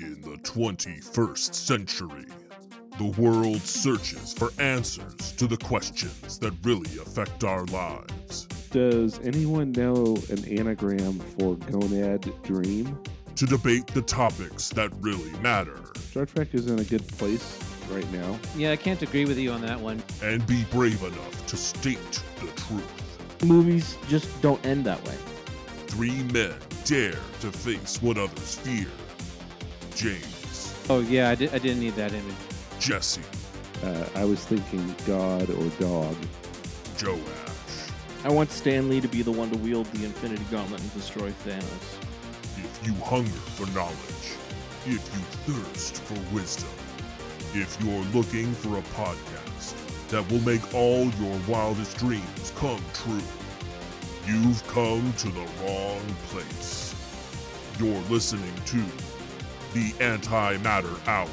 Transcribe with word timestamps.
In 0.00 0.20
the 0.20 0.36
21st 0.42 1.52
century, 1.52 2.26
the 2.98 3.20
world 3.20 3.60
searches 3.62 4.32
for 4.32 4.52
answers 4.60 5.32
to 5.32 5.48
the 5.48 5.56
questions 5.56 6.38
that 6.38 6.52
really 6.62 6.98
affect 7.00 7.42
our 7.42 7.64
lives. 7.64 8.46
Does 8.70 9.18
anyone 9.24 9.72
know 9.72 10.16
an 10.30 10.44
anagram 10.44 11.18
for 11.18 11.56
gonad 11.56 12.30
dream? 12.44 12.96
To 13.34 13.46
debate 13.46 13.88
the 13.88 14.02
topics 14.02 14.68
that 14.68 14.92
really 15.00 15.32
matter. 15.40 15.80
Star 15.96 16.26
Trek 16.26 16.54
is 16.54 16.70
in 16.70 16.78
a 16.78 16.84
good 16.84 17.06
place 17.08 17.58
right 17.90 18.08
now. 18.12 18.38
Yeah, 18.56 18.70
I 18.70 18.76
can't 18.76 19.02
agree 19.02 19.24
with 19.24 19.38
you 19.38 19.50
on 19.50 19.62
that 19.62 19.80
one. 19.80 20.00
And 20.22 20.46
be 20.46 20.62
brave 20.70 21.02
enough 21.02 21.46
to 21.48 21.56
state 21.56 22.22
the 22.36 22.46
truth. 22.52 23.44
Movies 23.44 23.96
just 24.06 24.40
don't 24.42 24.64
end 24.64 24.84
that 24.84 25.04
way. 25.04 25.16
Three 25.88 26.22
men 26.32 26.54
dare 26.84 27.18
to 27.40 27.50
face 27.50 28.00
what 28.00 28.16
others 28.16 28.54
fear. 28.54 28.86
James. 29.98 30.74
Oh 30.88 31.00
yeah, 31.00 31.30
I, 31.30 31.34
di- 31.34 31.48
I 31.48 31.58
didn't 31.58 31.80
need 31.80 31.96
that 31.96 32.12
image. 32.12 32.34
Jesse. 32.78 33.20
Uh, 33.82 34.06
I 34.14 34.24
was 34.24 34.44
thinking 34.44 34.94
God 35.06 35.50
or 35.50 35.68
dog. 35.80 36.16
Joash. 37.02 37.90
I 38.22 38.30
want 38.30 38.52
Stan 38.52 38.88
Lee 38.88 39.00
to 39.00 39.08
be 39.08 39.22
the 39.22 39.32
one 39.32 39.50
to 39.50 39.56
wield 39.58 39.86
the 39.86 40.04
Infinity 40.04 40.44
Gauntlet 40.52 40.80
and 40.80 40.94
destroy 40.94 41.30
Thanos. 41.44 41.98
If 42.56 42.80
you 42.86 42.94
hunger 43.04 43.28
for 43.28 43.66
knowledge, 43.72 44.36
if 44.86 45.02
you 45.14 45.52
thirst 45.52 45.96
for 46.02 46.34
wisdom, 46.34 46.70
if 47.54 47.76
you're 47.82 48.04
looking 48.14 48.52
for 48.52 48.78
a 48.78 48.82
podcast 48.94 49.74
that 50.10 50.30
will 50.30 50.40
make 50.40 50.74
all 50.74 51.06
your 51.20 51.40
wildest 51.48 51.98
dreams 51.98 52.52
come 52.56 52.80
true, 52.94 53.20
you've 54.26 54.64
come 54.68 55.12
to 55.14 55.28
the 55.28 55.46
wrong 55.60 56.00
place. 56.28 56.94
You're 57.80 58.00
listening 58.02 58.54
to 58.66 58.84
the 59.74 59.92
Antimatter 59.92 61.06
Hour. 61.06 61.28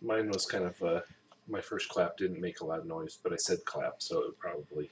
Mine 0.00 0.30
was 0.30 0.46
kind 0.46 0.64
of 0.64 0.82
uh, 0.82 1.00
my 1.48 1.60
first 1.60 1.88
clap 1.88 2.16
didn't 2.16 2.40
make 2.40 2.60
a 2.60 2.64
lot 2.64 2.78
of 2.78 2.86
noise, 2.86 3.18
but 3.22 3.32
I 3.32 3.36
said 3.36 3.58
clap, 3.64 3.96
so 3.98 4.20
it 4.20 4.38
probably 4.38 4.90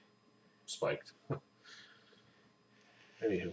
spiked. 0.66 1.12
Anywho, 3.24 3.52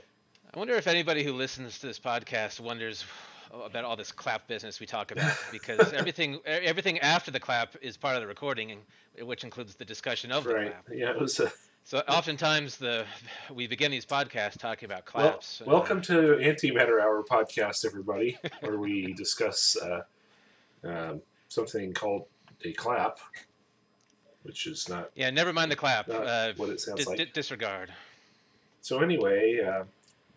I 0.54 0.60
wonder 0.60 0.76
if 0.76 0.88
anybody 0.88 1.24
who 1.24 1.34
listens 1.34 1.80
to 1.80 1.88
this 1.88 2.00
podcast 2.00 2.60
wonders 2.60 3.06
about 3.52 3.86
all 3.86 3.96
this 3.96 4.12
clap 4.12 4.48
business 4.48 4.80
we 4.80 4.86
talk 4.86 5.12
about 5.12 5.34
because 5.52 5.94
everything 5.94 6.40
everything 6.46 7.00
after 7.00 7.32
the 7.32 7.40
clap 7.40 7.76
is 7.82 7.98
part 7.98 8.16
of 8.16 8.22
the 8.22 8.28
recording, 8.28 8.78
which 9.22 9.44
includes 9.44 9.76
the 9.76 9.86
discussion 9.86 10.32
of 10.32 10.44
the 10.44 10.54
right? 10.54 10.72
clap. 10.72 10.86
Yeah, 10.94 11.12
it 11.12 11.20
was. 11.20 11.40
Uh, 11.40 11.50
So 11.88 12.00
oftentimes 12.00 12.76
the 12.76 13.06
we 13.50 13.66
begin 13.66 13.92
these 13.92 14.06
podcasts 14.06 14.58
talking 14.58 14.88
about 14.88 15.04
well, 15.16 15.30
claps. 15.30 15.62
uh, 15.62 15.70
welcome 15.70 16.02
to 16.02 16.36
Antimatter 16.36 17.02
Hour 17.02 17.24
podcast, 17.24 17.86
everybody, 17.86 18.38
where 18.60 18.78
we 18.78 19.14
discuss 19.18 19.78
uh, 19.82 20.02
um, 20.84 21.22
something 21.48 21.94
called 21.94 22.26
a 22.66 22.74
clap, 22.74 23.20
which 24.44 24.68
is 24.68 24.90
not 24.90 25.12
Yeah, 25.16 25.30
never 25.30 25.54
mind 25.54 25.72
the 25.72 25.78
clap. 25.78 26.10
Uh, 26.10 26.52
what 26.58 26.68
it 26.68 26.82
sounds 26.82 27.08
like. 27.08 27.20
di- 27.20 27.32
disregard. 27.34 27.94
So 28.82 29.00
anyway, 29.00 29.62
uh, 29.66 29.86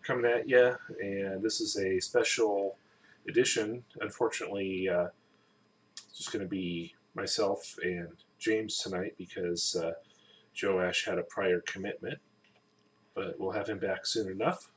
coming 0.04 0.30
at 0.30 0.48
you, 0.48 0.76
and 1.00 1.42
this 1.42 1.60
is 1.60 1.76
a 1.76 1.98
special 1.98 2.76
edition. 3.28 3.82
Unfortunately, 4.00 4.88
uh, 4.88 5.08
it's 5.96 6.16
just 6.16 6.32
going 6.32 6.44
to 6.44 6.48
be 6.48 6.94
myself 7.16 7.74
and 7.82 8.12
James 8.38 8.78
tonight 8.78 9.14
because 9.18 9.74
uh, 9.74 9.94
Joash 10.60 11.04
had 11.06 11.18
a 11.18 11.22
prior 11.22 11.60
commitment, 11.60 12.18
but 13.14 13.38
we'll 13.38 13.52
have 13.52 13.68
him 13.68 13.78
back 13.78 14.06
soon 14.06 14.30
enough. 14.30 14.70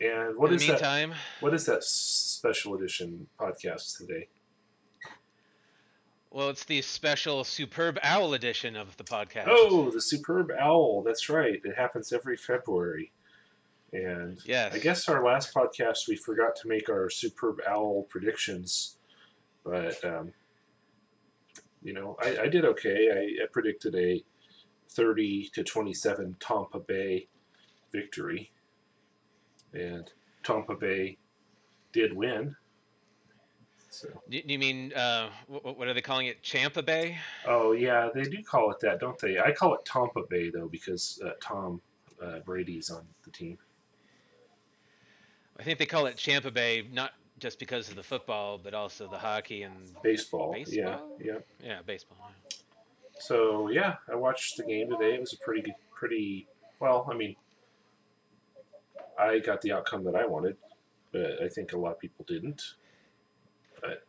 And 0.00 0.36
what 0.36 0.50
In 0.50 0.56
is 0.56 0.66
the 0.66 0.72
that? 0.74 1.10
What 1.40 1.52
is 1.52 1.66
that 1.66 1.84
special 1.84 2.74
edition 2.74 3.26
podcast 3.38 3.98
today? 3.98 4.28
well, 6.30 6.48
it's 6.48 6.64
the 6.64 6.80
special 6.80 7.42
Superb 7.42 7.98
Owl 8.02 8.34
edition 8.34 8.76
of 8.76 8.96
the 8.96 9.04
podcast. 9.04 9.46
Oh, 9.48 9.90
the 9.90 10.00
Superb 10.00 10.50
Owl. 10.58 11.02
That's 11.02 11.28
right. 11.28 11.60
It 11.64 11.76
happens 11.76 12.12
every 12.12 12.36
February. 12.36 13.12
And 13.92 14.38
yes. 14.44 14.72
I 14.72 14.78
guess 14.78 15.08
our 15.08 15.24
last 15.24 15.52
podcast 15.52 16.06
we 16.08 16.14
forgot 16.14 16.54
to 16.56 16.68
make 16.68 16.88
our 16.88 17.10
Superb 17.10 17.58
Owl 17.68 18.06
predictions, 18.08 18.96
but 19.64 20.02
um, 20.04 20.32
you 21.82 21.92
know 21.92 22.16
I, 22.22 22.38
I 22.42 22.48
did 22.48 22.64
okay. 22.64 23.10
I, 23.10 23.42
I 23.44 23.46
predicted 23.52 23.94
a 23.94 24.22
thirty 24.88 25.50
to 25.54 25.62
twenty-seven 25.64 26.36
Tampa 26.40 26.80
Bay 26.80 27.28
victory, 27.92 28.52
and 29.72 30.10
Tampa 30.42 30.74
Bay 30.74 31.18
did 31.92 32.14
win. 32.14 32.56
So 33.92 34.08
Do 34.28 34.40
you 34.44 34.58
mean 34.58 34.92
uh, 34.92 35.30
what 35.48 35.88
are 35.88 35.94
they 35.94 36.00
calling 36.00 36.28
it? 36.28 36.42
Champa 36.42 36.82
Bay? 36.82 37.18
oh 37.46 37.72
yeah, 37.72 38.08
they 38.14 38.22
do 38.22 38.42
call 38.42 38.70
it 38.70 38.78
that, 38.80 39.00
don't 39.00 39.18
they? 39.18 39.38
I 39.40 39.52
call 39.52 39.74
it 39.74 39.84
Tampa 39.84 40.22
Bay 40.28 40.50
though 40.50 40.68
because 40.68 41.20
uh, 41.24 41.30
Tom 41.42 41.80
uh, 42.22 42.38
Brady's 42.44 42.90
on 42.90 43.04
the 43.24 43.30
team. 43.30 43.58
I 45.58 45.62
think 45.62 45.78
they 45.78 45.86
call 45.86 46.06
it 46.06 46.16
Champa 46.16 46.50
Bay 46.50 46.86
not 46.92 47.12
just 47.40 47.58
because 47.58 47.88
of 47.88 47.96
the 47.96 48.02
football, 48.02 48.58
but 48.58 48.74
also 48.74 49.08
the 49.08 49.18
hockey 49.18 49.62
and 49.62 49.74
Baseball, 50.02 50.54
yeah, 50.56 50.64
Baseball? 50.64 51.18
yeah. 51.22 51.38
yeah, 51.62 51.78
baseball. 51.84 52.30
So 53.18 53.68
yeah, 53.70 53.96
I 54.10 54.14
watched 54.14 54.56
the 54.56 54.64
game 54.64 54.90
today. 54.90 55.14
It 55.14 55.20
was 55.20 55.32
a 55.32 55.38
pretty, 55.38 55.74
pretty 55.94 56.46
well. 56.78 57.08
I 57.10 57.14
mean, 57.14 57.34
I 59.18 59.38
got 59.38 59.60
the 59.62 59.72
outcome 59.72 60.04
that 60.04 60.14
I 60.14 60.26
wanted, 60.26 60.56
but 61.12 61.42
I 61.42 61.48
think 61.48 61.72
a 61.72 61.78
lot 61.78 61.92
of 61.92 61.98
people 61.98 62.24
didn't. 62.28 62.62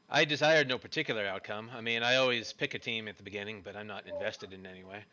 I 0.09 0.25
desired 0.25 0.68
no 0.68 0.78
particular 0.78 1.25
outcome. 1.25 1.69
I 1.74 1.80
mean, 1.80 2.03
I 2.03 2.18
always 2.18 2.52
pick 2.52 2.74
a 2.74 2.80
team 2.80 3.08
at 3.08 3.16
the 3.16 3.24
beginning, 3.24 3.62
but 3.63 3.78
I'm 3.78 3.88
not 3.88 4.06
invested 4.06 4.52
in 4.52 4.66
any 4.66 4.84
way. 4.84 5.06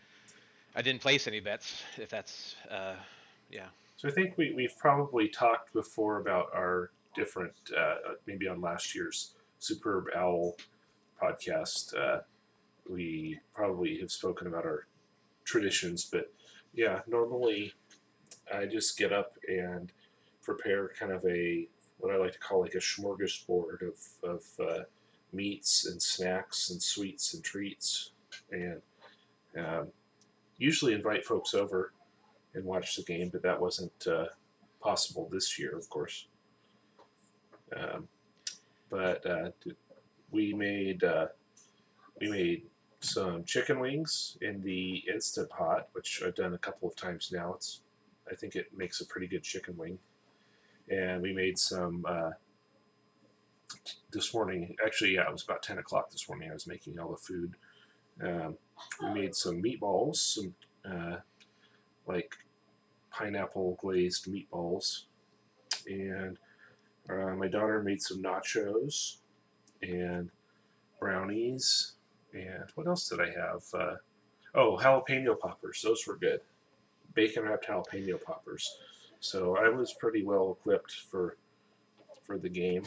I 0.75 0.83
didn't 0.83 1.01
place 1.01 1.29
any 1.29 1.39
bets, 1.39 1.83
if 1.97 2.09
that's, 2.09 2.57
uh, 2.69 2.95
yeah. 3.51 3.67
So 3.97 4.09
I 4.09 4.11
think 4.11 4.37
we 4.37 4.53
we've 4.55 4.77
probably 4.77 5.29
talked 5.29 5.73
before 5.73 6.19
about 6.19 6.51
our 6.55 6.91
different, 7.15 7.53
uh, 7.77 7.95
maybe 8.27 8.49
on 8.49 8.61
last 8.61 8.95
year's 8.95 9.35
Superb 9.59 10.07
Owl 10.17 10.57
podcast. 11.21 11.97
Uh, 11.97 12.21
we 12.89 13.39
probably 13.55 13.99
have 13.99 14.11
spoken 14.11 14.47
about 14.47 14.65
our 14.65 14.87
traditions, 15.45 16.05
but 16.11 16.33
yeah, 16.75 17.01
normally 17.07 17.73
I 18.53 18.67
just 18.67 18.99
get 18.99 19.13
up 19.13 19.37
and 19.49 19.93
prepare 20.43 20.91
kind 20.99 21.13
of 21.13 21.25
a 21.27 21.69
what 21.99 22.15
I 22.15 22.17
like 22.17 22.33
to 22.33 22.39
call 22.39 22.61
like 22.63 22.75
a 22.75 22.79
smorgasbord 22.79 23.83
of 23.83 23.99
of 24.23 24.45
uh, 24.61 24.83
meats 25.33 25.87
and 25.87 26.01
snacks 26.01 26.71
and 26.71 26.81
sweets 26.81 27.35
and 27.35 27.43
treats, 27.43 28.13
and 28.51 28.81
um, 29.59 29.89
usually 30.59 30.95
invite 30.95 31.25
folks 31.25 31.55
over 31.55 31.93
and 32.55 32.65
watch 32.65 32.97
the 32.97 33.03
game, 33.03 33.29
but 33.31 33.43
that 33.43 33.61
wasn't 33.61 34.07
uh, 34.07 34.27
possible 34.81 35.29
this 35.31 35.59
year, 35.59 35.77
of 35.77 35.89
course. 35.91 36.27
Um, 37.77 38.09
but 38.91 39.25
uh, 39.27 39.51
we 40.31 40.53
made 40.55 41.05
uh, 41.05 41.27
we 42.21 42.31
made 42.31 42.63
some 43.01 43.45
chicken 43.45 43.79
wings 43.79 44.37
in 44.41 44.63
the 44.63 45.05
instant 45.13 45.51
pot, 45.51 45.89
which 45.93 46.23
I've 46.25 46.35
done 46.35 46.55
a 46.55 46.59
couple 46.59 46.89
of 46.89 46.97
times 46.97 47.31
now. 47.33 47.55
It's 47.55 47.81
I 48.31 48.35
think 48.35 48.57
it 48.57 48.77
makes 48.77 49.01
a 49.01 49.07
pretty 49.07 49.27
good 49.27 49.43
chicken 49.43 49.77
wing, 49.77 49.99
and 50.89 51.23
we 51.23 51.33
made 51.33 51.59
some 51.59 52.05
uh, 52.09 52.31
this 54.13 54.33
morning. 54.35 54.77
Actually, 54.85 55.15
yeah, 55.15 55.29
it 55.29 55.33
was 55.33 55.45
about 55.45 55.63
ten 55.63 55.79
o'clock 55.79 56.11
this 56.11 56.29
morning. 56.29 56.51
I 56.51 56.55
was 56.55 56.67
making 56.67 56.99
all 56.99 57.11
the 57.11 57.17
food. 57.17 57.55
Um, 58.23 58.57
we 59.03 59.21
made 59.21 59.35
some 59.35 59.63
meatballs, 59.63 60.17
some 60.17 60.55
uh, 60.85 61.17
like 62.07 62.35
pineapple 63.11 63.79
glazed 63.81 64.27
meatballs, 64.27 65.05
and 65.87 66.39
uh, 67.11 67.35
my 67.35 67.49
daughter 67.49 67.83
made 67.83 68.03
some 68.03 68.23
nachos 68.23 69.17
and 69.83 70.31
brownies. 71.01 71.93
And 72.33 72.65
what 72.75 72.87
else 72.87 73.09
did 73.09 73.21
I 73.21 73.31
have? 73.31 73.63
Uh, 73.73 73.97
oh, 74.55 74.77
jalapeno 74.77 75.39
poppers. 75.39 75.83
Those 75.83 76.07
were 76.07 76.17
good. 76.17 76.41
Bacon 77.15 77.45
wrapped 77.45 77.67
jalapeno 77.67 78.23
poppers. 78.23 78.79
So 79.21 79.57
I 79.57 79.69
was 79.69 79.93
pretty 79.95 80.23
well 80.23 80.57
equipped 80.59 80.93
for 80.93 81.37
for 82.23 82.39
the 82.39 82.49
game. 82.49 82.85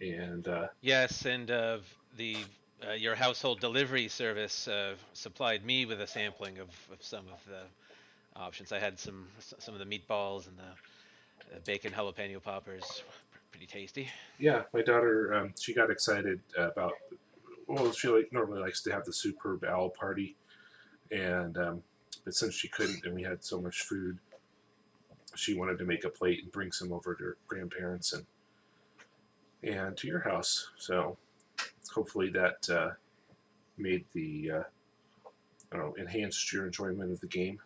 And 0.00 0.46
uh, 0.46 0.68
Yes, 0.80 1.24
and 1.24 1.50
uh, 1.50 1.78
the 2.16 2.36
uh, 2.86 2.92
your 2.92 3.14
household 3.14 3.60
delivery 3.60 4.08
service 4.08 4.68
uh, 4.68 4.94
supplied 5.12 5.64
me 5.64 5.86
with 5.86 6.00
a 6.00 6.06
sampling 6.06 6.58
of, 6.58 6.68
of 6.92 7.02
some 7.02 7.24
of 7.32 7.44
the 7.46 7.62
options. 8.40 8.72
I 8.72 8.78
had 8.78 8.98
some 8.98 9.26
some 9.58 9.74
of 9.74 9.80
the 9.80 9.86
meatballs 9.86 10.46
and 10.48 10.56
the 10.56 11.56
uh, 11.56 11.58
bacon 11.64 11.92
jalapeno 11.92 12.42
poppers. 12.42 13.02
Pretty 13.50 13.66
tasty. 13.66 14.08
yeah, 14.38 14.62
my 14.72 14.82
daughter 14.82 15.34
um, 15.34 15.54
she 15.58 15.74
got 15.74 15.90
excited 15.90 16.40
about. 16.56 16.92
Well, 17.66 17.92
she 17.92 18.08
like 18.08 18.32
normally 18.32 18.60
likes 18.60 18.82
to 18.82 18.92
have 18.92 19.04
the 19.04 19.12
superb 19.12 19.64
owl 19.64 19.90
party, 19.90 20.36
and 21.10 21.56
um, 21.58 21.82
but 22.24 22.34
since 22.34 22.54
she 22.54 22.68
couldn't 22.68 23.04
and 23.04 23.14
we 23.14 23.22
had 23.22 23.42
so 23.44 23.60
much 23.60 23.82
food, 23.82 24.18
she 25.34 25.54
wanted 25.54 25.78
to 25.78 25.84
make 25.84 26.04
a 26.04 26.08
plate 26.08 26.42
and 26.42 26.52
bring 26.52 26.72
some 26.72 26.92
over 26.92 27.14
to 27.14 27.24
her 27.24 27.36
grandparents 27.46 28.12
and 28.12 28.26
and 29.62 29.96
to 29.96 30.06
your 30.06 30.20
house. 30.20 30.68
So 30.76 31.16
hopefully 31.92 32.30
that 32.30 32.68
uh, 32.70 32.90
made 33.76 34.04
the 34.12 34.50
uh, 34.50 34.62
I 35.72 35.76
don't 35.76 35.86
know 35.86 35.94
enhanced 35.98 36.52
your 36.52 36.66
enjoyment 36.66 37.12
of 37.12 37.20
the 37.20 37.26
game. 37.26 37.60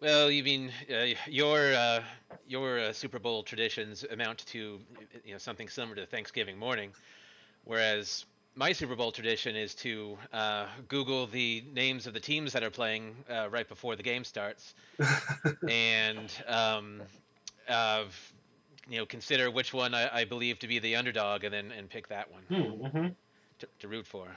Well, 0.00 0.30
you 0.30 0.42
mean 0.42 0.70
uh, 0.90 1.14
your 1.26 1.72
uh, 1.74 2.02
your 2.46 2.78
uh, 2.78 2.92
Super 2.92 3.18
Bowl 3.18 3.42
traditions 3.42 4.04
amount 4.10 4.38
to 4.46 4.80
you 5.24 5.32
know 5.32 5.38
something 5.38 5.68
similar 5.68 5.94
to 5.96 6.06
Thanksgiving 6.06 6.58
morning, 6.58 6.90
whereas 7.64 8.26
my 8.54 8.72
Super 8.72 8.96
Bowl 8.96 9.12
tradition 9.12 9.56
is 9.56 9.74
to 9.76 10.18
uh, 10.32 10.66
Google 10.88 11.26
the 11.26 11.64
names 11.72 12.06
of 12.06 12.12
the 12.14 12.20
teams 12.20 12.52
that 12.52 12.62
are 12.62 12.70
playing 12.70 13.14
uh, 13.30 13.48
right 13.50 13.68
before 13.68 13.96
the 13.96 14.02
game 14.02 14.24
starts, 14.24 14.74
and 15.68 16.30
um, 16.46 17.00
uh, 17.68 18.04
you 18.88 18.98
know 18.98 19.06
consider 19.06 19.50
which 19.50 19.72
one 19.72 19.94
I, 19.94 20.20
I 20.20 20.24
believe 20.24 20.58
to 20.60 20.68
be 20.68 20.78
the 20.78 20.96
underdog, 20.96 21.44
and 21.44 21.54
then 21.54 21.72
and 21.72 21.88
pick 21.88 22.08
that 22.08 22.30
one 22.30 22.42
Mm-hmm. 22.50 23.06
to, 23.60 23.68
to 23.78 23.88
root 23.88 24.06
for. 24.06 24.28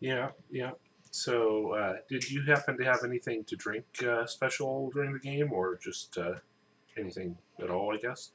Yeah, 0.00 0.30
yeah. 0.50 0.72
So, 1.10 1.72
uh, 1.72 1.96
did 2.08 2.30
you 2.30 2.42
happen 2.42 2.76
to 2.78 2.84
have 2.84 3.04
anything 3.04 3.44
to 3.44 3.56
drink 3.56 3.84
uh, 4.06 4.26
special 4.26 4.90
during 4.90 5.12
the 5.12 5.18
game, 5.18 5.52
or 5.52 5.76
just 5.76 6.16
uh, 6.18 6.34
anything 6.96 7.36
at 7.62 7.70
all? 7.70 7.94
I 7.94 7.98
guess. 7.98 8.32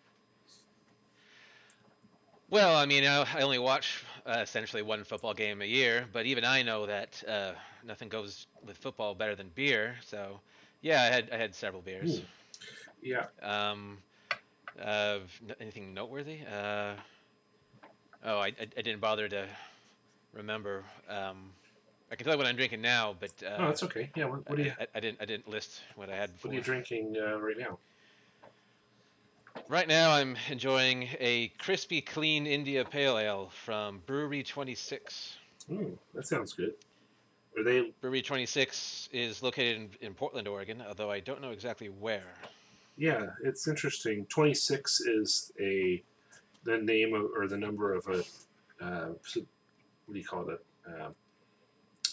Well, 2.50 2.76
I 2.76 2.86
mean, 2.86 3.04
I 3.06 3.42
only 3.42 3.58
watch 3.58 4.04
uh, 4.26 4.40
essentially 4.42 4.84
one 4.84 5.04
football 5.04 5.34
game 5.34 5.62
a 5.62 5.66
year, 5.66 6.06
but 6.14 6.26
even 6.26 6.46
I 6.46 6.62
know 6.62 6.86
that 6.86 7.24
uh, 7.28 7.54
nothing 7.84 8.10
goes 8.10 8.48
with 8.66 8.78
football 8.78 9.16
better 9.16 9.36
than 9.36 9.50
beer. 9.56 9.96
So, 10.06 10.40
yeah, 10.82 11.02
I 11.02 11.06
had 11.06 11.30
I 11.32 11.38
had 11.38 11.56
several 11.56 11.82
beers. 11.82 12.20
Ooh. 12.20 12.24
Yeah. 13.02 13.26
Um, 13.42 13.98
uh, 14.82 15.20
anything 15.60 15.94
noteworthy? 15.94 16.40
Uh, 16.46 16.94
oh, 18.24 18.38
I, 18.40 18.48
I 18.48 18.68
I 18.78 18.82
didn't 18.82 19.00
bother 19.00 19.28
to 19.30 19.48
remember. 20.34 20.84
Um, 21.10 21.52
I 22.14 22.16
can 22.16 22.26
tell 22.26 22.36
you 22.36 22.38
what 22.38 22.46
I'm 22.46 22.56
drinking 22.56 22.82
now, 22.82 23.16
but 23.20 23.32
uh, 23.44 23.56
oh, 23.58 23.66
that's 23.66 23.82
okay. 23.82 24.12
Yeah. 24.16 24.26
What, 24.26 24.48
what 24.48 24.60
are 24.60 24.62
you 24.62 24.72
I, 24.80 24.86
I, 24.94 25.00
didn't 25.00 25.20
I 25.20 25.26
didn't 25.26 25.50
list 25.50 25.82
what 25.96 26.12
I 26.12 26.16
had 26.16 26.32
before. 26.32 26.50
What 26.50 26.54
are 26.54 26.58
you 26.60 26.64
drinking 26.64 27.18
uh, 27.20 27.40
right 27.40 27.58
now? 27.58 27.80
Right 29.68 29.88
now, 29.88 30.12
I'm 30.12 30.38
enjoying 30.48 31.10
a 31.20 31.48
crispy, 31.58 32.02
clean 32.02 32.46
India 32.46 32.86
Pale 32.86 33.18
Ale 33.18 33.50
from 33.66 34.00
Brewery 34.06 34.44
26. 34.44 35.38
Ooh, 35.72 35.98
that 36.14 36.28
sounds 36.28 36.54
good. 36.54 36.74
Are 37.58 37.64
they? 37.64 37.92
Brewery 38.00 38.22
26 38.22 39.10
is 39.12 39.42
located 39.42 39.78
in, 39.78 39.90
in 40.02 40.14
Portland, 40.14 40.48
Oregon, 40.48 40.84
although 40.88 41.10
I 41.10 41.20
don't 41.20 41.42
know 41.42 41.50
exactly 41.50 41.88
where. 41.88 42.36
Yeah, 42.96 43.26
it's 43.44 43.68
interesting. 43.68 44.28
Twenty 44.28 44.54
six 44.54 45.02
is 45.02 45.52
a 45.60 46.04
the 46.64 46.78
name 46.78 47.16
of, 47.16 47.32
or 47.36 47.48
the 47.48 47.58
number 47.58 47.92
of 47.96 48.08
a 48.08 48.20
uh, 48.86 49.08
what 49.08 50.14
do 50.14 50.20
you 50.20 50.24
call 50.24 50.50
it? 50.50 50.64
Um, 50.86 51.16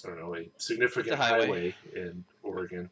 I 0.05 0.09
don't 0.09 0.21
know, 0.21 0.35
a 0.35 0.49
significant 0.59 1.17
highway. 1.17 1.47
highway 1.47 1.75
in 1.95 2.25
Oregon. 2.43 2.91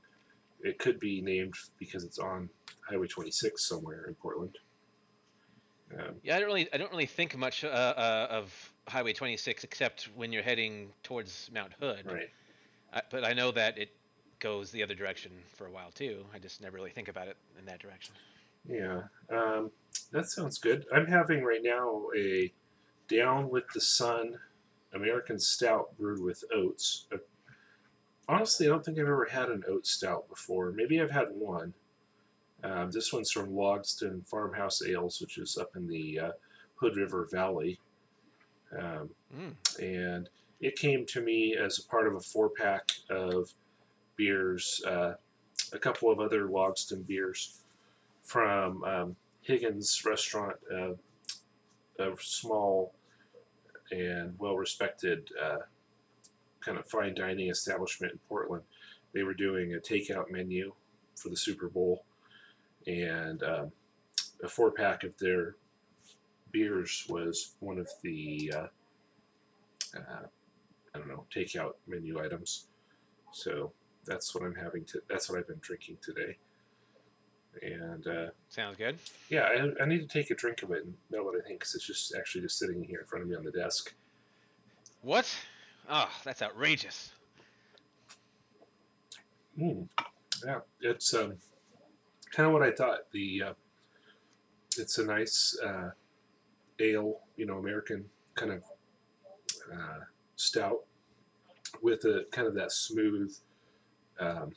It 0.63 0.79
could 0.79 0.99
be 0.99 1.21
named 1.21 1.55
because 1.79 2.05
it's 2.05 2.19
on 2.19 2.49
Highway 2.89 3.07
26 3.07 3.69
somewhere 3.69 4.07
in 4.09 4.15
Portland. 4.15 4.59
Um, 5.97 6.17
Yeah, 6.23 6.37
I 6.37 6.41
don't 6.41 6.49
really, 6.49 6.69
I 6.73 6.77
don't 6.77 6.91
really 6.91 7.07
think 7.07 7.37
much 7.37 7.65
uh, 7.65 7.69
uh, 7.69 8.27
of 8.31 8.73
Highway 8.89 9.13
26 9.13 9.65
except 9.65 10.09
when 10.17 10.33
you're 10.33 10.43
heading 10.43 10.91
towards 11.03 11.51
Mount 11.53 11.73
Hood. 11.81 12.07
right. 12.07 12.31
I, 12.93 13.03
but 13.11 13.25
I 13.25 13.35
know 13.35 13.51
that 13.53 13.79
it 13.79 13.91
goes 14.41 14.71
the 14.71 14.83
other 14.83 14.95
direction 14.95 15.33
for 15.57 15.67
a 15.67 15.71
while 15.71 15.91
too. 15.91 16.25
I 16.35 16.39
just 16.39 16.61
never 16.61 16.77
really 16.77 16.91
think 16.91 17.09
about 17.09 17.29
it 17.29 17.37
in 17.59 17.65
that 17.67 17.81
direction. 17.81 18.15
Yeah, 18.67 19.03
um, 19.31 19.71
that 20.13 20.31
sounds 20.31 20.59
good. 20.59 20.85
I'm 20.93 21.07
having 21.07 21.43
right 21.43 21.63
now 21.63 22.05
a 22.17 22.53
Down 23.09 23.49
with 23.49 23.65
the 23.75 23.81
Sun 23.81 24.39
American 24.95 25.39
Stout 25.39 25.97
brewed 25.99 26.23
with 26.23 26.45
oats. 26.55 27.07
Uh, 27.13 27.19
honestly, 28.29 28.67
I 28.67 28.71
don't 28.71 28.85
think 28.85 28.99
I've 28.99 29.05
ever 29.07 29.27
had 29.31 29.49
an 29.49 29.65
oat 29.69 29.87
stout 29.87 30.29
before. 30.29 30.73
Maybe 30.73 31.01
I've 31.01 31.11
had 31.11 31.29
one. 31.31 31.75
Um, 32.65 32.91
this 32.91 33.13
one's 33.13 33.31
from 33.31 33.51
Logsdon 33.53 34.27
Farmhouse 34.27 34.83
Ales, 34.83 35.21
which 35.21 35.39
is 35.39 35.57
up 35.57 35.77
in 35.77 35.87
the 35.87 36.19
uh, 36.19 36.31
Hood 36.77 36.97
River 36.97 37.29
Valley. 37.31 37.79
Um, 38.79 39.11
Mm. 39.37 39.55
and 39.79 40.29
it 40.61 40.75
came 40.77 41.05
to 41.07 41.21
me 41.21 41.55
as 41.55 41.79
a 41.79 41.85
part 41.87 42.07
of 42.07 42.15
a 42.15 42.21
four 42.21 42.49
pack 42.49 42.91
of 43.11 43.53
beers, 44.17 44.83
uh, 44.87 45.15
a 45.73 45.79
couple 45.79 46.11
of 46.11 46.19
other 46.19 46.49
Logsdon 46.49 47.07
beers 47.07 47.61
from 48.23 48.83
um, 48.85 49.17
Higgins 49.43 50.03
Restaurant, 50.05 50.57
uh, 50.75 50.93
a 51.99 52.13
small 52.21 52.95
and 53.91 54.35
well 54.39 54.57
respected 54.57 55.31
uh, 55.43 55.59
kind 56.61 56.79
of 56.79 56.87
fine 56.87 57.15
dining 57.15 57.51
establishment 57.51 58.13
in 58.13 58.19
Portland. 58.29 58.63
They 59.15 59.23
were 59.23 59.35
doing 59.35 59.75
a 59.75 59.79
takeout 59.79 60.31
menu 60.31 60.73
for 61.17 61.29
the 61.31 61.37
Super 61.37 61.69
Bowl, 61.69 62.05
and 62.87 63.43
um, 63.43 63.73
a 64.43 64.49
four 64.49 64.71
pack 64.71 65.05
of 65.05 65.17
their 65.19 65.57
beers 66.53 67.07
was 67.09 67.55
one 67.61 67.79
of 67.79 67.89
the 68.03 68.53
uh, 68.55 68.67
uh, 69.97 70.27
I 70.95 70.99
don't 70.99 71.09
know 71.09 71.25
takeout 71.35 71.75
menu 71.87 72.21
items. 72.21 72.67
So 73.33 73.73
that's 74.05 74.35
what 74.35 74.45
I'm 74.45 74.55
having 74.55 74.85
to. 74.87 75.01
That's 75.09 75.29
what 75.29 75.39
I've 75.39 75.49
been 75.49 75.61
drinking 75.61 75.99
today. 76.03 76.39
And 77.63 78.07
uh, 78.07 78.27
Sounds 78.49 78.77
good. 78.77 78.99
yeah, 79.29 79.43
I, 79.43 79.83
I 79.83 79.87
need 79.87 80.01
to 80.01 80.07
take 80.07 80.31
a 80.31 80.35
drink 80.35 80.63
of 80.63 80.71
it 80.71 80.85
and 80.85 80.95
know 81.11 81.23
what 81.25 81.35
I 81.35 81.47
think 81.47 81.61
because 81.61 81.75
it's 81.75 81.87
just 81.87 82.15
actually 82.15 82.43
just 82.43 82.59
sitting 82.59 82.83
here 82.83 83.01
in 83.01 83.07
front 83.07 83.23
of 83.23 83.29
me 83.29 83.37
on 83.37 83.45
the 83.45 83.51
desk. 83.51 83.95
What? 85.03 85.33
Oh, 85.89 86.09
that's 86.25 86.43
outrageous. 86.43 87.13
Mm. 89.59 89.89
Yeah, 90.45 90.61
it's 90.81 91.15
um, 91.15 91.35
kind 92.31 92.47
of 92.47 92.53
what 92.53 92.63
I 92.63 92.71
thought. 92.71 93.11
The 93.13 93.43
uh, 93.49 93.53
it's 94.77 94.99
a 94.99 95.05
nice 95.05 95.59
uh, 95.65 95.91
ale, 96.79 97.21
you 97.37 97.47
know, 97.47 97.59
American 97.59 98.05
kind 98.35 98.53
of 98.53 98.63
uh, 99.73 100.01
stout 100.37 100.85
with 101.83 102.05
a 102.05 102.25
kind 102.31 102.47
of 102.47 102.55
that 102.55 102.73
smooth 102.73 103.35
um, 104.21 104.53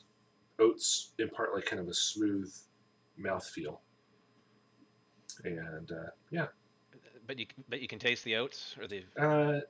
oats 0.58 1.12
impart 1.18 1.54
like 1.54 1.66
kind 1.66 1.80
of 1.80 1.88
a 1.88 1.94
smooth 1.94 2.52
mouthfeel. 3.20 3.78
And 5.44 5.90
uh, 5.90 6.10
yeah, 6.30 6.46
But 7.26 7.38
you, 7.38 7.46
but 7.68 7.80
you 7.80 7.88
can 7.88 7.98
taste 7.98 8.24
the 8.24 8.36
oats 8.36 8.76
or 8.80 8.86
the. 8.86 9.02
Uh, 9.18 9.60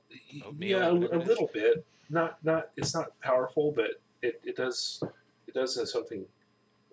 yeah, 0.59 0.87
a, 0.87 0.91
a 0.93 1.19
little 1.19 1.49
bit. 1.53 1.85
Not 2.09 2.43
not. 2.43 2.69
It's 2.75 2.93
not 2.93 3.19
powerful, 3.21 3.71
but 3.71 4.01
it, 4.21 4.41
it 4.43 4.55
does 4.55 5.01
it 5.47 5.53
does 5.53 5.75
have 5.77 5.87
something 5.87 6.25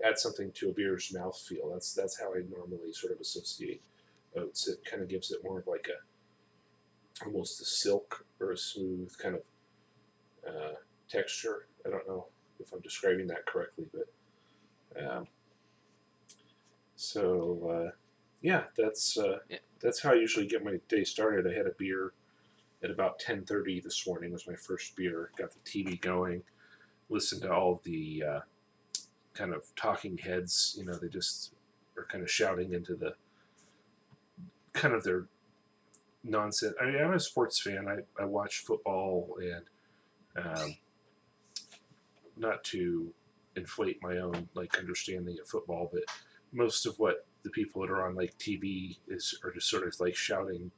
add 0.04 0.18
something 0.18 0.50
to 0.52 0.70
a 0.70 0.72
beer's 0.72 1.12
mouthfeel. 1.14 1.72
That's 1.72 1.92
that's 1.94 2.18
how 2.18 2.32
I 2.34 2.42
normally 2.48 2.92
sort 2.92 3.12
of 3.12 3.20
associate 3.20 3.82
oats. 4.36 4.68
It 4.68 4.84
kind 4.88 5.02
of 5.02 5.08
gives 5.08 5.30
it 5.30 5.40
more 5.42 5.58
of 5.58 5.66
like 5.66 5.88
a 5.88 7.24
almost 7.26 7.60
a 7.60 7.64
silk 7.64 8.24
or 8.40 8.52
a 8.52 8.56
smooth 8.56 9.12
kind 9.18 9.34
of 9.34 9.42
uh, 10.46 10.74
texture. 11.08 11.66
I 11.84 11.90
don't 11.90 12.06
know 12.08 12.26
if 12.60 12.72
I'm 12.72 12.80
describing 12.80 13.26
that 13.28 13.46
correctly, 13.46 13.86
but 13.92 15.04
um, 15.04 15.26
so 17.00 17.86
uh, 17.88 17.90
yeah, 18.42 18.64
that's 18.76 19.16
uh, 19.16 19.38
Yeah. 19.48 19.58
that's 19.80 20.02
how 20.02 20.10
I 20.10 20.16
usually 20.16 20.46
get 20.46 20.62
my 20.62 20.80
day 20.88 21.02
started. 21.02 21.46
I 21.50 21.56
had 21.56 21.66
a 21.66 21.70
beer 21.78 22.12
at 22.82 22.90
about 22.90 23.18
10:30 23.18 23.80
this 23.82 24.06
morning 24.06 24.32
was 24.32 24.46
my 24.46 24.54
first 24.54 24.94
beer. 24.96 25.30
Got 25.36 25.52
the 25.52 25.60
TV 25.60 25.98
going, 25.98 26.42
listened 27.08 27.42
to 27.42 27.52
all 27.52 27.80
the 27.84 28.22
uh, 28.22 28.40
kind 29.32 29.54
of 29.54 29.74
talking 29.76 30.18
heads. 30.18 30.74
You 30.78 30.84
know, 30.84 30.94
they 30.94 31.08
just 31.08 31.54
are 31.96 32.04
kind 32.04 32.22
of 32.22 32.30
shouting 32.30 32.74
into 32.74 32.94
the 32.94 33.14
kind 34.74 34.92
of 34.94 35.02
their 35.02 35.26
nonsense. 36.22 36.74
I 36.80 36.84
mean, 36.84 37.02
I'm 37.02 37.14
a 37.14 37.20
sports 37.20 37.60
fan. 37.62 37.88
I, 37.88 38.22
I 38.22 38.26
watch 38.26 38.58
football 38.58 39.38
and 39.40 39.64
um, 40.44 40.76
not 42.36 42.62
to 42.64 43.14
inflate 43.56 44.02
my 44.02 44.18
own 44.18 44.50
like 44.54 44.78
understanding 44.78 45.38
of 45.40 45.48
football, 45.48 45.88
but 45.90 46.02
most 46.52 46.86
of 46.86 46.98
what 46.98 47.26
the 47.42 47.50
people 47.50 47.82
that 47.82 47.90
are 47.90 48.06
on 48.06 48.14
like 48.14 48.36
TV 48.38 48.98
is 49.08 49.38
are 49.44 49.52
just 49.52 49.68
sort 49.68 49.86
of 49.86 49.98
like 50.00 50.14
shouting 50.14 50.70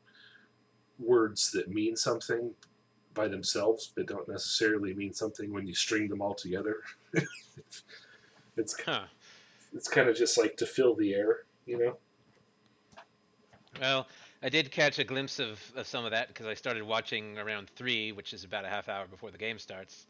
words 0.98 1.50
that 1.52 1.68
mean 1.68 1.96
something 1.96 2.52
by 3.14 3.28
themselves, 3.28 3.92
but 3.94 4.06
don't 4.06 4.28
necessarily 4.28 4.94
mean 4.94 5.12
something 5.12 5.52
when 5.52 5.66
you 5.66 5.74
string 5.74 6.08
them 6.08 6.22
all 6.22 6.34
together. 6.34 6.76
it's 8.56 8.76
Huh. 8.84 9.04
it's 9.74 9.88
kind 9.88 10.08
of 10.08 10.16
just 10.16 10.38
like 10.38 10.56
to 10.58 10.66
fill 10.66 10.94
the 10.94 11.14
air, 11.14 11.40
you 11.66 11.78
know. 11.78 11.96
Well, 13.80 14.06
I 14.42 14.48
did 14.48 14.70
catch 14.70 14.98
a 14.98 15.04
glimpse 15.04 15.38
of, 15.38 15.60
of 15.76 15.86
some 15.86 16.04
of 16.04 16.10
that 16.10 16.28
because 16.28 16.46
I 16.46 16.54
started 16.54 16.82
watching 16.82 17.38
around 17.38 17.70
three, 17.70 18.12
which 18.12 18.32
is 18.32 18.44
about 18.44 18.64
a 18.64 18.68
half 18.68 18.88
hour 18.88 19.06
before 19.06 19.30
the 19.30 19.38
game 19.38 19.58
starts. 19.58 20.06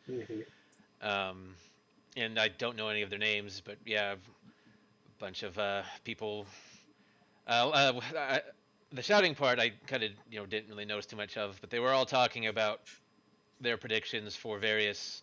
Um, 1.01 1.55
and 2.17 2.39
I 2.39 2.49
don't 2.49 2.77
know 2.77 2.89
any 2.89 3.03
of 3.03 3.11
their 3.11 3.19
names, 3.19 3.63
but 3.65 3.77
yeah, 3.85 4.15
bunch 5.23 5.45
of 5.45 5.57
uh, 5.57 5.83
people. 6.03 6.47
Uh, 7.47 7.69
uh, 7.69 8.01
I, 8.19 8.41
the 8.93 9.03
shouting 9.03 9.37
part, 9.37 9.61
I 9.61 9.71
kind 9.87 10.03
of 10.03 10.11
you 10.29 10.41
know 10.41 10.47
didn't 10.47 10.69
really 10.69 10.85
notice 10.85 11.07
too 11.07 11.17
much 11.17 11.37
of, 11.37 11.57
but 11.61 11.71
they 11.71 11.79
were 11.79 11.93
all 11.93 12.05
talking 12.05 12.49
about 12.49 12.81
their 13.61 13.77
predictions 13.77 14.35
for 14.35 14.59
various 14.59 15.23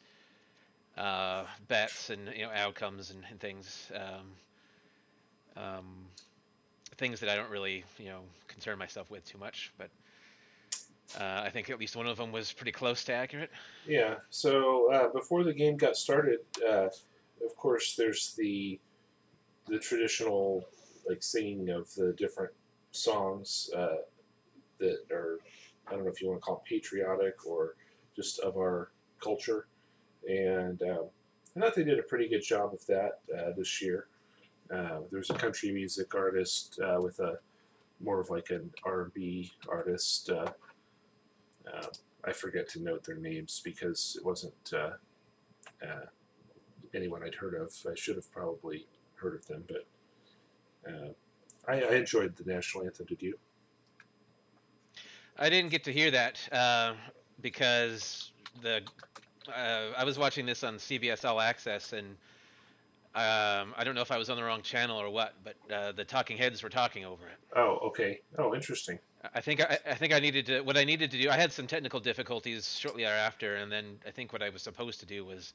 uh, 0.98 1.44
bets 1.68 2.12
and 2.12 2.30
you 2.34 2.44
know 2.44 2.52
outcomes 2.52 3.12
and, 3.12 3.26
and 3.30 3.42
things. 3.42 3.92
Um, 3.94 5.64
um, 5.64 5.86
things 6.96 7.20
that 7.20 7.30
I 7.30 7.36
don't 7.36 7.50
really 7.50 7.84
you 7.98 8.08
know 8.08 8.22
concern 8.48 8.80
myself 8.80 9.12
with 9.12 9.26
too 9.26 9.38
much, 9.38 9.74
but 9.78 9.90
uh, 11.20 11.42
I 11.44 11.50
think 11.50 11.70
at 11.70 11.78
least 11.78 11.98
one 11.98 12.08
of 12.08 12.16
them 12.16 12.32
was 12.32 12.54
pretty 12.54 12.72
close 12.72 13.04
to 13.04 13.14
accurate. 13.14 13.52
Yeah. 13.86 14.16
So 14.30 14.94
uh, 14.94 15.10
before 15.10 15.44
the 15.44 15.54
game 15.54 15.76
got 15.76 15.98
started, 15.98 16.40
uh, 16.66 16.88
of 17.46 17.56
course, 17.58 17.96
there's 17.98 18.34
the 18.36 18.80
the 19.70 19.80
traditional 19.80 20.66
like 21.08 21.24
singing 21.24 21.70
of 21.70 21.94
the 21.96 22.14
different 22.14 22.54
songs 22.92 23.70
uh, 23.76 23.98
that 24.80 25.00
are 25.12 25.40
I 25.88 25.92
don't 25.94 26.04
know 26.04 26.12
if 26.12 26.22
you 26.22 26.30
want 26.30 26.42
to 26.42 26.46
call 26.46 26.64
it 26.64 26.70
patriotic 26.70 27.46
or 27.46 27.76
just 28.16 28.40
of 28.40 28.58
our 28.58 28.92
culture, 29.22 29.68
and 30.28 30.82
um, 30.84 31.06
I 31.56 31.60
thought 31.60 31.76
they 31.76 31.84
did 31.84 32.00
a 32.00 32.04
pretty 32.04 32.28
good 32.28 32.44
job 32.44 32.74
of 32.74 32.86
that 32.88 33.20
uh, 33.36 33.52
this 33.58 33.82
year. 33.82 34.08
Uh, 34.74 35.00
there's 35.12 35.32
a 35.32 35.34
country 35.34 35.72
music 35.72 36.14
artist 36.14 36.80
uh, 36.84 37.00
with 37.02 37.20
a 37.20 37.40
more 38.00 38.20
of 38.20 38.30
like 38.30 38.50
an 38.50 38.70
R&B 38.84 39.52
artist. 39.68 40.30
Uh, 40.30 40.52
uh, 41.74 41.88
I 42.26 42.34
forget 42.34 42.70
to 42.70 42.84
note 42.84 43.04
their 43.04 43.16
names 43.16 43.62
because 43.64 44.16
it 44.20 44.26
wasn't 44.26 44.74
uh, 44.74 44.92
uh, 45.84 46.06
anyone 46.94 47.24
I'd 47.24 47.36
heard 47.36 47.56
of. 47.56 47.74
I 47.90 47.96
should 47.96 48.16
have 48.16 48.32
probably 48.32 48.86
heard 49.20 49.36
of 49.36 49.46
them, 49.46 49.64
but 49.68 49.86
uh, 50.88 51.10
I, 51.68 51.82
I 51.82 51.96
enjoyed 51.96 52.36
the 52.36 52.52
national 52.52 52.86
anthem. 52.86 53.06
Did 53.06 53.22
you? 53.22 53.38
I 55.38 55.50
didn't 55.50 55.72
get 55.72 55.84
to 55.86 55.94
hear 55.94 56.12
that 56.12 56.40
uh, 56.52 56.94
because 57.42 58.32
the 58.62 58.82
uh, 59.48 59.92
I 59.98 60.04
was 60.04 60.18
watching 60.18 60.46
this 60.46 60.64
on 60.64 60.76
CBS 60.76 61.26
All 61.26 61.40
Access, 61.40 61.94
and 61.94 62.08
um, 63.16 63.74
I 63.78 63.84
don't 63.84 63.96
know 63.96 64.02
if 64.02 64.12
I 64.12 64.18
was 64.18 64.30
on 64.30 64.38
the 64.38 64.44
wrong 64.44 64.62
channel 64.62 65.00
or 65.00 65.10
what, 65.10 65.34
but 65.44 65.56
uh, 65.74 65.92
the 65.94 66.04
talking 66.04 66.38
heads 66.38 66.62
were 66.62 66.70
talking 66.70 67.06
over 67.06 67.26
it. 67.28 67.38
Oh, 67.56 67.80
okay. 67.88 68.20
Oh, 68.38 68.54
interesting. 68.54 69.00
I 69.34 69.42
think 69.42 69.62
I, 69.62 69.78
I 69.90 69.96
think 69.96 70.14
I 70.14 70.20
needed 70.20 70.46
to 70.48 70.62
what 70.62 70.78
I 70.78 70.84
needed 70.84 71.12
to 71.12 71.22
do. 71.22 71.30
I 71.30 71.36
had 71.36 71.52
some 71.52 71.68
technical 71.68 72.00
difficulties 72.00 72.78
shortly 72.78 73.04
thereafter, 73.04 73.56
and 73.56 73.72
then 73.72 73.98
I 74.08 74.12
think 74.12 74.32
what 74.32 74.42
I 74.42 74.50
was 74.50 74.62
supposed 74.62 75.00
to 75.02 75.06
do 75.06 75.26
was 75.26 75.54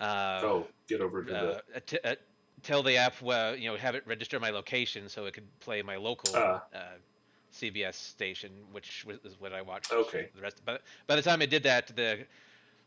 uh, 0.00 0.40
oh, 0.42 0.66
get 0.88 1.00
over 1.00 1.24
to 1.24 1.36
uh, 1.74 1.80
t- 1.86 1.98
uh, 2.04 2.14
tell 2.62 2.82
the 2.82 2.96
app, 2.96 3.20
well, 3.22 3.56
you 3.56 3.70
know, 3.70 3.76
have 3.76 3.94
it 3.94 4.06
register 4.06 4.40
my 4.40 4.50
location 4.50 5.08
so 5.08 5.26
it 5.26 5.34
could 5.34 5.46
play 5.60 5.82
my 5.82 5.96
local 5.96 6.34
Ah. 6.36 6.62
uh, 6.74 6.78
CBS 7.52 7.94
station, 7.94 8.50
which 8.72 9.04
was 9.06 9.18
is 9.24 9.40
what 9.40 9.52
I 9.52 9.62
watched. 9.62 9.92
Okay. 9.92 10.28
The 10.34 10.42
rest, 10.42 10.62
but 10.64 10.82
by 11.06 11.16
the 11.16 11.22
time 11.22 11.40
I 11.40 11.46
did 11.46 11.62
that, 11.62 11.94
the 11.96 12.26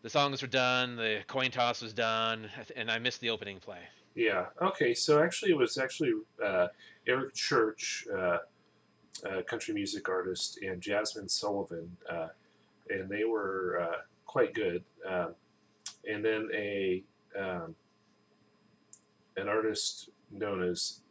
the 0.01 0.09
songs 0.09 0.41
were 0.41 0.47
done, 0.47 0.95
the 0.95 1.21
coin 1.27 1.51
toss 1.51 1.81
was 1.81 1.91
done, 1.93 2.49
and 2.75 2.89
I 2.89 2.99
missed 2.99 3.19
the 3.19 3.29
opening 3.29 3.59
play. 3.59 3.79
Yeah. 4.15 4.45
Okay. 4.61 4.93
So 4.93 5.21
actually, 5.23 5.51
it 5.51 5.57
was 5.57 5.77
actually 5.77 6.13
uh, 6.43 6.67
Eric 7.07 7.33
Church, 7.33 8.05
uh, 8.13 8.37
a 9.25 9.43
country 9.43 9.73
music 9.73 10.07
artist, 10.07 10.59
and 10.61 10.81
Jazmine 10.81 11.29
Sullivan, 11.29 11.95
uh, 12.09 12.27
and 12.89 13.09
they 13.09 13.23
were 13.23 13.81
uh, 13.81 13.97
quite 14.25 14.53
good. 14.53 14.83
Um, 15.07 15.35
and 16.07 16.23
then 16.23 16.49
a 16.53 17.03
um, 17.37 17.75
an 19.39 19.47
artist 19.49 20.09
known 20.31 20.63
as 20.63 21.01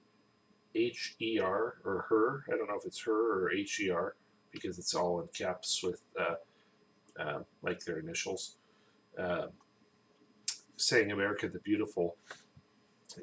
H 0.75 1.17
E 1.21 1.39
R 1.41 1.77
or 1.85 2.07
her. 2.09 2.45
I 2.53 2.57
don't 2.57 2.69
know 2.69 2.77
if 2.79 2.85
it's 2.87 3.03
her 3.05 3.45
or 3.47 3.53
H 3.53 3.81
E 3.81 3.91
R 3.91 4.15
because 4.53 4.79
it's 4.79 4.95
all 4.95 5.21
in 5.21 5.29
caps 5.29 5.83
with 5.83 6.03
uh, 6.19 6.35
uh, 7.21 7.41
like 7.63 7.81
their 7.85 7.99
initials. 7.99 8.57
Uh, 9.19 9.47
saying 10.77 11.11
"America 11.11 11.49
the 11.49 11.59
Beautiful," 11.61 12.17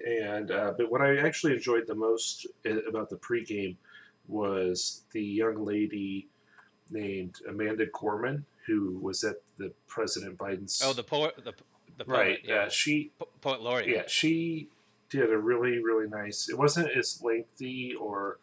and 0.05 0.51
uh, 0.51 0.73
but 0.77 0.91
what 0.91 1.01
I 1.01 1.17
actually 1.17 1.53
enjoyed 1.53 1.87
the 1.87 1.95
most 1.95 2.47
about 2.89 3.09
the 3.09 3.15
pregame 3.17 3.77
was 4.27 5.03
the 5.13 5.23
young 5.23 5.63
lady 5.63 6.27
named 6.89 7.35
Amanda 7.47 7.85
Gorman 7.93 8.45
who 8.67 8.97
was 9.01 9.23
at 9.23 9.35
the 9.57 9.71
President 9.87 10.37
Biden's. 10.37 10.81
Oh, 10.83 10.91
the 10.93 11.03
poet, 11.03 11.35
the 11.43 11.53
the 11.97 12.03
poet, 12.05 12.17
right. 12.17 12.39
yeah, 12.43 12.55
Uh, 12.63 12.69
she 12.69 13.11
po- 13.17 13.29
poet 13.39 13.61
laureate. 13.61 13.87
yeah, 13.89 14.03
she 14.07 14.67
did 15.15 15.31
a 15.31 15.37
really, 15.37 15.83
really 15.83 16.07
nice. 16.07 16.49
It 16.49 16.57
wasn't 16.57 16.89
as 16.95 17.21
lengthy 17.23 17.93
or 17.95 18.39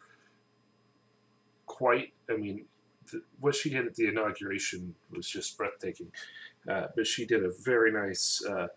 quite. 1.65 2.13
I 2.29 2.37
mean, 2.37 2.65
th- 3.09 3.23
what 3.39 3.55
she 3.55 3.69
did 3.69 3.85
at 3.85 3.95
the 3.95 4.07
inauguration 4.07 4.95
was 5.11 5.27
just 5.27 5.57
breathtaking. 5.57 6.11
Uh, 6.67 6.87
but 6.95 7.07
she 7.07 7.25
did 7.25 7.43
a 7.43 7.51
very 7.63 7.91
nice 7.91 8.43
uh, 8.45 8.67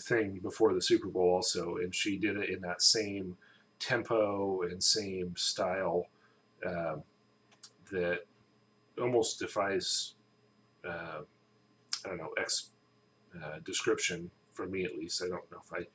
thing 0.00 0.40
before 0.42 0.72
the 0.72 0.80
Super 0.80 1.08
Bowl, 1.08 1.30
also, 1.30 1.76
and 1.76 1.94
she 1.94 2.16
did 2.16 2.36
it 2.36 2.48
in 2.48 2.60
that 2.62 2.82
same 2.82 3.36
tempo 3.78 4.62
and 4.62 4.82
same 4.82 5.34
style 5.36 6.06
um, 6.64 7.02
that 7.90 8.20
almost 9.00 9.38
defies. 9.38 10.14
Uh, 10.86 11.20
I 12.04 12.08
don't 12.08 12.18
know 12.18 12.32
ex 12.38 12.70
uh, 13.36 13.58
description 13.64 14.30
for 14.50 14.66
me 14.66 14.84
at 14.84 14.96
least. 14.96 15.22
I 15.22 15.28
don't 15.28 15.50
know 15.50 15.58
if 15.62 15.72
I 15.72 15.86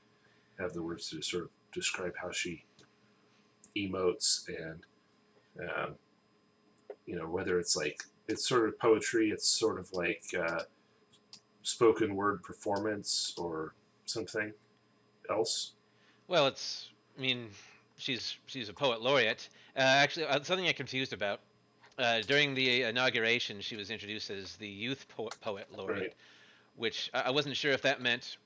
have 0.60 0.74
the 0.74 0.82
words 0.82 1.10
to 1.10 1.22
sort 1.22 1.44
of 1.44 1.50
describe 1.74 2.14
how 2.22 2.32
she 2.32 2.64
emotes 3.78 4.48
and 4.48 4.82
um, 5.70 5.96
you 7.06 7.16
know 7.16 7.26
whether 7.28 7.60
it's 7.60 7.76
like 7.76 8.02
it's 8.28 8.48
sort 8.48 8.68
of 8.68 8.78
poetry 8.80 9.30
it's 9.30 9.48
sort 9.48 9.80
of 9.80 9.92
like 9.94 10.24
uh, 10.40 10.62
spoken 11.62 12.16
word 12.16 12.42
performance 12.44 13.34
or 13.38 13.74
something 14.06 14.52
else 15.30 15.74
Well, 16.28 16.48
it's. 16.48 16.90
I 17.18 17.22
mean, 17.22 17.50
she's 17.98 18.38
she's 18.46 18.70
a 18.70 18.74
poet 18.74 19.02
laureate. 19.02 19.50
Uh, 19.76 19.80
actually, 19.82 20.26
uh, 20.28 20.42
something 20.44 20.68
I'm 20.68 20.74
confused 20.74 21.14
about. 21.14 21.40
Uh, 21.98 22.22
during 22.22 22.54
the 22.54 22.84
inauguration, 22.84 23.60
she 23.60 23.76
was 23.76 23.90
introduced 23.90 24.30
as 24.30 24.56
the 24.58 24.68
youth 24.68 25.08
poet, 25.10 25.36
poet 25.42 25.66
laureate, 25.76 26.00
Right. 26.02 26.14
which 26.76 27.10
I 27.14 27.22
I 27.22 27.30
wasn't 27.32 27.56
sure 27.58 27.72
if 27.72 27.82
that 27.82 28.02
meant 28.02 28.38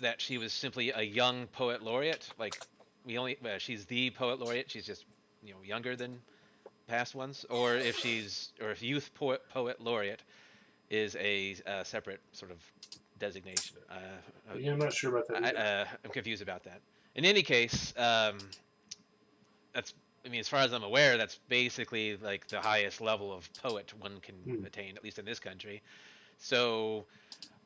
that 0.00 0.20
she 0.20 0.38
was 0.38 0.52
simply 0.52 0.90
a 0.90 1.02
young 1.02 1.46
poet 1.48 1.82
laureate. 1.82 2.28
Like 2.38 2.60
we 3.04 3.18
only, 3.18 3.36
uh, 3.44 3.58
she's 3.58 3.84
the 3.86 4.10
poet 4.10 4.40
laureate. 4.40 4.70
She's 4.70 4.86
just 4.86 5.04
you 5.44 5.52
know 5.52 5.60
younger 5.64 5.96
than 5.96 6.20
past 6.88 7.14
ones, 7.14 7.44
or 7.50 7.74
if 7.74 7.98
she's 7.98 8.50
or 8.60 8.70
if 8.70 8.82
youth 8.82 9.10
poet 9.14 9.42
poet 9.50 9.80
laureate 9.80 10.22
is 10.90 11.16
a, 11.16 11.56
uh 11.66 11.82
separate 11.84 12.20
sort 12.32 12.50
of 12.50 12.58
designation. 13.18 13.76
Uh, 13.90 13.94
uh, 14.50 14.56
yeah 14.58 14.72
i'm 14.72 14.78
not 14.78 14.92
sure 14.92 15.10
about 15.10 15.26
that 15.28 15.56
I, 15.56 15.60
uh, 15.60 15.84
I'm 16.04 16.10
confused 16.10 16.42
about 16.42 16.64
that. 16.64 16.80
In 17.14 17.24
any 17.24 17.42
case, 17.42 17.94
um, 17.96 18.38
that's. 19.72 19.94
I 20.24 20.28
mean, 20.28 20.38
as 20.38 20.48
far 20.48 20.60
as 20.60 20.72
I'm 20.72 20.84
aware, 20.84 21.16
that's 21.18 21.40
basically 21.48 22.16
like 22.16 22.46
the 22.46 22.60
highest 22.60 23.00
level 23.00 23.32
of 23.32 23.48
poet 23.62 23.92
one 24.00 24.20
can 24.20 24.36
Hmm. 24.44 24.64
attain, 24.64 24.96
at 24.96 25.02
least 25.02 25.18
in 25.18 25.24
this 25.24 25.40
country. 25.40 25.82
So, 26.38 27.04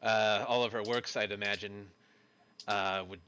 uh, 0.02 0.44
all 0.48 0.64
of 0.64 0.72
her 0.72 0.82
works, 0.82 1.16
I'd 1.18 1.32
imagine, 1.32 1.86
uh, 2.68 3.04
would. 3.08 3.20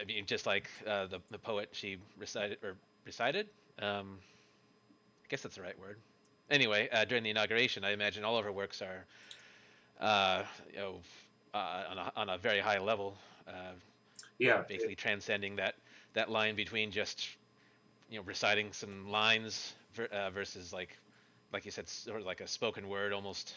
I 0.00 0.04
mean, 0.04 0.24
just 0.26 0.46
like 0.46 0.70
uh, 0.86 1.06
the 1.06 1.20
the 1.30 1.38
poet 1.38 1.68
she 1.72 1.98
recited 2.18 2.58
or 2.62 2.76
recited. 3.04 3.48
Um, 3.78 4.18
I 5.24 5.28
guess 5.28 5.42
that's 5.42 5.56
the 5.56 5.62
right 5.62 5.78
word. 5.78 5.98
Anyway, 6.50 6.88
uh, 6.92 7.04
during 7.04 7.24
the 7.24 7.30
inauguration, 7.30 7.84
I 7.84 7.92
imagine 7.92 8.24
all 8.24 8.36
of 8.36 8.44
her 8.44 8.52
works 8.52 8.82
are, 8.82 9.04
uh, 10.00 10.44
you 10.72 10.78
know, 10.78 11.00
uh, 11.54 11.84
on 11.90 11.98
a 11.98 12.12
on 12.16 12.28
a 12.30 12.38
very 12.38 12.60
high 12.60 12.78
level. 12.78 13.14
Uh, 13.46 13.72
yeah 14.42 14.62
basically 14.68 14.94
transcending 14.94 15.56
that 15.56 15.74
that 16.14 16.30
line 16.30 16.54
between 16.56 16.90
just 16.90 17.28
you 18.10 18.18
know 18.18 18.24
reciting 18.24 18.72
some 18.72 19.08
lines 19.10 19.74
uh, 20.12 20.30
versus 20.30 20.72
like 20.72 20.98
like 21.52 21.64
you 21.64 21.70
said 21.70 21.88
sort 21.88 22.20
of 22.20 22.26
like 22.26 22.40
a 22.40 22.46
spoken 22.46 22.88
word 22.88 23.12
almost 23.12 23.54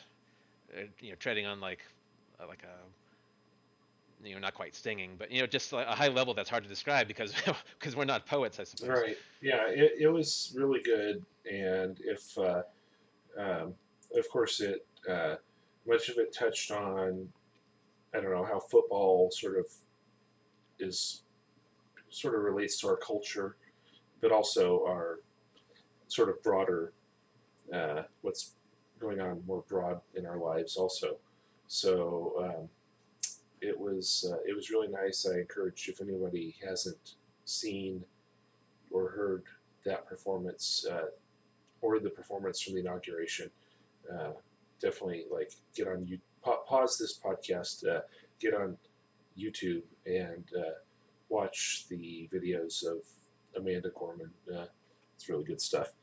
uh, 0.77 0.81
you 1.01 1.09
know 1.09 1.15
treading 1.15 1.45
on 1.45 1.59
like 1.59 1.79
uh, 2.39 2.47
like 2.47 2.63
a 2.63 2.75
you 4.25 4.34
know 4.34 4.41
not 4.41 4.53
quite 4.53 4.75
stinging 4.75 5.12
but 5.17 5.32
you 5.32 5.41
know 5.41 5.48
just 5.48 5.72
a 5.74 5.84
high 5.86 6.08
level 6.08 6.34
that's 6.34 6.50
hard 6.50 6.63
to 6.63 6.70
describe 6.70 7.08
because 7.08 7.34
because 7.79 7.96
we're 7.96 8.05
not 8.05 8.25
poets 8.25 8.60
i 8.60 8.63
suppose 8.63 8.96
Right. 9.05 9.17
Yeah, 9.41 9.67
it, 9.67 9.94
it 10.00 10.08
was 10.08 10.53
really 10.55 10.82
good, 10.82 11.24
and 11.50 12.00
if, 12.03 12.38
uh, 12.38 12.63
um, 13.38 13.74
of 14.15 14.29
course, 14.32 14.62
it 14.62 14.86
uh, 15.10 15.36
much 15.88 16.10
of 16.10 16.17
it 16.17 16.34
touched 16.34 16.72
on, 16.72 17.27
I 18.13 18.22
don't 18.22 18.32
know 18.32 18.46
how 18.46 18.60
football 18.60 19.29
sort 19.32 19.60
of 19.60 19.67
is, 20.79 21.24
sort 22.10 22.36
of 22.36 22.41
relates 22.41 22.79
to 22.79 22.88
our 22.88 22.98
culture, 22.98 23.58
but 24.22 24.32
also 24.32 24.84
our 24.88 25.20
sort 26.08 26.29
of 26.29 26.41
broader, 26.41 26.94
uh, 27.74 28.03
what's 28.22 28.53
going 29.00 29.20
on 29.20 29.44
more 29.46 29.63
broad 29.67 30.00
in 30.15 30.25
our 30.25 30.38
lives 30.38 30.77
also. 30.77 31.17
So 31.67 32.34
um, 32.39 32.70
it 33.62 33.77
was 33.77 34.25
uh, 34.31 34.38
it 34.47 34.55
was 34.55 34.69
really 34.69 34.88
nice. 34.88 35.25
I 35.25 35.39
encourage 35.39 35.88
if 35.89 36.01
anybody 36.01 36.55
hasn't 36.65 37.15
seen 37.45 38.03
or 38.91 39.09
heard 39.09 39.43
that 39.85 40.07
performance 40.07 40.85
uh, 40.89 41.07
or 41.81 42.00
the 42.00 42.09
performance 42.09 42.62
from 42.62 42.74
the 42.74 42.79
inauguration, 42.79 43.50
uh, 44.12 44.31
definitely 44.81 45.25
like 45.31 45.51
get 45.75 45.88
on 45.88 46.05
you 46.05 46.19
pa- 46.43 46.62
pause 46.67 46.97
this 46.97 47.19
podcast, 47.19 47.88
uh, 47.88 48.01
get 48.39 48.53
on 48.53 48.77
YouTube 49.38 49.83
and 50.05 50.45
uh, 50.57 50.71
watch 51.29 51.85
the 51.89 52.29
videos 52.33 52.85
of 52.85 52.97
Amanda 53.55 53.89
Gorman. 53.95 54.31
Uh, 54.53 54.65
it's 55.15 55.29
really 55.29 55.43
good 55.43 55.62
stuff. 55.62 55.93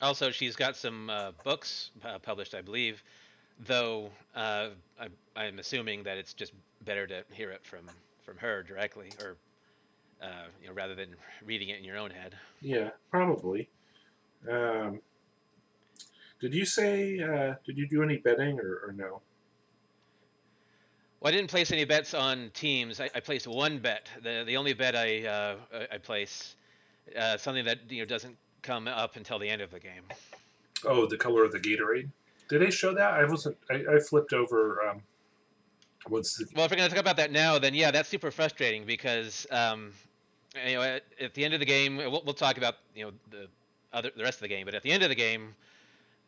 Also, 0.00 0.30
she's 0.30 0.56
got 0.56 0.74
some 0.74 1.10
books 1.44 1.90
published, 2.22 2.54
I 2.54 2.62
believe. 2.62 3.02
Though 3.66 4.10
uh, 4.34 4.68
I, 4.98 5.08
I'm 5.36 5.58
assuming 5.58 6.02
that 6.04 6.16
it's 6.18 6.32
just 6.32 6.52
better 6.84 7.06
to 7.06 7.22
hear 7.30 7.50
it 7.50 7.64
from 7.64 7.80
from 8.24 8.36
her 8.38 8.62
directly, 8.62 9.10
or 9.22 9.36
uh, 10.22 10.44
you 10.62 10.68
know, 10.68 10.74
rather 10.74 10.94
than 10.94 11.08
reading 11.44 11.68
it 11.68 11.78
in 11.78 11.84
your 11.84 11.98
own 11.98 12.10
head. 12.10 12.34
Yeah, 12.62 12.90
probably. 13.10 13.68
Um, 14.50 15.00
did 16.40 16.54
you 16.54 16.64
say? 16.64 17.20
Uh, 17.20 17.54
did 17.66 17.76
you 17.76 17.86
do 17.86 18.02
any 18.02 18.16
betting 18.16 18.58
or, 18.58 18.80
or 18.86 18.94
no? 18.96 19.20
Well, 21.20 21.30
I 21.32 21.36
didn't 21.36 21.50
place 21.50 21.70
any 21.70 21.84
bets 21.84 22.14
on 22.14 22.50
teams. 22.54 22.98
I, 22.98 23.10
I 23.14 23.20
placed 23.20 23.46
one 23.46 23.78
bet. 23.78 24.08
the 24.22 24.42
The 24.46 24.56
only 24.56 24.72
bet 24.72 24.96
I 24.96 25.26
uh, 25.26 25.56
I- 25.92 25.98
place 25.98 26.56
uh, 27.14 27.36
something 27.36 27.64
that 27.66 27.78
you 27.90 27.98
know 27.98 28.06
doesn't 28.06 28.36
come 28.62 28.88
up 28.88 29.16
until 29.16 29.38
the 29.38 29.48
end 29.48 29.60
of 29.60 29.70
the 29.70 29.80
game. 29.80 30.04
Oh, 30.86 31.04
the 31.04 31.18
color 31.18 31.44
of 31.44 31.52
the 31.52 31.58
Gatorade. 31.60 32.08
Did 32.50 32.62
they 32.62 32.70
show 32.70 32.92
that? 32.92 33.14
I 33.14 33.24
wasn't. 33.24 33.56
I, 33.70 33.84
I 33.94 34.00
flipped 34.00 34.32
over. 34.32 34.82
Um, 34.82 35.02
what's 36.08 36.36
the? 36.36 36.46
Well, 36.56 36.64
if 36.64 36.72
we're 36.72 36.78
going 36.78 36.88
to 36.88 36.94
talk 36.94 37.00
about 37.00 37.16
that 37.18 37.30
now, 37.30 37.60
then 37.60 37.74
yeah, 37.74 37.92
that's 37.92 38.08
super 38.08 38.32
frustrating 38.32 38.84
because 38.84 39.46
um, 39.52 39.92
you 40.66 40.74
know 40.74 40.82
at, 40.82 41.04
at 41.20 41.32
the 41.34 41.44
end 41.44 41.54
of 41.54 41.60
the 41.60 41.66
game, 41.66 41.96
we'll, 41.96 42.22
we'll 42.24 42.34
talk 42.34 42.58
about 42.58 42.74
you 42.92 43.04
know 43.04 43.12
the 43.30 43.46
other 43.92 44.10
the 44.16 44.24
rest 44.24 44.38
of 44.38 44.42
the 44.42 44.48
game, 44.48 44.64
but 44.64 44.74
at 44.74 44.82
the 44.82 44.90
end 44.90 45.04
of 45.04 45.10
the 45.10 45.14
game, 45.14 45.54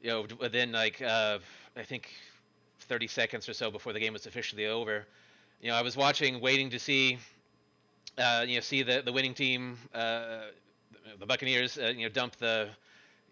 you 0.01 0.11
know 0.11 0.25
within 0.39 0.71
like 0.71 1.03
uh, 1.03 1.41
I 1.77 1.83
think 1.83 2.09
30 2.83 3.09
seconds 3.09 3.49
or 3.49 3.53
so 3.53 3.69
before 3.69 3.93
the 3.93 4.01
game 4.01 4.13
was 4.13 4.27
officially 4.27 4.67
over, 4.67 5.09
you 5.61 5.71
know 5.71 5.75
I 5.75 5.83
was 5.83 5.97
watching, 5.97 6.41
waiting 6.41 6.71
to 6.71 6.79
see 6.79 7.19
uh, 8.17 8.45
you 8.47 8.55
know 8.55 8.61
see 8.61 8.85
the 8.85 9.03
the 9.05 9.13
winning 9.13 9.35
team, 9.35 9.77
uh, 9.93 10.43
the 11.19 11.27
Buccaneers, 11.27 11.79
uh, 11.79 11.93
you 11.97 12.05
know 12.05 12.11
dump 12.11 12.37
the 12.37 12.69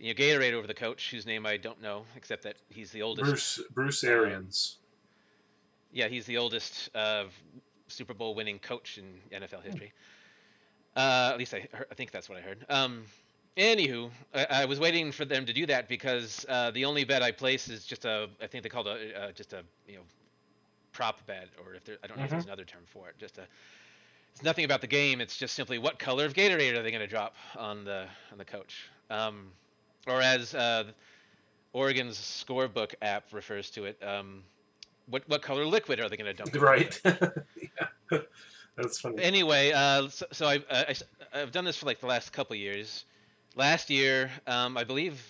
you 0.01 0.09
know 0.09 0.15
Gatorade 0.15 0.55
over 0.55 0.67
the 0.67 0.75
coach, 0.75 1.11
whose 1.11 1.27
name 1.27 1.47
I 1.47 1.57
don't 1.57 1.81
know, 1.81 2.05
except 2.17 2.43
that 2.45 2.57
he's 2.69 2.91
the 2.91 3.03
oldest. 3.03 3.29
Bruce 3.29 3.61
Bruce 3.73 4.05
Arians. 4.05 4.79
Yeah, 5.93 6.09
he's 6.09 6.25
the 6.25 6.39
oldest 6.39 6.89
uh, 6.95 7.25
Super 7.89 8.15
Bowl 8.15 8.35
winning 8.35 8.59
coach 8.59 8.99
in 8.99 9.41
NFL 9.41 9.63
history. 9.63 9.93
Uh, 10.97 11.31
at 11.33 11.39
least 11.39 11.55
I, 11.55 11.69
I 11.91 11.95
think 11.95 12.11
that's 12.11 12.29
what 12.29 12.39
I 12.39 12.41
heard. 12.41 12.65
Um, 12.69 13.05
anywho, 13.57 14.11
I, 14.35 14.47
I 14.51 14.65
was 14.65 14.81
waiting 14.81 15.13
for 15.13 15.25
them 15.25 15.45
to 15.47 15.53
do 15.53 15.67
that 15.67 15.89
because 15.89 16.47
uh, 16.49 16.71
the 16.71 16.85
only 16.85 17.05
bet 17.05 17.23
I 17.23 17.31
place 17.33 17.69
is 17.69 17.85
just 17.85 18.05
a, 18.05 18.29
I 18.43 18.47
think 18.47 18.63
they 18.63 18.69
called 18.69 18.87
a, 18.87 19.21
uh, 19.21 19.33
just 19.33 19.53
a, 19.53 19.63
you 19.87 19.97
know, 19.97 20.03
prop 20.93 21.25
bet, 21.27 21.49
or 21.65 21.75
if 21.75 21.85
there, 21.85 21.97
I 22.03 22.07
don't 22.07 22.19
know 22.19 22.25
if 22.25 22.31
there's 22.31 22.47
another 22.47 22.65
term 22.65 22.83
for 22.87 23.09
it. 23.09 23.15
Just 23.19 23.39
a, 23.39 23.47
it's 24.33 24.43
nothing 24.43 24.65
about 24.65 24.81
the 24.81 24.87
game. 24.87 25.21
It's 25.21 25.37
just 25.37 25.55
simply 25.55 25.79
what 25.79 25.99
color 25.99 26.25
of 26.25 26.35
Gatorade 26.35 26.77
are 26.77 26.83
they 26.83 26.91
going 26.91 27.01
to 27.01 27.07
drop 27.07 27.35
on 27.57 27.85
the 27.85 28.07
on 28.33 28.39
the 28.39 28.45
coach, 28.45 28.89
um, 29.11 29.49
or 30.07 30.21
as 30.21 30.55
uh, 30.55 30.85
Oregon's 31.73 32.19
scoreboard 32.19 32.97
app 33.03 33.33
refers 33.33 33.71
to 33.71 33.85
it. 33.85 34.03
Um, 34.03 34.43
what 35.07 35.29
what 35.29 35.43
color 35.43 35.65
liquid 35.65 36.01
are 36.01 36.09
they 36.09 36.17
going 36.17 36.35
to 36.35 36.43
dump? 36.43 36.55
Right. 36.61 37.01
yeah. 37.05 38.19
That's 38.77 39.01
funny. 39.01 39.23
Anyway, 39.23 39.73
uh, 39.73 40.09
so, 40.09 40.27
so 40.33 40.47
I, 40.47 40.61
I, 40.71 40.95
have 41.33 41.53
done 41.53 41.65
this 41.65 41.77
for 41.77 41.87
like 41.87 42.01
the 42.01 42.07
last 42.07 42.33
couple 42.33 42.57
years. 42.57 43.05
Last 43.57 43.91
year, 43.91 44.31
um, 44.47 44.77
I 44.77 44.85
believe 44.85 45.21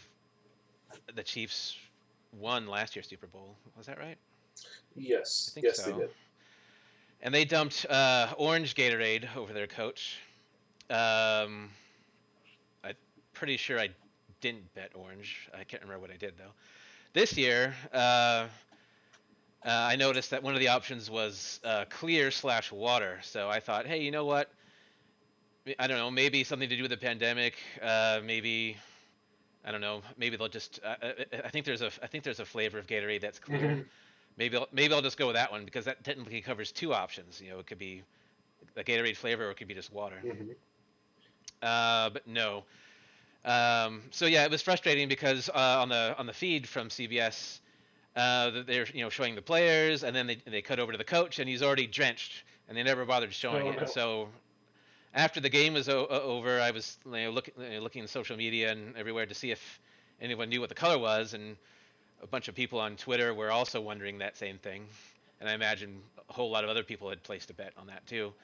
the 1.14 1.22
Chiefs 1.22 1.76
won 2.38 2.66
last 2.66 2.94
year's 2.94 3.08
Super 3.08 3.26
Bowl. 3.26 3.56
Was 3.76 3.86
that 3.86 3.98
right? 3.98 4.18
yes. 4.94 5.50
I 5.50 5.54
think 5.54 5.66
yes, 5.66 5.84
so. 5.84 5.90
they 5.90 5.98
did. 5.98 6.10
And 7.22 7.34
they 7.34 7.44
dumped 7.44 7.86
uh, 7.86 8.32
orange 8.36 8.74
Gatorade 8.74 9.34
over 9.36 9.52
their 9.52 9.66
coach. 9.66 10.18
Um, 10.88 11.70
I'm 12.82 12.94
pretty 13.32 13.56
sure 13.56 13.78
I 13.78 13.90
didn't 14.40 14.72
bet 14.74 14.90
orange. 14.94 15.48
I 15.54 15.64
can't 15.64 15.82
remember 15.82 16.00
what 16.00 16.10
I 16.10 16.16
did 16.16 16.34
though. 16.38 16.52
This 17.12 17.36
year, 17.36 17.74
uh, 17.92 17.96
uh, 17.96 18.46
I 19.64 19.96
noticed 19.96 20.30
that 20.30 20.42
one 20.42 20.54
of 20.54 20.60
the 20.60 20.68
options 20.68 21.10
was 21.10 21.60
uh, 21.64 21.84
clear 21.90 22.30
slash 22.30 22.72
water. 22.72 23.18
So 23.22 23.48
I 23.48 23.60
thought, 23.60 23.86
hey, 23.86 24.00
you 24.02 24.10
know 24.10 24.24
what? 24.24 24.50
I 25.78 25.86
don't 25.86 25.98
know. 25.98 26.10
Maybe 26.10 26.44
something 26.44 26.68
to 26.68 26.76
do 26.76 26.82
with 26.82 26.90
the 26.90 26.96
pandemic. 26.96 27.54
Uh, 27.82 28.20
maybe 28.24 28.76
I 29.64 29.72
don't 29.72 29.82
know. 29.82 30.02
Maybe 30.16 30.36
they'll 30.36 30.48
just. 30.48 30.80
Uh, 30.82 30.94
I- 31.02 31.26
I 31.44 31.48
think 31.50 31.66
there's 31.66 31.82
a. 31.82 31.90
I 32.02 32.06
think 32.06 32.24
there's 32.24 32.40
a 32.40 32.44
flavor 32.46 32.78
of 32.78 32.86
Gatorade 32.86 33.20
that's 33.20 33.38
clear. 33.38 33.60
Mhm. 33.60 33.84
Maybe 34.38 34.56
I'll, 34.56 34.68
maybe 34.72 34.94
I'll 34.94 35.02
just 35.02 35.18
go 35.18 35.26
with 35.26 35.36
that 35.36 35.50
one 35.50 35.64
because 35.66 35.84
that 35.84 36.02
technically 36.04 36.40
covers 36.40 36.72
two 36.72 36.94
options. 36.94 37.40
You 37.44 37.50
know, 37.50 37.58
it 37.58 37.66
could 37.66 37.78
be 37.78 38.02
a 38.76 38.82
Gatorade 38.82 39.16
flavor 39.16 39.48
or 39.48 39.50
it 39.50 39.56
could 39.58 39.68
be 39.68 39.74
just 39.74 39.92
water. 39.92 40.16
Mhm. 40.24 40.54
Uh, 41.62 42.08
but 42.10 42.26
no. 42.26 42.64
Um, 43.44 44.02
so 44.10 44.26
yeah, 44.26 44.44
it 44.44 44.50
was 44.50 44.62
frustrating 44.62 45.08
because 45.08 45.48
uh, 45.48 45.52
on 45.80 45.88
the 45.88 46.14
on 46.18 46.26
the 46.26 46.32
feed 46.32 46.68
from 46.68 46.88
CBS, 46.88 47.60
uh, 48.16 48.62
they're 48.66 48.86
you 48.92 49.02
know 49.02 49.08
showing 49.10 49.34
the 49.34 49.42
players 49.42 50.04
and 50.04 50.14
then 50.14 50.26
they 50.26 50.36
they 50.46 50.62
cut 50.62 50.78
over 50.78 50.92
to 50.92 50.98
the 50.98 51.04
coach 51.04 51.38
and 51.38 51.48
he's 51.48 51.62
already 51.62 51.86
drenched 51.86 52.44
and 52.68 52.76
they 52.76 52.82
never 52.82 53.04
bothered 53.04 53.32
showing 53.32 53.66
Oh, 53.66 53.70
it. 53.72 53.80
no. 53.80 53.86
So 53.86 54.28
after 55.14 55.40
the 55.40 55.48
game 55.48 55.74
was 55.74 55.88
o- 55.88 56.06
o- 56.08 56.20
over, 56.22 56.60
I 56.60 56.70
was 56.70 56.98
you 57.06 57.12
know, 57.12 57.30
looking 57.30 57.54
you 57.58 57.70
know, 57.70 57.80
looking 57.80 58.02
in 58.02 58.08
social 58.08 58.36
media 58.36 58.72
and 58.72 58.96
everywhere 58.96 59.26
to 59.26 59.34
see 59.34 59.50
if 59.50 59.80
anyone 60.20 60.48
knew 60.50 60.60
what 60.60 60.68
the 60.68 60.74
color 60.74 60.98
was 60.98 61.32
and 61.34 61.56
a 62.22 62.26
bunch 62.26 62.48
of 62.48 62.54
people 62.54 62.78
on 62.78 62.96
Twitter 62.96 63.32
were 63.32 63.50
also 63.50 63.80
wondering 63.80 64.18
that 64.18 64.36
same 64.36 64.58
thing. 64.58 64.84
And 65.40 65.48
I 65.48 65.54
imagine 65.54 66.02
a 66.28 66.32
whole 66.34 66.50
lot 66.50 66.64
of 66.64 66.70
other 66.70 66.82
people 66.82 67.08
had 67.08 67.22
placed 67.22 67.48
a 67.48 67.54
bet 67.54 67.72
on 67.78 67.86
that 67.86 68.06
too. 68.06 68.34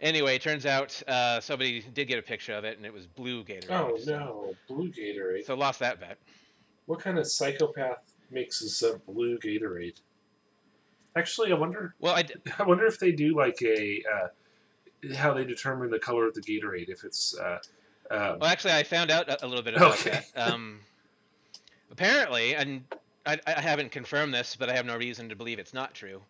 Anyway, 0.00 0.36
it 0.36 0.42
turns 0.42 0.64
out 0.64 1.00
uh, 1.08 1.40
somebody 1.40 1.80
did 1.92 2.06
get 2.06 2.18
a 2.18 2.22
picture 2.22 2.52
of 2.54 2.64
it, 2.64 2.76
and 2.76 2.86
it 2.86 2.92
was 2.92 3.06
blue 3.06 3.42
Gatorade. 3.44 3.70
Oh 3.70 3.96
so- 3.98 4.10
no, 4.18 4.54
blue 4.68 4.90
Gatorade. 4.90 5.44
So 5.44 5.54
lost 5.54 5.80
that 5.80 5.98
bet. 6.00 6.18
What 6.86 7.00
kind 7.00 7.18
of 7.18 7.26
psychopath 7.26 8.14
mixes 8.30 8.82
up 8.82 9.04
blue 9.06 9.38
Gatorade? 9.38 10.00
Actually, 11.16 11.50
I 11.52 11.56
wonder. 11.56 11.94
Well, 11.98 12.14
I 12.14 12.22
d- 12.22 12.34
I 12.58 12.62
wonder 12.62 12.86
if 12.86 12.98
they 13.00 13.10
do 13.12 13.36
like 13.36 13.60
a 13.62 14.02
uh, 14.14 15.14
how 15.16 15.34
they 15.34 15.44
determine 15.44 15.90
the 15.90 15.98
color 15.98 16.26
of 16.28 16.34
the 16.34 16.42
Gatorade. 16.42 16.88
If 16.88 17.02
it's 17.04 17.36
uh, 17.36 17.58
um, 18.10 18.38
well 18.40 18.44
actually 18.50 18.72
I 18.74 18.84
found 18.84 19.10
out 19.10 19.28
a, 19.28 19.44
a 19.44 19.48
little 19.48 19.64
bit 19.64 19.74
about 19.74 19.94
Okay. 20.00 20.22
that. 20.34 20.52
Um, 20.54 20.80
apparently, 21.90 22.54
and 22.54 22.84
I, 23.26 23.38
I 23.46 23.60
haven't 23.60 23.90
confirmed 23.90 24.32
this, 24.32 24.54
but 24.56 24.68
I 24.70 24.74
have 24.74 24.86
no 24.86 24.96
reason 24.96 25.28
to 25.28 25.36
believe 25.36 25.58
it's 25.58 25.74
not 25.74 25.92
true. 25.94 26.22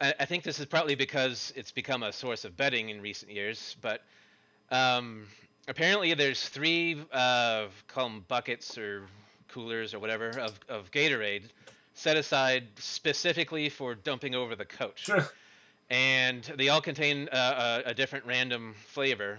I, 0.00 0.14
I 0.20 0.24
think 0.24 0.44
this 0.44 0.58
is 0.58 0.66
partly 0.66 0.94
because 0.94 1.52
it's 1.56 1.72
become 1.72 2.02
a 2.02 2.12
source 2.12 2.44
of 2.44 2.56
betting 2.56 2.88
in 2.88 3.00
recent 3.00 3.30
years, 3.32 3.76
but 3.80 4.02
um, 4.70 5.26
apparently 5.68 6.14
there's 6.14 6.48
three 6.48 7.00
uh, 7.12 7.66
call 7.88 8.06
'em 8.06 8.24
buckets 8.28 8.76
or 8.78 9.06
coolers 9.48 9.94
or 9.94 9.98
whatever 10.00 10.30
of, 10.30 10.58
of 10.68 10.90
Gatorade 10.90 11.44
set 11.94 12.16
aside 12.16 12.64
specifically 12.76 13.68
for 13.68 13.94
dumping 13.94 14.34
over 14.34 14.56
the 14.56 14.64
coach. 14.64 15.08
and 15.90 16.42
they 16.56 16.68
all 16.68 16.80
contain 16.80 17.28
uh, 17.30 17.82
a, 17.86 17.90
a 17.90 17.94
different 17.94 18.26
random 18.26 18.74
flavor. 18.86 19.38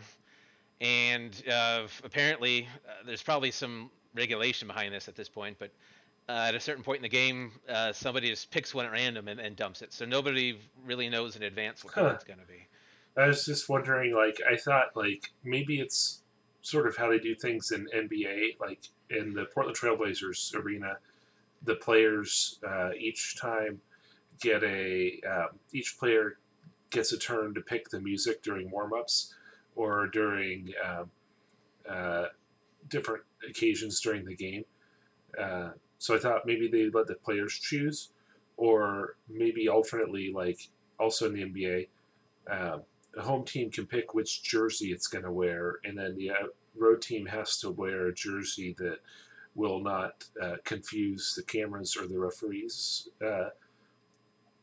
And 0.81 1.31
uh, 1.51 1.87
apparently, 2.03 2.67
uh, 2.87 3.05
there's 3.05 3.23
probably 3.23 3.51
some 3.51 3.89
regulation 4.13 4.67
behind 4.67 4.93
this 4.93 5.07
at 5.07 5.15
this 5.15 5.29
point, 5.29 5.57
but 5.59 5.71
uh, 6.27 6.45
at 6.47 6.55
a 6.55 6.59
certain 6.59 6.83
point 6.83 6.97
in 6.97 7.03
the 7.03 7.09
game, 7.09 7.51
uh, 7.69 7.93
somebody 7.93 8.29
just 8.29 8.49
picks 8.51 8.73
one 8.73 8.85
at 8.85 8.91
random 8.91 9.27
and, 9.27 9.39
and 9.39 9.55
dumps 9.55 9.81
it. 9.81 9.93
So 9.93 10.05
nobody 10.05 10.57
really 10.85 11.09
knows 11.09 11.35
in 11.35 11.43
advance 11.43 11.83
what 11.83 11.93
Huh. 11.93 12.11
it's 12.15 12.23
going 12.23 12.39
to 12.39 12.45
be. 12.45 12.67
I 13.17 13.27
was 13.27 13.45
just 13.45 13.69
wondering, 13.69 14.13
like, 14.13 14.39
I 14.49 14.57
thought, 14.57 14.95
like, 14.95 15.31
maybe 15.43 15.79
it's 15.79 16.21
sort 16.61 16.87
of 16.87 16.97
how 16.97 17.09
they 17.09 17.19
do 17.19 17.35
things 17.35 17.71
in 17.71 17.87
NBA, 17.95 18.59
like 18.59 18.89
in 19.09 19.33
the 19.33 19.45
Portland 19.45 19.77
Trailblazers 19.77 20.53
arena. 20.55 20.97
The 21.63 21.75
players 21.75 22.59
uh, 22.67 22.89
each 22.97 23.37
time 23.39 23.81
get 24.41 24.63
a 24.63 25.21
um, 25.29 25.47
each 25.71 25.97
player 25.97 26.37
gets 26.89 27.11
a 27.13 27.17
turn 27.17 27.53
to 27.53 27.61
pick 27.61 27.89
the 27.89 27.99
music 28.01 28.41
during 28.43 28.69
warm-ups 28.69 29.33
or 29.75 30.07
during 30.07 30.73
um, 30.83 31.09
uh, 31.89 32.25
different 32.89 33.23
occasions 33.47 34.01
during 34.01 34.25
the 34.25 34.35
game. 34.35 34.65
Uh, 36.05 36.13
so 36.13 36.15
I 36.15 36.19
thought 36.19 36.45
maybe 36.45 36.67
they 36.67 36.89
let 36.89 37.07
the 37.07 37.15
players 37.15 37.53
choose, 37.53 38.09
or 38.57 39.15
maybe 39.29 39.67
alternately, 39.69 40.31
like 40.33 40.69
also 40.99 41.27
in 41.27 41.33
the 41.33 41.43
NBA, 41.43 41.87
um, 42.49 42.81
the 43.13 43.21
home 43.21 43.45
team 43.45 43.71
can 43.71 43.85
pick 43.85 44.13
which 44.13 44.43
jersey 44.43 44.91
it's 44.91 45.07
going 45.07 45.23
to 45.23 45.31
wear, 45.31 45.79
and 45.83 45.97
then 45.97 46.15
the 46.15 46.31
uh, 46.31 46.47
road 46.75 47.01
team 47.01 47.27
has 47.27 47.57
to 47.59 47.71
wear 47.71 48.07
a 48.07 48.13
jersey 48.13 48.75
that 48.77 48.99
will 49.55 49.79
not 49.79 50.25
uh, 50.41 50.55
confuse 50.65 51.33
the 51.35 51.43
cameras 51.43 51.95
or 51.95 52.07
the 52.07 52.19
referees 52.19 53.07
uh, 53.25 53.49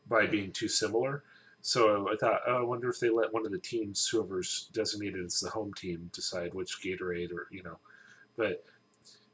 by 0.07 0.27
being 0.27 0.51
too 0.51 0.67
similar. 0.67 1.23
so 1.61 2.07
I 2.07 2.15
thought, 2.15 2.41
oh, 2.47 2.57
I 2.57 2.63
wonder 2.63 2.89
if 2.89 2.99
they 2.99 3.09
let 3.09 3.33
one 3.33 3.45
of 3.45 3.51
the 3.51 3.57
teams, 3.57 4.07
whoever's 4.07 4.69
designated 4.71 5.25
as 5.25 5.39
the 5.39 5.49
home 5.49 5.73
team, 5.73 6.11
decide 6.13 6.53
which 6.53 6.81
Gatorade 6.83 7.31
or 7.31 7.47
you 7.51 7.63
know. 7.63 7.79
But 8.35 8.63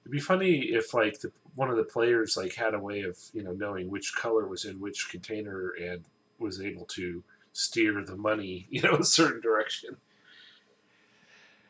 it'd 0.09 0.11
be 0.11 0.19
funny 0.19 0.61
if 0.71 0.93
like 0.93 1.19
the, 1.19 1.31
one 1.55 1.69
of 1.69 1.77
the 1.77 1.83
players 1.83 2.35
like 2.35 2.55
had 2.55 2.73
a 2.73 2.79
way 2.79 3.01
of 3.01 3.17
you 3.33 3.43
know 3.43 3.51
knowing 3.51 3.89
which 3.89 4.15
color 4.15 4.47
was 4.47 4.65
in 4.65 4.79
which 4.79 5.09
container 5.09 5.71
and 5.79 6.03
was 6.39 6.59
able 6.59 6.85
to 6.85 7.23
steer 7.53 8.03
the 8.03 8.15
money 8.15 8.67
you 8.71 8.81
know 8.81 8.95
a 8.95 9.03
certain 9.03 9.41
direction. 9.41 9.97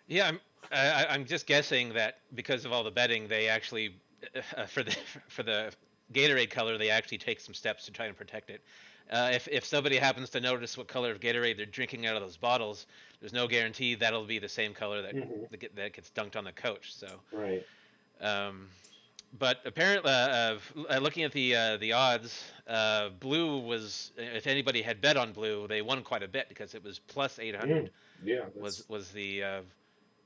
Yeah, 0.08 0.30
I'm 0.30 0.39
I, 0.71 1.08
I'm 1.10 1.25
just 1.25 1.47
guessing 1.47 1.93
that 1.93 2.19
because 2.34 2.65
of 2.65 2.71
all 2.71 2.84
the 2.84 2.91
betting, 2.91 3.28
they 3.28 3.47
actually 3.47 3.95
uh, 4.56 4.65
for 4.67 4.84
the 4.84 4.95
for 5.28 5.43
the 5.43 5.71
Gatorade 6.13 6.49
color, 6.49 6.78
they 6.78 6.89
actually 6.89 7.19
take 7.19 7.39
some 7.39 7.54
steps 7.54 7.86
to 7.86 7.91
try 7.91 8.06
and 8.06 8.15
protect 8.17 8.49
it. 8.49 8.62
Uh, 9.12 9.32
if 9.34 9.47
if 9.52 9.65
somebody 9.65 9.97
happens 9.97 10.30
to 10.30 10.39
notice 10.39 10.78
what 10.78 10.88
color 10.88 11.12
of 11.12 11.19
Gatorade 11.19 11.58
they're 11.58 11.65
drinking 11.65 12.06
out 12.06 12.15
of 12.15 12.21
those 12.21 12.38
bottles, 12.38 12.86
there's 13.19 13.34
no 13.34 13.47
guarantee 13.47 13.95
that'll 13.95 14.25
be 14.25 14.39
the 14.39 14.49
same 14.49 14.73
color 14.73 15.02
that 15.02 15.15
Mhm. 15.15 15.49
that, 15.52 15.75
that 15.75 15.93
gets 15.93 16.10
dunked 16.12 16.36
on 16.36 16.43
the 16.45 16.52
coach. 16.52 16.93
So, 16.93 17.08
Right. 17.32 17.65
Um, 18.21 18.67
but 19.38 19.60
apparently, 19.65 20.12
uh, 20.12 20.58
uh, 20.89 20.97
looking 20.99 21.23
at 21.23 21.32
the 21.32 21.55
uh, 21.55 21.77
the 21.77 21.93
odds, 21.93 22.43
uh, 22.67 23.10
blue 23.19 23.60
was 23.60 24.12
if 24.17 24.47
anybody 24.47 24.82
had 24.82 25.01
bet 25.01 25.17
on 25.17 25.32
blue, 25.34 25.67
they 25.67 25.82
won 25.82 26.01
quite 26.03 26.23
a 26.23 26.27
bit 26.27 26.49
because 26.49 26.73
it 26.73 26.84
was 26.84 26.97
plus 26.99 27.38
800 27.39 27.91
Yeah. 28.23 28.39
That's, 28.45 28.55
was 28.58 28.89
was 28.89 29.12
the 29.12 29.43
uh, 29.43 29.62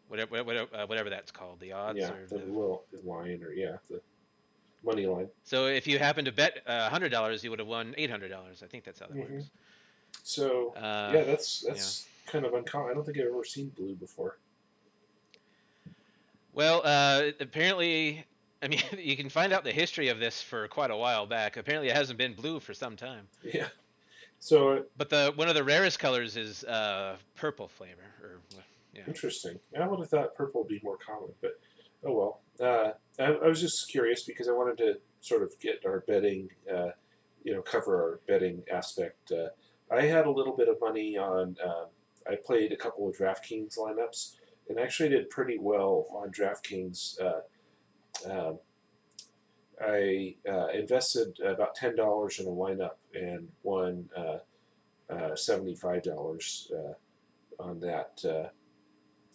whatever 0.07 0.43
whatever, 0.43 0.67
uh, 0.75 0.85
whatever 0.87 1.09
that's 1.09 1.31
called 1.31 1.59
the 1.59 1.73
odds 1.73 1.99
yeah 1.99 2.11
or 2.13 2.25
the 2.27 2.37
the, 2.37 2.45
little 2.45 2.85
line 3.03 3.43
or 3.43 3.51
yeah 3.51 3.77
the 3.89 3.99
money 4.85 5.05
line. 5.05 5.27
so 5.43 5.65
if 5.67 5.85
you 5.87 5.97
happen 5.99 6.23
to 6.25 6.31
bet 6.31 6.61
uh, 6.67 6.89
hundred 6.89 7.09
dollars 7.09 7.43
you 7.43 7.49
would 7.49 7.59
have 7.59 7.67
won 7.67 7.93
eight 7.97 8.09
hundred 8.09 8.29
dollars 8.29 8.61
i 8.63 8.67
think 8.67 8.83
that's 8.83 8.99
how 8.99 9.07
that 9.07 9.15
Mhm. 9.17 9.31
works 9.35 9.49
So 10.23 10.73
uh, 10.75 11.11
yeah, 11.13 11.23
that's 11.23 11.61
that's 11.61 12.05
kind 12.27 12.45
of 12.45 12.53
uncommon. 12.53 12.91
I 12.91 12.93
don't 12.93 13.03
think 13.05 13.17
I've 13.17 13.27
ever 13.27 13.43
seen 13.43 13.69
blue 13.69 13.95
before. 13.95 14.37
Well 16.53 16.81
uh, 16.83 17.31
apparently 17.39 18.25
i 18.61 18.67
mean 18.67 18.81
you 18.97 19.15
can 19.17 19.29
find 19.29 19.53
out 19.53 19.63
the 19.63 19.71
history 19.71 20.09
of 20.09 20.19
this 20.19 20.41
for 20.41 20.67
quite 20.67 20.91
a 20.91 20.95
while 20.97 21.25
back 21.25 21.57
apparently 21.57 21.89
it 21.89 21.95
hasn't 21.95 22.17
been 22.17 22.33
blue 22.33 22.59
for 22.59 22.73
some 22.73 22.95
time 22.95 23.27
Yeah. 23.43 23.67
So 24.39 24.83
but 24.97 25.09
the 25.09 25.31
one 25.35 25.47
of 25.47 25.55
the 25.55 25.63
rarest 25.63 25.99
colors 25.99 26.35
is 26.35 26.63
uh, 26.65 27.15
purple 27.35 27.67
flavor 27.69 28.01
or 28.21 28.41
yeah 28.93 29.03
Interesting. 29.07 29.57
I 29.79 29.87
would 29.87 29.99
have 29.99 30.09
thought 30.09 30.35
purple 30.35 30.61
would 30.61 30.67
be 30.67 30.81
more 30.83 30.97
common, 30.97 31.29
but 31.41 31.59
oh 32.05 32.13
well. 32.13 32.41
Uh, 32.59 32.91
I, 33.19 33.33
I 33.45 33.47
was 33.47 33.59
just 33.61 33.89
curious 33.89 34.23
because 34.23 34.47
I 34.47 34.51
wanted 34.51 34.77
to 34.79 34.99
sort 35.21 35.41
of 35.43 35.57
get 35.59 35.83
our 35.85 36.01
betting, 36.01 36.49
uh, 36.71 36.89
you 37.43 37.53
know, 37.53 37.61
cover 37.61 37.95
our 37.95 38.19
betting 38.27 38.61
aspect. 38.71 39.31
Uh, 39.31 39.47
I 39.91 40.01
had 40.03 40.25
a 40.27 40.31
little 40.31 40.55
bit 40.55 40.67
of 40.67 40.77
money 40.79 41.17
on. 41.17 41.55
Uh, 41.65 41.85
I 42.29 42.35
played 42.35 42.71
a 42.71 42.77
couple 42.77 43.07
of 43.09 43.17
DraftKings 43.17 43.77
lineups 43.77 44.35
and 44.69 44.79
actually 44.79 45.09
did 45.09 45.29
pretty 45.29 45.57
well 45.59 46.07
on 46.11 46.31
DraftKings. 46.31 47.19
Uh, 47.21 47.41
um, 48.31 48.59
I 49.81 50.35
uh, 50.49 50.67
invested 50.67 51.39
about 51.39 51.75
ten 51.75 51.95
dollars 51.95 52.39
in 52.39 52.45
a 52.47 52.49
lineup 52.49 52.95
and 53.13 53.49
won 53.63 54.09
uh, 54.15 54.37
uh, 55.11 55.35
seventy-five 55.35 56.03
dollars 56.03 56.71
uh, 56.73 56.93
on 57.61 57.79
that. 57.81 58.23
Uh, 58.23 58.49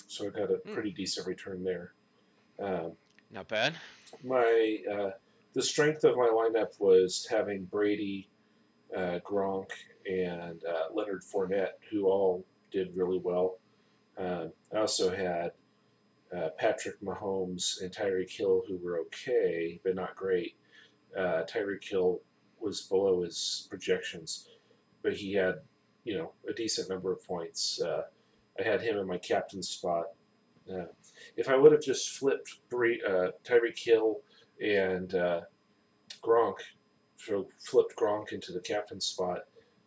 so 0.07 0.27
I 0.27 0.31
got 0.31 0.51
a 0.51 0.59
Hmm. 0.65 0.73
pretty 0.73 0.91
decent 0.93 1.27
return 1.27 1.65
there. 1.65 1.93
Um, 2.59 2.93
not 3.31 3.49
bad 3.49 3.75
my 4.25 4.79
uh, 4.91 5.11
the 5.53 5.63
strength 5.63 6.03
of 6.05 6.17
my 6.17 6.29
lineup 6.29 6.79
was 6.81 7.27
having 7.31 7.65
Brady, 7.65 8.29
uh, 8.97 9.19
Gronk, 9.25 9.71
and 10.11 10.63
uh, 10.65 10.95
Leonard 10.95 11.23
Fournette, 11.23 11.73
who 11.91 12.07
all 12.07 12.45
did 12.71 12.97
really 12.97 13.19
well. 13.19 13.59
Um 14.19 14.53
I 14.75 14.79
also 14.79 15.15
had 15.15 15.53
uh, 16.37 16.51
Patrick 16.59 17.01
Mahomes 17.01 17.81
and 17.81 17.91
Tyreek 17.91 18.31
Hill, 18.31 18.63
who 18.69 18.79
were 18.83 18.99
okay 19.01 19.81
but 19.83 19.95
not 19.95 20.15
great. 20.15 20.57
Uh, 21.17 21.43
Tyreek 21.45 21.89
Hill 21.89 22.21
was 22.61 22.83
below 22.83 23.23
his 23.23 23.67
projections, 23.71 24.49
but 25.03 25.15
he 25.15 25.33
had 25.33 25.57
you 26.05 26.17
know 26.17 26.33
a 26.49 26.53
decent 26.53 26.89
number 26.89 27.13
of 27.13 27.25
points. 27.25 27.81
Uh, 27.81 28.03
I 28.59 28.63
had 28.63 28.81
him 28.81 28.99
in 28.99 29.07
my 29.07 29.19
captain 29.19 29.63
spot. 29.63 30.07
Uh, 30.71 30.87
if 31.37 31.49
I 31.49 31.57
would 31.57 31.73
have 31.73 31.83
just 31.83 32.11
flipped 32.11 32.59
Bre- 32.69 33.05
uh, 33.07 33.29
Tyreek 33.45 33.79
Hill 33.79 34.21
and 34.61 35.15
uh, 35.15 35.41
Gronk, 36.23 36.57
so 37.17 37.47
flipped 37.61 37.97
Gronk 37.97 38.33
into 38.33 38.53
the 38.53 38.61
captain 38.61 39.01
spot, 39.01 39.41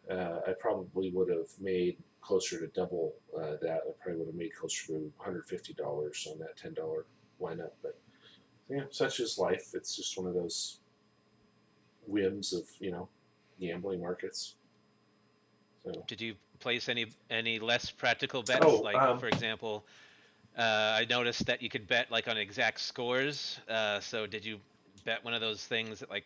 uh, 0.09 0.39
I 0.47 0.53
probably 0.59 1.11
would 1.11 1.29
have 1.29 1.49
made 1.59 1.97
closer 2.21 2.59
to 2.59 2.67
double 2.67 3.13
uh, 3.35 3.57
that. 3.61 3.81
I 3.87 3.91
probably 4.01 4.19
would 4.19 4.27
have 4.27 4.35
made 4.35 4.55
closer 4.55 4.87
to 4.87 5.11
$150 5.19 6.27
on 6.27 6.39
that 6.39 6.57
$10 6.57 6.75
lineup. 7.41 7.71
But 7.81 7.99
yeah, 8.69 8.83
such 8.89 9.19
is 9.19 9.37
life. 9.37 9.71
It's 9.73 9.95
just 9.95 10.17
one 10.17 10.27
of 10.27 10.33
those 10.33 10.79
whims 12.07 12.53
of, 12.53 12.63
you 12.79 12.91
know, 12.91 13.09
gambling 13.59 14.01
markets. 14.01 14.55
So, 15.83 16.03
Did 16.07 16.21
you 16.21 16.35
place 16.59 16.89
any 16.89 17.07
any 17.31 17.57
less 17.57 17.89
practical 17.89 18.43
bets? 18.43 18.63
Oh, 18.63 18.77
like 18.81 18.95
um, 18.95 19.19
for 19.19 19.27
example, 19.27 19.83
uh, 20.57 20.61
I 20.99 21.07
noticed 21.09 21.45
that 21.47 21.61
you 21.61 21.69
could 21.69 21.87
bet 21.87 22.11
like 22.11 22.27
on 22.27 22.37
exact 22.37 22.81
scores. 22.81 23.59
Uh, 23.67 23.99
so 23.99 24.27
did 24.27 24.45
you 24.45 24.59
bet 25.05 25.23
one 25.23 25.33
of 25.33 25.41
those 25.41 25.65
things 25.65 25.99
that 25.99 26.09
like 26.09 26.25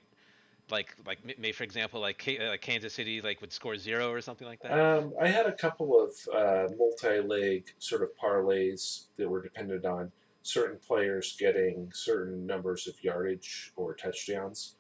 like 0.72 0.96
like 1.06 1.20
may 1.40 1.52
for 1.52 1.64
example 1.64 2.00
like 2.02 2.18
K- 2.18 2.48
like 2.50 2.62
Kansas 2.62 2.94
City 2.94 3.22
like 3.22 3.42
would 3.42 3.54
score 3.54 3.78
zero 3.78 4.12
or 4.12 4.22
something 4.22 4.48
like 4.48 4.62
that? 4.62 4.72
Um, 4.80 5.14
I 5.22 5.28
had 5.28 5.46
a 5.46 5.52
couple 5.52 6.00
of 6.04 6.12
uh, 6.34 6.68
multi-leg 6.78 7.74
sort 7.80 8.02
of 8.02 8.10
parlays 8.18 9.06
that 9.18 9.30
were 9.30 9.42
dependent 9.42 9.86
on 9.86 10.12
certain 10.42 10.78
players 10.80 11.36
getting 11.40 11.92
certain 11.94 12.46
numbers 12.46 12.88
of 12.88 13.02
yardage 13.04 13.72
or 13.76 13.94
touchdowns, 13.94 14.76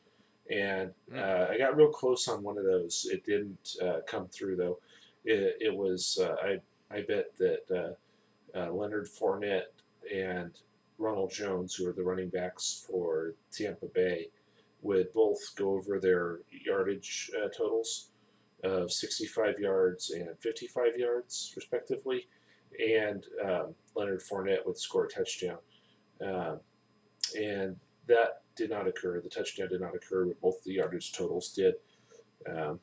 and 0.49 0.91
Hmm. 1.09 1.19
uh, 1.19 1.47
I 1.51 1.57
got 1.57 1.75
real 1.75 1.89
close 1.89 2.27
on 2.27 2.41
one 2.43 2.57
of 2.57 2.65
those. 2.65 3.07
It 3.11 3.25
didn't 3.25 3.75
uh, 3.81 4.01
come 4.07 4.27
through 4.27 4.55
though. 4.55 4.79
It, 5.23 5.57
it 5.59 5.75
was 5.75 6.19
uh, 6.21 6.35
I 6.41 6.59
I 6.95 7.01
bet 7.01 7.35
that 7.37 7.95
uh, 8.55 8.57
uh, 8.57 8.71
Leonard 8.71 9.07
Fournette 9.07 9.71
and 10.13 10.51
Ronald 10.97 11.31
Jones, 11.31 11.75
who 11.75 11.87
are 11.89 11.93
the 11.93 12.03
running 12.03 12.29
backs 12.29 12.85
for 12.87 13.33
Tampa 13.51 13.87
Bay, 13.87 14.29
would 14.85 15.11
both 15.13 15.39
go 15.55 15.71
over 15.71 15.99
their 15.99 16.39
yardage 16.51 17.31
uh, 17.35 17.47
totals 17.49 18.09
of 18.63 18.91
65 18.91 19.59
yards 19.59 20.11
and 20.11 20.29
55 20.39 20.95
yards, 20.95 21.53
respectively. 21.55 22.27
And 22.79 23.25
um, 23.43 23.75
Leonard 23.95 24.21
Fournette 24.21 24.65
would 24.65 24.77
score 24.77 25.05
a 25.05 25.09
touchdown. 25.09 25.57
Um, 26.21 26.59
and 27.35 27.75
that 28.07 28.41
did 28.55 28.69
not 28.69 28.87
occur. 28.87 29.19
The 29.21 29.29
touchdown 29.29 29.69
did 29.69 29.81
not 29.81 29.95
occur, 29.95 30.25
but 30.25 30.39
both 30.39 30.63
the 30.63 30.73
yardage 30.73 31.13
totals 31.13 31.49
did. 31.49 31.75
Um, 32.47 32.79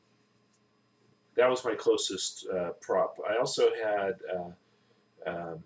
that 1.35 1.49
was 1.49 1.63
my 1.63 1.73
closest 1.73 2.47
uh, 2.53 2.71
prop. 2.81 3.17
I 3.27 3.37
also 3.37 3.69
had, 3.81 4.13
uh, 4.35 5.29
um, 5.29 5.63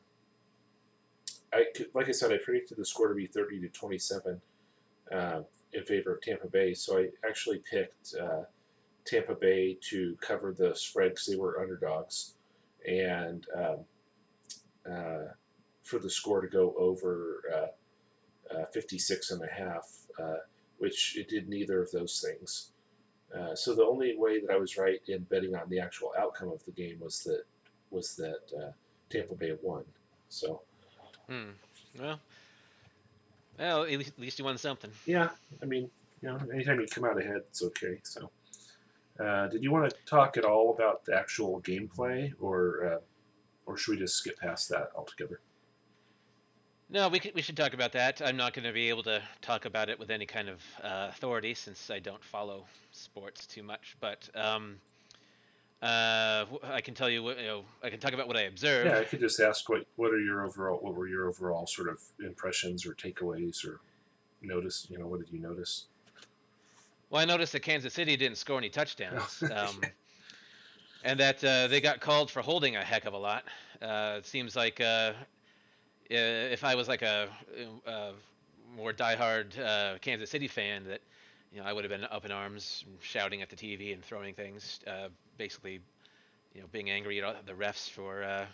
I 1.52 1.65
could, 1.76 1.88
like 1.95 2.10
I 2.10 2.12
said, 2.12 2.32
I 2.32 2.38
predicted 2.38 2.78
the 2.78 2.86
score 2.86 3.08
to 3.08 3.15
be 3.15 3.26
30 3.26 3.62
to 3.62 3.69
27 3.69 4.39
uh, 5.12 5.41
in 5.77 5.85
favor 5.85 6.15
of 6.15 6.21
Tampa 6.21 6.47
Bay. 6.47 6.73
So 6.73 6.97
I 6.97 7.07
actually 7.27 7.59
picked 7.59 8.15
uh, 8.19 8.43
Tampa 9.05 9.35
Bay 9.35 9.77
to 9.89 10.17
cover 10.19 10.53
the 10.57 10.75
spread 10.75 11.11
because 11.11 11.27
they 11.27 11.35
were 11.35 11.61
underdogs, 11.61 12.33
and 12.85 13.45
um, 13.55 13.77
uh, 14.91 15.31
for 15.83 15.99
the 15.99 16.09
score 16.09 16.41
to 16.41 16.47
go 16.47 16.73
over 16.77 17.41
uh, 17.53 18.57
uh, 18.57 18.65
56 18.73 19.31
and 19.31 19.41
a 19.43 19.53
half, 19.53 19.89
uh, 20.21 20.37
which 20.79 21.17
it 21.17 21.29
did 21.29 21.47
neither 21.47 21.81
of 21.81 21.91
those 21.91 22.25
things. 22.25 22.71
Uh, 23.37 23.53
so 23.55 23.75
the 23.75 23.85
only 23.85 24.15
way 24.17 24.39
that 24.39 24.51
I 24.51 24.57
was 24.57 24.77
right 24.77 24.99
in 25.07 25.23
betting 25.23 25.55
on 25.55 25.69
the 25.69 25.79
actual 25.79 26.13
outcome 26.17 26.49
of 26.49 26.63
the 26.65 26.71
game 26.71 26.97
was 26.99 27.23
that 27.23 27.43
was 27.91 28.15
that 28.15 28.73
Tampa 29.09 29.35
Bay 29.35 29.53
won. 29.61 29.83
So 30.29 30.61
Hmm. 31.27 31.51
Well, 31.99 32.19
well, 33.59 33.83
at 33.83 33.89
least, 33.89 34.09
at 34.09 34.19
least 34.19 34.39
you 34.39 34.45
won 34.45 34.57
something. 34.57 34.91
yeah, 35.05 35.29
I 35.61 35.65
mean, 35.65 35.89
you 36.21 36.29
know, 36.29 36.39
anytime 36.53 36.79
you 36.79 36.87
come 36.87 37.05
out 37.05 37.19
ahead, 37.19 37.41
it's 37.49 37.63
okay. 37.63 37.99
So, 38.03 38.29
uh, 39.19 39.47
did 39.47 39.63
you 39.63 39.71
want 39.71 39.89
to 39.89 39.95
talk 40.05 40.37
at 40.37 40.45
all 40.45 40.73
about 40.73 41.05
the 41.05 41.15
actual 41.15 41.61
gameplay, 41.61 42.33
or 42.39 42.85
uh, 42.85 42.99
or 43.65 43.77
should 43.77 43.91
we 43.91 43.97
just 43.97 44.15
skip 44.15 44.39
past 44.39 44.69
that 44.69 44.89
altogether? 44.95 45.41
No, 46.89 47.09
we 47.09 47.19
could, 47.19 47.35
we 47.35 47.41
should 47.41 47.57
talk 47.57 47.73
about 47.73 47.91
that. 47.91 48.21
I'm 48.23 48.37
not 48.37 48.53
going 48.53 48.65
to 48.65 48.71
be 48.71 48.87
able 48.87 49.03
to 49.03 49.21
talk 49.41 49.65
about 49.65 49.89
it 49.89 49.99
with 49.99 50.09
any 50.09 50.25
kind 50.25 50.47
of 50.47 50.61
uh, 50.81 51.07
authority 51.09 51.53
since 51.53 51.91
I 51.91 51.99
don't 51.99 52.23
follow 52.23 52.65
sports 52.91 53.45
too 53.45 53.61
much. 53.61 53.97
But 53.99 54.29
um, 54.35 54.77
uh, 55.81 56.45
I 56.63 56.81
can 56.81 56.93
tell 56.93 57.09
you, 57.09 57.23
what, 57.23 57.39
you 57.39 57.45
know, 57.45 57.63
I 57.83 57.89
can 57.89 57.99
talk 57.99 58.13
about 58.13 58.27
what 58.27 58.37
I 58.37 58.41
observed. 58.41 58.89
Yeah, 58.89 58.99
I 58.99 59.03
could 59.03 59.19
just 59.19 59.39
ask 59.39 59.67
what 59.69 59.85
what 59.95 60.11
are 60.11 60.19
your 60.19 60.45
overall 60.45 60.79
what 60.81 60.95
were 60.95 61.07
your 61.07 61.27
overall 61.27 61.67
sort 61.67 61.89
of 61.89 61.99
impressions 62.19 62.85
or 62.85 62.93
takeaways 62.93 63.65
or 63.65 63.79
notice? 64.41 64.87
You 64.89 64.97
know, 64.97 65.07
what 65.07 65.19
did 65.19 65.31
you 65.31 65.39
notice? 65.39 65.85
Well, 67.09 67.21
I 67.21 67.25
noticed 67.25 67.53
that 67.53 67.61
Kansas 67.61 67.93
City 67.93 68.17
didn't 68.17 68.37
score 68.37 68.57
any 68.57 68.69
touchdowns. 68.69 69.43
Um, 69.53 69.81
and 71.03 71.19
that 71.19 71.41
uh, 71.43 71.67
they 71.67 71.79
got 71.79 72.01
called 72.01 72.29
for 72.29 72.41
holding 72.41 72.75
a 72.75 72.83
heck 72.83 73.05
of 73.05 73.13
a 73.13 73.17
lot. 73.17 73.45
Uh, 73.81 74.15
it 74.17 74.25
seems 74.25 74.55
like 74.55 74.81
uh, 74.81 75.13
if 76.09 76.63
I 76.63 76.75
was 76.75 76.87
like 76.87 77.01
a, 77.01 77.29
uh 77.85 78.11
more 78.75 78.93
diehard 78.93 79.57
uh, 79.59 79.97
Kansas 79.99 80.29
City 80.29 80.47
fan, 80.47 80.83
that 80.85 81.01
you 81.51 81.59
know 81.59 81.65
I 81.65 81.73
would 81.73 81.83
have 81.83 81.91
been 81.91 82.05
up 82.05 82.25
in 82.25 82.31
arms, 82.31 82.85
shouting 83.01 83.41
at 83.41 83.49
the 83.49 83.55
TV 83.55 83.93
and 83.93 84.03
throwing 84.03 84.33
things, 84.33 84.79
uh, 84.85 85.09
basically, 85.38 85.80
you 86.54 86.62
know, 86.62 86.67
being 86.71 86.89
angry 86.89 87.21
at 87.21 87.45
the 87.45 87.54
refs 87.54 87.89
for 87.89 88.23
uh, 88.23 88.45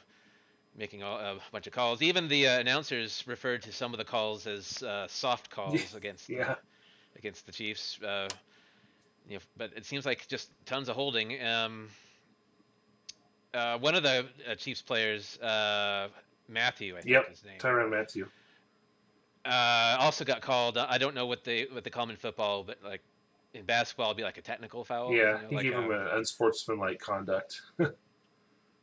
making 0.78 1.04
all, 1.04 1.18
a 1.18 1.38
bunch 1.52 1.68
of 1.68 1.74
calls. 1.74 2.02
Even 2.02 2.28
the 2.28 2.48
uh, 2.48 2.60
announcers 2.60 3.24
referred 3.28 3.62
to 3.64 3.72
some 3.72 3.94
of 3.94 3.98
the 3.98 4.04
calls 4.06 4.48
as 4.48 4.82
uh, 4.84 5.08
soft 5.08 5.50
calls 5.50 5.94
against 5.96 6.28
the- 6.28 6.58
against 7.16 7.46
the 7.46 7.52
Chiefs. 7.52 8.02
Uh, 8.02 8.28
you 9.28 9.36
know, 9.36 9.42
but 9.58 9.72
it 9.76 9.86
seems 9.86 10.06
like 10.06 10.28
just 10.28 10.50
tons 10.66 10.90
of 10.90 10.96
holding. 10.96 11.42
Um, 11.44 11.90
uh, 13.54 13.78
one 13.78 13.96
of 13.96 14.04
the 14.04 14.26
uh, 14.50 14.56
Chiefs 14.56 14.82
players, 14.82 15.38
uh, 15.40 16.10
Mathieu, 16.50 16.98
I 16.98 17.02
think 17.02 17.08
Yep, 17.14 17.30
his 17.30 17.44
name, 17.46 17.60
Tyrann 17.60 17.90
Mathieu. 17.90 18.26
uh, 19.46 19.98
also 20.00 20.26
got 20.26 20.42
called. 20.42 20.78
I 20.78 20.98
don't 20.98 21.16
know 21.16 21.26
what 21.28 21.44
they 21.44 21.66
what 21.72 21.86
'em 21.96 22.10
in 22.10 22.16
football, 22.16 22.64
but 22.64 22.80
like 22.84 23.02
in 23.54 23.66
basketball, 23.66 24.08
it'd 24.08 24.18
be 24.18 24.24
like 24.24 24.38
a 24.38 24.42
technical 24.42 24.84
foul. 24.84 25.12
you 25.12 25.20
yeah, 25.20 25.42
know, 25.42 25.48
he 25.50 25.56
like 25.56 25.64
gave 25.64 25.74
a- 25.74 25.82
him 25.82 25.92
an 25.92 26.08
unsportsmanlike 26.14 27.00
conduct. 27.00 27.62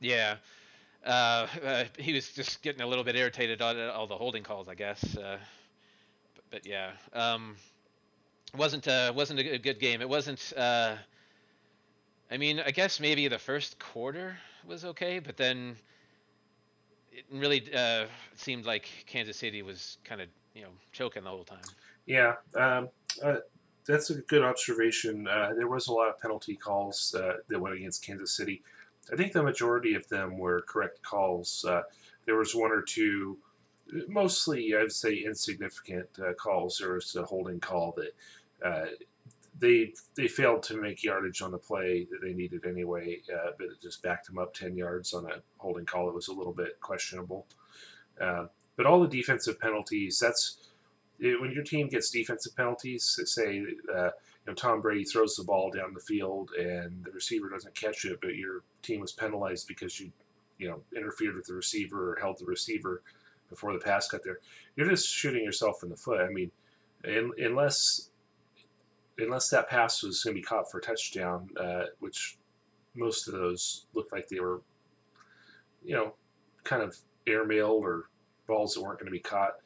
Yeah. 0.00 0.36
Uh, 1.04 1.46
uh, 1.62 1.84
he 1.98 2.14
was 2.14 2.32
just 2.32 2.62
getting 2.62 2.80
a 2.80 2.86
little 2.86 3.04
bit 3.04 3.16
irritated 3.16 3.60
on 3.60 3.78
all 3.90 4.06
the 4.06 4.16
holding 4.16 4.42
calls, 4.42 4.66
I 4.68 4.74
guess. 4.74 5.16
Uh, 5.16 5.38
but, 6.34 6.44
but 6.50 6.66
yeah, 6.66 6.92
um, 7.12 7.56
wasn't 8.56 8.88
uh, 8.88 9.12
wasn't 9.14 9.40
a, 9.40 9.54
a 9.54 9.58
good 9.58 9.78
game. 9.78 10.00
It 10.00 10.08
wasn't. 10.08 10.52
Uh, 10.56 10.96
I 12.30 12.36
mean, 12.36 12.60
I 12.60 12.70
guess 12.70 13.00
maybe 13.00 13.28
the 13.28 13.38
first 13.38 13.78
quarter 13.78 14.38
was 14.66 14.84
okay, 14.84 15.18
but 15.18 15.36
then 15.36 15.76
it 17.12 17.24
really 17.32 17.62
uh, 17.74 18.06
seemed 18.36 18.64
like 18.66 18.88
Kansas 19.06 19.36
City 19.36 19.62
was 19.62 19.98
kind 20.04 20.20
of 20.20 20.28
you 20.54 20.62
know 20.62 20.70
choking 20.92 21.24
the 21.24 21.30
whole 21.30 21.44
time. 21.44 21.58
Yeah, 22.06 22.34
um, 22.54 22.88
uh, 23.22 23.36
that's 23.86 24.10
a 24.10 24.14
good 24.14 24.42
observation. 24.42 25.26
Uh, 25.26 25.52
there 25.56 25.68
was 25.68 25.88
a 25.88 25.92
lot 25.92 26.08
of 26.08 26.18
penalty 26.20 26.56
calls 26.56 27.14
uh, 27.18 27.34
that 27.48 27.60
went 27.60 27.74
against 27.74 28.04
Kansas 28.04 28.32
City. 28.32 28.62
I 29.12 29.16
think 29.16 29.32
the 29.32 29.42
majority 29.42 29.94
of 29.94 30.08
them 30.08 30.38
were 30.38 30.62
correct 30.62 31.02
calls. 31.02 31.64
Uh, 31.68 31.82
there 32.26 32.36
was 32.36 32.54
one 32.54 32.70
or 32.70 32.82
two, 32.82 33.38
mostly 34.08 34.74
I'd 34.74 34.92
say 34.92 35.14
insignificant 35.14 36.08
uh, 36.18 36.34
calls. 36.34 36.78
There 36.78 36.92
was 36.92 37.14
a 37.16 37.24
holding 37.24 37.60
call 37.60 37.96
that 37.96 38.66
uh, 38.66 38.90
they 39.58 39.94
they 40.16 40.28
failed 40.28 40.62
to 40.64 40.80
make 40.80 41.02
yardage 41.02 41.42
on 41.42 41.50
the 41.50 41.58
play 41.58 42.06
that 42.10 42.20
they 42.22 42.34
needed 42.34 42.66
anyway, 42.66 43.20
uh, 43.34 43.50
but 43.58 43.68
it 43.68 43.80
just 43.82 44.02
backed 44.02 44.26
them 44.26 44.38
up 44.38 44.54
ten 44.54 44.76
yards 44.76 45.12
on 45.12 45.26
a 45.26 45.42
holding 45.58 45.86
call. 45.86 46.06
that 46.06 46.14
was 46.14 46.28
a 46.28 46.32
little 46.32 46.52
bit 46.52 46.80
questionable. 46.80 47.46
But 48.80 48.86
all 48.86 49.02
the 49.02 49.08
defensive 49.08 49.60
penalties, 49.60 50.18
that's 50.18 50.56
when 51.20 51.52
your 51.52 51.64
team 51.64 51.88
gets 51.88 52.10
defensive 52.10 52.56
penalties, 52.56 53.18
say 53.24 53.62
uh, 53.94 54.04
you 54.04 54.46
know 54.46 54.54
Tom 54.54 54.80
Brady 54.80 55.04
throws 55.04 55.36
the 55.36 55.44
ball 55.44 55.70
down 55.70 55.92
the 55.94 56.00
field 56.00 56.50
and 56.58 57.04
the 57.04 57.10
receiver 57.10 57.48
doesn't 57.48 57.74
catch 57.74 58.04
it, 58.04 58.20
but 58.20 58.36
your 58.36 58.62
team 58.82 59.00
was 59.00 59.12
penalized 59.12 59.68
because 59.68 60.00
you 60.00 60.12
you 60.58 60.68
know 60.68 60.80
interfered 60.96 61.36
with 61.36 61.46
the 61.46 61.54
receiver 61.54 62.12
or 62.12 62.16
held 62.16 62.38
the 62.38 62.46
receiver 62.46 63.02
before 63.48 63.72
the 63.72 63.78
pass 63.78 64.08
got 64.08 64.22
there. 64.24 64.38
You're 64.76 64.88
just 64.88 65.08
shooting 65.08 65.44
yourself 65.44 65.82
in 65.82 65.90
the 65.90 65.96
foot. 65.96 66.20
I 66.20 66.28
mean, 66.28 66.50
un 67.04 67.32
unless 67.38 68.10
unless 69.18 69.50
that 69.50 69.68
pass 69.68 70.02
was 70.02 70.22
going 70.22 70.34
to 70.34 70.40
be 70.40 70.44
caught 70.44 70.70
for 70.70 70.78
a 70.78 70.82
touchdown, 70.82 71.50
uh, 71.58 71.84
which 71.98 72.38
most 72.94 73.28
of 73.28 73.34
those 73.34 73.86
looked 73.92 74.12
like 74.12 74.28
they 74.28 74.40
were, 74.40 74.62
you 75.84 75.94
know, 75.94 76.14
kind 76.64 76.82
of 76.82 76.96
airmailed 77.26 77.82
or 77.82 78.08
balls 78.46 78.74
that 78.74 78.82
weren't 78.82 78.98
going 78.98 79.06
to 79.06 79.12
be 79.12 79.20
caught 79.20 79.56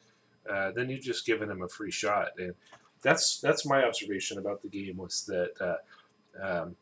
uh, 0.49 0.71
then 0.71 0.89
you've 0.89 1.01
just 1.01 1.25
given 1.25 1.49
him 1.49 1.61
a 1.61 1.67
free 1.67 1.91
shot. 1.91 2.29
And 2.37 2.53
that's 3.01 3.39
that's 3.39 3.65
my 3.65 3.83
observation 3.83 4.37
about 4.37 4.61
the 4.61 4.69
game 4.69 4.97
was 4.97 5.25
that 5.27 5.51
uh, 5.61 6.43
um, 6.43 6.75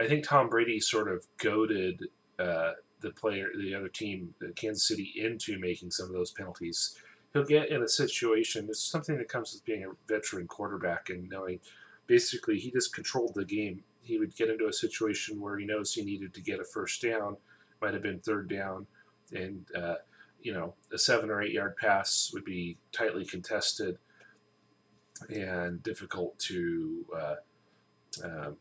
I 0.00 0.06
think 0.06 0.24
Tom 0.24 0.48
Brady 0.48 0.80
sort 0.80 1.10
of 1.10 1.26
goaded 1.38 2.04
uh, 2.38 2.72
the 3.00 3.10
player, 3.10 3.48
the 3.56 3.74
other 3.74 3.88
team, 3.88 4.34
uh, 4.42 4.52
Kansas 4.54 4.86
City, 4.86 5.12
into 5.16 5.58
making 5.58 5.90
some 5.90 6.06
of 6.06 6.12
those 6.12 6.32
penalties. 6.32 6.96
He'll 7.32 7.44
get 7.44 7.70
in 7.70 7.82
a 7.82 7.88
situation. 7.88 8.66
It's 8.68 8.82
something 8.82 9.18
that 9.18 9.28
comes 9.28 9.52
with 9.52 9.64
being 9.64 9.84
a 9.84 9.92
veteran 10.08 10.46
quarterback 10.46 11.10
and 11.10 11.28
knowing. 11.28 11.60
Basically, 12.06 12.58
he 12.58 12.70
just 12.70 12.94
controlled 12.94 13.34
the 13.34 13.44
game. 13.44 13.82
He 14.02 14.18
would 14.18 14.34
get 14.36 14.48
into 14.48 14.68
a 14.68 14.72
situation 14.72 15.40
where 15.40 15.58
he 15.58 15.66
knows 15.66 15.92
he 15.92 16.04
needed 16.04 16.32
to 16.34 16.40
get 16.40 16.60
a 16.60 16.64
first 16.64 17.02
down, 17.02 17.36
might 17.82 17.94
have 17.94 18.02
been 18.02 18.20
third 18.20 18.48
down, 18.48 18.86
and 19.32 19.66
uh, 19.76 19.96
you 20.46 20.52
know, 20.52 20.74
a 20.92 20.98
seven 20.98 21.28
or 21.28 21.42
eight 21.42 21.50
yard 21.50 21.76
pass 21.76 22.30
would 22.32 22.44
be 22.44 22.78
tightly 22.92 23.24
contested 23.24 23.98
and 25.28 25.82
difficult 25.82 26.38
to, 26.38 27.04
uh, 27.12 27.34
um, 28.22 28.56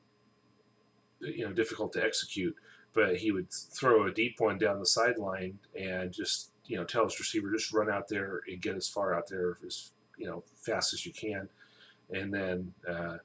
you 1.20 1.46
know, 1.46 1.54
difficult 1.54 1.94
to 1.94 2.04
execute. 2.04 2.56
But 2.94 3.18
he 3.18 3.32
would 3.32 3.52
throw 3.52 4.08
a 4.08 4.12
deep 4.12 4.40
one 4.40 4.58
down 4.58 4.80
the 4.80 4.86
sideline 4.88 5.60
and 5.80 6.12
just, 6.12 6.50
you 6.66 6.76
know, 6.76 6.86
tell 6.86 7.04
his 7.04 7.20
receiver 7.20 7.52
just 7.52 7.72
run 7.72 7.92
out 7.92 8.08
there 8.08 8.42
and 8.48 8.60
get 8.60 8.76
as 8.76 8.90
far 8.90 9.14
out 9.14 9.28
there 9.30 9.60
as, 9.64 9.92
you 10.18 10.26
know, 10.26 10.44
fast 10.56 10.92
as 10.92 11.06
you 11.06 11.14
can. 11.14 11.50
And 12.10 12.34
then 12.34 12.74
uh, 12.90 13.18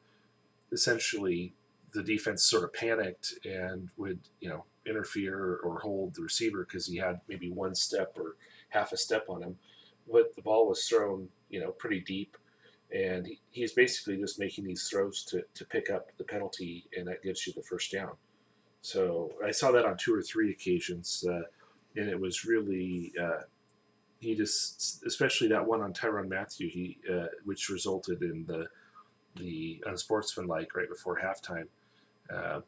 essentially 0.70 1.55
the 1.94 2.03
defense 2.03 2.42
sort 2.42 2.64
of 2.64 2.75
panicked 2.75 3.38
and 3.42 3.88
would, 3.96 4.18
you 4.38 4.51
know, 4.51 4.66
interfere 4.85 5.61
or 5.62 5.79
hold 5.79 6.14
the 6.14 6.23
receiver 6.23 6.66
because 6.66 6.87
he 6.87 6.99
had 6.99 7.20
maybe 7.27 7.51
one 7.51 7.75
step 7.75 8.18
or 8.18 8.37
half 8.71 8.93
a 8.93 8.97
step 8.97 9.27
on 9.29 9.43
him. 9.43 9.57
But 10.11 10.35
the 10.35 10.43
ball 10.43 10.69
was 10.69 10.85
thrown, 10.87 11.29
you 11.51 11.61
know, 11.61 11.71
pretty 11.71 12.01
deep, 12.01 12.37
and 12.93 13.27
he, 13.27 13.39
he's 13.51 13.73
basically 13.73 14.17
just 14.17 14.41
making 14.41 14.65
these 14.65 14.89
throws 14.89 15.25
to, 15.27 15.45
to 15.55 15.65
pick 15.65 15.91
up 15.91 16.09
the 16.19 16.25
penalty, 16.25 16.87
and 16.97 17.07
that 17.07 17.23
gives 17.23 17.47
you 17.47 17.53
the 17.53 17.63
first 17.63 17.93
down. 17.93 18.13
So 18.83 19.33
I 19.45 19.51
saw 19.51 19.71
that 19.73 19.85
on 19.85 19.97
two 19.97 20.15
or 20.15 20.23
three 20.23 20.51
occasions, 20.51 21.25
uh, 21.29 21.43
and 21.97 22.09
it 22.09 22.19
was 22.19 22.45
really 22.45 23.13
uh, 23.21 23.43
he 24.21 24.35
just, 24.35 25.03
especially 25.07 25.49
that 25.49 25.67
one 25.67 25.81
on 25.81 25.93
Tyrann 25.93 26.29
Mathieu, 26.29 26.69
he 26.69 26.99
uh, 27.11 27.27
which 27.45 27.69
resulted 27.69 28.23
in 28.23 28.45
the 28.47 28.67
the 29.37 29.83
unsportsmanlike 29.87 30.75
right 30.75 30.89
before 30.89 31.19
halftime. 31.19 31.67
Uh, 32.33 32.61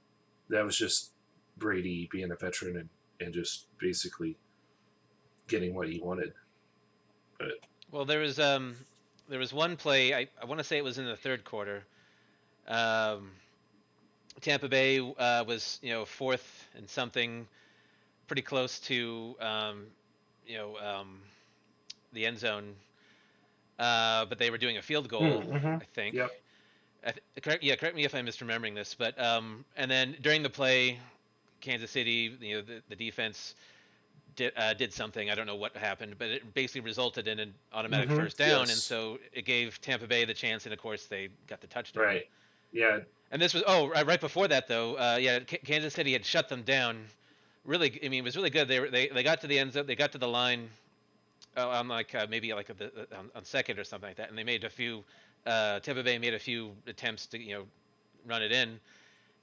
that 0.48 0.64
was 0.64 0.76
just 0.76 1.12
Brady 1.56 2.08
being 2.10 2.30
a 2.30 2.36
veteran 2.36 2.76
and, 2.76 2.88
and 3.20 3.34
just 3.34 3.66
basically 3.78 4.36
getting 5.48 5.74
what 5.74 5.88
he 5.88 6.00
wanted. 6.00 6.32
But 7.38 7.52
Well, 7.90 8.04
there 8.04 8.20
was 8.20 8.38
um, 8.38 8.76
there 9.28 9.38
was 9.38 9.52
one 9.52 9.76
play. 9.76 10.14
I, 10.14 10.28
I 10.40 10.44
want 10.46 10.58
to 10.58 10.64
say 10.64 10.76
it 10.78 10.84
was 10.84 10.98
in 10.98 11.06
the 11.06 11.16
third 11.16 11.44
quarter. 11.44 11.84
Um, 12.66 13.32
Tampa 14.40 14.68
Bay 14.68 14.98
uh, 15.00 15.44
was 15.46 15.78
you 15.82 15.90
know 15.92 16.04
fourth 16.04 16.68
and 16.76 16.88
something, 16.88 17.46
pretty 18.26 18.42
close 18.42 18.78
to 18.80 19.36
um, 19.40 19.86
you 20.46 20.56
know 20.56 20.76
um, 20.78 21.20
the 22.12 22.26
end 22.26 22.38
zone, 22.38 22.74
uh, 23.78 24.24
but 24.26 24.38
they 24.38 24.50
were 24.50 24.58
doing 24.58 24.76
a 24.76 24.82
field 24.82 25.08
goal. 25.08 25.46
mhm. 25.52 25.80
I 25.80 25.84
think. 25.84 26.16
Yep. 26.16 26.30
I 27.04 27.12
th- 27.12 27.22
correct, 27.42 27.62
yeah, 27.62 27.76
correct 27.76 27.96
me 27.96 28.04
if 28.04 28.14
I'm 28.14 28.26
misremembering 28.26 28.74
this, 28.74 28.94
but 28.94 29.18
um, 29.20 29.64
and 29.76 29.90
then 29.90 30.16
during 30.20 30.42
the 30.42 30.50
play, 30.50 30.98
Kansas 31.60 31.90
City, 31.90 32.36
you 32.40 32.56
know, 32.56 32.62
the, 32.62 32.82
the 32.88 32.96
defense 32.96 33.54
did 34.36 34.52
uh, 34.56 34.74
did 34.74 34.92
something. 34.92 35.30
I 35.30 35.34
don't 35.34 35.46
know 35.46 35.56
what 35.56 35.76
happened, 35.76 36.14
but 36.18 36.28
it 36.28 36.54
basically 36.54 36.80
resulted 36.82 37.28
in 37.28 37.38
an 37.38 37.54
automatic 37.72 38.08
Mhm, 38.08 38.16
first 38.16 38.38
down, 38.38 38.62
and 38.62 38.70
so 38.70 39.18
it 39.32 39.44
gave 39.44 39.80
Tampa 39.80 40.06
Bay 40.06 40.24
the 40.24 40.34
chance, 40.34 40.64
and 40.66 40.72
of 40.72 40.78
course 40.80 41.06
they 41.06 41.28
got 41.46 41.60
the 41.60 41.66
touchdown. 41.66 42.04
Right. 42.04 42.28
Yeah. 42.72 43.00
And 43.30 43.40
this 43.40 43.54
was 43.54 43.62
oh 43.66 43.88
right, 43.88 44.06
right 44.06 44.20
before 44.20 44.48
that 44.48 44.68
though. 44.68 44.94
Uh, 44.96 45.18
yeah, 45.20 45.38
K- 45.40 45.58
Kansas 45.58 45.94
City 45.94 46.12
had 46.12 46.24
shut 46.24 46.48
them 46.48 46.62
down. 46.62 47.04
Really, 47.64 47.98
I 48.04 48.08
mean, 48.08 48.20
it 48.20 48.24
was 48.24 48.36
really 48.36 48.50
good. 48.50 48.68
They 48.68 48.80
were 48.80 48.90
they, 48.90 49.08
they 49.08 49.22
got 49.22 49.40
to 49.42 49.46
the 49.46 49.58
end 49.58 49.72
zone. 49.72 49.86
They 49.86 49.94
got 49.96 50.12
to 50.12 50.18
the 50.18 50.28
line. 50.28 50.68
Uh, 51.54 51.68
on 51.68 51.86
like 51.86 52.14
uh, 52.14 52.26
maybe 52.30 52.54
like 52.54 52.66
the, 52.78 52.90
on, 53.18 53.30
on 53.34 53.44
second 53.44 53.78
or 53.78 53.84
something 53.84 54.08
like 54.08 54.16
that, 54.16 54.30
and 54.30 54.38
they 54.38 54.44
made 54.44 54.64
a 54.64 54.70
few. 54.70 55.04
Uh, 55.44 55.80
Tampa 55.80 56.02
Bay 56.02 56.18
made 56.18 56.32
a 56.32 56.38
few 56.38 56.70
attempts 56.86 57.26
to 57.26 57.38
you 57.38 57.54
know 57.54 57.64
run 58.26 58.42
it 58.42 58.52
in, 58.52 58.80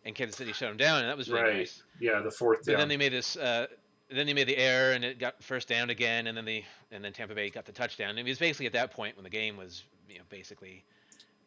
and 0.06 0.16
Kansas 0.16 0.36
City 0.38 0.52
shut 0.52 0.70
them 0.70 0.78
down, 0.78 1.02
and 1.02 1.10
that 1.10 1.16
was 1.18 1.30
really 1.30 1.44
Right. 1.44 1.58
nice. 1.58 1.84
Yeah. 2.00 2.20
The 2.22 2.32
fourth 2.32 2.60
But 2.66 2.72
down. 2.72 2.80
then 2.80 2.88
they 2.90 2.98
made 2.98 3.14
this. 3.14 3.38
Uh, 3.38 3.68
then 4.10 4.26
they 4.26 4.34
made 4.34 4.48
the 4.48 4.58
error, 4.58 4.94
and 4.94 5.06
it 5.06 5.20
got 5.20 5.42
first 5.44 5.68
down 5.68 5.90
again, 5.90 6.28
and 6.28 6.38
then 6.38 6.46
the 6.46 6.64
and 6.92 7.04
then 7.04 7.14
Tampa 7.14 7.36
Bay 7.36 7.50
got 7.50 7.66
the 7.66 7.72
touchdown. 7.72 8.18
It 8.18 8.26
was 8.26 8.40
basically 8.40 8.66
at 8.66 8.74
that 8.74 8.92
point 8.92 9.16
when 9.16 9.24
the 9.24 9.30
game 9.30 9.56
was, 9.56 9.84
you 10.10 10.18
know, 10.18 10.24
basically, 10.30 10.84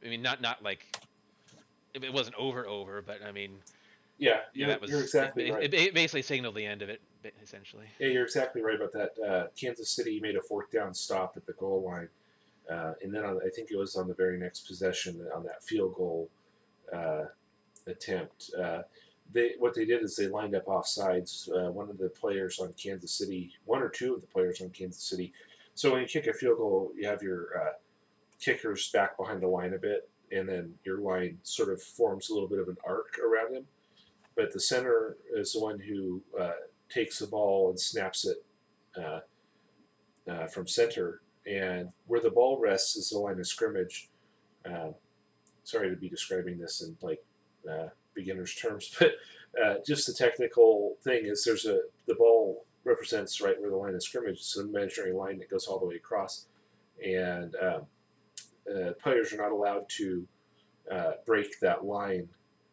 I 0.04 0.08
mean, 0.08 0.22
not 0.22 0.40
not 0.40 0.62
like 0.62 0.86
it, 1.94 2.12
wasn't 2.12 2.36
over 2.36 2.66
over, 2.66 3.02
but 3.02 3.18
I 3.26 3.32
mean, 3.32 3.58
yeah. 4.18 4.30
yeah, 4.30 4.40
You're, 4.54 4.68
that 4.68 4.80
was 4.80 4.90
you're 4.90 5.00
exactly 5.00 5.48
it, 5.48 5.52
right. 5.52 5.62
It, 5.64 5.74
it 5.74 5.94
basically 5.94 6.22
signaled 6.22 6.54
the 6.54 6.64
end 6.64 6.82
of 6.82 6.88
it, 6.88 7.00
essentially. 7.42 7.86
Yeah, 7.98 8.08
you're 8.08 8.24
exactly 8.24 8.62
right 8.62 8.76
about 8.76 8.92
that. 8.92 9.18
Uh, 9.18 9.46
Kansas 9.58 9.90
City 9.90 10.20
made 10.20 10.36
a 10.36 10.42
fourth 10.42 10.70
down 10.70 10.94
stop 10.94 11.34
at 11.36 11.46
the 11.46 11.54
goal 11.54 11.82
line, 11.82 12.08
uh, 12.70 12.92
and 13.02 13.12
then 13.12 13.24
on, 13.24 13.40
I 13.44 13.48
think 13.48 13.72
it 13.72 13.76
was 13.76 13.96
on 13.96 14.06
the 14.06 14.14
very 14.14 14.38
next 14.38 14.68
possession 14.68 15.26
on 15.34 15.42
that 15.44 15.64
field 15.64 15.94
goal 15.96 16.30
uh, 16.92 17.24
attempt. 17.88 18.52
Uh, 19.32 19.34
they 19.34 19.50
what 19.58 19.74
they 19.74 19.84
did 19.84 20.02
is 20.02 20.16
they 20.16 20.28
lined 20.28 20.54
up 20.54 20.68
off 20.68 20.86
sides. 20.86 21.48
Uh, 21.54 21.70
one 21.70 21.90
of 21.90 21.98
the 21.98 22.08
players 22.08 22.58
on 22.58 22.72
Kansas 22.74 23.12
City, 23.12 23.52
one 23.64 23.82
or 23.82 23.88
two 23.88 24.14
of 24.14 24.20
the 24.20 24.26
players 24.26 24.60
on 24.60 24.70
Kansas 24.70 25.02
City. 25.02 25.32
So 25.74 25.92
when 25.92 26.02
you 26.02 26.06
kick 26.06 26.26
a 26.26 26.32
field 26.32 26.58
goal, 26.58 26.92
you 26.96 27.06
have 27.06 27.22
your 27.22 27.48
uh, 27.56 27.72
kickers 28.40 28.90
back 28.90 29.16
behind 29.16 29.42
the 29.42 29.48
line 29.48 29.74
a 29.74 29.78
bit, 29.78 30.08
and 30.30 30.48
then 30.48 30.74
your 30.84 31.00
line 31.00 31.38
sort 31.42 31.72
of 31.72 31.82
forms 31.82 32.30
a 32.30 32.34
little 32.34 32.48
bit 32.48 32.58
of 32.58 32.68
an 32.68 32.76
arc 32.86 33.18
around 33.18 33.54
him. 33.54 33.64
But 34.36 34.52
the 34.52 34.60
center 34.60 35.16
is 35.34 35.52
the 35.52 35.60
one 35.60 35.78
who 35.78 36.22
uh, 36.38 36.52
takes 36.88 37.18
the 37.18 37.26
ball 37.26 37.70
and 37.70 37.80
snaps 37.80 38.26
it 38.26 38.44
uh, 38.96 39.20
uh, 40.30 40.46
from 40.46 40.66
center, 40.66 41.22
and 41.46 41.90
where 42.06 42.20
the 42.20 42.30
ball 42.30 42.60
rests 42.60 42.96
is 42.96 43.10
the 43.10 43.18
line 43.18 43.38
of 43.38 43.46
scrimmage. 43.46 44.10
Um, 44.64 44.94
sorry 45.64 45.90
to 45.90 45.96
be 45.96 46.08
describing 46.08 46.58
this 46.58 46.82
in 46.82 46.96
like 47.00 47.22
uh, 47.70 47.88
beginners 48.14 48.54
terms, 48.54 48.94
but 48.98 49.12
uh, 49.62 49.74
just 49.86 50.06
the 50.06 50.12
technical 50.12 50.96
thing 51.02 51.26
is 51.26 51.44
there's 51.44 51.66
a 51.66 51.80
the 52.06 52.14
ball 52.14 52.64
represents 52.84 53.40
right 53.40 53.60
where 53.60 53.70
the 53.70 53.76
line 53.76 53.94
of 53.94 54.02
scrimmage 54.02 54.40
is 54.40 54.56
an 54.56 54.68
imaginary 54.68 55.12
line 55.12 55.38
that 55.38 55.50
goes 55.50 55.66
all 55.66 55.78
the 55.78 55.86
way 55.86 55.96
across, 55.96 56.46
and 57.04 57.54
um, 57.56 57.82
uh, 58.70 58.92
players 59.00 59.32
are 59.32 59.36
not 59.36 59.52
allowed 59.52 59.88
to 59.88 60.26
uh, 60.90 61.12
break 61.26 61.58
that 61.60 61.84
line 61.84 62.28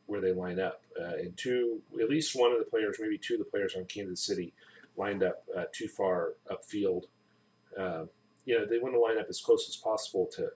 where 0.10 0.22
they 0.22 0.32
line 0.32 0.60
up. 0.60 0.82
Uh, 1.00 1.14
and 1.20 1.38
two, 1.38 1.82
at 2.02 2.10
least 2.10 2.36
one 2.36 2.52
of 2.52 2.60
the 2.60 2.66
players, 2.66 2.98
maybe 3.00 3.18
two 3.18 3.36
of 3.36 3.40
the 3.40 3.46
players 3.46 3.76
on 3.76 3.86
Kansas 3.86 4.22
City, 4.22 4.54
lined 4.98 5.24
up 5.24 5.44
uh, 5.56 5.66
too 5.72 5.88
far 5.88 6.34
upfield. 6.52 7.04
Um, 7.78 8.10
you 8.46 8.58
know, 8.58 8.66
they 8.66 8.80
want 8.80 8.96
to 8.96 9.00
line 9.00 9.20
up 9.20 9.28
as 9.30 9.40
close 9.40 9.70
as 9.70 9.76
possible 9.76 10.28
to 10.36 10.50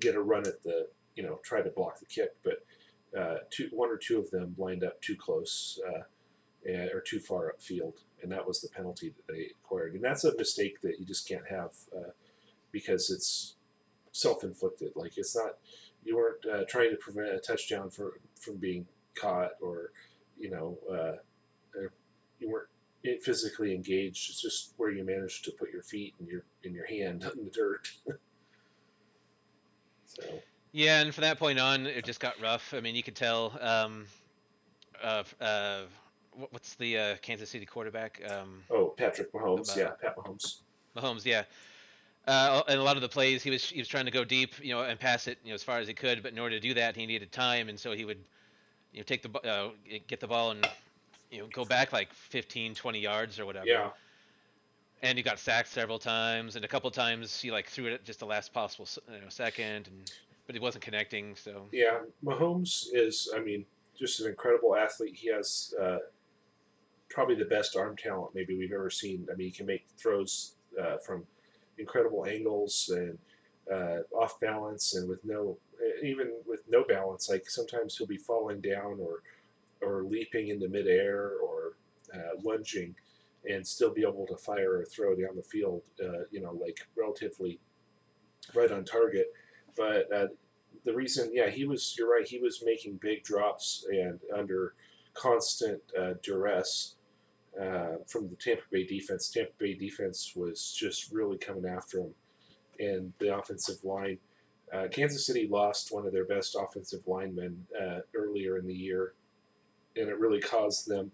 get 0.00 0.16
a 0.16 0.20
run 0.20 0.46
at 0.46 0.62
the, 0.62 0.88
you 1.14 1.22
know, 1.22 1.38
try 1.44 1.62
to 1.62 1.70
block 1.70 2.00
the 2.00 2.06
kick, 2.06 2.34
but 2.42 2.64
uh, 3.18 3.36
two, 3.50 3.68
one 3.72 3.90
or 3.90 3.96
two 3.96 4.18
of 4.18 4.30
them 4.30 4.54
lined 4.58 4.84
up 4.84 5.00
too 5.00 5.16
close 5.16 5.78
uh, 5.86 6.02
and, 6.66 6.90
or 6.90 7.00
too 7.00 7.20
far 7.20 7.54
upfield, 7.56 7.94
and 8.22 8.32
that 8.32 8.46
was 8.46 8.60
the 8.60 8.68
penalty 8.68 9.10
that 9.10 9.32
they 9.32 9.50
acquired. 9.62 9.94
And 9.94 10.02
that's 10.02 10.24
a 10.24 10.36
mistake 10.36 10.80
that 10.82 10.98
you 10.98 11.06
just 11.06 11.28
can't 11.28 11.46
have 11.48 11.72
uh, 11.96 12.10
because 12.72 13.10
it's 13.10 13.54
self-inflicted. 14.12 14.92
Like 14.96 15.16
it's 15.16 15.36
not 15.36 15.58
you 16.04 16.16
weren't 16.16 16.44
uh, 16.46 16.64
trying 16.68 16.90
to 16.90 16.96
prevent 16.96 17.28
a 17.28 17.38
touchdown 17.38 17.90
from 17.90 18.12
from 18.38 18.56
being 18.56 18.86
caught, 19.14 19.52
or 19.60 19.92
you 20.38 20.50
know, 20.50 20.78
uh, 20.90 21.12
you 22.38 22.50
weren't 22.50 22.68
physically 23.22 23.74
engaged. 23.74 24.30
It's 24.30 24.40
just 24.40 24.74
where 24.76 24.90
you 24.90 25.04
managed 25.04 25.44
to 25.44 25.52
put 25.52 25.70
your 25.72 25.82
feet 25.82 26.14
and 26.18 26.28
your 26.28 26.44
in 26.62 26.74
your 26.74 26.86
hand 26.86 27.24
in 27.36 27.44
the 27.44 27.50
dirt. 27.50 27.92
so. 30.04 30.22
Yeah, 30.74 31.02
and 31.02 31.14
from 31.14 31.22
that 31.22 31.38
point 31.38 31.60
on, 31.60 31.86
it 31.86 32.04
just 32.04 32.18
got 32.18 32.34
rough. 32.42 32.74
I 32.76 32.80
mean, 32.80 32.96
you 32.96 33.02
could 33.04 33.14
tell. 33.14 33.56
Um, 33.60 34.06
uh, 35.00 35.22
uh, 35.40 35.82
what's 36.50 36.74
the 36.74 36.98
uh, 36.98 37.16
Kansas 37.22 37.48
City 37.48 37.64
quarterback? 37.64 38.20
Um, 38.28 38.60
oh, 38.72 38.86
Patrick 38.96 39.32
Mahomes. 39.32 39.72
About- 39.72 39.76
yeah, 39.76 39.90
Pat 40.02 40.16
Mahomes. 40.16 40.56
Mahomes, 40.96 41.24
yeah. 41.24 41.44
Uh, 42.26 42.62
and 42.66 42.80
a 42.80 42.82
lot 42.82 42.96
of 42.96 43.02
the 43.02 43.08
plays, 43.08 43.40
he 43.40 43.50
was 43.50 43.70
he 43.70 43.78
was 43.78 43.86
trying 43.86 44.06
to 44.06 44.10
go 44.10 44.24
deep, 44.24 44.52
you 44.60 44.74
know, 44.74 44.82
and 44.82 44.98
pass 44.98 45.28
it, 45.28 45.38
you 45.44 45.50
know, 45.50 45.54
as 45.54 45.62
far 45.62 45.78
as 45.78 45.86
he 45.86 45.94
could. 45.94 46.24
But 46.24 46.32
in 46.32 46.40
order 46.40 46.56
to 46.56 46.60
do 46.60 46.74
that, 46.74 46.96
he 46.96 47.06
needed 47.06 47.30
time, 47.30 47.68
and 47.68 47.78
so 47.78 47.92
he 47.92 48.04
would, 48.04 48.18
you 48.92 48.98
know, 48.98 49.04
take 49.04 49.22
the 49.22 49.48
uh, 49.48 49.70
get 50.08 50.18
the 50.18 50.26
ball 50.26 50.50
and, 50.50 50.66
you 51.30 51.38
know, 51.38 51.46
go 51.52 51.64
back 51.64 51.92
like 51.92 52.12
15, 52.12 52.74
20 52.74 52.98
yards 52.98 53.38
or 53.38 53.46
whatever. 53.46 53.66
Yeah, 53.66 53.90
And 55.02 55.16
he 55.16 55.22
got 55.22 55.38
sacked 55.38 55.68
several 55.68 56.00
times, 56.00 56.56
and 56.56 56.64
a 56.64 56.68
couple 56.68 56.90
times 56.90 57.40
he 57.40 57.52
like 57.52 57.68
threw 57.68 57.86
it 57.86 57.92
at 57.92 58.04
just 58.04 58.18
the 58.18 58.26
last 58.26 58.52
possible 58.52 58.88
you 59.12 59.20
know, 59.20 59.28
second, 59.28 59.86
and 59.86 60.10
but 60.46 60.54
he 60.54 60.60
wasn't 60.60 60.84
connecting. 60.84 61.34
So 61.36 61.68
yeah. 61.72 62.00
Mahomes 62.24 62.86
is, 62.92 63.30
I 63.34 63.40
mean, 63.40 63.64
just 63.98 64.20
an 64.20 64.28
incredible 64.28 64.76
athlete. 64.76 65.14
He 65.16 65.28
has 65.28 65.74
uh, 65.80 65.98
probably 67.08 67.36
the 67.36 67.44
best 67.44 67.76
arm 67.76 67.96
talent 67.96 68.34
maybe 68.34 68.56
we've 68.56 68.72
ever 68.72 68.90
seen. 68.90 69.26
I 69.30 69.36
mean, 69.36 69.48
he 69.48 69.52
can 69.52 69.66
make 69.66 69.86
throws 69.96 70.54
uh, 70.80 70.98
from 70.98 71.24
incredible 71.78 72.26
angles 72.26 72.90
and 72.92 73.18
uh, 73.72 74.02
off 74.14 74.38
balance, 74.40 74.94
and 74.94 75.08
with 75.08 75.24
no, 75.24 75.56
even 76.02 76.32
with 76.46 76.62
no 76.68 76.84
balance. 76.84 77.30
Like 77.30 77.48
sometimes 77.48 77.96
he'll 77.96 78.06
be 78.06 78.18
falling 78.18 78.60
down 78.60 78.98
or 79.00 79.22
or 79.80 80.02
leaping 80.02 80.48
into 80.48 80.68
midair 80.68 81.32
or 81.42 81.74
uh, 82.14 82.40
lunging, 82.42 82.94
and 83.48 83.66
still 83.66 83.92
be 83.92 84.02
able 84.02 84.26
to 84.26 84.36
fire 84.36 84.82
a 84.82 84.84
throw 84.84 85.14
down 85.14 85.36
the 85.36 85.42
field. 85.42 85.82
Uh, 86.02 86.24
you 86.30 86.40
know, 86.40 86.52
like 86.52 86.86
relatively 86.96 87.58
right 88.54 88.70
on 88.70 88.84
target. 88.84 89.32
But 89.76 90.12
uh, 90.12 90.26
the 90.84 90.94
reason, 90.94 91.30
yeah, 91.32 91.50
he 91.50 91.64
was. 91.64 91.94
You're 91.98 92.10
right. 92.10 92.26
He 92.26 92.38
was 92.38 92.62
making 92.64 92.98
big 93.00 93.24
drops 93.24 93.86
and 93.90 94.20
under 94.36 94.74
constant 95.14 95.80
uh, 95.98 96.14
duress 96.22 96.96
uh, 97.60 97.96
from 98.06 98.28
the 98.28 98.36
Tampa 98.36 98.62
Bay 98.70 98.84
defense. 98.84 99.28
Tampa 99.30 99.52
Bay 99.58 99.74
defense 99.74 100.32
was 100.36 100.72
just 100.72 101.12
really 101.12 101.38
coming 101.38 101.66
after 101.66 102.00
him, 102.00 102.14
and 102.78 103.12
the 103.18 103.36
offensive 103.36 103.82
line. 103.84 104.18
Uh, 104.72 104.88
Kansas 104.90 105.26
City 105.26 105.46
lost 105.48 105.92
one 105.92 106.06
of 106.06 106.12
their 106.12 106.24
best 106.24 106.56
offensive 106.58 107.06
linemen 107.06 107.66
uh, 107.80 108.00
earlier 108.14 108.58
in 108.58 108.66
the 108.66 108.74
year, 108.74 109.14
and 109.96 110.08
it 110.08 110.18
really 110.18 110.40
caused 110.40 110.88
them 110.88 111.12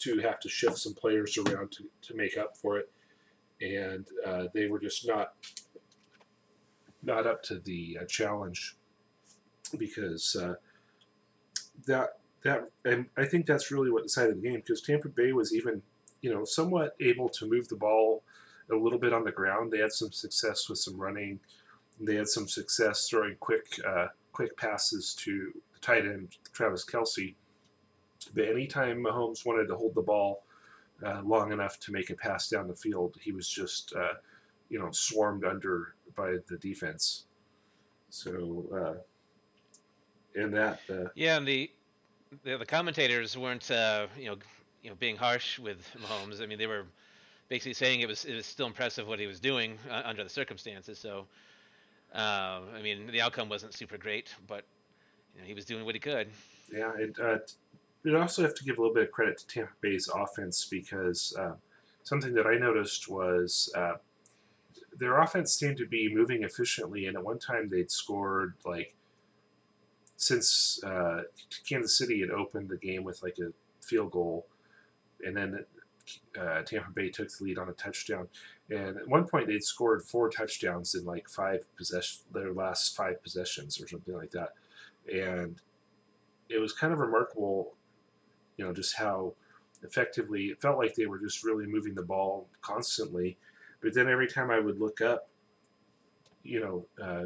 to 0.00 0.18
have 0.18 0.40
to 0.40 0.48
shift 0.48 0.78
some 0.78 0.92
players 0.92 1.38
around 1.38 1.72
to, 1.72 1.84
to 2.02 2.14
make 2.14 2.36
up 2.36 2.56
for 2.56 2.78
it. 2.78 2.90
And 3.60 4.06
uh, 4.26 4.48
they 4.52 4.66
were 4.66 4.80
just 4.80 5.06
not 5.06 5.34
not 7.04 7.26
up 7.26 7.42
to 7.44 7.58
the 7.58 7.98
uh, 8.00 8.04
challenge 8.06 8.76
because 9.78 10.36
uh, 10.36 10.54
that 11.86 12.18
that 12.42 12.70
and 12.84 13.06
I 13.16 13.24
think 13.24 13.46
that's 13.46 13.70
really 13.70 13.90
what 13.90 14.04
decided 14.04 14.36
the 14.36 14.48
game 14.48 14.56
because 14.56 14.82
Tampa 14.82 15.08
Bay 15.08 15.32
was 15.32 15.54
even 15.54 15.82
you 16.20 16.32
know 16.32 16.44
somewhat 16.44 16.94
able 17.00 17.28
to 17.30 17.46
move 17.48 17.68
the 17.68 17.76
ball 17.76 18.22
a 18.70 18.76
little 18.76 18.98
bit 18.98 19.12
on 19.12 19.24
the 19.24 19.32
ground. 19.32 19.72
They 19.72 19.78
had 19.78 19.92
some 19.92 20.12
success 20.12 20.68
with 20.68 20.78
some 20.78 20.96
running. 20.96 21.40
They 22.00 22.16
had 22.16 22.28
some 22.28 22.48
success 22.48 23.08
throwing 23.08 23.36
quick 23.40 23.66
uh, 23.86 24.08
quick 24.32 24.56
passes 24.56 25.14
to 25.20 25.52
the 25.72 25.78
tight 25.80 26.04
end 26.04 26.36
Travis 26.52 26.84
Kelce. 26.84 27.34
But 28.34 28.48
anytime 28.48 29.02
Mahomes 29.02 29.44
wanted 29.44 29.66
to 29.68 29.76
hold 29.76 29.94
the 29.94 30.02
ball 30.02 30.44
uh, 31.04 31.20
long 31.22 31.52
enough 31.52 31.78
to 31.80 31.92
make 31.92 32.10
a 32.10 32.14
pass 32.14 32.48
down 32.48 32.68
the 32.68 32.74
field, 32.74 33.16
he 33.20 33.32
was 33.32 33.48
just 33.48 33.94
uh, 33.94 34.14
you 34.68 34.78
know 34.78 34.90
swarmed 34.90 35.44
under 35.44 35.93
by 36.16 36.36
the 36.48 36.56
defense. 36.58 37.26
So 38.10 38.66
uh, 38.72 40.40
and 40.40 40.54
that 40.54 40.80
uh, 40.90 41.08
yeah, 41.14 41.36
and 41.36 41.46
the 41.46 41.70
the, 42.44 42.58
the 42.58 42.66
commentators 42.66 43.36
weren't 43.36 43.70
uh, 43.70 44.06
you 44.18 44.26
know 44.26 44.36
you 44.82 44.90
know 44.90 44.96
being 44.96 45.16
harsh 45.16 45.58
with 45.58 45.88
Mahomes. 46.02 46.42
I 46.42 46.46
mean, 46.46 46.58
they 46.58 46.66
were 46.66 46.86
basically 47.48 47.74
saying 47.74 48.00
it 48.00 48.08
was 48.08 48.24
it 48.24 48.34
was 48.34 48.46
still 48.46 48.66
impressive 48.66 49.06
what 49.06 49.18
he 49.18 49.26
was 49.26 49.40
doing 49.40 49.78
uh, 49.90 50.02
under 50.04 50.24
the 50.24 50.30
circumstances. 50.30 50.98
So, 50.98 51.26
uh, 52.14 52.60
I 52.74 52.82
mean, 52.82 53.06
the 53.10 53.20
outcome 53.20 53.48
wasn't 53.48 53.74
super 53.74 53.98
great, 53.98 54.34
but 54.46 54.64
you 55.34 55.40
know, 55.40 55.46
he 55.46 55.54
was 55.54 55.64
doing 55.64 55.84
what 55.84 55.94
he 55.94 56.00
could. 56.00 56.28
Yeah, 56.72 56.92
it, 56.98 57.18
uh, 57.20 57.38
we 58.04 58.14
also 58.14 58.42
have 58.42 58.54
to 58.54 58.64
give 58.64 58.78
a 58.78 58.80
little 58.80 58.94
bit 58.94 59.04
of 59.04 59.10
credit 59.10 59.38
to 59.38 59.46
Tampa 59.46 59.72
Bay's 59.80 60.08
offense 60.14 60.66
because 60.70 61.34
uh, 61.38 61.52
something 62.02 62.34
that 62.34 62.46
I 62.46 62.56
noticed 62.56 63.08
was 63.08 63.72
uh, 63.74 63.94
their 64.98 65.20
offense 65.20 65.52
seemed 65.52 65.76
to 65.78 65.86
be 65.86 66.12
moving 66.12 66.42
efficiently, 66.42 67.06
and 67.06 67.16
at 67.16 67.24
one 67.24 67.38
time 67.38 67.68
they'd 67.68 67.90
scored 67.90 68.54
like 68.64 68.94
since 70.16 70.82
uh, 70.84 71.22
Kansas 71.68 71.96
City 71.98 72.20
had 72.20 72.30
opened 72.30 72.68
the 72.68 72.76
game 72.76 73.04
with 73.04 73.22
like 73.22 73.38
a 73.38 73.52
field 73.84 74.12
goal, 74.12 74.46
and 75.24 75.36
then 75.36 75.64
uh, 76.38 76.62
Tampa 76.62 76.90
Bay 76.90 77.10
took 77.10 77.28
the 77.28 77.44
lead 77.44 77.58
on 77.58 77.68
a 77.68 77.72
touchdown. 77.72 78.28
And 78.70 78.96
at 78.96 79.08
one 79.08 79.26
point, 79.26 79.46
they'd 79.46 79.62
scored 79.62 80.02
four 80.02 80.30
touchdowns 80.30 80.94
in 80.94 81.04
like 81.04 81.28
five 81.28 81.66
possession, 81.76 82.22
their 82.32 82.52
last 82.52 82.96
five 82.96 83.22
possessions 83.22 83.80
or 83.80 83.88
something 83.88 84.14
like 84.14 84.30
that. 84.30 84.50
And 85.12 85.60
it 86.48 86.58
was 86.58 86.72
kind 86.72 86.92
of 86.92 86.98
remarkable, 86.98 87.74
you 88.56 88.64
know, 88.64 88.72
just 88.72 88.96
how 88.96 89.34
effectively 89.82 90.46
it 90.46 90.60
felt 90.60 90.78
like 90.78 90.94
they 90.94 91.06
were 91.06 91.18
just 91.18 91.44
really 91.44 91.66
moving 91.66 91.94
the 91.94 92.02
ball 92.02 92.48
constantly. 92.62 93.36
But 93.84 93.94
then 93.94 94.08
every 94.08 94.26
time 94.26 94.50
I 94.50 94.58
would 94.58 94.80
look 94.80 95.02
up, 95.02 95.28
you 96.42 96.60
know, 96.60 96.86
uh, 97.00 97.24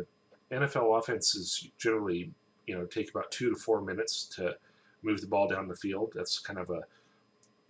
NFL 0.52 0.98
offenses 0.98 1.70
generally, 1.78 2.32
you 2.66 2.76
know, 2.76 2.84
take 2.84 3.10
about 3.10 3.30
two 3.30 3.50
to 3.50 3.56
four 3.56 3.80
minutes 3.80 4.24
to 4.36 4.56
move 5.02 5.20
the 5.20 5.28
ball 5.28 5.48
down 5.48 5.68
the 5.68 5.76
field. 5.76 6.12
That's 6.14 6.40
kind 6.40 6.58
of 6.58 6.68
a 6.70 6.82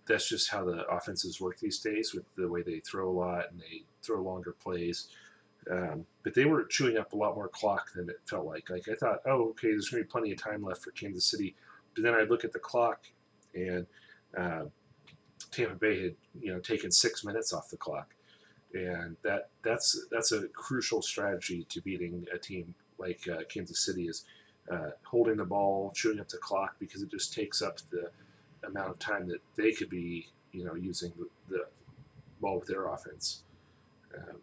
that's 0.07 0.27
just 0.27 0.49
how 0.49 0.65
the 0.65 0.87
offenses 0.87 1.39
work 1.39 1.59
these 1.59 1.77
days 1.77 2.15
with 2.15 2.23
the 2.35 2.49
way 2.49 2.63
they 2.63 2.79
throw 2.79 3.07
a 3.07 3.13
lot 3.13 3.51
and 3.51 3.59
they 3.59 3.83
throw 4.01 4.23
longer 4.23 4.55
plays. 4.59 5.09
Um, 5.69 6.07
but 6.23 6.33
they 6.33 6.45
were 6.45 6.63
chewing 6.63 6.97
up 6.97 7.13
a 7.13 7.15
lot 7.15 7.35
more 7.35 7.47
clock 7.47 7.93
than 7.93 8.09
it 8.09 8.19
felt 8.25 8.47
like. 8.47 8.71
Like 8.71 8.89
I 8.89 8.95
thought, 8.95 9.19
oh, 9.27 9.49
okay, 9.49 9.67
there's 9.67 9.89
going 9.89 10.01
to 10.01 10.07
be 10.07 10.11
plenty 10.11 10.31
of 10.31 10.41
time 10.41 10.63
left 10.63 10.81
for 10.81 10.89
Kansas 10.91 11.25
City. 11.25 11.55
But 11.93 12.03
then 12.03 12.15
I'd 12.15 12.29
look 12.29 12.43
at 12.43 12.53
the 12.53 12.59
clock, 12.59 13.03
and 13.53 13.85
uh, 14.35 14.63
Tampa 15.51 15.75
Bay 15.75 16.01
had 16.01 16.15
you 16.39 16.53
know 16.53 16.59
taken 16.59 16.91
six 16.91 17.23
minutes 17.23 17.53
off 17.53 17.69
the 17.69 17.77
clock, 17.77 18.15
and 18.73 19.17
that 19.23 19.49
that's 19.63 20.07
that's 20.11 20.31
a 20.31 20.47
crucial 20.49 21.01
strategy 21.01 21.65
to 21.69 21.81
beating 21.81 22.25
a 22.33 22.37
team 22.37 22.75
like 22.97 23.21
uh, 23.31 23.41
Kansas 23.49 23.79
City 23.79 24.07
is 24.07 24.25
uh, 24.71 24.91
holding 25.03 25.37
the 25.37 25.45
ball, 25.45 25.91
chewing 25.95 26.19
up 26.19 26.29
the 26.29 26.37
clock 26.37 26.75
because 26.79 27.01
it 27.01 27.09
just 27.09 27.33
takes 27.33 27.61
up 27.61 27.79
the 27.91 28.11
amount 28.67 28.89
of 28.89 28.99
time 28.99 29.27
that 29.27 29.39
they 29.55 29.71
could 29.71 29.89
be, 29.89 30.27
you 30.51 30.63
know, 30.63 30.75
using 30.75 31.11
the, 31.17 31.27
the 31.49 31.65
ball 32.41 32.59
with 32.59 32.67
their 32.67 32.87
offense. 32.87 33.43
Um, 34.15 34.37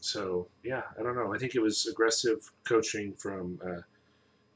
so 0.00 0.48
yeah, 0.62 0.82
I 0.98 1.02
don't 1.02 1.16
know. 1.16 1.34
I 1.34 1.38
think 1.38 1.54
it 1.54 1.60
was 1.60 1.86
aggressive 1.86 2.52
coaching 2.64 3.14
from 3.14 3.60
uh, 3.64 3.80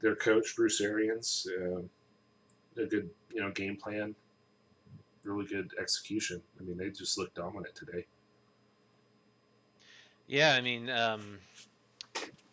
their 0.01 0.15
coach 0.15 0.55
Bruce 0.55 0.79
Arians. 0.79 1.47
Uh, 1.49 1.81
a 2.75 2.85
good, 2.85 3.09
you 3.33 3.41
know, 3.41 3.51
game 3.51 3.75
plan. 3.75 4.15
Really 5.23 5.45
good 5.45 5.71
execution. 5.79 6.41
I 6.59 6.63
mean, 6.63 6.77
they 6.77 6.89
just 6.89 7.17
looked 7.17 7.35
dominant 7.35 7.75
today. 7.75 8.05
Yeah, 10.33 10.55
I 10.55 10.61
mean, 10.61 10.89
um, 10.89 11.37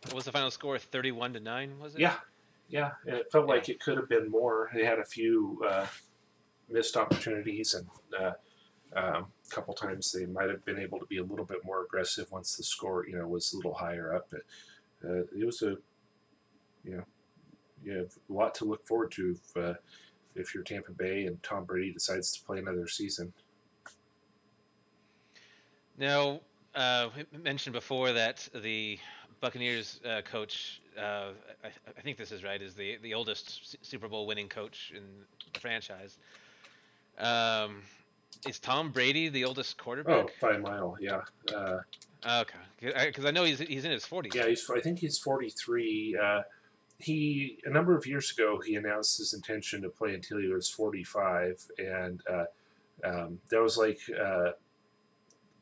what 0.05 0.13
was 0.13 0.27
the 0.27 0.33
final 0.33 0.51
score? 0.51 0.79
Thirty-one 0.79 1.33
to 1.33 1.41
nine, 1.41 1.79
was 1.81 1.95
it? 1.95 2.03
Yeah, 2.03 2.17
yeah. 2.69 2.91
It 3.07 3.33
felt 3.33 3.47
like 3.47 3.71
it 3.71 3.81
could 3.81 3.97
have 3.97 4.07
been 4.07 4.31
more. 4.31 4.71
They 4.75 4.85
had 4.85 4.99
a 4.99 5.05
few 5.07 5.63
uh, 5.67 5.87
missed 6.69 6.99
opportunities, 6.99 7.73
and 7.73 7.89
uh, 8.21 8.33
um, 8.95 9.29
a 9.47 9.55
couple 9.55 9.73
times 9.73 10.13
they 10.13 10.27
might 10.27 10.51
have 10.51 10.63
been 10.67 10.79
able 10.79 10.99
to 10.99 11.07
be 11.07 11.17
a 11.17 11.25
little 11.25 11.47
bit 11.47 11.65
more 11.65 11.83
aggressive 11.83 12.31
once 12.31 12.55
the 12.55 12.65
score, 12.65 13.07
you 13.09 13.17
know, 13.17 13.27
was 13.27 13.55
a 13.55 13.57
little 13.57 13.73
higher 13.73 14.15
up. 14.15 14.29
But 14.31 14.43
uh, 15.03 15.23
it 15.35 15.47
was 15.47 15.63
a, 15.63 15.79
you 16.85 16.99
know, 16.99 17.05
you 17.83 17.97
have 17.97 18.13
a 18.29 18.33
lot 18.35 18.55
to 18.57 18.67
look 18.67 18.87
forward 18.87 19.11
to 19.13 19.39
if, 19.43 19.57
uh, 19.57 19.75
if 20.35 20.55
you're 20.55 20.65
Tampa 20.65 20.93
Bay 20.93 21.25
and 21.25 21.43
Tom 21.43 21.65
Brady 21.65 21.95
decides 21.95 22.31
to 22.33 22.45
play 22.45 22.59
another 22.59 22.87
season. 22.87 23.33
Now, 25.97 26.43
uh, 26.75 27.09
we 27.33 27.39
mentioned 27.39 27.73
before 27.75 28.13
that 28.13 28.49
the 28.55 28.99
Buccaneers 29.41 30.01
uh, 30.05 30.21
coach, 30.23 30.81
uh, 30.99 31.29
I, 31.65 31.69
I 31.97 32.01
think 32.03 32.17
this 32.19 32.31
is 32.33 32.45
right, 32.45 32.61
is 32.61 32.75
the 32.75 32.99
the 33.03 33.15
oldest 33.15 33.77
Super 33.85 34.09
Bowl 34.09 34.27
winning 34.27 34.49
coach 34.49 34.93
in 34.95 35.03
the 35.53 35.61
franchise. 35.61 36.19
Um, 37.19 37.83
is 38.47 38.59
Tom 38.59 38.91
Brady 38.91 39.29
the 39.29 39.45
oldest 39.45 39.77
Oh, 39.79 39.83
quarterback? 39.83 40.29
by 40.41 40.53
a 40.55 40.59
mile, 40.59 40.97
yeah. 41.01 41.21
Uh, 41.55 41.79
okay, 42.41 43.07
because 43.07 43.25
I 43.25 43.31
know 43.31 43.45
he's 43.45 43.59
he's 43.61 43.85
in 43.85 43.91
his 43.91 44.05
forties. 44.07 44.33
Yeah, 44.35 44.47
he's. 44.47 44.69
I 44.71 44.81
think 44.81 44.99
he's 44.99 45.19
43. 45.19 46.19
Uh, 46.23 46.43
he 46.99 47.59
a 47.65 47.71
number 47.71 47.97
of 47.97 48.07
years 48.07 48.31
ago 48.31 48.61
he 48.65 48.77
announced 48.77 49.17
his 49.19 49.33
intention 49.33 49.81
to 49.83 49.89
play 49.89 50.15
until 50.15 50.39
he 50.39 50.49
was 50.49 50.69
45, 50.69 51.65
and 51.79 52.23
uh, 52.31 52.45
um, 53.05 53.41
that 53.51 53.63
was 53.63 53.79
like, 53.79 53.99
uh, 54.23 54.51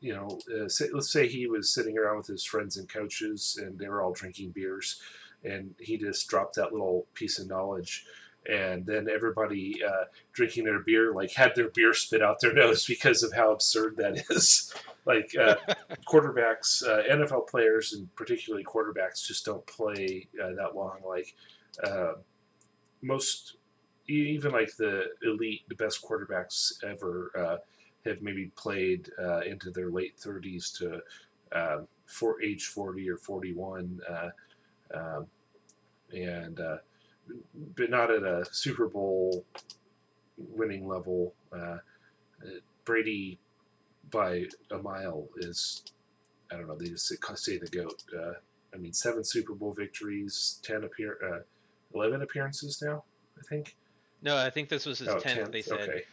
you 0.01 0.13
know, 0.13 0.39
uh, 0.53 0.67
say, 0.67 0.87
let's 0.93 1.11
say 1.11 1.27
he 1.27 1.47
was 1.47 1.73
sitting 1.73 1.97
around 1.97 2.17
with 2.17 2.27
his 2.27 2.45
friends 2.45 2.77
and 2.77 2.87
coaches, 2.87 3.59
and 3.61 3.77
they 3.77 3.87
were 3.87 4.01
all 4.01 4.13
drinking 4.13 4.51
beers, 4.51 5.01
and 5.43 5.75
he 5.79 5.97
just 5.97 6.27
dropped 6.27 6.55
that 6.55 6.71
little 6.71 7.05
piece 7.13 7.39
of 7.39 7.47
knowledge. 7.47 8.05
And 8.49 8.85
then 8.85 9.09
everybody 9.09 9.83
uh, 9.83 10.05
drinking 10.31 10.63
their 10.63 10.79
beer, 10.79 11.13
like, 11.13 11.33
had 11.33 11.53
their 11.55 11.69
beer 11.69 11.93
spit 11.93 12.23
out 12.23 12.39
their 12.39 12.53
nose 12.61 12.85
because 12.85 13.21
of 13.23 13.33
how 13.33 13.51
absurd 13.51 13.97
that 13.97 14.23
is. 14.29 14.73
like, 15.05 15.35
uh, 15.39 15.55
quarterbacks, 16.07 16.83
uh, 16.87 17.03
NFL 17.13 17.47
players, 17.47 17.93
and 17.93 18.13
particularly 18.15 18.63
quarterbacks, 18.63 19.25
just 19.25 19.45
don't 19.45 19.65
play 19.67 20.27
uh, 20.41 20.53
that 20.55 20.75
long. 20.75 20.99
Like 21.05 21.35
uh, 21.83 22.13
most, 23.01 23.57
even 24.07 24.51
like 24.51 24.75
the 24.77 25.03
elite, 25.23 25.61
the 25.67 25.75
best 25.75 26.03
quarterbacks 26.03 26.71
ever 26.83 27.31
uh, 27.37 27.57
have 28.05 28.21
maybe 28.21 28.51
played 28.55 29.09
uh, 29.21 29.39
into 29.41 29.71
their 29.71 29.89
late 29.89 30.17
thirties 30.17 30.69
to 30.71 31.01
uh, 31.51 31.79
for 32.05 32.41
age 32.41 32.65
forty 32.67 33.09
or 33.09 33.17
forty-one, 33.17 33.99
uh, 34.09 34.29
um, 34.93 35.27
and 36.13 36.59
uh, 36.59 36.77
but 37.75 37.89
not 37.89 38.11
at 38.11 38.23
a 38.23 38.45
Super 38.51 38.87
Bowl 38.87 39.45
winning 40.37 40.87
level. 40.87 41.33
Uh, 41.53 41.77
Brady 42.85 43.37
by 44.09 44.45
a 44.71 44.77
mile 44.77 45.27
is 45.37 45.83
I 46.51 46.55
don't 46.55 46.67
know. 46.67 46.75
They 46.75 46.87
just 46.89 47.07
say, 47.07 47.57
the 47.57 47.67
goat. 47.67 48.03
Uh, 48.17 48.33
I 48.73 48.77
mean, 48.77 48.93
seven 48.93 49.23
Super 49.23 49.53
Bowl 49.53 49.73
victories, 49.73 50.59
ten 50.63 50.83
appear, 50.83 51.17
uh, 51.23 51.39
eleven 51.93 52.21
appearances 52.21 52.81
now. 52.81 53.03
I 53.37 53.41
think. 53.43 53.75
No, 54.21 54.35
I 54.37 54.49
think 54.49 54.69
this 54.69 54.85
was 54.85 54.99
his 54.99 55.07
Oh, 55.07 55.19
tenth. 55.19 55.47
10th, 55.47 55.51
They 55.51 55.61
said. 55.61 55.79
Okay. 55.81 56.03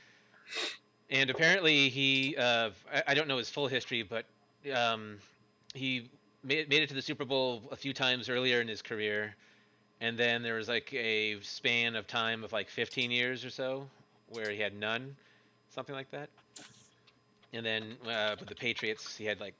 And 1.11 1.30
apparently 1.30 1.88
he, 1.88 2.36
uh, 2.36 2.70
I, 3.07 3.14
don't 3.14 3.28
know 3.28 3.38
his 3.38 3.48
full 3.48 3.68
history, 3.68 4.02
but 4.02 4.24
um, 4.74 5.18
he 5.72 6.11
made, 6.42 6.68
made 6.68 6.82
it 6.82 6.88
to 6.88 6.94
the 6.94 7.02
Super 7.02 7.24
Bowl 7.24 7.62
a 7.70 7.76
few 7.76 7.92
times 7.92 8.28
earlier 8.28 8.61
in 8.61 8.66
his 8.66 8.82
career, 8.82 9.34
and 10.00 10.18
then 10.18 10.42
there 10.42 10.57
was 10.57 10.68
like 10.68 10.92
a 10.92 11.40
span 11.42 11.94
of 11.94 12.09
time 12.09 12.42
of 12.42 12.52
like 12.52 12.68
15 12.68 13.11
years 13.12 13.44
or 13.44 13.50
so 13.50 13.86
where 14.30 14.50
he 14.50 14.61
had 14.61 14.74
none, 14.74 15.14
something 15.70 15.94
like 15.94 16.11
that. 16.11 16.28
And 17.52 17.64
then 17.64 17.96
uh, 18.04 18.34
with 18.38 18.48
the 18.48 18.54
Patriots, 18.57 19.16
he 19.16 19.24
had 19.24 19.40
like 19.40 19.54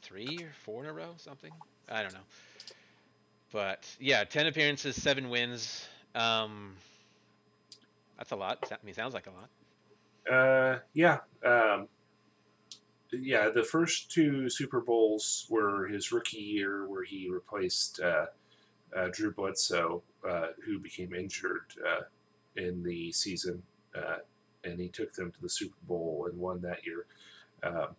three 0.00 0.38
or 0.40 0.52
four 0.64 0.84
in 0.84 0.90
a 0.90 0.92
row, 0.92 1.14
something. 1.16 1.52
I 1.90 2.02
don't 2.02 2.12
know. 2.12 2.20
But 3.52 3.84
yeah, 3.98 4.24
10 4.24 4.46
appearances, 4.46 4.94
seven 5.00 5.28
wins. 5.28 5.88
Um, 6.14 6.74
that's 8.16 8.30
a 8.30 8.36
lot. 8.36 8.58
I 8.70 8.76
mean, 8.84 8.94
sounds 8.94 9.14
like 9.14 9.26
a 9.26 9.30
lot. 9.30 9.48
Uh, 10.30 10.78
yeah. 10.94 11.18
Um, 11.44 11.88
yeah, 13.12 13.48
the 13.48 13.64
first 13.64 14.10
two 14.10 14.50
Super 14.50 14.80
Bowls 14.80 15.46
were 15.48 15.86
his 15.86 16.12
rookie 16.12 16.38
year, 16.38 16.86
where 16.86 17.04
he 17.04 17.28
replaced 17.30 18.00
uh, 18.00 18.26
uh, 18.94 19.08
Drew 19.12 19.32
Bledsoe, 19.32 20.02
uh, 20.28 20.48
who 20.64 20.78
became 20.78 21.14
injured 21.14 21.72
uh, 21.86 22.02
in 22.56 22.82
the 22.82 23.12
season, 23.12 23.62
uh, 23.96 24.18
and 24.64 24.78
he 24.78 24.88
took 24.88 25.12
them 25.14 25.32
to 25.32 25.40
the 25.40 25.48
Super 25.48 25.76
Bowl 25.82 26.28
and 26.30 26.38
won 26.38 26.60
that 26.62 26.84
year. 26.84 27.06
Um, 27.62 27.96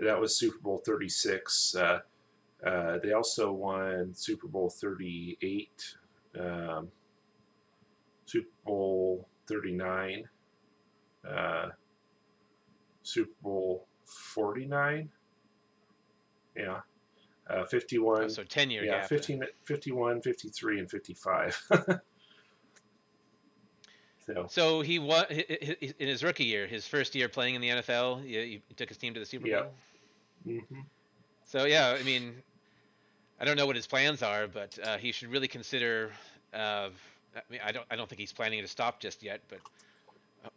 that 0.00 0.18
was 0.18 0.36
Super 0.36 0.58
Bowl 0.58 0.82
36. 0.84 1.74
Uh, 1.74 2.00
uh, 2.64 2.98
they 3.02 3.12
also 3.12 3.52
won 3.52 4.14
Super 4.14 4.46
Bowl 4.46 4.70
38, 4.70 5.96
um, 6.40 6.88
Super 8.24 8.48
Bowl 8.64 9.28
39 9.46 10.28
uh, 11.28 11.68
Super 13.02 13.30
Bowl 13.42 13.86
49. 14.04 15.08
Yeah. 16.56 16.80
Uh, 17.48 17.64
51. 17.64 18.24
Oh, 18.24 18.28
so 18.28 18.44
10 18.44 18.70
year 18.70 18.84
yeah, 18.84 19.00
gap. 19.00 19.08
15, 19.08 19.42
51, 19.64 20.22
53, 20.22 20.78
and 20.78 20.90
55. 20.90 21.68
so, 24.26 24.46
So 24.48 24.80
he 24.80 24.98
was 24.98 25.24
in 25.28 26.08
his 26.08 26.22
rookie 26.22 26.44
year, 26.44 26.66
his 26.66 26.86
first 26.86 27.14
year 27.14 27.28
playing 27.28 27.56
in 27.56 27.60
the 27.60 27.68
NFL. 27.68 28.24
He, 28.24 28.62
took 28.76 28.88
his 28.88 28.98
team 28.98 29.14
to 29.14 29.20
the 29.20 29.26
Super 29.26 29.48
Yeah. 29.48 29.62
Bowl. 29.62 29.72
mhm. 30.46 30.84
So 31.46 31.64
yeah, 31.64 31.96
I 31.98 32.02
mean, 32.04 32.34
I 33.40 33.44
don't 33.44 33.56
know 33.56 33.66
what 33.66 33.76
his 33.76 33.86
plans 33.86 34.22
are, 34.22 34.46
but 34.46 34.78
uh, 34.82 34.96
he 34.98 35.12
should 35.12 35.30
really 35.30 35.48
consider. 35.48 36.12
Uh, 36.54 36.90
I 37.34 37.40
mean, 37.50 37.60
I 37.64 37.72
don't, 37.72 37.86
I 37.90 37.96
don't 37.96 38.08
think 38.08 38.20
he's 38.20 38.32
planning 38.32 38.62
to 38.62 38.68
stop 38.68 39.00
just 39.00 39.22
yet, 39.22 39.40
but 39.48 39.58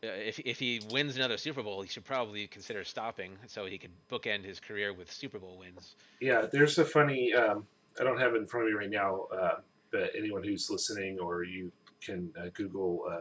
if 0.02 0.40
if 0.40 0.60
he 0.60 0.82
wins 0.92 1.16
another 1.16 1.38
Super 1.38 1.64
Bowl, 1.64 1.82
he 1.82 1.90
should 1.90 2.06
probably 2.06 2.48
consider 2.48 2.84
stopping 2.84 3.32
so 3.48 3.66
he 3.66 3.78
could 3.78 3.92
bookend 4.12 4.44
his 4.44 4.60
career 4.60 4.94
with 4.94 5.12
Super 5.12 5.40
Bowl 5.40 5.58
wins. 5.60 5.96
yeah, 6.20 6.46
there's 6.52 6.78
a 6.78 6.86
funny, 6.86 7.34
um, 7.34 7.66
I 8.00 8.04
don't 8.04 8.20
have 8.20 8.34
it 8.36 8.38
in 8.38 8.48
front 8.48 8.68
of 8.68 8.74
me 8.74 8.78
right 8.78 8.90
now, 8.90 9.28
uh, 9.34 9.60
but 9.92 10.12
anyone 10.18 10.44
who's 10.44 10.70
listening 10.70 11.20
or 11.20 11.44
you 11.44 11.72
can 12.02 12.32
uh, 12.40 12.48
Google 12.54 13.06
uh, 13.10 13.20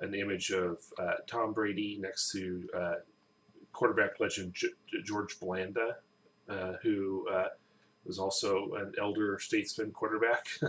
an 0.00 0.14
image 0.14 0.50
of 0.50 0.78
uh, 0.98 1.14
Tom 1.26 1.52
Brady 1.52 1.98
next 2.00 2.32
to 2.32 2.68
uh, 2.76 2.94
quarterback 3.72 4.20
legend 4.20 4.54
George 5.04 5.38
Blanda, 5.40 5.96
uh, 6.48 6.72
who 6.82 7.26
uh, 7.28 7.48
was 8.04 8.18
also 8.18 8.72
an 8.74 8.92
elder 9.00 9.38
statesman 9.38 9.90
quarterback, 9.90 10.46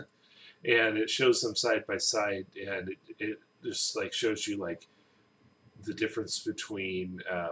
and 0.66 0.98
it 0.98 1.10
shows 1.10 1.42
them 1.42 1.56
side 1.56 1.86
by 1.88 1.98
side, 1.98 2.46
and 2.56 2.90
it, 2.90 2.98
it 3.20 3.40
just 3.64 3.96
like 3.96 4.14
shows 4.14 4.48
you 4.48 4.58
like 4.58 4.88
the 5.84 5.94
difference 5.94 6.40
between 6.40 7.22
uh, 7.32 7.50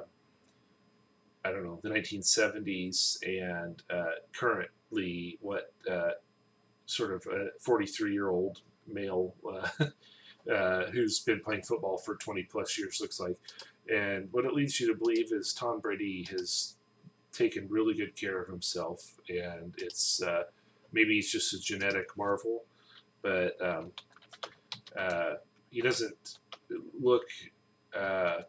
I 1.45 1.51
don't 1.51 1.63
know 1.63 1.79
the 1.83 1.89
1970s 1.89 3.17
and 3.23 3.81
uh, 3.89 4.15
currently 4.33 5.37
what 5.41 5.73
uh, 5.89 6.11
sort 6.85 7.13
of 7.13 7.25
a 7.27 7.47
43 7.59 8.13
year 8.13 8.29
old 8.29 8.61
male 8.87 9.35
uh, 9.47 9.85
uh, 10.51 10.85
who's 10.91 11.19
been 11.19 11.41
playing 11.41 11.63
football 11.63 11.97
for 11.97 12.15
20 12.15 12.43
plus 12.43 12.77
years 12.77 12.99
looks 13.01 13.19
like. 13.19 13.37
And 13.93 14.29
what 14.31 14.45
it 14.45 14.53
leads 14.53 14.79
you 14.79 14.87
to 14.87 14.97
believe 14.97 15.33
is 15.33 15.53
Tom 15.53 15.79
Brady 15.81 16.25
has 16.31 16.75
taken 17.33 17.67
really 17.67 17.93
good 17.93 18.15
care 18.15 18.41
of 18.41 18.47
himself, 18.47 19.15
and 19.27 19.73
it's 19.77 20.21
uh, 20.21 20.43
maybe 20.93 21.15
he's 21.15 21.29
just 21.29 21.53
a 21.53 21.59
genetic 21.59 22.15
marvel, 22.15 22.63
but 23.21 23.57
um, 23.61 23.91
he 25.69 25.81
doesn't 25.81 26.37
look, 27.01 27.23
uh, 27.95 28.41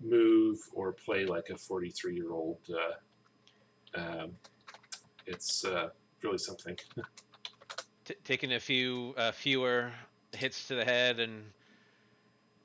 move, 0.00 0.58
or 0.72 0.92
play 0.92 1.24
like 1.26 1.50
a 1.50 1.56
43 1.56 2.14
year 2.14 2.32
old. 2.32 2.58
Uh, 2.68 4.00
um, 4.00 4.32
it's 5.26 5.64
uh, 5.64 5.88
really 6.22 6.38
something. 6.38 6.76
T- 8.04 8.14
taking 8.24 8.52
a 8.52 8.60
few 8.60 9.14
uh, 9.16 9.32
fewer 9.32 9.92
hits 10.36 10.68
to 10.68 10.74
the 10.74 10.84
head 10.84 11.20
and 11.20 11.44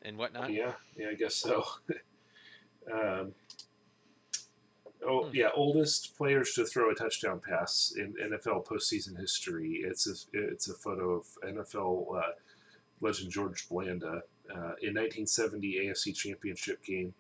and 0.02 0.18
whatnot. 0.18 0.52
Yeah, 0.52 0.74
yeah, 0.98 1.08
I 1.12 1.14
guess 1.14 1.36
so. 1.36 1.64
um, 2.92 3.34
oh 5.08 5.26
Hmm. 5.26 5.36
yeah, 5.36 5.50
oldest 5.56 6.18
players 6.18 6.54
to 6.54 6.66
throw 6.66 6.90
a 6.92 6.96
touchdown 6.96 7.40
pass 7.48 7.94
in 7.98 8.14
NFL 8.16 8.66
postseason 8.66 9.18
history. 9.20 9.82
It's 9.86 10.08
a 10.08 10.16
it's 10.34 10.70
a 10.70 10.74
photo 10.74 11.12
of 11.12 11.26
NFL 11.46 12.18
uh, 12.18 12.32
legend 13.02 13.32
George 13.32 13.68
Blanda 13.70 14.24
uh, 14.50 14.76
in 14.82 14.96
1970 14.96 15.86
AFC 15.86 16.16
Championship 16.16 16.84
game, 16.84 17.14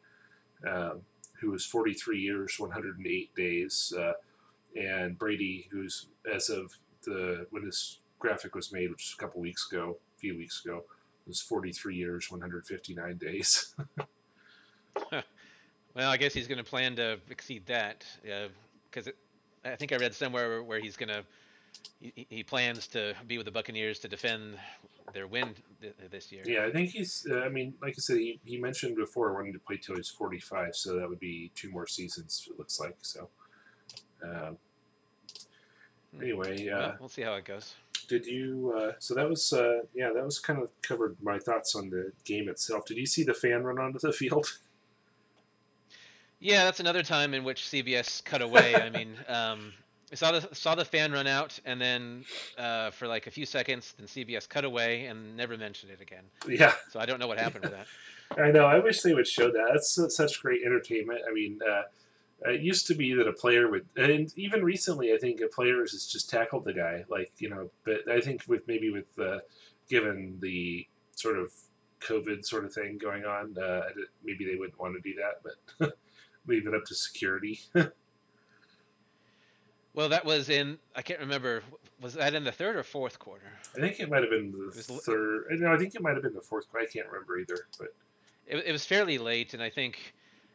um, 0.67 1.01
who 1.39 1.51
was 1.51 1.65
43 1.65 2.19
years, 2.19 2.55
108 2.59 3.36
days, 3.36 3.93
uh, 3.97 4.13
and 4.75 5.17
Brady, 5.17 5.67
who's 5.71 6.07
as 6.32 6.49
of 6.49 6.75
the 7.03 7.47
when 7.51 7.65
this 7.65 7.99
graphic 8.19 8.55
was 8.55 8.71
made, 8.71 8.89
which 8.89 9.03
was 9.03 9.15
a 9.17 9.21
couple 9.21 9.41
weeks 9.41 9.71
ago, 9.71 9.97
a 10.15 10.19
few 10.19 10.38
weeks 10.38 10.63
ago, 10.63 10.84
was 11.25 11.41
43 11.41 11.95
years, 11.95 12.30
159 12.30 13.17
days. 13.17 13.75
Well, 15.95 16.11
I 16.11 16.17
guess 16.17 16.34
he's 16.34 16.47
going 16.47 16.59
to 16.59 16.63
plan 16.63 16.95
to 16.97 17.19
exceed 17.30 17.65
that 17.65 18.05
because 18.89 19.09
I 19.65 19.75
think 19.75 19.91
I 19.91 19.97
read 19.97 20.13
somewhere 20.13 20.61
where 20.63 20.80
he's 20.80 20.95
going 20.95 21.09
to 21.09 21.23
he, 21.99 22.25
he 22.30 22.43
plans 22.43 22.88
to 22.89 23.13
be 23.27 23.38
with 23.38 23.45
the 23.45 23.51
Buccaneers 23.51 23.99
to 23.99 24.07
defend 24.07 24.57
their 25.13 25.27
win 25.27 25.55
th- 25.82 25.93
this 26.11 26.32
year. 26.32 26.43
Yeah, 26.45 26.65
I 26.65 26.71
think 26.71 26.89
he's. 26.91 27.25
Uh, 27.30 27.39
I 27.41 27.49
mean, 27.49 27.73
like 27.82 27.95
I 27.97 27.99
said, 28.01 28.17
he, 28.17 28.39
he 28.45 28.57
mentioned 28.57 28.95
before 28.95 29.34
wanting 29.34 29.53
to 29.53 29.59
play 29.59 29.77
till 29.77 29.95
he's 29.95 30.09
forty 30.09 30.39
five, 30.39 30.75
so 30.75 30.95
that 30.99 31.09
would 31.09 31.19
be 31.19 31.51
two 31.55 31.71
more 31.71 31.88
seasons. 31.88 32.47
It 32.49 32.57
looks 32.57 32.80
like 32.80 32.95
so. 33.01 33.30
Um, 34.23 34.57
Hmm. 36.15 36.23
anyway, 36.23 36.67
uh, 36.69 36.80
Well, 36.80 36.95
we'll 37.01 37.09
see 37.09 37.21
how 37.21 37.36
it 37.36 37.45
goes. 37.45 37.75
did 38.07 38.25
you? 38.25 38.73
Uh, 38.75 38.93
so 38.97 39.13
that 39.13 39.30
was 39.30 39.53
uh, 39.53 39.82
yeah, 39.93 40.09
that 40.11 40.25
was 40.25 40.39
kind 40.39 40.59
of 40.59 40.69
covered 40.82 41.17
my 41.21 41.38
thoughts 41.38 41.75
on 41.75 41.91
the 41.91 42.13
game 42.25 42.49
itself. 42.49 42.86
Did 42.88 42.97
you 42.97 43.05
see 43.05 43.23
the 43.23 43.34
fan 43.36 43.63
run 43.63 43.77
onto 43.77 43.99
the 43.99 44.11
field? 44.21 44.57
Yeah, 46.39 46.63
that's 46.63 46.80
another 46.80 47.03
time 47.03 47.34
in 47.34 47.43
which 47.43 47.61
CBS 47.63 48.23
cut 48.23 48.41
away. 48.41 48.75
I 48.75 48.89
mean, 48.89 49.15
um, 49.27 49.73
I 50.12 50.16
saw 50.16 50.32
the 50.32 50.55
saw 50.55 50.76
the 50.76 50.86
fan 50.86 51.12
run 51.12 51.28
out, 51.28 51.60
and 51.66 51.80
then 51.80 52.26
uh, 52.57 52.89
for 52.91 53.07
like 53.07 53.28
a 53.28 53.32
few 53.32 53.45
seconds, 53.45 53.93
then 53.97 54.07
CBS 54.07 54.49
cut 54.49 54.66
away 54.66 55.05
and 55.05 55.38
never 55.38 55.57
mentioned 55.57 55.91
it 55.91 56.01
again. 56.01 56.24
yeah, 56.47 56.74
So 56.89 56.99
I 56.99 57.05
don't 57.05 57.20
know 57.20 57.28
what 57.28 57.38
happened 57.38 57.66
with 57.66 57.74
that. 57.74 57.88
I 58.38 58.51
know. 58.51 58.66
I 58.66 58.80
wish 58.80 59.01
they 59.01 59.14
would 59.14 59.28
show 59.28 59.51
that. 59.51 59.70
That's 59.72 60.16
such 60.16 60.41
great 60.41 60.62
entertainment. 60.64 61.22
I 61.28 61.34
mean, 61.34 61.60
uh, 61.68 61.84
it 62.45 62.62
used 62.62 62.88
to 62.88 62.95
be 62.95 63.14
that 63.16 63.28
a 63.28 63.34
player 63.34 63.70
would, 63.70 63.86
and 63.97 64.32
even 64.36 64.64
recently, 64.64 65.14
I 65.14 65.18
think 65.18 65.41
a 65.41 65.47
player 65.47 65.80
has 65.80 66.07
just 66.07 66.30
tackled 66.30 66.66
the 66.66 66.74
guy, 66.74 67.05
like 67.10 67.32
you 67.38 67.49
know. 67.49 67.70
But 67.84 68.10
I 68.10 68.22
think 68.22 68.43
with 68.47 68.68
maybe 68.68 68.89
with 68.91 69.07
uh, 69.20 69.39
given 69.89 70.38
the 70.41 70.88
sort 71.16 71.38
of 71.38 71.51
COVID 72.01 72.45
sort 72.45 72.66
of 72.66 72.74
thing 72.74 72.97
going 72.97 73.26
on, 73.26 73.57
uh, 73.57 73.82
maybe 74.24 74.45
they 74.45 74.55
wouldn't 74.55 74.80
want 74.80 74.95
to 74.95 75.01
do 75.01 75.16
that, 75.20 75.41
but 75.80 75.97
leave 76.47 76.66
it 76.66 76.74
up 76.74 76.86
to 76.86 76.95
security. 76.95 77.60
Well, 80.00 80.08
that 80.08 80.24
was 80.24 80.47
in 80.47 80.78
I 80.95 81.02
can't 81.02 81.20
remember. 81.20 81.62
Was 82.00 82.14
that 82.14 82.34
in 82.34 82.45
the 82.45 82.54
third 82.54 82.78
or 82.78 82.84
fourth 82.84 83.20
quarter? 83.20 83.52
I 83.76 83.82
think 83.82 84.00
it 84.00 84.10
might 84.10 84.22
have 84.22 84.30
been 84.30 84.54
the 84.74 84.82
third. 84.82 85.47
No, 85.60 85.74
I 85.74 85.78
think 85.78 85.93
it 85.93 86.02
might 86.02 86.14
have 86.14 86.24
been 86.24 86.34
the 86.34 86.39
fourth. 86.39 86.68
I 86.74 86.86
can't 86.86 87.06
remember 87.08 87.38
either. 87.38 87.68
But 87.78 87.93
It, 88.47 88.64
it 88.68 88.72
was 88.72 88.86
fairly 88.86 89.18
late, 89.18 89.54
and 89.54 89.62
I 89.62 89.70
think 89.70 90.14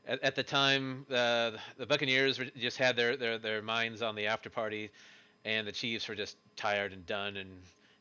at, 0.08 0.24
at 0.24 0.34
the 0.34 0.42
time 0.42 1.04
uh, 1.10 1.50
the 1.76 1.84
Buccaneers 1.86 2.38
were, 2.38 2.46
just 2.58 2.78
had 2.78 2.96
their, 2.96 3.18
their 3.18 3.36
their 3.36 3.60
minds 3.60 4.00
on 4.00 4.14
the 4.14 4.26
after 4.28 4.48
party, 4.48 4.88
and 5.44 5.68
the 5.68 5.72
Chiefs 5.72 6.08
were 6.08 6.14
just 6.14 6.38
tired 6.56 6.94
and 6.94 7.04
done, 7.04 7.36
and 7.36 7.50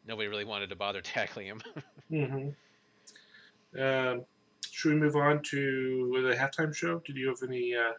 nobody 0.08 0.30
really 0.30 0.46
wanted 0.46 0.70
to 0.70 0.78
bother 0.78 1.02
tackling 1.02 1.48
him. 1.48 1.62
Mm-hmm. 2.10 3.82
Um, 3.82 4.24
should 4.72 4.94
we 4.94 4.98
move 4.98 5.18
on 5.18 5.44
to 5.50 6.22
the 6.26 6.36
halftime 6.36 6.74
show? 6.74 7.00
Did 7.00 7.18
you 7.18 7.28
have 7.28 7.44
any 7.46 7.76
uh, 7.76 7.92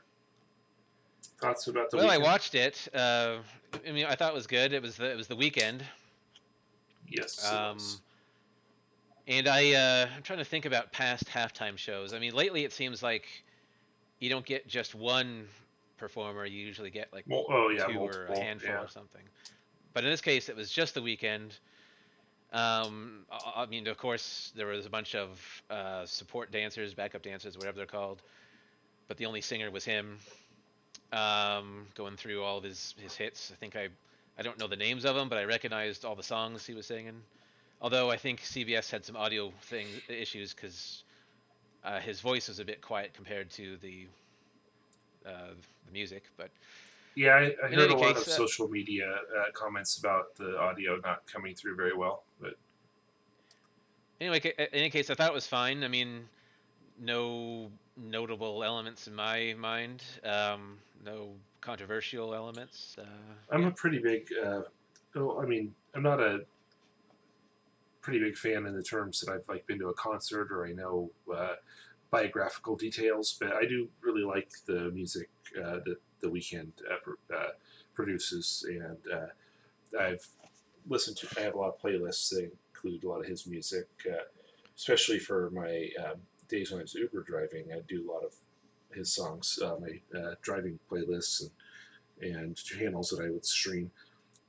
thoughts 1.44 1.66
about 1.66 1.90
the? 1.90 1.98
well, 1.98 2.10
I 2.10 2.18
watched 2.18 2.54
it. 2.54 2.88
Uh, 2.94 3.38
I 3.86 3.92
mean, 3.92 4.06
I 4.06 4.14
thought 4.14 4.32
it 4.32 4.34
was 4.34 4.46
good. 4.46 4.72
It 4.72 4.82
was 4.82 4.96
the 4.96 5.10
it 5.10 5.16
was 5.16 5.28
the 5.28 5.36
Weeknd. 5.36 5.82
Yes. 7.08 7.50
Um, 7.50 7.78
and 9.26 9.48
I, 9.48 9.72
uh, 9.72 10.08
I'm 10.14 10.22
trying 10.22 10.38
to 10.38 10.44
think 10.44 10.66
about 10.66 10.92
past 10.92 11.26
halftime 11.26 11.78
shows. 11.78 12.12
I 12.12 12.18
mean, 12.18 12.34
lately 12.34 12.64
it 12.64 12.72
seems 12.72 13.02
like 13.02 13.26
you 14.20 14.28
don't 14.28 14.44
get 14.44 14.66
just 14.68 14.94
one 14.94 15.46
performer. 15.96 16.44
You 16.44 16.64
usually 16.64 16.90
get 16.90 17.12
like 17.12 17.26
Mul- 17.26 17.46
oh 17.48 17.68
yeah, 17.68 17.86
two 17.86 17.98
or 17.98 18.26
a 18.26 18.38
handful 18.38 18.70
yeah. 18.70 18.82
or 18.82 18.88
something. 18.88 19.22
But 19.92 20.04
in 20.04 20.10
this 20.10 20.20
case, 20.20 20.48
it 20.48 20.56
was 20.56 20.70
just 20.70 20.94
the 20.94 21.00
Weeknd. 21.00 21.58
Um, 22.52 23.24
I 23.30 23.62
I 23.62 23.66
mean, 23.66 23.86
of 23.86 23.96
course, 23.96 24.52
there 24.56 24.66
was 24.66 24.86
a 24.86 24.90
bunch 24.90 25.14
of 25.14 25.62
uh, 25.70 26.04
support 26.06 26.52
dancers, 26.52 26.94
backup 26.94 27.22
dancers, 27.22 27.56
whatever 27.56 27.76
they're 27.76 27.86
called. 27.86 28.22
But 29.08 29.16
the 29.18 29.26
only 29.26 29.40
singer 29.40 29.70
was 29.70 29.84
him, 29.84 30.18
um, 31.14 31.86
going 31.94 32.16
through 32.16 32.42
all 32.42 32.58
of 32.58 32.64
his, 32.64 32.94
his 32.98 33.14
hits. 33.14 33.50
I 33.52 33.56
think 33.56 33.76
I, 33.76 33.88
I 34.38 34.42
don't 34.42 34.58
know 34.58 34.66
the 34.66 34.76
names 34.76 35.04
of 35.04 35.14
them, 35.14 35.28
but 35.28 35.38
I 35.38 35.44
recognized 35.44 36.04
all 36.04 36.16
the 36.16 36.22
songs 36.22 36.66
he 36.66 36.74
was 36.74 36.86
singing. 36.86 37.22
Although 37.80 38.10
I 38.10 38.16
think 38.16 38.40
CBS 38.40 38.90
had 38.90 39.04
some 39.04 39.16
audio 39.16 39.52
thing 39.62 39.86
issues 40.08 40.54
because 40.54 41.04
uh, 41.84 42.00
his 42.00 42.20
voice 42.20 42.48
was 42.48 42.58
a 42.58 42.64
bit 42.64 42.80
quiet 42.80 43.12
compared 43.14 43.50
to 43.50 43.76
the 43.82 44.06
uh, 45.26 45.52
the 45.86 45.92
music. 45.92 46.24
But 46.36 46.50
Yeah, 47.14 47.34
I, 47.34 47.54
I 47.62 47.68
heard 47.68 47.90
a 47.90 47.92
any 47.92 47.94
lot 47.94 48.10
of 48.12 48.16
uh, 48.16 48.20
social 48.24 48.68
media 48.68 49.06
uh, 49.10 49.44
comments 49.52 49.98
about 49.98 50.34
the 50.36 50.58
audio 50.58 50.98
not 51.04 51.26
coming 51.30 51.54
through 51.54 51.76
very 51.76 51.94
well. 51.94 52.24
But 52.40 52.54
Anyway, 54.20 54.40
in 54.58 54.66
any 54.72 54.90
case, 54.90 55.10
I 55.10 55.14
thought 55.14 55.28
it 55.28 55.34
was 55.34 55.46
fine. 55.46 55.84
I 55.84 55.88
mean, 55.88 56.28
no 57.00 57.70
notable 57.96 58.64
elements 58.64 59.06
in 59.06 59.14
my 59.14 59.54
mind. 59.58 60.02
Um, 60.24 60.78
no 61.04 61.30
controversial 61.60 62.34
elements. 62.34 62.96
Uh, 62.98 63.04
I'm 63.50 63.62
yeah. 63.62 63.68
a 63.68 63.72
pretty 63.72 63.98
big. 63.98 64.28
Uh, 64.44 64.62
oh, 65.16 65.40
I 65.40 65.46
mean, 65.46 65.74
I'm 65.94 66.02
not 66.02 66.20
a 66.20 66.44
pretty 68.00 68.18
big 68.18 68.36
fan 68.36 68.66
in 68.66 68.74
the 68.74 68.82
terms 68.82 69.20
that 69.20 69.32
I've 69.32 69.48
like 69.48 69.66
been 69.66 69.78
to 69.78 69.88
a 69.88 69.94
concert 69.94 70.52
or 70.52 70.66
I 70.66 70.72
know 70.72 71.10
uh, 71.34 71.54
biographical 72.10 72.76
details, 72.76 73.36
but 73.40 73.52
I 73.52 73.64
do 73.64 73.88
really 74.02 74.24
like 74.24 74.50
the 74.66 74.90
music 74.92 75.30
uh, 75.58 75.78
that 75.84 75.96
the 76.20 76.28
Weeknd 76.28 76.72
uh, 76.90 77.34
uh, 77.34 77.48
produces, 77.94 78.64
and 78.68 78.98
uh, 79.12 79.98
I've 80.00 80.26
listened 80.88 81.16
to. 81.18 81.28
I 81.38 81.40
have 81.42 81.54
a 81.54 81.58
lot 81.58 81.74
of 81.74 81.80
playlists 81.80 82.30
that 82.30 82.50
include 82.72 83.04
a 83.04 83.08
lot 83.08 83.20
of 83.20 83.26
his 83.26 83.46
music, 83.46 83.88
uh, 84.10 84.24
especially 84.76 85.18
for 85.18 85.50
my 85.50 85.88
um, 85.98 86.20
days 86.48 86.70
when 86.70 86.80
I 86.80 86.82
was 86.82 86.94
Uber 86.94 87.22
driving. 87.22 87.72
I 87.72 87.80
do 87.88 88.08
a 88.08 88.12
lot 88.12 88.24
of 88.24 88.34
his 88.92 89.12
songs, 89.12 89.58
uh, 89.62 89.76
my 89.80 90.18
uh, 90.18 90.34
driving 90.42 90.78
playlists 90.90 91.40
and 91.42 91.50
and 92.20 92.56
channels 92.56 93.10
that 93.10 93.24
I 93.24 93.30
would 93.30 93.44
stream. 93.44 93.90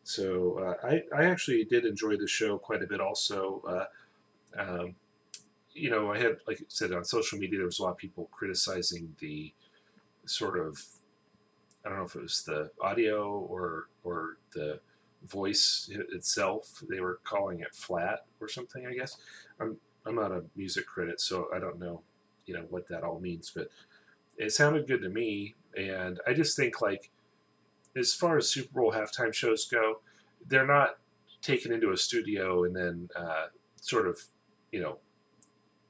So 0.04 0.60
uh, 0.60 0.88
I, 0.88 1.04
I 1.16 1.26
actually 1.26 1.64
did 1.66 1.86
enjoy 1.86 2.18
the 2.18 2.28
show 2.28 2.58
quite 2.58 2.84
a 2.84 2.88
bit. 2.88 3.02
Also, 3.02 3.64
uh, 3.68 4.62
um, 4.62 4.96
you 5.74 5.90
know, 5.90 6.12
I 6.12 6.20
had 6.20 6.38
like 6.48 6.62
I 6.62 6.66
said 6.68 6.92
on 6.94 7.04
social 7.04 7.40
media, 7.40 7.58
there 7.60 7.66
was 7.66 7.80
a 7.80 7.84
lot 7.84 7.92
of 7.92 7.98
people 7.98 8.30
criticizing 8.32 9.16
the 9.20 9.54
sort 10.26 10.60
of 10.60 10.84
I 11.86 11.90
don't 11.90 12.00
know 12.00 12.06
if 12.06 12.16
it 12.16 12.22
was 12.22 12.44
the 12.44 12.72
audio 12.82 13.32
or 13.32 13.88
or 14.04 14.38
the 14.54 14.80
voice 15.26 15.90
itself. 15.92 16.84
They 16.90 17.00
were 17.00 17.20
calling 17.24 17.62
it 17.62 17.74
flat 17.74 18.26
or 18.40 18.48
something. 18.48 18.86
I 18.86 18.94
guess 18.94 19.18
I'm 19.60 19.78
I'm 20.06 20.16
not 20.16 20.32
a 20.32 20.44
music 20.56 20.86
critic, 20.86 21.20
so 21.20 21.48
I 21.54 21.60
don't 21.60 21.80
know 21.80 22.02
you 22.46 22.54
know 22.54 22.66
what 22.70 22.88
that 22.88 23.04
all 23.04 23.20
means, 23.20 23.52
but 23.56 23.70
it 24.38 24.52
sounded 24.52 24.88
good 24.88 25.02
to 25.02 25.10
me. 25.10 25.56
And 25.78 26.20
I 26.28 26.34
just 26.34 26.56
think 26.56 26.82
like 26.82 27.10
as 27.96 28.14
far 28.14 28.38
as 28.38 28.50
Super 28.50 28.74
Bowl 28.74 28.94
halftime 28.94 29.34
shows 29.34 29.66
go, 29.66 30.00
they're 30.48 30.68
not 30.68 30.98
taken 31.42 31.72
into 31.72 31.92
a 31.92 31.98
studio 31.98 32.64
and 32.64 32.76
then 32.76 33.10
uh, 33.16 33.48
sort 33.82 34.08
of, 34.08 34.20
you 34.72 34.82
know, 34.82 34.98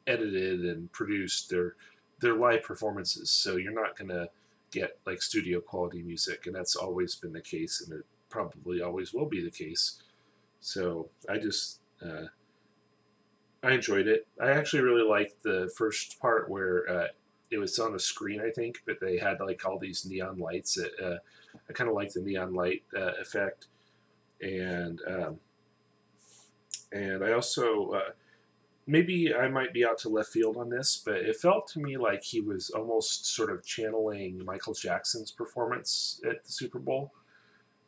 edited 0.08 0.62
and 0.62 0.92
produced. 0.92 1.50
They're 1.50 1.76
they're 2.22 2.36
live 2.36 2.64
performances, 2.64 3.30
so 3.30 3.58
you're 3.58 3.74
not 3.74 3.98
gonna 3.98 4.30
get 4.72 4.98
like 5.06 5.22
studio 5.22 5.60
quality 5.60 6.02
music, 6.02 6.46
and 6.46 6.56
that's 6.56 6.76
always 6.76 7.16
been 7.16 7.34
the 7.34 7.42
case, 7.42 7.82
and 7.82 8.00
it 8.00 8.06
probably 8.30 8.82
always 8.82 9.14
will 9.14 9.26
be 9.26 9.44
the 9.44 9.52
case. 9.52 10.02
So 10.62 11.10
I 11.30 11.38
just 11.38 11.80
uh, 12.02 12.28
I 13.66 13.74
enjoyed 13.74 14.08
it. 14.08 14.28
I 14.40 14.52
actually 14.52 14.84
really 14.84 15.08
liked 15.08 15.42
the 15.42 15.72
first 15.76 16.20
part 16.20 16.50
where 16.50 16.88
uh, 16.88 17.08
it 17.50 17.58
was 17.58 17.80
on 17.80 17.96
a 17.96 18.00
screen, 18.00 18.40
I 18.40 18.52
think, 18.52 18.84
but 18.86 19.00
they 19.02 19.18
had 19.18 19.40
like 19.40 19.66
all 19.66 19.80
these 19.80 20.06
neon 20.06 20.38
lights. 20.38 20.76
That, 20.76 20.92
uh, 21.04 21.18
I 21.68 21.74
kind 21.74 21.90
of 21.90 21.96
like 21.96 22.14
the 22.14 22.22
neon 22.22 22.54
light 22.54 22.84
uh, 22.96 23.14
effect, 23.20 23.68
and 24.40 25.02
um, 25.08 25.40
and 26.92 27.24
I 27.24 27.32
also 27.32 27.90
uh, 27.92 28.12
maybe 28.86 29.34
I 29.34 29.48
might 29.48 29.74
be 29.74 29.84
out 29.84 29.98
to 30.00 30.10
left 30.10 30.30
field 30.30 30.58
on 30.58 30.70
this, 30.70 31.02
but 31.04 31.16
it 31.16 31.36
felt 31.36 31.68
to 31.70 31.80
me 31.80 31.98
like 31.98 32.24
he 32.24 32.42
was 32.42 32.70
almost 32.70 33.26
sort 33.26 33.50
of 33.50 33.66
channeling 33.66 34.46
Michael 34.46 34.76
Jackson's 34.76 35.32
performance 35.32 36.22
at 36.24 36.44
the 36.44 36.52
Super 36.52 36.80
Bowl. 36.80 37.14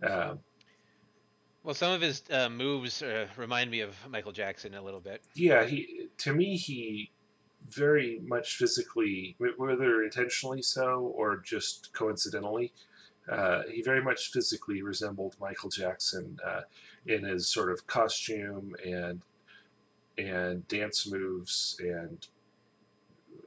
Um, 0.01 0.39
well, 1.67 1.73
some 1.73 1.91
of 1.91 1.99
his 1.99 2.23
uh, 2.31 2.47
moves 2.47 3.01
uh, 3.01 3.27
remind 3.35 3.69
me 3.69 3.81
of 3.81 3.93
Michael 4.09 4.31
Jackson 4.31 4.73
a 4.73 4.81
little 4.81 5.01
bit. 5.01 5.21
yeah, 5.35 5.65
he 5.65 6.07
to 6.19 6.33
me 6.33 6.55
he 6.55 7.11
very 7.67 8.21
much 8.25 8.55
physically, 8.55 9.35
whether 9.57 10.01
intentionally 10.01 10.61
so 10.61 11.11
or 11.13 11.35
just 11.35 11.91
coincidentally, 11.91 12.71
uh, 13.29 13.63
he 13.69 13.81
very 13.81 14.01
much 14.01 14.31
physically 14.31 14.81
resembled 14.81 15.35
Michael 15.41 15.69
Jackson 15.69 16.39
uh, 16.45 16.61
in 17.05 17.25
his 17.25 17.49
sort 17.49 17.69
of 17.69 17.85
costume 17.85 18.73
and 18.85 19.21
and 20.17 20.65
dance 20.69 21.05
moves 21.05 21.75
and 21.81 22.27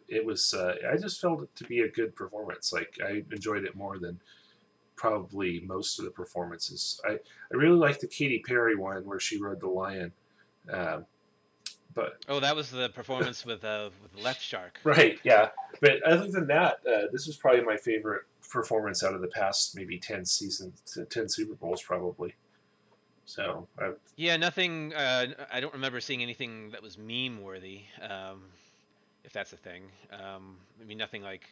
it 0.08 0.26
was 0.26 0.52
uh, 0.52 0.74
I 0.92 0.98
just 0.98 1.22
felt 1.22 1.42
it 1.42 1.56
to 1.56 1.64
be 1.64 1.80
a 1.80 1.88
good 1.88 2.14
performance. 2.14 2.70
Like 2.70 2.98
I 3.02 3.22
enjoyed 3.32 3.64
it 3.64 3.74
more 3.74 3.98
than 3.98 4.20
probably 5.00 5.60
most 5.60 5.98
of 5.98 6.04
the 6.04 6.10
performances. 6.10 7.00
I, 7.08 7.12
I 7.12 7.56
really 7.56 7.78
liked 7.78 8.02
the 8.02 8.06
Katy 8.06 8.40
Perry 8.46 8.76
one 8.76 9.06
where 9.06 9.18
she 9.18 9.40
rode 9.40 9.60
the 9.60 9.66
lion. 9.66 10.12
Um, 10.70 11.06
but 11.94 12.22
Oh, 12.28 12.38
that 12.38 12.54
was 12.54 12.70
the 12.70 12.90
performance 12.90 13.46
with 13.46 13.64
uh, 13.64 13.88
with 14.02 14.12
the 14.12 14.20
Left 14.20 14.42
Shark. 14.42 14.78
right, 14.84 15.18
yeah. 15.24 15.48
But 15.80 16.02
other 16.02 16.28
than 16.28 16.46
that, 16.48 16.80
uh, 16.86 17.06
this 17.12 17.26
is 17.26 17.36
probably 17.36 17.62
my 17.62 17.78
favorite 17.78 18.24
performance 18.50 19.02
out 19.02 19.14
of 19.14 19.22
the 19.22 19.28
past 19.28 19.74
maybe 19.74 19.98
ten 19.98 20.26
seasons, 20.26 20.98
ten 21.08 21.30
Super 21.30 21.54
Bowls 21.54 21.82
probably. 21.82 22.34
So 23.24 23.66
I, 23.78 23.92
Yeah, 24.16 24.36
nothing. 24.36 24.92
Uh, 24.92 25.28
I 25.50 25.60
don't 25.60 25.72
remember 25.72 26.00
seeing 26.00 26.22
anything 26.22 26.72
that 26.72 26.82
was 26.82 26.98
meme 26.98 27.40
worthy, 27.40 27.84
um, 28.02 28.42
if 29.24 29.32
that's 29.32 29.54
a 29.54 29.56
thing. 29.56 29.84
Um, 30.12 30.58
I 30.78 30.84
mean, 30.84 30.98
nothing 30.98 31.22
like 31.22 31.48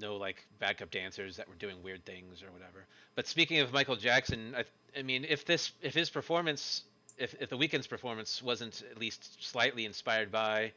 no 0.00 0.16
like 0.16 0.46
backup 0.58 0.90
dancers 0.90 1.36
that 1.36 1.48
were 1.48 1.54
doing 1.54 1.82
weird 1.82 2.04
things 2.04 2.42
or 2.42 2.50
whatever. 2.52 2.86
But 3.14 3.26
speaking 3.26 3.60
of 3.60 3.72
Michael 3.72 3.96
Jackson, 3.96 4.54
I, 4.56 4.64
I 4.98 5.02
mean, 5.02 5.24
if 5.28 5.44
this 5.44 5.72
if 5.82 5.94
his 5.94 6.10
performance, 6.10 6.82
if 7.16 7.34
if 7.40 7.50
the 7.50 7.56
Weeknd's 7.56 7.86
performance 7.86 8.42
wasn't 8.42 8.82
at 8.90 8.98
least 8.98 9.42
slightly 9.44 9.84
inspired 9.84 10.30
by 10.30 10.72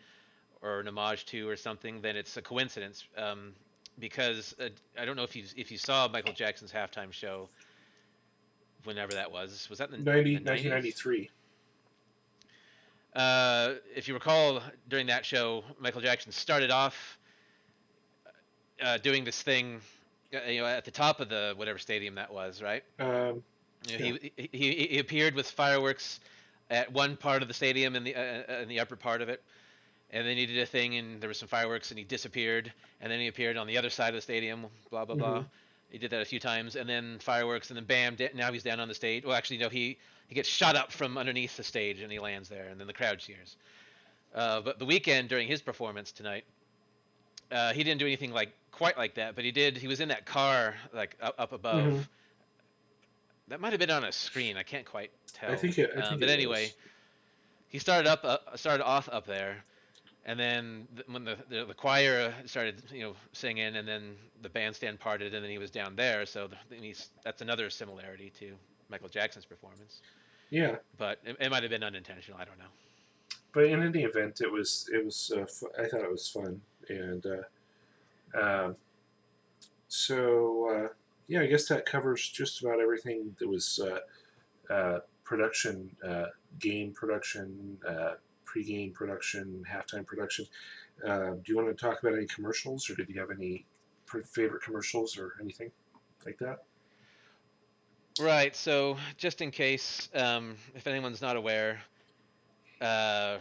or 0.61 0.79
an 0.79 0.87
homage 0.87 1.25
to 1.27 1.49
or 1.49 1.55
something, 1.55 2.01
then 2.01 2.15
it's 2.15 2.37
a 2.37 2.41
coincidence. 2.41 3.05
Um, 3.17 3.53
because 3.99 4.55
uh, 4.59 4.69
I 4.99 5.05
don't 5.05 5.15
know 5.15 5.23
if 5.23 5.35
you 5.35 5.43
if 5.55 5.71
you 5.71 5.77
saw 5.77 6.07
Michael 6.07 6.33
Jackson's 6.33 6.71
halftime 6.71 7.11
show, 7.11 7.49
whenever 8.83 9.13
that 9.13 9.31
was. 9.31 9.67
Was 9.69 9.79
that 9.79 9.91
in 9.91 10.03
the 10.03 10.11
90, 10.11 10.35
the 10.35 10.41
90s? 10.41 10.45
1993. 10.45 11.29
Uh, 13.13 13.73
if 13.95 14.07
you 14.07 14.13
recall, 14.13 14.61
during 14.87 15.07
that 15.07 15.25
show, 15.25 15.63
Michael 15.79 16.01
Jackson 16.01 16.31
started 16.31 16.71
off 16.71 17.17
uh, 18.81 18.97
doing 18.97 19.23
this 19.23 19.41
thing, 19.41 19.81
uh, 20.33 20.49
you 20.49 20.61
know, 20.61 20.67
at 20.67 20.85
the 20.85 20.91
top 20.91 21.19
of 21.19 21.29
the 21.29 21.53
whatever 21.55 21.77
stadium 21.79 22.15
that 22.15 22.33
was, 22.33 22.61
right? 22.61 22.83
Um, 22.99 23.43
You 23.87 23.97
know, 23.97 24.05
he, 24.05 24.31
he 24.37 24.49
he 24.51 24.87
he 24.87 24.99
appeared 24.99 25.35
with 25.35 25.49
fireworks 25.49 26.19
at 26.69 26.91
one 26.91 27.17
part 27.17 27.41
of 27.41 27.47
the 27.47 27.53
stadium 27.53 27.95
in 27.95 28.03
the 28.03 28.15
uh, 28.15 28.61
in 28.61 28.67
the 28.69 28.79
upper 28.79 28.95
part 28.95 29.21
of 29.21 29.29
it, 29.29 29.41
and 30.11 30.25
then 30.27 30.37
he 30.37 30.45
did 30.45 30.59
a 30.59 30.65
thing 30.65 30.95
and 30.97 31.19
there 31.21 31.27
was 31.27 31.37
some 31.39 31.47
fireworks 31.47 31.91
and 31.91 31.97
he 31.97 32.03
disappeared, 32.05 32.71
and 33.01 33.11
then 33.11 33.19
he 33.19 33.27
appeared 33.27 33.57
on 33.57 33.67
the 33.67 33.77
other 33.77 33.89
side 33.89 34.09
of 34.09 34.15
the 34.15 34.21
stadium, 34.21 34.67
blah 34.89 35.05
blah 35.05 35.15
blah. 35.15 35.43
He 35.89 35.97
did 35.97 36.11
that 36.11 36.21
a 36.21 36.25
few 36.25 36.39
times, 36.39 36.75
and 36.77 36.87
then 36.87 37.19
fireworks, 37.19 37.69
and 37.69 37.77
then 37.77 37.83
bam, 37.83 38.15
now 38.33 38.51
he's 38.51 38.63
down 38.63 38.79
on 38.79 38.87
the 38.87 38.95
stage. 38.95 39.25
Well, 39.25 39.35
actually, 39.35 39.57
no, 39.57 39.67
he 39.69 39.97
he 40.27 40.35
gets 40.35 40.47
shot 40.47 40.75
up 40.77 40.91
from 40.91 41.17
underneath 41.17 41.57
the 41.57 41.63
stage 41.63 41.99
and 41.99 42.11
he 42.11 42.19
lands 42.19 42.47
there, 42.47 42.67
and 42.69 42.79
then 42.79 42.87
the 42.87 42.93
crowd 42.93 43.19
cheers. 43.19 43.57
Uh, 44.33 44.61
but 44.61 44.79
the 44.79 44.85
Weeknd 44.85 45.27
during 45.27 45.47
his 45.47 45.61
performance 45.61 46.13
tonight, 46.13 46.45
uh, 47.51 47.73
he 47.73 47.83
didn't 47.83 47.99
do 47.99 48.05
anything 48.05 48.31
like 48.31 48.53
quite 48.71 48.97
like 48.97 49.15
that, 49.15 49.35
but 49.35 49.43
he 49.45 49.51
did. 49.51 49.77
He 49.77 49.87
was 49.87 49.99
in 49.99 50.09
that 50.09 50.25
car 50.25 50.75
like 50.93 51.15
up, 51.21 51.35
up 51.37 51.51
above. 51.51 51.83
Mhm. 51.93 52.07
That 53.47 53.59
might 53.59 53.73
have 53.73 53.79
been 53.79 53.91
on 53.91 54.03
a 54.05 54.11
screen. 54.11 54.55
I 54.57 54.63
can't 54.63 54.85
quite 54.85 55.11
tell. 55.33 55.51
I 55.51 55.55
think 55.55 55.77
it. 55.77 55.91
I 55.97 56.01
Um, 56.01 56.19
but 56.19 56.29
it 56.29 56.33
anyway, 56.33 56.63
was. 56.65 56.73
he 57.67 57.79
started 57.79 58.07
up, 58.09 58.23
uh, 58.23 58.37
started 58.55 58.83
off 58.85 59.09
up 59.11 59.25
there, 59.25 59.63
and 60.25 60.39
then 60.39 60.87
th- 60.95 61.07
when 61.09 61.25
the, 61.25 61.37
the 61.49 61.65
the 61.65 61.73
choir 61.73 62.31
uh, 62.33 62.47
started, 62.47 62.81
you 62.91 63.01
know, 63.01 63.15
singing, 63.33 63.75
and 63.75 63.85
then 63.87 64.15
the 64.41 64.49
bandstand 64.49 64.99
parted, 64.99 65.33
and 65.33 65.43
then 65.43 65.51
he 65.51 65.57
was 65.57 65.69
down 65.69 65.95
there. 65.95 66.25
So 66.25 66.47
the, 66.47 66.75
and 66.75 66.83
he's, 66.85 67.09
that's 67.25 67.41
another 67.41 67.69
similarity 67.69 68.31
to 68.39 68.53
Michael 68.89 69.09
Jackson's 69.09 69.45
performance. 69.45 70.01
yeah. 70.49 70.77
But 70.97 71.19
it, 71.25 71.35
it 71.39 71.49
might 71.51 71.63
have 71.63 71.71
been 71.71 71.83
unintentional. 71.83 72.37
I 72.39 72.45
don't 72.45 72.57
know. 72.59 72.71
but 73.53 73.65
in 73.65 73.83
any 73.83 74.03
event, 74.03 74.39
it 74.39 74.49
was 74.51 74.89
it 74.93 75.03
was 75.03 75.31
uh, 75.35 75.45
fu- 75.45 75.71
I 75.77 75.87
thought 75.89 76.01
it 76.03 76.11
was 76.11 76.29
fun, 76.29 76.61
and 76.87 77.25
uh, 77.25 77.41
um, 78.39 78.75
so 79.87 80.69
uh, 80.69 80.87
yeah, 81.27 81.41
I 81.41 81.47
guess 81.47 81.67
that 81.67 81.85
covers 81.85 82.27
just 82.29 82.61
about 82.61 82.79
everything 82.79 83.35
that 83.39 83.47
was 83.47 83.79
uh, 83.79 84.73
uh, 84.73 84.99
production, 85.23 85.95
uh, 86.07 86.25
game 86.59 86.93
production, 86.93 87.77
pre-game 88.45 88.91
production, 88.91 89.63
halftime 89.69 90.05
production. 90.05 90.45
Uh, 91.07 91.31
do 91.31 91.43
you 91.45 91.55
want 91.55 91.67
to 91.69 91.73
talk 91.73 92.01
about 92.03 92.15
any 92.17 92.27
commercials, 92.27 92.89
or 92.89 92.95
did 92.95 93.09
you 93.09 93.19
have 93.19 93.31
any 93.31 93.65
favorite 94.25 94.61
commercials 94.61 95.17
or 95.17 95.33
anything 95.41 95.71
like 96.25 96.37
that? 96.39 96.63
Right. 98.19 98.55
So 98.55 98.97
just 99.17 99.41
in 99.41 99.51
case, 99.51 100.09
um, 100.13 100.55
if 100.75 100.85
anyone's 100.85 101.21
not 101.21 101.37
aware, 101.37 101.79
uh, 102.81 103.37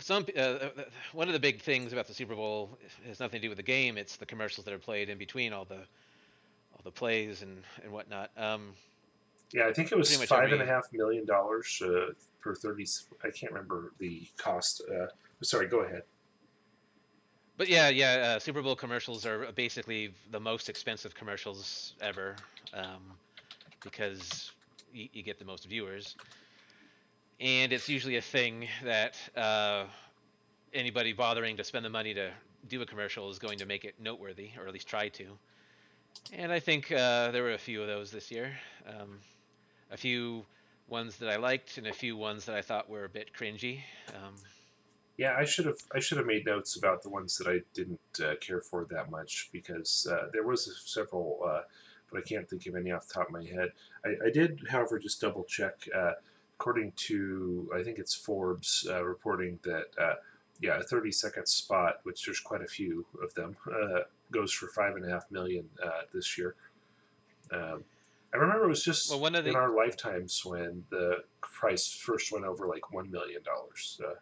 some 0.00 0.26
uh, 0.36 0.40
uh, 0.40 0.68
one 1.12 1.28
of 1.28 1.34
the 1.34 1.40
big 1.40 1.60
things 1.60 1.92
about 1.92 2.06
the 2.06 2.14
Super 2.14 2.34
Bowl 2.34 2.78
has 3.06 3.20
nothing 3.20 3.40
to 3.40 3.46
do 3.46 3.48
with 3.48 3.56
the 3.56 3.62
game. 3.62 3.96
It's 3.98 4.16
the 4.16 4.26
commercials 4.26 4.64
that 4.64 4.74
are 4.74 4.78
played 4.78 5.08
in 5.08 5.18
between 5.18 5.52
all 5.52 5.64
the 5.64 5.76
all 5.76 6.80
the 6.84 6.90
plays 6.90 7.42
and 7.42 7.62
and 7.82 7.92
whatnot. 7.92 8.30
Um, 8.36 8.72
Yeah, 9.52 9.66
I 9.66 9.72
think 9.72 9.90
it 9.92 9.98
was 9.98 10.16
much 10.18 10.30
and 10.30 10.62
a 10.62 10.66
half 10.66 10.92
million 10.92 11.26
dollars 11.26 11.82
uh, 11.84 12.12
per 12.40 12.54
thirty. 12.54 12.86
I 13.22 13.30
can't 13.30 13.52
remember 13.52 13.92
the 13.98 14.22
cost. 14.36 14.82
Uh, 14.90 15.06
sorry, 15.42 15.66
go 15.66 15.80
ahead. 15.80 16.02
but 17.56 17.68
yeah, 17.68 17.88
yeah, 17.88 18.34
uh, 18.36 18.38
Super 18.38 18.62
Bowl 18.62 18.74
commercials 18.76 19.26
are 19.26 19.52
basically 19.52 20.14
the 20.30 20.40
most 20.40 20.68
expensive 20.68 21.14
commercials 21.14 21.94
ever 22.00 22.36
um, 22.72 23.02
because 23.82 24.52
you, 24.94 25.08
you 25.12 25.22
get 25.22 25.38
the 25.38 25.44
most 25.44 25.66
viewers, 25.66 26.16
and 27.40 27.72
it's 27.72 27.88
usually 27.88 28.16
a 28.16 28.22
thing 28.22 28.68
that 28.84 29.16
uh, 29.36 29.84
anybody 30.74 31.12
bothering 31.12 31.56
to 31.56 31.64
spend 31.64 31.84
the 31.84 31.90
money 31.90 32.12
to 32.14 32.30
do 32.68 32.82
a 32.82 32.86
commercial 32.86 33.30
is 33.30 33.38
going 33.38 33.58
to 33.58 33.66
make 33.66 33.84
it 33.84 33.94
noteworthy, 33.98 34.50
or 34.58 34.66
at 34.66 34.72
least 34.72 34.86
try 34.86 35.08
to. 35.08 35.24
And 36.32 36.52
I 36.52 36.60
think 36.60 36.92
uh, 36.92 37.30
there 37.30 37.42
were 37.42 37.52
a 37.52 37.58
few 37.58 37.80
of 37.80 37.88
those 37.88 38.10
this 38.10 38.30
year. 38.30 38.52
Um, 38.86 39.18
a 39.90 39.96
few 39.96 40.44
ones 40.88 41.16
that 41.16 41.30
I 41.30 41.36
liked, 41.36 41.78
and 41.78 41.86
a 41.86 41.92
few 41.92 42.16
ones 42.16 42.44
that 42.44 42.54
I 42.54 42.62
thought 42.62 42.90
were 42.90 43.04
a 43.04 43.08
bit 43.08 43.30
cringy. 43.32 43.80
Um, 44.10 44.34
Yeah, 45.16 45.36
I 45.38 45.44
should 45.44 45.66
have. 45.66 45.78
I 45.94 46.00
should 46.00 46.18
have 46.18 46.26
made 46.26 46.44
notes 46.46 46.76
about 46.76 47.02
the 47.02 47.08
ones 47.08 47.38
that 47.38 47.46
I 47.46 47.60
didn't 47.74 48.00
uh, 48.22 48.34
care 48.40 48.60
for 48.60 48.86
that 48.90 49.10
much 49.10 49.48
because 49.52 50.06
uh, 50.10 50.28
there 50.32 50.44
was 50.44 50.82
several, 50.84 51.40
uh, 51.46 51.60
but 52.10 52.18
I 52.18 52.22
can't 52.22 52.48
think 52.48 52.66
of 52.66 52.74
any 52.74 52.90
off 52.90 53.06
the 53.06 53.14
top 53.14 53.28
of 53.28 53.32
my 53.32 53.44
head. 53.44 53.72
I, 54.04 54.26
I 54.26 54.30
did, 54.30 54.62
however, 54.68 54.98
just 54.98 55.20
double 55.20 55.44
check. 55.44 55.88
Uh, 56.60 56.62
according 56.62 56.92
to, 56.96 57.70
I 57.74 57.82
think 57.82 57.98
it's 57.98 58.14
Forbes 58.14 58.86
uh, 58.90 59.02
reporting 59.04 59.58
that, 59.64 59.86
uh, 60.00 60.14
yeah, 60.60 60.78
a 60.78 60.82
30 60.82 61.10
second 61.10 61.46
spot, 61.46 62.00
which 62.02 62.24
there's 62.24 62.40
quite 62.40 62.62
a 62.62 62.66
few 62.66 63.06
of 63.22 63.32
them, 63.34 63.56
uh, 63.72 64.00
goes 64.30 64.52
for 64.52 64.68
five 64.68 64.94
and 64.96 65.04
a 65.04 65.10
half 65.10 65.30
million 65.30 65.68
uh, 65.82 66.02
this 66.12 66.36
year. 66.36 66.54
Um, 67.52 67.84
I 68.32 68.36
remember 68.36 68.66
it 68.66 68.68
was 68.68 68.84
just 68.84 69.10
Well, 69.10 69.34
of 69.34 69.46
in 69.46 69.56
our 69.56 69.74
lifetimes 69.74 70.44
when 70.44 70.84
the 70.90 71.24
price 71.40 71.90
first 71.90 72.30
went 72.30 72.44
over 72.44 72.68
like 72.68 72.92
one 72.92 73.10
million 73.10 73.42
dollars. 73.42 74.00
Uh, 74.04 74.14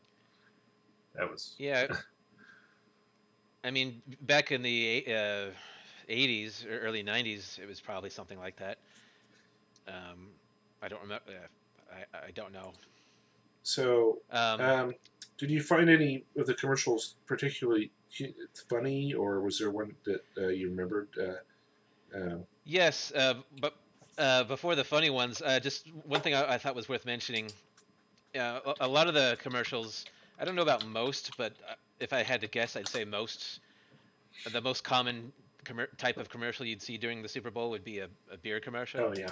that 1.16 1.30
was 1.30 1.56
Yeah. 1.58 1.88
I 3.64 3.70
mean, 3.70 4.00
back 4.22 4.52
in 4.52 4.62
the 4.62 5.04
uh, 5.08 5.50
80s 6.08 6.64
or 6.64 6.78
early 6.78 7.02
90s, 7.02 7.58
it 7.58 7.66
was 7.66 7.80
probably 7.80 8.08
something 8.08 8.38
like 8.38 8.56
that. 8.56 8.78
Um, 9.88 10.28
I 10.80 10.88
don't 10.88 11.02
remember. 11.02 11.24
Uh, 11.28 11.48
I, 11.92 12.26
I 12.28 12.30
don't 12.32 12.52
know. 12.52 12.72
so. 13.62 14.18
Um, 14.30 14.60
Um, 14.60 14.94
did 15.38 15.50
you 15.50 15.62
find 15.62 15.88
any 15.88 16.24
of 16.36 16.46
the 16.46 16.54
commercials 16.54 17.14
particularly 17.26 17.92
funny, 18.68 19.14
or 19.14 19.40
was 19.40 19.58
there 19.60 19.70
one 19.70 19.94
that 20.04 20.24
uh, 20.36 20.48
you 20.48 20.68
remembered? 20.68 21.08
Uh, 21.16 22.16
um, 22.16 22.44
yes, 22.64 23.12
uh, 23.14 23.34
but 23.60 23.74
uh, 24.18 24.42
before 24.44 24.74
the 24.74 24.82
funny 24.82 25.10
ones, 25.10 25.40
uh, 25.44 25.60
just 25.60 25.86
one 26.04 26.20
thing 26.20 26.34
I, 26.34 26.54
I 26.54 26.58
thought 26.58 26.74
was 26.74 26.88
worth 26.88 27.06
mentioning. 27.06 27.50
Uh, 28.34 28.58
a, 28.66 28.74
a 28.80 28.88
lot 28.88 29.06
of 29.06 29.14
the 29.14 29.38
commercials, 29.40 30.04
I 30.40 30.44
don't 30.44 30.56
know 30.56 30.62
about 30.62 30.84
most, 30.86 31.30
but 31.38 31.52
uh, 31.68 31.74
if 32.00 32.12
I 32.12 32.24
had 32.24 32.40
to 32.40 32.48
guess, 32.48 32.76
I'd 32.76 32.88
say 32.88 33.04
most. 33.04 33.60
The 34.52 34.60
most 34.60 34.82
common 34.84 35.32
commer- 35.64 35.96
type 35.98 36.16
of 36.16 36.28
commercial 36.28 36.66
you'd 36.66 36.82
see 36.82 36.96
during 36.98 37.22
the 37.22 37.28
Super 37.28 37.50
Bowl 37.50 37.70
would 37.70 37.84
be 37.84 37.98
a, 38.00 38.08
a 38.32 38.36
beer 38.36 38.58
commercial. 38.60 39.00
oh 39.00 39.12
yeah, 39.16 39.30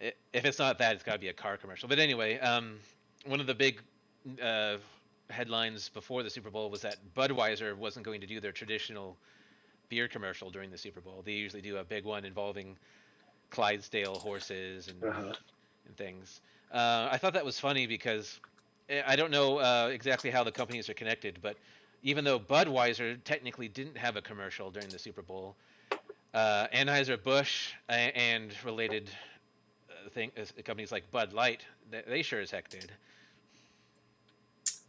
if 0.00 0.44
it's 0.44 0.58
not 0.58 0.78
that, 0.78 0.94
it's 0.94 1.04
got 1.04 1.12
to 1.12 1.18
be 1.18 1.28
a 1.28 1.32
car 1.32 1.56
commercial. 1.56 1.88
But 1.88 1.98
anyway, 1.98 2.38
um, 2.38 2.78
one 3.26 3.40
of 3.40 3.46
the 3.46 3.54
big 3.54 3.80
uh, 4.42 4.76
headlines 5.28 5.88
before 5.90 6.22
the 6.22 6.30
Super 6.30 6.50
Bowl 6.50 6.70
was 6.70 6.82
that 6.82 6.96
Budweiser 7.16 7.76
wasn't 7.76 8.04
going 8.04 8.20
to 8.20 8.26
do 8.26 8.40
their 8.40 8.52
traditional 8.52 9.16
beer 9.88 10.08
commercial 10.08 10.50
during 10.50 10.70
the 10.70 10.78
Super 10.78 11.00
Bowl. 11.00 11.22
They 11.24 11.32
usually 11.32 11.62
do 11.62 11.78
a 11.78 11.84
big 11.84 12.04
one 12.04 12.24
involving 12.24 12.76
Clydesdale 13.50 14.14
horses 14.14 14.88
and, 14.88 15.04
uh-huh. 15.04 15.32
and 15.86 15.96
things. 15.96 16.40
Uh, 16.72 17.08
I 17.10 17.18
thought 17.18 17.34
that 17.34 17.44
was 17.44 17.58
funny 17.58 17.86
because 17.86 18.40
eh, 18.88 19.02
I 19.06 19.16
don't 19.16 19.30
know 19.30 19.58
uh, 19.58 19.90
exactly 19.92 20.30
how 20.30 20.44
the 20.44 20.52
companies 20.52 20.88
are 20.88 20.94
connected, 20.94 21.38
but 21.42 21.56
even 22.02 22.24
though 22.24 22.38
Budweiser 22.38 23.22
technically 23.24 23.68
didn't 23.68 23.96
have 23.96 24.16
a 24.16 24.22
commercial 24.22 24.70
during 24.70 24.88
the 24.88 24.98
Super 24.98 25.22
Bowl, 25.22 25.56
uh, 26.32 26.68
Anheuser 26.72 27.22
Busch 27.22 27.72
and 27.88 28.52
related 28.64 29.10
thing 30.08 30.30
uh, 30.38 30.44
companies 30.64 30.92
like 30.92 31.10
Bud 31.10 31.32
Light, 31.32 31.64
they, 31.90 32.02
they 32.06 32.22
sure 32.22 32.40
as 32.40 32.50
heck 32.50 32.68
did. 32.68 32.92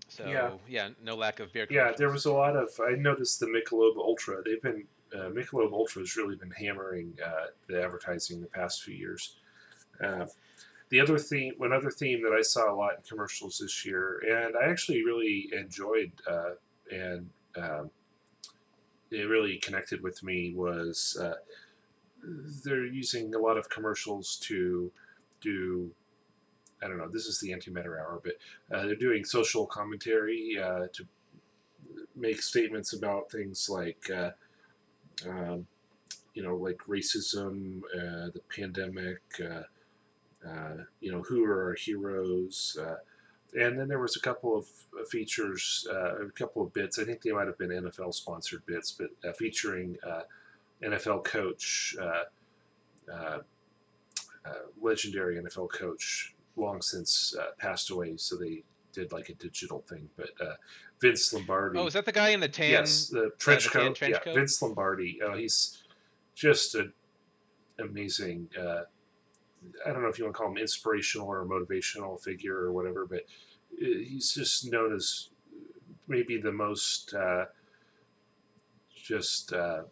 So 0.07 0.25
Yeah. 0.27 0.51
yeah, 0.67 0.89
no 1.03 1.15
lack 1.15 1.39
of 1.39 1.51
beer. 1.53 1.67
Yeah, 1.69 1.93
there 1.97 2.09
was 2.09 2.25
a 2.25 2.33
lot 2.33 2.55
of. 2.55 2.69
I 2.79 2.95
noticed 2.95 3.39
the 3.39 3.47
Michelob 3.47 3.97
Ultra. 3.97 4.41
They've 4.43 4.61
been 4.61 4.85
uh, 5.13 5.29
Michelob 5.29 5.73
Ultra 5.73 6.01
has 6.01 6.15
really 6.15 6.35
been 6.35 6.51
hammering 6.51 7.17
uh, 7.25 7.47
the 7.67 7.83
advertising 7.83 8.41
the 8.41 8.47
past 8.47 8.83
few 8.83 8.95
years. 8.95 9.35
Uh, 10.01 10.25
the 10.89 10.99
other 10.99 11.17
theme, 11.17 11.53
one 11.57 11.71
other 11.71 11.89
theme 11.89 12.21
that 12.23 12.33
I 12.33 12.41
saw 12.41 12.73
a 12.73 12.75
lot 12.75 12.95
in 12.97 13.03
commercials 13.07 13.59
this 13.59 13.85
year, 13.85 14.21
and 14.27 14.55
I 14.57 14.69
actually 14.69 15.03
really 15.03 15.49
enjoyed 15.53 16.11
uh, 16.29 16.51
and 16.91 17.29
um, 17.57 17.89
it 19.09 19.23
really 19.23 19.57
connected 19.57 20.01
with 20.01 20.23
me 20.23 20.53
was 20.53 21.17
uh, 21.21 21.35
they're 22.63 22.85
using 22.85 23.33
a 23.33 23.39
lot 23.39 23.57
of 23.57 23.69
commercials 23.69 24.37
to 24.43 24.91
do. 25.41 25.91
I 26.83 26.87
don't 26.87 26.97
know. 26.97 27.09
This 27.09 27.27
is 27.27 27.39
the 27.39 27.51
antimatter 27.51 27.99
hour, 27.99 28.21
but 28.23 28.33
uh, 28.75 28.85
they're 28.85 28.95
doing 28.95 29.23
social 29.23 29.67
commentary 29.67 30.57
uh, 30.59 30.87
to 30.93 31.05
make 32.15 32.41
statements 32.41 32.93
about 32.93 33.31
things 33.31 33.69
like, 33.69 34.09
uh, 34.09 34.31
um, 35.27 35.67
you 36.33 36.43
know, 36.43 36.55
like 36.55 36.77
racism, 36.87 37.81
uh, 37.95 38.29
the 38.33 38.41
pandemic, 38.55 39.21
uh, 39.39 39.63
uh, 40.47 40.83
you 40.99 41.11
know, 41.11 41.21
who 41.21 41.43
are 41.45 41.65
our 41.65 41.75
heroes. 41.75 42.77
And 43.53 43.77
then 43.77 43.89
there 43.89 43.99
was 43.99 44.15
a 44.15 44.21
couple 44.21 44.57
of 44.57 45.09
features, 45.09 45.85
a 45.91 46.29
couple 46.31 46.63
of 46.63 46.73
bits. 46.73 46.97
I 46.97 47.03
think 47.03 47.21
they 47.21 47.31
might 47.31 47.47
have 47.47 47.57
been 47.57 47.69
NFL 47.69 48.13
sponsored 48.13 48.65
bits, 48.65 48.97
but 48.97 49.37
featuring 49.37 49.97
NFL 50.81 51.25
coach, 51.25 51.95
legendary 54.81 55.39
NFL 55.39 55.71
coach, 55.71 56.35
long 56.55 56.81
since 56.81 57.35
uh, 57.39 57.51
passed 57.57 57.89
away. 57.89 58.17
So 58.17 58.35
they 58.35 58.63
did 58.93 59.11
like 59.11 59.29
a 59.29 59.33
digital 59.35 59.83
thing. 59.87 60.09
But 60.17 60.29
uh, 60.39 60.53
Vince 60.99 61.33
Lombardi. 61.33 61.79
Oh, 61.79 61.87
is 61.87 61.93
that 61.93 62.05
the 62.05 62.11
guy 62.11 62.29
in 62.29 62.39
the 62.39 62.49
tan? 62.49 62.71
Yes, 62.71 63.07
the 63.07 63.31
trench 63.37 63.65
the 63.65 63.69
tan 63.71 63.87
coat. 63.87 63.95
trench 63.95 64.13
yeah, 64.13 64.19
coat? 64.19 64.35
Vince 64.35 64.61
Lombardi. 64.61 65.19
Oh, 65.23 65.33
he's 65.33 65.83
just 66.35 66.75
an 66.75 66.93
amazing. 67.79 68.49
Uh, 68.57 68.81
I 69.85 69.91
don't 69.91 70.01
know 70.01 70.09
if 70.09 70.17
you 70.17 70.25
want 70.25 70.35
to 70.35 70.39
call 70.39 70.51
him 70.51 70.57
inspirational 70.57 71.27
or 71.27 71.45
motivational 71.45 72.21
figure 72.21 72.57
or 72.57 72.71
whatever, 72.71 73.05
but 73.05 73.19
uh, 73.19 73.85
he's 73.85 74.33
just 74.33 74.71
known 74.71 74.95
as 74.95 75.29
maybe 76.07 76.39
the 76.39 76.51
most 76.51 77.13
uh, 77.13 77.45
just 78.95 79.53
uh, 79.53 79.83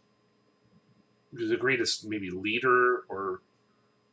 the 1.34 1.58
greatest 1.58 2.08
maybe 2.08 2.30
leader 2.30 3.04
or 3.10 3.42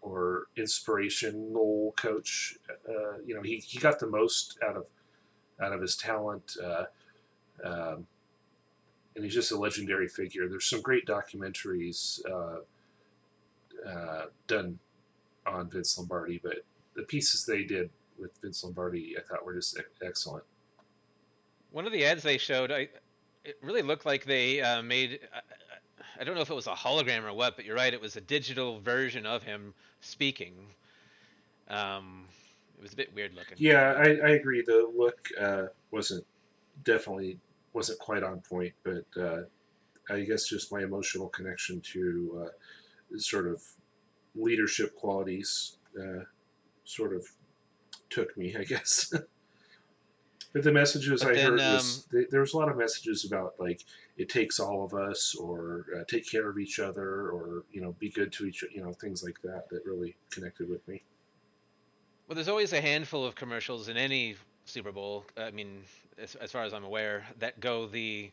or 0.07 0.46
inspirational 0.57 1.92
coach. 1.96 2.57
Uh, 2.88 3.18
you 3.26 3.34
know, 3.34 3.42
he, 3.42 3.57
he 3.57 3.78
got 3.78 3.98
the 3.98 4.07
most 4.07 4.57
out 4.66 4.76
of 4.76 4.86
out 5.61 5.72
of 5.72 5.80
his 5.80 5.96
talent. 5.96 6.57
Uh, 6.62 6.84
um, 7.64 8.07
and 9.14 9.24
he's 9.24 9.34
just 9.34 9.50
a 9.50 9.59
legendary 9.59 10.09
figure. 10.09 10.48
There's 10.48 10.66
some 10.68 10.82
great 10.82 11.07
documentaries 11.07 12.20
uh, 12.30 13.88
uh, 13.88 14.26
done 14.46 14.78
on 15.46 15.70
Vince 15.70 15.96
Lombardi, 15.96 16.38
but 16.42 16.59
the 16.94 17.02
pieces 17.02 17.46
they 17.46 17.64
did 17.64 17.88
with 18.20 18.30
Vince 18.42 18.62
Lombardi, 18.62 19.16
I 19.18 19.22
thought 19.22 19.44
were 19.44 19.54
just 19.54 19.80
excellent. 20.04 20.44
One 21.72 21.86
of 21.86 21.92
the 21.92 22.04
ads 22.04 22.22
they 22.22 22.38
showed, 22.38 22.70
I 22.70 22.88
it 23.44 23.59
really 23.62 23.82
looked 23.82 24.07
like 24.07 24.24
they 24.24 24.61
uh, 24.61 24.82
made. 24.82 25.20
I 26.18 26.24
don't 26.24 26.34
know 26.34 26.40
if 26.42 26.50
it 26.50 26.54
was 26.54 26.66
a 26.66 26.72
hologram 26.72 27.24
or 27.24 27.32
what, 27.32 27.57
but 27.57 27.64
you're 27.64 27.76
right. 27.76 27.92
It 27.92 28.00
was 28.00 28.16
a 28.16 28.20
digital 28.20 28.80
version 28.80 29.24
of 29.24 29.42
him 29.42 29.74
speaking. 30.01 30.55
Um, 31.68 32.26
it 32.78 32.82
was 32.82 32.92
a 32.92 32.97
bit 32.97 33.14
weird 33.14 33.34
looking. 33.34 33.57
Yeah, 33.59 33.92
I, 33.97 34.05
I 34.05 34.30
agree. 34.30 34.62
The 34.62 34.90
look 34.94 35.28
uh, 35.40 35.66
wasn't 35.90 36.26
definitely 36.84 37.38
wasn't 37.72 37.99
quite 37.99 38.22
on 38.22 38.40
point, 38.40 38.74
but 38.82 39.05
uh, 39.20 39.42
I 40.09 40.20
guess 40.20 40.47
just 40.49 40.72
my 40.72 40.82
emotional 40.82 41.28
connection 41.28 41.80
to 41.80 42.47
uh, 42.47 43.18
sort 43.18 43.47
of 43.47 43.62
leadership 44.34 44.94
qualities 44.97 45.78
uh, 45.99 46.24
sort 46.84 47.14
of 47.14 47.26
took 48.11 48.36
me, 48.36 48.55
I 48.57 48.64
guess. 48.64 49.12
but 50.53 50.62
the 50.62 50.72
messages 50.72 51.22
But 51.22 51.32
I 51.32 51.34
then, 51.34 51.51
heard 51.53 51.61
was 51.61 52.07
th- 52.11 52.28
there 52.30 52.40
was 52.40 52.55
a 52.55 52.59
lot 52.59 52.70
of 52.70 52.76
messages 52.76 53.24
about 53.24 53.55
like 53.59 53.84
it 54.16 54.28
takes 54.28 54.58
all 54.58 54.84
of 54.84 54.94
us, 54.94 55.34
or 55.34 55.86
uh, 55.94 56.04
take 56.08 56.30
care 56.30 56.48
of 56.48 56.58
each 56.58 56.78
other, 56.78 57.30
or 57.30 57.64
you 57.72 57.80
know, 57.80 57.94
be 57.98 58.08
good 58.08 58.32
to 58.32 58.46
each, 58.46 58.64
you 58.74 58.82
know, 58.82 58.92
things 58.92 59.22
like 59.22 59.40
that 59.42 59.68
that 59.70 59.84
really 59.84 60.16
connected 60.30 60.68
with 60.68 60.86
me. 60.88 61.02
Well, 62.26 62.34
there's 62.34 62.48
always 62.48 62.72
a 62.72 62.80
handful 62.80 63.24
of 63.24 63.34
commercials 63.34 63.88
in 63.88 63.96
any 63.96 64.36
Super 64.64 64.90
Bowl. 64.90 65.24
I 65.36 65.50
mean, 65.50 65.82
as, 66.18 66.34
as 66.36 66.50
far 66.50 66.64
as 66.64 66.74
I'm 66.74 66.84
aware, 66.84 67.24
that 67.38 67.60
go 67.60 67.86
the 67.86 68.30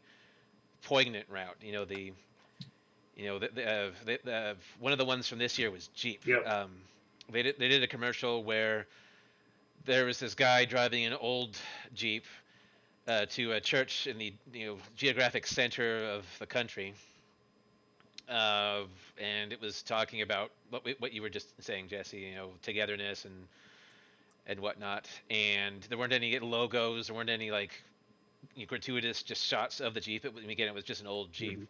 poignant 0.83 1.25
route. 1.29 1.55
You 1.61 1.73
know, 1.73 1.85
the 1.85 2.11
you 3.15 3.25
know, 3.25 3.39
the, 3.39 3.49
the, 3.53 3.69
uh, 3.69 3.91
the, 4.05 4.19
the 4.23 4.55
one 4.79 4.91
of 4.91 4.97
the 4.97 5.05
ones 5.05 5.27
from 5.27 5.37
this 5.37 5.59
year 5.59 5.69
was 5.69 5.89
Jeep. 5.93 6.25
Yep. 6.25 6.47
Um, 6.47 6.71
they 7.31 7.43
did 7.43 7.59
they 7.59 7.67
did 7.67 7.83
a 7.83 7.87
commercial 7.87 8.43
where 8.43 8.87
there 9.85 10.05
was 10.05 10.19
this 10.19 10.33
guy 10.33 10.65
driving 10.65 11.05
an 11.05 11.13
old 11.13 11.57
Jeep 11.93 12.25
uh, 13.07 13.25
to 13.31 13.51
a 13.53 13.61
church 13.61 14.07
in 14.07 14.17
the 14.17 14.33
you 14.53 14.65
know 14.67 14.77
geographic 14.95 15.45
center 15.47 16.05
of 16.05 16.25
the 16.39 16.45
country. 16.45 16.93
Uh, 18.29 18.83
and 19.21 19.51
it 19.51 19.59
was 19.61 19.83
talking 19.83 20.21
about 20.21 20.51
what 20.69 20.83
what 20.99 21.13
you 21.13 21.21
were 21.21 21.29
just 21.29 21.49
saying, 21.61 21.87
Jesse. 21.89 22.17
You 22.19 22.35
know, 22.35 22.49
togetherness 22.61 23.25
and 23.25 23.33
and 24.47 24.59
whatnot. 24.59 25.09
And 25.29 25.81
there 25.89 25.97
weren't 25.97 26.13
any 26.13 26.37
logos. 26.39 27.07
There 27.07 27.15
weren't 27.15 27.29
any 27.29 27.51
like 27.51 27.71
you 28.55 28.63
know, 28.63 28.67
gratuitous 28.67 29.23
just 29.23 29.43
shots 29.45 29.79
of 29.81 29.93
the 29.93 29.99
Jeep. 29.99 30.25
It, 30.25 30.33
again, 30.49 30.67
it 30.67 30.73
was 30.73 30.83
just 30.85 31.01
an 31.01 31.07
old 31.07 31.31
Jeep. 31.33 31.67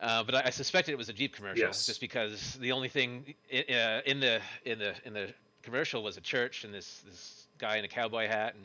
Uh, 0.00 0.24
but 0.24 0.34
I, 0.34 0.42
I 0.46 0.50
suspected 0.50 0.92
it 0.92 0.98
was 0.98 1.08
a 1.08 1.12
Jeep 1.12 1.36
commercial, 1.36 1.66
Yes. 1.68 1.86
just 1.86 2.00
because 2.00 2.54
the 2.54 2.72
only 2.72 2.88
thing 2.88 3.34
i- 3.52 3.72
uh, 3.72 4.00
in 4.04 4.18
the 4.18 4.40
in 4.64 4.80
the 4.80 4.94
in 5.04 5.12
the 5.12 5.28
commercial 5.62 6.02
was 6.02 6.16
a 6.16 6.20
church 6.20 6.64
and 6.64 6.74
this 6.74 7.02
this 7.06 7.46
guy 7.58 7.76
in 7.76 7.84
a 7.84 7.88
cowboy 7.88 8.26
hat 8.26 8.54
and 8.56 8.64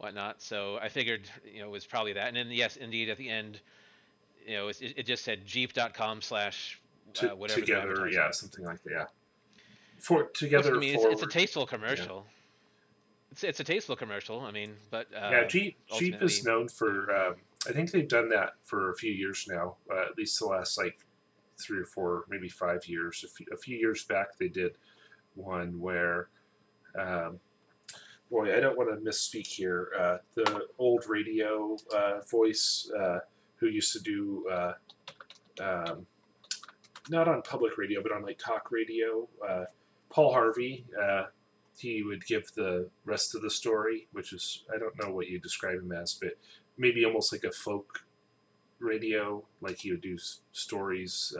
whatnot. 0.00 0.40
So 0.40 0.78
I 0.80 0.88
figured 0.88 1.28
you 1.44 1.60
know 1.60 1.66
it 1.66 1.70
was 1.70 1.86
probably 1.86 2.14
that. 2.14 2.28
And 2.28 2.36
then 2.36 2.50
yes, 2.50 2.76
indeed, 2.76 3.08
at 3.10 3.18
the 3.18 3.28
end, 3.28 3.60
you 4.46 4.56
know, 4.56 4.68
it, 4.68 4.80
it 4.80 5.06
just 5.06 5.24
said 5.24 5.46
Jeep.com 5.46 6.22
slash 6.22 6.80
uh, 7.22 7.28
whatever. 7.36 7.60
together, 7.60 8.08
yeah, 8.10 8.30
something 8.30 8.64
like 8.64 8.82
that. 8.84 8.90
Yeah. 8.90 9.04
For 9.98 10.24
Which, 10.24 10.38
together 10.38 10.76
I 10.76 10.78
mean, 10.78 10.94
it's, 10.94 11.04
it's 11.04 11.22
a 11.22 11.26
tasteful 11.26 11.66
commercial. 11.66 12.24
It's 13.30 13.44
it's 13.44 13.60
a 13.60 13.64
tasteful 13.64 13.96
commercial. 13.96 14.40
I 14.40 14.50
mean, 14.50 14.74
but 14.90 15.06
uh, 15.14 15.28
yeah, 15.30 15.44
Jeep 15.46 15.76
Jeep 15.98 16.20
is 16.22 16.44
known 16.44 16.68
for. 16.68 17.14
Um, 17.14 17.34
I 17.68 17.72
think 17.72 17.90
they've 17.90 18.08
done 18.08 18.30
that 18.30 18.54
for 18.62 18.90
a 18.90 18.96
few 18.96 19.12
years 19.12 19.46
now. 19.48 19.76
Uh, 19.92 20.00
at 20.00 20.16
least 20.16 20.38
the 20.38 20.46
last 20.46 20.78
like 20.78 20.98
three 21.58 21.78
or 21.78 21.84
four, 21.84 22.24
maybe 22.30 22.48
five 22.48 22.86
years. 22.88 23.22
A 23.22 23.28
few, 23.28 23.46
a 23.52 23.56
few 23.56 23.76
years 23.76 24.04
back, 24.04 24.38
they 24.38 24.48
did 24.48 24.72
one 25.34 25.78
where. 25.78 26.28
Um, 26.98 27.38
boy, 28.30 28.56
I 28.56 28.60
don't 28.60 28.78
want 28.78 28.90
to 28.90 29.10
misspeak 29.10 29.46
here. 29.46 29.88
Uh, 29.98 30.16
the 30.34 30.66
old 30.78 31.04
radio 31.08 31.76
uh, 31.94 32.20
voice 32.30 32.90
uh, 32.98 33.18
who 33.56 33.66
used 33.66 33.92
to 33.92 34.00
do. 34.00 34.46
Uh, 34.50 34.72
um, 35.60 36.06
not 37.08 37.26
on 37.26 37.42
public 37.42 37.76
radio, 37.76 38.02
but 38.02 38.12
on 38.12 38.22
like 38.22 38.38
talk 38.38 38.70
radio. 38.70 39.28
Uh, 39.46 39.64
Paul 40.10 40.32
Harvey. 40.32 40.84
Uh, 41.00 41.24
he 41.76 42.02
would 42.02 42.26
give 42.26 42.52
the 42.54 42.90
rest 43.06 43.34
of 43.34 43.40
the 43.40 43.50
story, 43.50 44.06
which 44.12 44.32
is 44.34 44.64
I 44.74 44.78
don't 44.78 44.98
know 45.02 45.14
what 45.14 45.28
you 45.28 45.38
describe 45.38 45.78
him 45.78 45.92
as, 45.92 46.12
but 46.12 46.32
maybe 46.76 47.04
almost 47.04 47.32
like 47.32 47.44
a 47.44 47.50
folk 47.50 48.04
radio. 48.78 49.44
Like 49.62 49.78
he 49.78 49.90
would 49.90 50.02
do 50.02 50.18
stories 50.52 51.34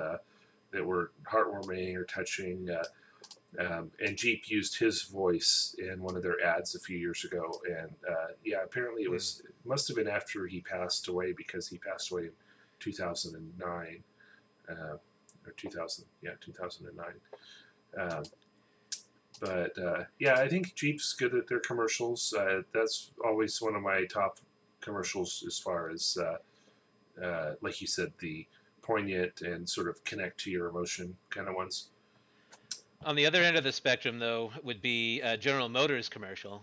that 0.73 0.87
were 0.87 1.11
heartwarming 1.31 1.95
or 1.97 2.05
touching. 2.05 2.69
Um, 3.59 3.91
and 4.05 4.17
Jeep 4.17 4.49
used 4.49 4.79
his 4.79 5.03
voice 5.03 5.75
in 5.79 6.03
one 6.03 6.17
of 6.17 6.23
their 6.23 6.41
ads 6.45 6.75
a 6.75 6.79
few 6.79 6.97
years 6.97 7.25
ago, 7.25 7.61
and 7.67 7.91
uh, 8.09 8.29
yeah, 8.45 8.63
apparently 8.63 9.03
it 9.03 9.11
was 9.11 9.43
it 9.45 9.55
must 9.65 9.89
have 9.89 9.97
been 9.97 10.09
after 10.09 10.47
he 10.47 10.61
passed 10.61 11.09
away 11.09 11.33
because 11.33 11.69
he 11.69 11.79
passed 11.79 12.13
away 12.13 12.23
in 12.25 12.33
2009 12.79 14.05
uh, 14.69 14.75
or 15.47 15.53
2000, 15.57 16.05
yeah, 16.23 16.31
2009. 16.41 17.07
Um, 17.99 18.23
but 19.41 19.79
uh, 19.79 20.05
yeah, 20.19 20.35
I 20.35 20.49
think 20.49 20.75
Jeep's 20.75 21.13
good 21.15 21.35
at 21.35 21.49
their 21.49 21.61
commercials. 21.61 22.35
Uh, 22.37 22.63
that's 22.73 23.13
always 23.25 23.61
one 23.61 23.75
of 23.75 23.83
my 23.83 24.05
top 24.05 24.39
commercials 24.81 25.43
as 25.47 25.59
far 25.59 25.91
as, 25.91 26.17
uh, 26.21 27.25
uh, 27.25 27.55
like 27.63 27.81
you 27.81 27.87
said, 27.87 28.13
the 28.21 28.47
poignant 28.83 29.41
and 29.41 29.69
sort 29.69 29.89
of 29.89 30.03
connect 30.05 30.41
to 30.41 30.51
your 30.51 30.69
emotion 30.69 31.17
kind 31.31 31.49
of 31.49 31.55
ones. 31.55 31.90
On 33.05 33.17
the 33.17 33.25
other 33.25 33.43
end 33.43 33.57
of 33.57 33.65
the 33.65 33.73
spectrum, 33.73 34.19
though, 34.19 34.53
would 34.63 34.83
be 34.83 35.21
a 35.23 35.37
General 35.37 35.69
Motors 35.71 36.09
commercial, 36.09 36.63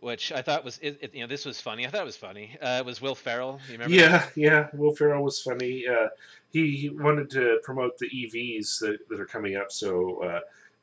which 0.00 0.32
I 0.32 0.42
thought 0.42 0.64
was 0.64 0.78
it, 0.82 0.98
it- 1.00 1.14
you 1.14 1.20
know 1.20 1.28
this 1.28 1.44
was 1.44 1.60
funny. 1.60 1.86
I 1.86 1.90
thought 1.90 2.02
it 2.02 2.06
was 2.06 2.16
funny. 2.16 2.56
Uh, 2.60 2.78
it 2.80 2.84
was 2.84 3.00
Will 3.00 3.14
Ferrell. 3.14 3.60
You 3.68 3.74
remember? 3.74 3.94
Yeah, 3.94 4.26
yeah. 4.34 4.68
Will 4.72 4.94
Ferrell 4.94 5.22
was 5.22 5.40
funny. 5.40 5.86
Uh, 5.86 6.08
he, 6.52 6.76
he 6.76 6.88
wanted 6.88 7.30
to 7.30 7.60
promote 7.62 7.96
the 7.98 8.08
EVs 8.10 8.80
that, 8.80 9.08
that 9.08 9.20
are 9.20 9.24
coming 9.24 9.56
up, 9.56 9.70
so 9.70 10.22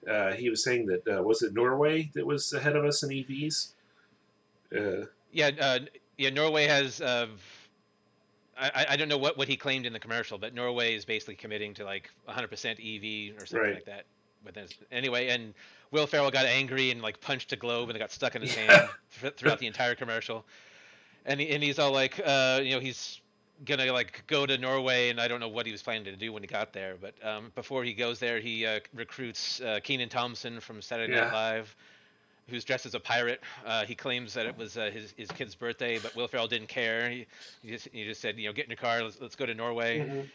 uh, 0.07 0.09
uh, 0.09 0.31
he 0.33 0.49
was 0.49 0.63
saying 0.63 0.85
that 0.87 1.19
uh, 1.19 1.21
was 1.21 1.41
it 1.43 1.53
Norway 1.53 2.09
that 2.15 2.25
was 2.25 2.51
ahead 2.53 2.75
of 2.77 2.85
us 2.85 3.03
in 3.03 3.09
EVs? 3.09 3.73
Uh, 4.75 5.05
Yeah, 5.33 5.51
uh, 5.59 5.79
yeah. 6.17 6.29
Norway 6.29 6.65
has. 6.67 7.01
Uh, 7.01 7.27
I, 8.57 8.69
I- 8.73 8.85
I 8.91 8.95
don't 8.95 9.09
know 9.09 9.17
what, 9.17 9.37
what 9.37 9.47
he 9.49 9.57
claimed 9.57 9.85
in 9.85 9.91
the 9.93 9.99
commercial, 9.99 10.37
but 10.37 10.53
Norway 10.55 10.95
is 10.95 11.03
basically 11.03 11.35
committing 11.35 11.73
to 11.75 11.83
like 11.83 12.09
100% 12.29 12.45
EV 12.79 13.35
or 13.41 13.45
something 13.45 13.59
Right. 13.67 13.75
like 13.75 13.85
that. 13.85 14.05
But 14.43 14.53
then, 14.53 14.67
anyway, 14.91 15.27
and 15.29 15.53
Will 15.91 16.07
Ferrell 16.07 16.31
got 16.31 16.45
angry 16.45 16.91
and 16.91 17.01
like 17.01 17.19
punched 17.21 17.51
a 17.51 17.55
globe 17.55 17.89
and 17.89 17.95
it 17.95 17.99
got 17.99 18.11
stuck 18.11 18.35
in 18.35 18.41
his 18.41 18.55
Yeah. 18.55 18.71
hand 18.73 18.89
thr- 19.11 19.27
throughout 19.29 19.59
the 19.59 19.67
entire 19.67 19.95
commercial. 19.95 20.45
And 21.25 21.39
he, 21.39 21.49
and 21.49 21.61
he's 21.61 21.77
all 21.79 21.91
like, 21.91 22.19
uh, 22.25 22.61
you 22.63 22.71
know, 22.71 22.79
he's 22.79 23.19
gonna 23.65 23.91
like 23.91 24.23
go 24.27 24.45
to 24.45 24.57
Norway, 24.57 25.09
and 25.09 25.19
I 25.19 25.27
don't 25.27 25.41
know 25.41 25.49
what 25.49 25.65
he 25.65 25.71
was 25.73 25.83
planning 25.83 26.05
to 26.05 26.15
do 26.15 26.31
when 26.31 26.41
he 26.43 26.47
got 26.47 26.71
there. 26.71 26.95
But 26.99 27.13
um, 27.27 27.51
before 27.55 27.83
he 27.83 27.93
goes 27.93 28.17
there, 28.19 28.39
he 28.39 28.65
uh, 28.65 28.79
recruits 28.93 29.59
uh, 29.61 29.79
Kenan 29.83 30.07
Thompson 30.09 30.59
from 30.61 30.81
Saturday 30.81 31.13
Night 31.13 31.25
Yeah. 31.27 31.33
Live 31.33 31.75
who's 32.47 32.65
dressed 32.65 32.87
as 32.87 32.95
a 32.95 32.99
pirate. 32.99 33.41
Uh, 33.63 33.85
he 33.85 33.93
claims 33.93 34.33
that 34.33 34.47
it 34.47 34.57
was 34.57 34.75
uh, 34.75 34.89
his 34.91 35.13
his 35.17 35.29
kid's 35.29 35.53
birthday, 35.53 35.99
but 35.99 36.15
Will 36.15 36.27
Ferrell 36.27 36.47
didn't 36.47 36.67
care. 36.69 37.07
He, 37.07 37.27
he 37.61 37.69
just 37.69 37.87
he 37.91 38.05
just 38.05 38.21
said, 38.21 38.39
you 38.39 38.47
know, 38.47 38.53
get 38.53 38.65
in 38.65 38.71
your 38.71 38.77
car, 38.77 39.03
let's, 39.03 39.21
let's 39.21 39.35
go 39.35 39.45
to 39.45 39.53
Norway. 39.53 39.99
mhm. 39.99 40.25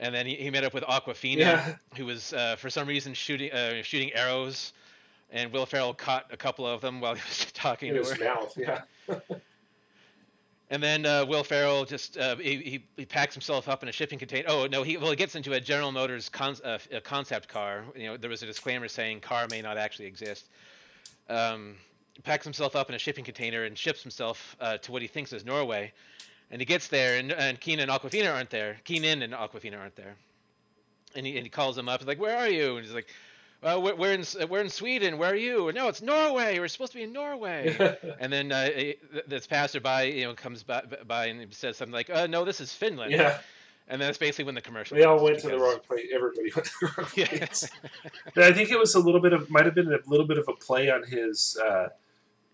And 0.00 0.12
then 0.14 0.24
he, 0.26 0.34
he 0.34 0.50
met 0.50 0.64
up 0.64 0.72
with 0.74 0.82
Awkwafina, 0.84 1.36
Yeah. 1.38 1.74
who 1.96 2.06
was 2.06 2.32
uh, 2.32 2.56
for 2.56 2.70
some 2.70 2.88
reason 2.88 3.12
shooting 3.14 3.52
uh, 3.52 3.82
shooting 3.82 4.10
arrows, 4.14 4.72
and 5.30 5.52
Will 5.52 5.66
Ferrell 5.66 5.92
caught 5.94 6.26
a 6.32 6.36
couple 6.36 6.66
of 6.66 6.80
them 6.80 7.00
while 7.00 7.14
he 7.14 7.20
was 7.28 7.46
talking 7.54 7.90
in 7.90 7.94
to 7.96 8.00
his 8.00 8.12
her. 8.12 8.24
mouth. 8.24 8.54
Yeah, 8.56 8.80
And 10.72 10.80
then 10.82 11.04
uh, 11.04 11.26
Will 11.26 11.42
Ferrell 11.42 11.84
just 11.84 12.16
uh, 12.16 12.36
he, 12.36 12.82
he 12.96 13.04
packs 13.04 13.34
himself 13.34 13.68
up 13.68 13.82
in 13.82 13.88
a 13.88 13.92
shipping 13.92 14.18
container. 14.20 14.46
Oh 14.48 14.66
no, 14.70 14.82
he 14.84 14.96
well 14.96 15.10
he 15.10 15.16
gets 15.16 15.34
into 15.34 15.52
a 15.52 15.60
General 15.60 15.90
Motors 15.90 16.28
con- 16.28 16.56
uh, 16.64 16.78
a 16.92 17.00
concept 17.00 17.48
car. 17.48 17.84
You 17.96 18.06
know 18.06 18.16
there 18.16 18.30
was 18.30 18.42
a 18.42 18.46
disclaimer 18.46 18.86
saying 18.88 19.20
car 19.20 19.48
may 19.50 19.62
not 19.62 19.76
actually 19.78 20.06
exist. 20.06 20.48
Um, 21.28 21.74
packs 22.22 22.44
himself 22.44 22.76
up 22.76 22.88
in 22.88 22.94
a 22.94 22.98
shipping 22.98 23.24
container 23.24 23.64
and 23.64 23.76
ships 23.76 24.02
himself 24.02 24.56
uh, 24.60 24.76
to 24.78 24.92
what 24.92 25.02
he 25.02 25.08
thinks 25.08 25.32
is 25.32 25.44
Norway. 25.44 25.92
And 26.50 26.60
he 26.60 26.64
gets 26.66 26.88
there, 26.88 27.16
and, 27.18 27.30
and 27.32 27.60
Kenan 27.60 27.88
and 27.88 28.00
Awkwafina 28.00 28.34
aren't 28.34 28.50
there. 28.50 28.78
Kenan 28.84 29.22
and 29.22 29.32
Awkwafina 29.32 29.78
aren't 29.78 29.94
there. 29.96 30.16
And 31.14 31.24
he, 31.26 31.36
and 31.36 31.44
he 31.44 31.50
calls 31.50 31.76
him 31.78 31.88
up. 31.88 32.00
He's 32.00 32.08
like, 32.08 32.20
"Where 32.20 32.36
are 32.36 32.48
you?" 32.48 32.76
And 32.76 32.84
he's 32.84 32.94
like, 32.94 33.06
uh, 33.62 33.80
we're, 33.82 33.94
"We're 33.94 34.12
in 34.12 34.24
we're 34.48 34.60
in 34.60 34.68
Sweden. 34.68 35.18
Where 35.18 35.32
are 35.32 35.36
you?" 35.36 35.70
No, 35.72 35.88
it's 35.88 36.02
Norway. 36.02 36.58
We're 36.58 36.68
supposed 36.68 36.92
to 36.92 36.98
be 36.98 37.04
in 37.04 37.12
Norway. 37.12 37.96
And 38.20 38.32
then 38.32 38.52
uh, 38.52 38.68
this 39.26 39.46
passerby, 39.46 40.12
you 40.16 40.24
know, 40.24 40.34
comes 40.34 40.62
by, 40.62 40.82
by 41.06 41.26
and 41.26 41.52
says 41.54 41.76
something 41.76 41.92
like, 41.92 42.10
"Uh, 42.10 42.26
no, 42.26 42.44
this 42.44 42.60
is 42.60 42.72
Finland." 42.72 43.12
yeah. 43.12 43.38
And 43.88 44.00
then 44.00 44.06
that's 44.06 44.18
basically 44.18 44.44
when 44.44 44.54
the 44.54 44.60
commercial. 44.60 44.96
They 44.96 45.02
all 45.02 45.22
went 45.22 45.40
to 45.40 45.48
the 45.48 45.58
wrong 45.58 45.80
place. 45.86 46.06
Everybody 46.14 46.52
went 46.54 46.66
to 46.66 46.72
the 46.80 46.92
wrong 46.96 47.08
Yeah. 47.16 47.26
place. 47.26 47.68
But 48.36 48.44
I 48.44 48.52
think 48.52 48.70
it 48.70 48.78
was 48.78 48.94
a 48.94 49.00
little 49.00 49.20
bit 49.20 49.32
of 49.32 49.50
might 49.50 49.64
have 49.64 49.74
been 49.74 49.92
a 49.92 49.98
little 50.06 50.26
bit 50.28 50.38
of 50.38 50.46
a 50.48 50.52
play 50.52 50.90
on 50.90 51.02
his 51.02 51.58
uh, 51.60 51.88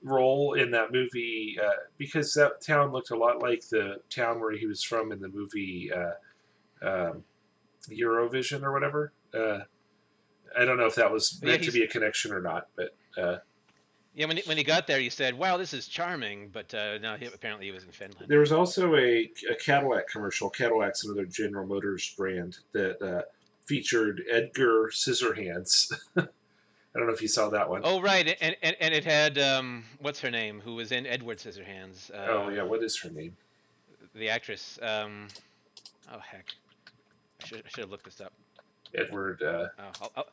role 0.03 0.55
in 0.55 0.71
that 0.73 0.93
movie 0.93 1.59
uh, 1.63 1.71
because 1.99 2.33
that 2.35 2.61
town 2.61 2.93
looked 2.93 3.11
a 3.11 3.17
lot 3.17 3.41
like 3.41 3.69
the 3.69 4.01
town 4.11 4.41
where 4.41 4.53
he 4.53 4.67
was 4.67 4.83
from 4.83 5.11
in 5.13 5.21
the 5.21 5.29
movie 5.29 5.91
uh, 5.93 6.87
um, 6.87 7.25
Eurovision 7.89 8.63
or 8.63 8.73
whatever. 8.73 9.13
Uh, 9.35 9.61
I 10.59 10.65
don't 10.65 10.77
know 10.79 10.87
if 10.87 10.95
that 10.95 11.11
was 11.11 11.39
Yeah, 11.43 11.51
meant 11.51 11.65
to 11.65 11.73
be 11.73 11.83
a 11.83 11.89
connection 11.89 12.33
or 12.33 12.41
not, 12.41 12.69
but 12.77 12.95
uh, 13.21 13.39
Yeah, 14.15 14.27
when 14.27 14.37
he, 14.39 14.43
when 14.45 14.57
he 14.57 14.65
got 14.65 14.87
there, 14.87 15.01
he 15.01 15.11
said, 15.11 15.37
"Wow, 15.37 15.57
this 15.57 15.75
is 15.75 15.89
charming," 15.89 16.49
but 16.49 16.73
uh, 16.73 16.99
no, 16.99 17.17
he, 17.17 17.27
apparently 17.27 17.67
he 17.67 17.73
was 17.73 17.85
in 17.85 17.91
Finland. 17.91 18.29
there 18.29 18.41
was 18.41 18.53
also 18.53 18.95
a, 18.95 19.31
a 19.51 19.55
Cadillac 19.63 20.09
commercial. 20.09 20.49
Cadillac's 20.51 21.05
another 21.05 21.27
General 21.27 21.67
Motors 21.67 22.15
brand 22.17 22.59
that 22.73 23.03
uh, 23.03 23.23
featured 23.67 24.23
Edgar 24.31 24.91
Scissorhands. 24.93 25.93
I 26.97 26.99
don't 26.99 27.09
know 27.09 27.13
if 27.13 27.21
you 27.21 27.29
saw 27.29 27.51
that 27.51 27.69
one. 27.69 27.83
Oh 27.85 28.01
right, 28.01 28.27
and 28.41 28.57
and, 28.63 28.75
and 28.81 28.95
it 28.95 29.05
had 29.05 29.37
um, 29.37 29.85
what's 30.01 30.19
her 30.21 30.31
name, 30.31 30.61
who 30.65 30.77
was 30.77 30.93
in 30.93 31.05
Edward 31.07 31.37
Scissorhands. 31.37 32.11
Uh, 32.11 32.27
oh 32.31 32.49
yeah, 32.49 32.63
what 32.63 32.83
is 32.83 32.99
her 33.01 33.11
name? 33.11 33.37
the 34.15 34.31
actress. 34.31 34.79
Um, 34.81 35.29
oh 36.11 36.19
heck, 36.21 36.47
I 37.43 37.47
should 37.47 37.59
I 37.59 37.69
should 37.69 37.81
have 37.81 37.91
looked 37.91 38.07
this 38.07 38.23
up. 38.23 38.33
Edward. 38.95 39.43
Uh, 39.43 39.67
Oh, 39.79 39.83
I'll, 39.83 39.93
I'll, 40.01 40.27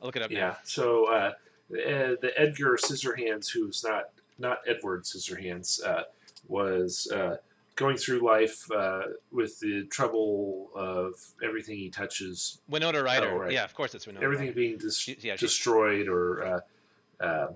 I'll 0.00 0.06
look 0.06 0.16
it 0.16 0.22
up 0.22 0.32
Yeah. 0.32 0.40
now. 0.48 0.56
So 0.64 1.12
uh, 1.12 1.32
the, 1.68 2.18
the 2.20 2.32
Edgar 2.36 2.76
Scissorhands, 2.76 3.48
who's 3.52 3.84
not 3.84 4.08
not 4.38 4.58
Edward 4.66 5.04
Scissorhands, 5.04 5.84
uh, 5.86 6.04
was 6.48 7.06
uh, 7.14 7.36
going 7.80 7.96
through 7.96 8.20
life 8.20 8.70
uh, 8.70 9.02
with 9.32 9.58
the 9.60 9.84
trouble 9.90 10.68
of 10.74 11.14
everything 11.42 11.76
he 11.78 11.88
touches, 11.88 12.60
Winona 12.68 13.02
Ryder. 13.02 13.30
Oh, 13.32 13.38
right. 13.38 13.52
Yeah, 13.52 13.64
of 13.64 13.74
course 13.74 13.94
it's 13.94 14.06
Winona. 14.06 14.22
everything 14.24 14.48
Ryder. 14.48 14.56
being 14.56 14.76
dis- 14.78 14.98
She- 14.98 15.16
yeah, 15.20 15.36
she- 15.36 15.46
destroyed 15.46 16.06
or 16.06 16.44
uh, 16.44 17.24
uh, 17.24 17.46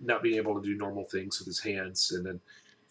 not 0.00 0.22
being 0.22 0.36
able 0.36 0.54
to 0.60 0.62
do 0.62 0.76
normal 0.76 1.04
things 1.04 1.38
with 1.40 1.46
his 1.46 1.60
hands, 1.60 2.12
and 2.12 2.24
then. 2.24 2.40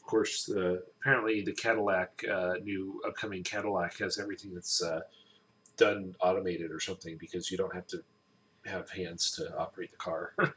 Of 0.02 0.12
course, 0.12 0.50
apparently 0.50 1.42
the 1.44 1.52
Cadillac, 1.54 2.26
uh, 2.28 2.54
new 2.64 3.00
upcoming 3.06 3.44
Cadillac, 3.44 4.00
has 4.00 4.18
everything 4.18 4.56
that's 4.56 4.82
uh, 4.82 5.02
done 5.78 6.16
automated 6.20 6.72
or 6.72 6.80
something 6.80 7.16
because 7.18 7.52
you 7.52 7.58
don't 7.60 7.76
have 7.76 7.86
to 7.90 8.02
have 8.66 8.90
hands 8.90 9.30
to 9.34 9.56
operate 9.56 9.92
the 9.92 9.98
car. 9.98 10.34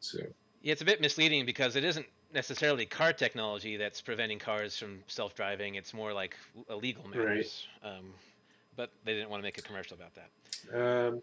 so 0.00 0.18
Yeah, 0.62 0.72
it's 0.72 0.80
a 0.80 0.84
bit 0.86 1.02
misleading 1.02 1.44
because 1.44 1.76
it 1.76 1.84
isn't 1.84 2.06
necessarily 2.32 2.86
car 2.86 3.12
technology 3.12 3.76
that's 3.76 4.00
preventing 4.00 4.38
cars 4.38 4.76
from 4.76 5.00
self-driving. 5.06 5.76
It's 5.76 5.94
more 5.94 6.12
like 6.12 6.36
l- 6.68 6.78
legal 6.78 7.06
matters. 7.08 7.66
Um, 7.82 8.12
but 8.76 8.90
they 9.04 9.14
didn't 9.14 9.30
want 9.30 9.40
to 9.40 9.44
make 9.44 9.58
a 9.58 9.62
commercial 9.62 9.96
about 9.96 10.12
that. 10.14 11.08
um, 11.08 11.22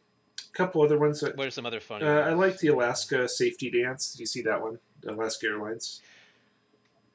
a 0.53 0.57
couple 0.57 0.81
other 0.81 0.97
ones. 0.99 1.19
That, 1.21 1.37
What 1.37 1.47
are 1.47 1.51
some 1.51 1.65
other 1.65 1.79
funny? 1.79 2.05
uh, 2.05 2.21
I 2.29 2.33
like 2.33 2.57
the 2.59 2.69
Alaska 2.69 3.27
safety 3.27 3.69
dance. 3.69 4.11
Did 4.11 4.19
you 4.21 4.25
see 4.25 4.41
that 4.43 4.61
one? 4.61 4.79
Alaska 5.07 5.47
Airlines. 5.47 6.01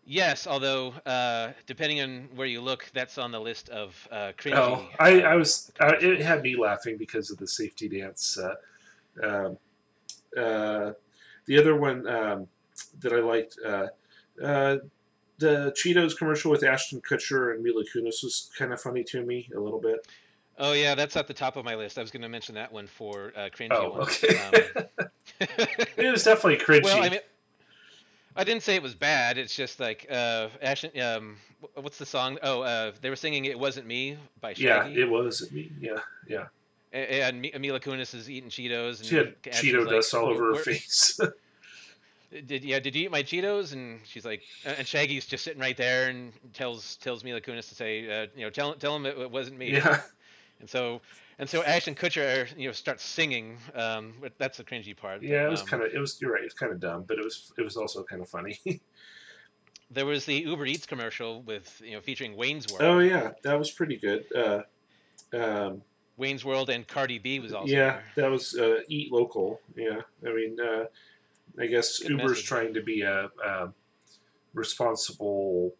Yes, 0.07 0.47
although 0.47 0.89
uh, 1.07 1.53
depending 1.67 2.01
on 2.01 2.29
where 2.35 2.47
you 2.47 2.61
look, 2.61 2.91
that's 2.95 3.19
on 3.19 3.31
the 3.31 3.39
list 3.41 3.69
of 3.69 4.09
uh, 4.11 4.33
cringy. 4.39 4.57
Oh, 4.57 4.89
I, 4.99 5.23
uh, 5.23 5.29
I 5.33 5.37
was. 5.37 5.71
Uh, 5.79 5.93
it 6.01 6.21
had 6.21 6.43
me 6.43 6.57
laughing 6.57 6.97
because 6.97 7.31
of 7.31 7.39
the 7.39 7.47
safety 7.47 7.89
dance. 7.89 8.39
Uh, 8.39 9.27
um, 9.27 9.59
uh, 10.37 10.93
the 11.47 11.59
other 11.59 11.77
one 11.77 12.07
um, 12.09 12.49
that 13.01 13.13
I 13.13 13.21
liked, 13.21 13.57
uh, 13.65 13.87
uh, 14.43 14.77
the 15.39 15.73
Cheetos 15.77 16.17
commercial 16.17 16.51
with 16.51 16.63
Ashton 16.65 17.01
Kutcher 17.01 17.55
and 17.55 17.63
Mila 17.63 17.83
Kunis 17.85 18.23
was 18.23 18.51
kind 18.59 18.73
of 18.73 18.81
funny 18.81 19.03
to 19.05 19.23
me 19.23 19.49
a 19.57 19.61
little 19.61 19.81
bit. 19.81 20.07
Oh 20.59 20.73
yeah, 20.75 20.95
that's 20.95 21.17
at 21.17 21.27
the 21.27 21.33
top 21.35 21.57
of 21.57 21.65
my 21.65 21.75
list. 21.75 21.99
I 21.99 22.03
was 22.03 22.11
going 22.11 22.21
to 22.23 22.29
mention 22.29 22.55
that 22.57 22.71
one 22.71 22.87
for 22.87 23.33
uh, 23.35 23.49
cringy 23.49 23.69
Oh, 23.71 23.91
ones. 23.93 24.23
okay. 24.23 24.39
Um, 24.99 25.09
It 25.97 26.11
was 26.11 26.25
definitely 26.25 26.59
cringy. 26.63 26.85
well, 26.85 27.03
I 27.03 27.09
mean, 27.09 27.21
I 28.37 28.45
didn't 28.45 28.63
say 28.63 28.75
it 28.77 28.83
was 28.83 28.95
bad. 28.95 29.39
It's 29.39 29.55
just 29.57 29.81
like 29.81 30.07
uh, 30.11 30.49
Ashton. 30.61 30.91
Um, 31.01 31.37
what's 31.75 31.97
the 31.99 32.05
song? 32.07 32.39
Oh, 32.43 32.61
uh, 32.61 32.93
they 33.01 33.09
were 33.09 33.17
singing 33.17 33.47
"It 33.47 33.59
Wasn't 33.59 33.87
Me" 33.87 34.19
by 34.43 34.53
Shaggy. 34.53 34.93
yeah, 34.93 35.03
it 35.05 35.09
was. 35.11 35.51
me. 35.51 35.73
Yeah, 35.81 35.99
yeah. 36.29 36.47
A- 36.93 37.23
and 37.23 37.41
Mi- 37.41 37.53
Mila 37.59 37.81
Kunis 37.81 38.15
is 38.15 38.29
eating 38.29 38.51
Cheetos. 38.51 38.99
And 38.99 39.07
She 39.07 39.15
had 39.17 39.35
Ashton's 39.47 39.73
Cheeto 39.73 39.81
like, 39.87 39.95
dust 39.95 40.13
all 40.15 40.27
over 40.27 40.55
her 40.55 40.61
face. 40.63 41.19
Did 42.47 42.65
yeah? 42.65 42.79
Did 42.79 42.95
you 42.95 43.05
eat 43.05 43.11
my 43.11 43.23
Cheetos? 43.23 43.73
And 43.73 44.01
she's 44.07 44.25
like, 44.25 44.43
and 44.65 44.87
Shaggy's 44.87 45.27
just 45.27 45.43
sitting 45.45 45.61
right 45.61 45.77
there 45.77 46.09
and 46.11 46.33
tells 46.53 46.97
tells 46.97 47.25
Mila 47.25 47.41
Kunis 47.41 47.69
to 47.71 47.75
say, 47.75 48.23
uh, 48.23 48.27
you 48.37 48.43
know, 48.45 48.51
tell 48.51 48.75
tell 48.75 48.95
him 48.95 49.05
it, 49.07 49.19
it 49.19 49.31
wasn't 49.31 49.59
me. 49.59 49.73
yeah, 49.73 50.01
And 50.61 50.69
so 50.71 51.01
and 51.41 51.49
so 51.49 51.65
Ashton 51.65 51.95
Kutcher, 51.95 52.47
you 52.57 52.67
know, 52.69 52.73
starts 52.73 53.03
singing. 53.03 53.57
Um, 53.75 54.13
that's 54.39 54.59
the 54.59 54.65
cringy 54.65 54.97
part. 54.97 55.23
yeah. 55.23 55.47
It 55.47 55.51
was 55.51 55.63
Um, 55.63 55.67
kind 55.67 55.83
of. 55.83 55.93
It 55.93 55.99
was. 55.99 56.21
You're 56.21 56.33
right. 56.33 56.43
It 56.43 56.47
was 56.47 56.55
kind 56.55 56.71
of 56.71 56.79
dumb, 56.81 57.05
but 57.09 57.19
it 57.19 57.25
was. 57.25 57.53
It 57.59 57.63
was 57.63 57.77
also 57.77 58.05
kind 58.05 58.23
of 58.23 58.29
funny. 58.29 58.61
There 59.93 60.07
was 60.07 60.25
the 60.25 60.35
Uber 60.37 60.67
Eats 60.67 60.87
commercial 60.87 61.43
with 61.43 61.83
you 61.85 61.95
know 61.95 62.01
featuring 62.01 62.37
Wayne's 62.37 62.73
World. 62.73 62.83
oh 62.83 62.99
yeah, 63.01 63.33
that 63.43 63.59
was 63.59 63.73
pretty 63.73 63.97
good. 63.97 64.25
Uh, 64.33 64.63
um, 65.37 65.83
Wayne's 66.17 66.45
World 66.45 66.71
and 66.71 66.87
Cardi 66.87 67.19
B 67.19 67.41
was 67.41 67.53
also 67.53 67.73
yeah, 67.73 67.99
there. 68.15 68.25
that 68.25 68.31
was 68.31 68.55
uh, 68.57 68.83
eat 68.89 69.11
local. 69.11 69.61
Yeah, 69.75 70.01
I 70.25 70.29
mean, 70.33 70.57
uh, 70.61 70.85
I 71.59 71.67
guess 71.67 71.99
Good 71.99 72.13
Uber's 72.13 72.31
message. 72.31 72.47
trying 72.47 72.75
to 72.75 72.83
be 72.83 73.03
a, 73.03 73.31
um 73.45 73.75
responsible. 74.55 75.75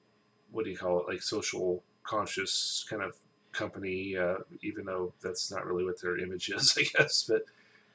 What 0.51 0.65
do 0.65 0.71
you 0.71 0.77
call 0.77 1.01
it? 1.01 1.07
Like 1.09 1.23
social 1.23 1.83
conscious 2.03 2.85
kind 2.89 3.03
of 3.03 3.17
company, 3.53 4.17
uh, 4.17 4.37
even 4.63 4.85
though 4.85 5.13
that's 5.23 5.51
not 5.51 5.67
really 5.67 5.85
what 5.85 6.01
their 6.01 6.19
image 6.19 6.49
is, 6.51 6.77
I 6.79 6.85
guess. 6.99 7.25
But 7.29 7.43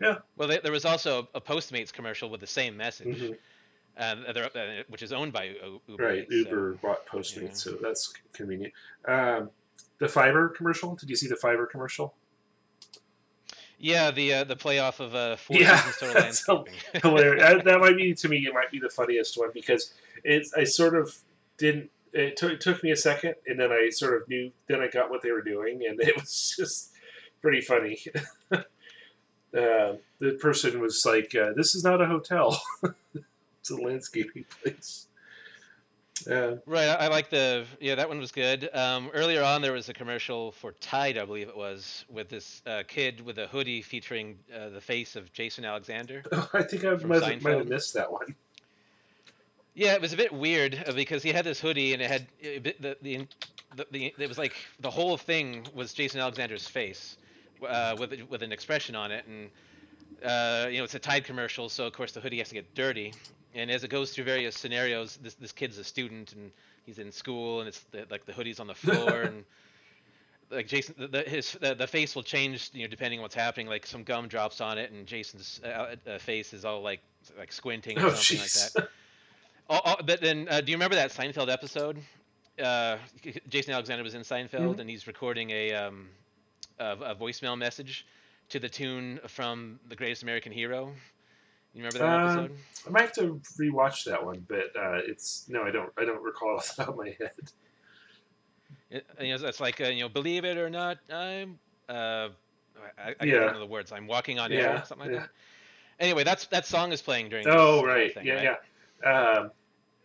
yeah. 0.02 0.18
Well, 0.38 0.48
there, 0.48 0.62
there 0.62 0.72
was 0.72 0.86
also 0.86 1.28
a 1.36 1.42
Postmates 1.42 1.92
commercial 1.92 2.30
with 2.30 2.42
the 2.42 2.48
same 2.48 2.76
message, 2.78 3.18
mhm, 3.22 3.38
and 3.98 4.26
uh, 4.26 4.50
which 4.90 5.02
is 5.04 5.12
owned 5.14 5.34
by 5.34 5.56
Uber. 5.88 6.04
right, 6.04 6.28
so- 6.30 6.36
Uber 6.36 6.74
bought 6.82 7.06
Postmates, 7.08 7.42
yeah. 7.42 7.50
so 7.54 7.72
that's 7.82 8.14
convenient. 8.34 8.74
Um, 9.08 9.50
the 10.00 10.08
Fiverr 10.08 10.54
commercial. 10.54 10.96
Did 10.96 11.10
you 11.10 11.16
see 11.16 11.28
the 11.28 11.36
Fiverr 11.36 11.70
commercial? 11.70 12.14
Yeah, 13.78 14.12
the 14.12 14.34
uh, 14.34 14.44
the 14.46 14.56
playoff 14.56 15.00
of 15.00 15.16
uh, 15.16 15.36
four 15.36 15.58
Yeah, 15.58 15.82
total 16.00 16.22
landscaping. 16.22 16.74
hilarious. 17.02 17.42
that, 17.42 17.66
that 17.66 17.80
might 17.80 17.98
be 17.98 18.14
to 18.14 18.30
me. 18.30 18.38
It 18.46 18.54
might 18.54 18.72
be 18.72 18.80
the 18.80 18.90
funniest 18.90 19.38
one 19.38 19.50
because 19.54 19.94
it's. 20.24 20.54
I 20.54 20.64
sort 20.64 20.96
of 20.96 21.18
didn't. 21.58 21.92
It 22.14 22.38
took, 22.38 22.54
it 22.54 22.62
took 22.62 22.84
me 22.84 22.92
a 22.92 22.96
second, 22.96 23.36
and 23.46 23.60
then 23.60 23.72
I 23.72 23.90
sort 23.90 24.22
of 24.22 24.28
knew. 24.30 24.52
Then 24.68 24.80
I 24.80 24.88
got 24.88 25.10
what 25.10 25.22
they 25.22 25.32
were 25.32 25.42
doing, 25.42 25.86
and 25.88 26.00
it 26.08 26.16
was 26.16 26.56
just 26.58 26.92
pretty 27.42 27.62
funny. 27.62 28.00
uh, 28.52 28.64
the 29.54 30.38
person 30.40 30.80
was 30.80 31.06
like, 31.06 31.36
uh, 31.36 31.52
"This 31.56 31.76
is 31.76 31.84
not 31.84 32.02
a 32.02 32.06
hotel; 32.06 32.62
it's 33.60 33.70
a 33.70 33.76
landscaping 33.76 34.46
place." 34.64 35.08
Uh, 36.28 36.58
Right, 36.66 36.88
I, 36.88 36.94
I 37.06 37.08
like 37.08 37.30
the 37.30 37.66
yeah 37.80 37.96
that 37.96 38.08
one 38.10 38.20
was 38.20 38.32
good. 38.32 38.70
Um, 38.74 39.10
earlier 39.14 39.44
on, 39.44 39.62
there 39.62 39.74
was 39.74 39.90
a 39.90 39.94
commercial 39.94 40.52
for 40.52 40.72
Tide, 40.74 41.18
I 41.18 41.26
believe 41.26 41.48
it 41.50 41.58
was, 41.58 42.06
with 42.10 42.30
this 42.30 42.62
uh, 42.66 42.84
kid 42.88 43.22
with 43.26 43.38
a 43.38 43.48
hoodie 43.48 43.82
featuring 43.82 44.38
uh, 44.56 44.70
the 44.70 44.82
face 44.82 45.16
of 45.16 45.32
Jason 45.34 45.66
Alexander. 45.66 46.24
I 46.54 46.64
think 46.64 46.86
I 46.86 46.94
might, 46.96 47.24
have- 47.24 47.42
might 47.42 47.58
have 47.58 47.68
missed 47.68 47.94
that 47.94 48.12
one. 48.12 48.36
Yeah, 49.74 49.94
it 49.94 50.02
was 50.02 50.14
a 50.14 50.18
bit 50.18 50.32
weird 50.34 50.84
uh, 50.88 50.94
because 50.94 51.22
he 51.22 51.32
had 51.34 51.44
this 51.46 51.60
hoodie 51.60 51.92
and 51.94 52.02
it 52.02 52.10
had 52.10 52.28
the, 52.42 52.76
the 52.80 52.98
the 53.02 53.28
the 53.92 54.14
it 54.18 54.30
was 54.30 54.38
like 54.38 54.56
the 54.80 54.90
whole 54.90 55.18
thing 55.18 55.66
was 55.74 55.94
Jason 55.94 56.22
Alexander's 56.22 56.66
face 56.68 57.18
uh, 57.68 57.96
with 58.00 58.14
with 58.30 58.42
an 58.42 58.54
expression 58.54 58.96
on 58.96 59.12
it, 59.12 59.26
and 59.28 59.50
uh, 60.24 60.70
you 60.70 60.78
know 60.78 60.86
it's 60.86 60.96
a 60.96 61.00
Tide 61.00 61.26
commercial, 61.26 61.68
so 61.68 61.86
of 61.86 61.92
course 61.94 62.14
the 62.14 62.22
hoodie 62.22 62.38
has 62.38 62.48
to 62.50 62.56
get 62.56 62.74
dirty. 62.74 63.14
And 63.56 63.72
as 63.72 63.84
it 63.84 63.88
goes 63.90 64.12
through 64.12 64.26
various 64.26 64.56
scenarios, 64.56 65.18
this 65.22 65.34
this 65.36 65.52
kid's 65.52 65.78
a 65.78 65.84
student 65.84 66.34
and 66.34 66.52
he's 66.86 67.00
in 67.00 67.12
school, 67.12 67.60
and 67.62 67.68
it's 67.68 67.80
the, 67.92 68.06
like 68.10 68.26
the 68.26 68.34
hoodie's 68.34 68.60
on 68.60 68.68
the 68.68 68.76
floor 68.76 69.22
and. 69.30 69.44
Like 70.52 70.68
Jason, 70.68 70.94
the, 71.12 71.24
his 71.24 71.54
the, 71.54 71.74
the 71.74 71.88
face 71.88 72.16
will 72.16 72.22
change, 72.22 72.70
you 72.72 72.84
know, 72.84 72.88
depending 72.88 73.18
on 73.20 73.24
what's 73.24 73.34
happening. 73.34 73.66
Like 73.66 73.84
some 73.88 74.04
gum 74.04 74.28
drops 74.28 74.62
on 74.62 74.78
it, 74.78 74.92
and 74.92 75.08
Jason's 75.08 75.60
uh, 75.66 75.96
uh, 76.08 76.20
face 76.20 76.54
is 76.54 76.64
all 76.64 76.84
like 76.84 77.00
like 77.36 77.52
squinting 77.52 77.98
or 77.98 78.06
Oh, 78.06 78.10
something 78.14 78.38
like 78.44 78.74
that. 78.74 78.90
Oh, 79.72 79.82
oh, 79.86 79.96
but 80.06 80.22
then, 80.22 80.48
uh, 80.48 80.62
do 80.62 80.72
you 80.72 80.76
remember 80.78 80.96
that 80.98 81.10
Seinfeld 81.12 81.50
episode? 81.52 81.98
Uh, 82.64 82.98
Jason 83.50 83.74
Alexander 83.74 84.04
was 84.04 84.14
in 84.14 84.22
Seinfeld, 84.22 84.76
Mhm. 84.76 84.80
and 84.82 84.90
he's 84.90 85.08
recording 85.08 85.50
a, 85.50 85.74
um, 85.74 86.10
a 86.78 86.92
a 86.92 87.16
voicemail 87.16 87.58
message 87.58 88.06
to 88.50 88.60
the 88.60 88.70
tune 88.70 89.20
from 89.28 89.80
The 89.90 89.96
Greatest 89.96 90.22
American 90.22 90.52
Hero. 90.52 90.94
You 91.76 91.84
remember 91.84 92.00
that 92.00 92.06
Um, 92.08 92.40
episode? 92.46 92.52
I 92.88 92.90
might 92.90 93.02
have 93.02 93.14
to 93.14 93.42
rewatch 93.60 94.06
that 94.06 94.26
one, 94.26 94.46
but 94.48 94.76
uh, 94.76 95.00
it's 95.06 95.46
no, 95.50 95.64
I 95.64 95.72
don't. 95.72 95.92
I 95.98 96.06
don't 96.06 96.24
recall 96.24 96.56
off 96.56 96.76
the 96.76 96.84
top 96.84 96.94
of 96.94 96.98
my 96.98 97.10
head. 97.20 97.32
It, 98.90 99.06
you 99.20 99.38
know, 99.38 99.46
it's 99.48 99.60
like 99.60 99.82
uh, 99.82 99.86
you 99.86 100.02
know, 100.04 100.10
believe 100.10 100.46
it 100.46 100.58
or 100.58 100.70
not, 100.70 100.98
I'm. 101.12 101.60
Uh, 101.90 102.30
I, 102.98 103.10
I 103.10 103.14
can't 103.14 103.30
Yeah. 103.30 103.36
remember 103.40 103.60
the 103.60 103.66
words. 103.66 103.92
I'm 103.92 104.08
walking 104.08 104.40
on 104.40 104.52
air, 104.52 104.62
Yeah, 104.62 104.84
something 104.84 105.08
like 105.08 105.16
yeah. 105.16 105.22
that. 105.22 105.30
Anyway, 106.00 106.24
that's 106.24 106.46
that 106.48 106.66
song 106.66 106.92
is 106.92 107.02
playing 107.02 107.30
during. 107.30 107.46
this 107.46 107.54
Oh 107.56 107.84
right, 107.84 108.14
thing, 108.14 108.26
yeah, 108.26 108.56
yeah. 109.04 109.10
Um, 109.10 109.52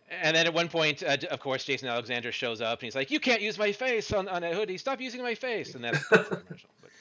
And 0.09 0.35
then 0.35 0.45
at 0.45 0.53
one 0.53 0.67
point, 0.67 1.03
uh, 1.03 1.17
of 1.29 1.39
course, 1.39 1.63
Jason 1.63 1.87
Alexander 1.87 2.31
shows 2.31 2.59
up 2.61 2.79
and 2.79 2.83
he's 2.83 2.95
like, 2.95 3.11
"You 3.11 3.19
can't 3.19 3.41
use 3.41 3.57
my 3.57 3.71
face 3.71 4.11
on, 4.11 4.27
on 4.27 4.43
a 4.43 4.53
hoodie. 4.53 4.77
Stop 4.77 4.99
using 4.99 5.21
my 5.21 5.35
face." 5.35 5.75
And 5.75 5.83
that's, 5.83 6.05
that's 6.09 6.27
commercial. 6.29 6.69
But 6.81 6.91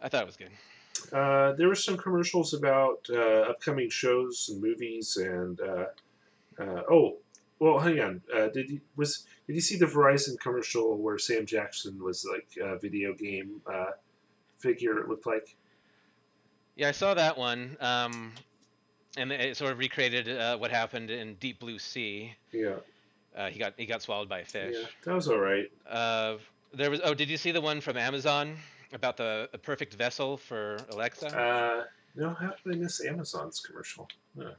I 0.00 0.08
thought 0.08 0.22
it 0.22 0.26
was 0.26 0.36
good. 0.36 0.50
Uh, 1.12 1.52
there 1.52 1.68
were 1.68 1.74
some 1.74 1.96
commercials 1.96 2.54
about 2.54 3.06
uh, 3.10 3.50
upcoming 3.50 3.90
shows 3.90 4.48
and 4.52 4.62
movies, 4.62 5.16
and 5.16 5.60
uh, 5.60 5.84
uh, 6.60 6.82
oh, 6.90 7.16
well, 7.58 7.78
hang 7.78 8.00
on. 8.00 8.22
Uh, 8.34 8.48
did 8.48 8.70
you 8.70 8.80
was 8.96 9.24
did 9.46 9.54
you 9.54 9.60
see 9.60 9.76
the 9.76 9.86
Verizon 9.86 10.38
commercial 10.38 10.96
where 10.98 11.18
Sam 11.18 11.46
Jackson 11.46 12.02
was 12.02 12.26
like 12.30 12.48
a 12.62 12.78
video 12.78 13.12
game 13.14 13.60
uh, 13.66 13.92
figure? 14.58 14.98
It 14.98 15.08
looked 15.08 15.26
like. 15.26 15.56
Yeah, 16.76 16.88
I 16.88 16.92
saw 16.92 17.14
that 17.14 17.36
one. 17.36 17.76
Um, 17.80 18.32
and 19.16 19.32
it 19.32 19.56
sort 19.56 19.72
of 19.72 19.78
recreated 19.78 20.28
uh, 20.28 20.56
what 20.58 20.70
happened 20.70 21.10
in 21.10 21.34
Deep 21.34 21.58
Blue 21.58 21.78
Sea. 21.78 22.34
Yeah, 22.52 22.76
Uh, 23.36 23.48
he 23.48 23.58
got 23.58 23.74
he 23.76 23.86
got 23.86 24.02
swallowed 24.02 24.28
by 24.28 24.40
a 24.40 24.44
fish. 24.44 24.76
yeah, 24.78 24.86
that 25.04 25.14
was 25.14 25.28
all 25.28 25.40
right. 25.40 25.70
Uh, 25.88 26.36
there 26.72 26.90
was 26.90 27.00
oh, 27.02 27.14
did 27.14 27.28
you 27.28 27.36
see 27.36 27.50
the 27.50 27.60
one 27.60 27.80
from 27.80 27.96
Amazon 27.96 28.56
about 28.92 29.16
the, 29.16 29.48
the 29.52 29.58
perfect 29.58 29.94
vessel 29.94 30.36
for 30.36 30.78
Alexa? 30.90 31.28
Uh, 31.28 31.84
no, 32.14 32.34
how 32.34 32.54
did 32.64 32.74
I 32.74 32.78
miss 32.78 33.04
Amazon's 33.04 33.60
commercial? 33.60 34.08
Huh. 34.36 34.50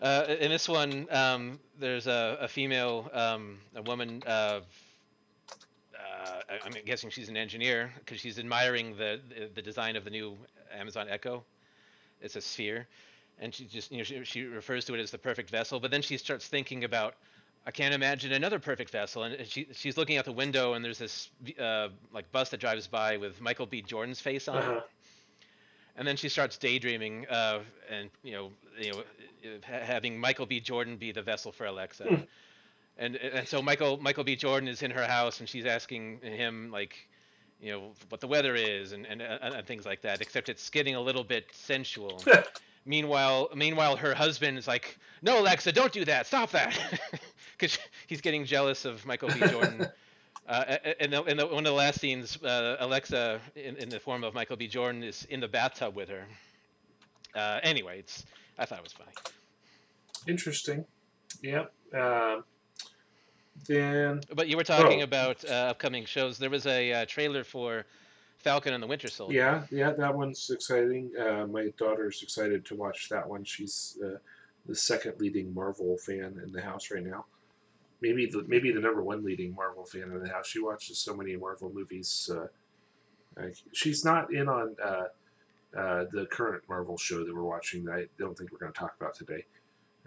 Uh, 0.00 0.34
in 0.40 0.50
this 0.50 0.68
one, 0.68 1.06
um, 1.10 1.58
there's 1.78 2.06
a, 2.06 2.38
a 2.40 2.48
female, 2.48 3.10
um, 3.12 3.58
a 3.74 3.82
woman. 3.82 4.22
Uh, 4.26 4.60
uh, 5.94 6.40
I'm 6.64 6.72
guessing 6.86 7.10
she's 7.10 7.28
an 7.28 7.36
engineer 7.36 7.92
because 7.98 8.18
she's 8.18 8.38
admiring 8.38 8.96
the, 8.96 9.20
the 9.28 9.50
the 9.54 9.62
design 9.62 9.96
of 9.96 10.04
the 10.04 10.10
new 10.10 10.36
Amazon 10.74 11.06
Echo. 11.10 11.44
It's 12.22 12.36
a 12.36 12.40
sphere, 12.40 12.86
and 13.40 13.54
she 13.54 13.64
just 13.64 13.92
you 13.92 13.98
know 13.98 14.04
she, 14.04 14.24
she 14.24 14.44
refers 14.44 14.86
to 14.86 14.94
it 14.94 15.00
as 15.00 15.10
the 15.10 15.18
perfect 15.18 15.50
vessel. 15.50 15.80
But 15.80 15.90
then 15.90 16.02
she 16.02 16.16
starts 16.16 16.46
thinking 16.46 16.84
about, 16.84 17.14
I 17.66 17.70
can't 17.70 17.94
imagine 17.94 18.32
another 18.32 18.58
perfect 18.58 18.90
vessel, 18.90 19.22
and 19.24 19.46
she 19.46 19.66
she's 19.72 19.96
looking 19.96 20.16
out 20.16 20.24
the 20.24 20.32
window 20.32 20.72
and 20.74 20.84
there's 20.84 20.98
this 20.98 21.30
uh, 21.60 21.88
like 22.12 22.30
bus 22.32 22.48
that 22.50 22.60
drives 22.60 22.86
by 22.86 23.16
with 23.18 23.40
Michael 23.40 23.66
B. 23.66 23.82
Jordan's 23.82 24.20
face 24.20 24.48
on 24.48 24.56
Uh-huh. 24.58 24.80
and 25.96 26.08
then 26.08 26.16
she 26.16 26.28
starts 26.28 26.56
daydreaming 26.56 27.26
uh, 27.28 27.60
and 27.90 28.10
you 28.22 28.32
know 28.32 28.50
you 28.80 28.92
know 28.92 29.02
ha- 29.66 29.84
having 29.84 30.18
Michael 30.18 30.46
B. 30.46 30.58
Jordan 30.60 30.96
be 30.96 31.12
the 31.12 31.22
vessel 31.22 31.52
for 31.52 31.66
Alexa, 31.66 32.04
Hmm. 32.04 32.14
and 32.98 33.16
and 33.16 33.46
so 33.46 33.60
Michael 33.60 33.98
Michael 33.98 34.24
B. 34.24 34.36
Jordan 34.36 34.68
is 34.68 34.82
in 34.82 34.90
her 34.90 35.06
house 35.06 35.40
and 35.40 35.48
she's 35.48 35.66
asking 35.66 36.20
him 36.22 36.70
like 36.72 36.94
you 37.60 37.70
know 37.72 37.90
what 38.08 38.22
the 38.22 38.26
weather 38.26 38.54
is 38.54 38.92
and 38.92 39.04
and, 39.06 39.20
and, 39.20 39.54
and 39.54 39.66
things 39.66 39.84
like 39.84 40.00
that. 40.00 40.22
Except 40.22 40.48
it's 40.48 40.70
getting 40.70 40.94
a 40.94 41.00
little 41.00 41.24
bit 41.24 41.44
sensual. 41.52 42.22
meanwhile, 42.84 43.48
meanwhile 43.54 43.96
her 43.96 44.14
husband 44.14 44.58
is 44.58 44.66
like, 44.68 44.98
"No, 45.22 45.40
Alexa, 45.40 45.72
don't 45.72 45.92
do 45.92 46.04
that. 46.04 46.26
Stop 46.26 46.50
that," 46.52 46.76
because 47.58 47.78
he's 48.06 48.20
getting 48.20 48.44
jealous 48.44 48.84
of 48.84 49.04
Michael 49.06 49.28
B. 49.28 49.40
Jordan. 49.48 49.88
Uh, 50.48 50.78
in, 50.98 51.12
the, 51.12 51.22
in 51.24 51.36
the, 51.36 51.46
one 51.46 51.58
of 51.58 51.64
the 51.64 51.70
last 51.72 52.00
scenes, 52.00 52.36
uh, 52.42 52.76
Alexa, 52.80 53.40
in, 53.54 53.76
in 53.76 53.88
the 53.88 54.00
form 54.00 54.24
of 54.24 54.34
Michael 54.34 54.56
B. 54.56 54.66
Jordan, 54.66 55.04
is 55.04 55.24
in 55.30 55.38
the 55.38 55.46
bathtub 55.46 55.94
with 55.94 56.08
her. 56.08 56.24
Uh, 57.36 57.60
anyway, 57.62 58.00
it's 58.00 58.24
I 58.58 58.64
thought 58.64 58.78
it 58.78 58.82
was 58.82 58.92
funny. 58.92 59.12
Interesting. 60.26 60.84
Yep. 61.42 61.72
Um, 61.94 62.42
then 63.68 64.22
But 64.34 64.48
you 64.48 64.56
were 64.56 64.64
talking 64.64 65.02
Oh. 65.02 65.04
about 65.04 65.44
uh, 65.44 65.52
upcoming 65.70 66.04
shows. 66.04 66.36
There 66.36 66.50
was 66.50 66.66
a 66.66 66.92
uh, 66.94 67.04
trailer 67.06 67.44
for 67.44 67.86
Falcon 68.40 68.72
and 68.74 68.82
the 68.82 68.86
Winter 68.86 69.08
Soldier. 69.08 69.34
Yeah, 69.34 69.62
yeah, 69.70 69.92
that 69.92 70.14
one's 70.14 70.50
exciting. 70.50 71.10
Uh, 71.18 71.46
my 71.46 71.68
daughter's 71.76 72.22
excited 72.22 72.64
to 72.66 72.74
watch 72.74 73.08
that 73.10 73.28
one. 73.28 73.44
She's 73.44 73.98
uh, 74.04 74.16
the 74.66 74.74
second 74.74 75.14
leading 75.18 75.52
Marvel 75.54 75.96
fan 75.98 76.40
in 76.44 76.52
the 76.52 76.62
house 76.62 76.90
right 76.90 77.04
now. 77.04 77.26
Maybe 78.00 78.26
the 78.26 78.44
maybe 78.48 78.72
the 78.72 78.80
number 78.80 79.02
one 79.02 79.22
leading 79.24 79.54
Marvel 79.54 79.84
fan 79.84 80.04
in 80.04 80.22
the 80.22 80.28
house. 80.28 80.46
She 80.48 80.60
watches 80.60 80.98
so 80.98 81.14
many 81.14 81.36
Marvel 81.36 81.70
movies. 81.72 82.30
Uh, 82.32 82.46
like, 83.36 83.56
she's 83.72 84.04
not 84.04 84.32
in 84.32 84.48
on 84.48 84.74
uh, 84.82 85.04
uh, 85.76 86.04
the 86.10 86.26
current 86.30 86.62
Marvel 86.68 86.96
show 86.96 87.24
that 87.24 87.34
we're 87.34 87.42
watching. 87.42 87.84
That 87.84 87.92
I 87.94 88.06
don't 88.18 88.36
think 88.36 88.52
we're 88.52 88.58
going 88.58 88.72
to 88.72 88.78
talk 88.78 88.94
about 88.98 89.14
today. 89.14 89.44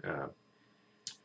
Uh, 0.02 0.26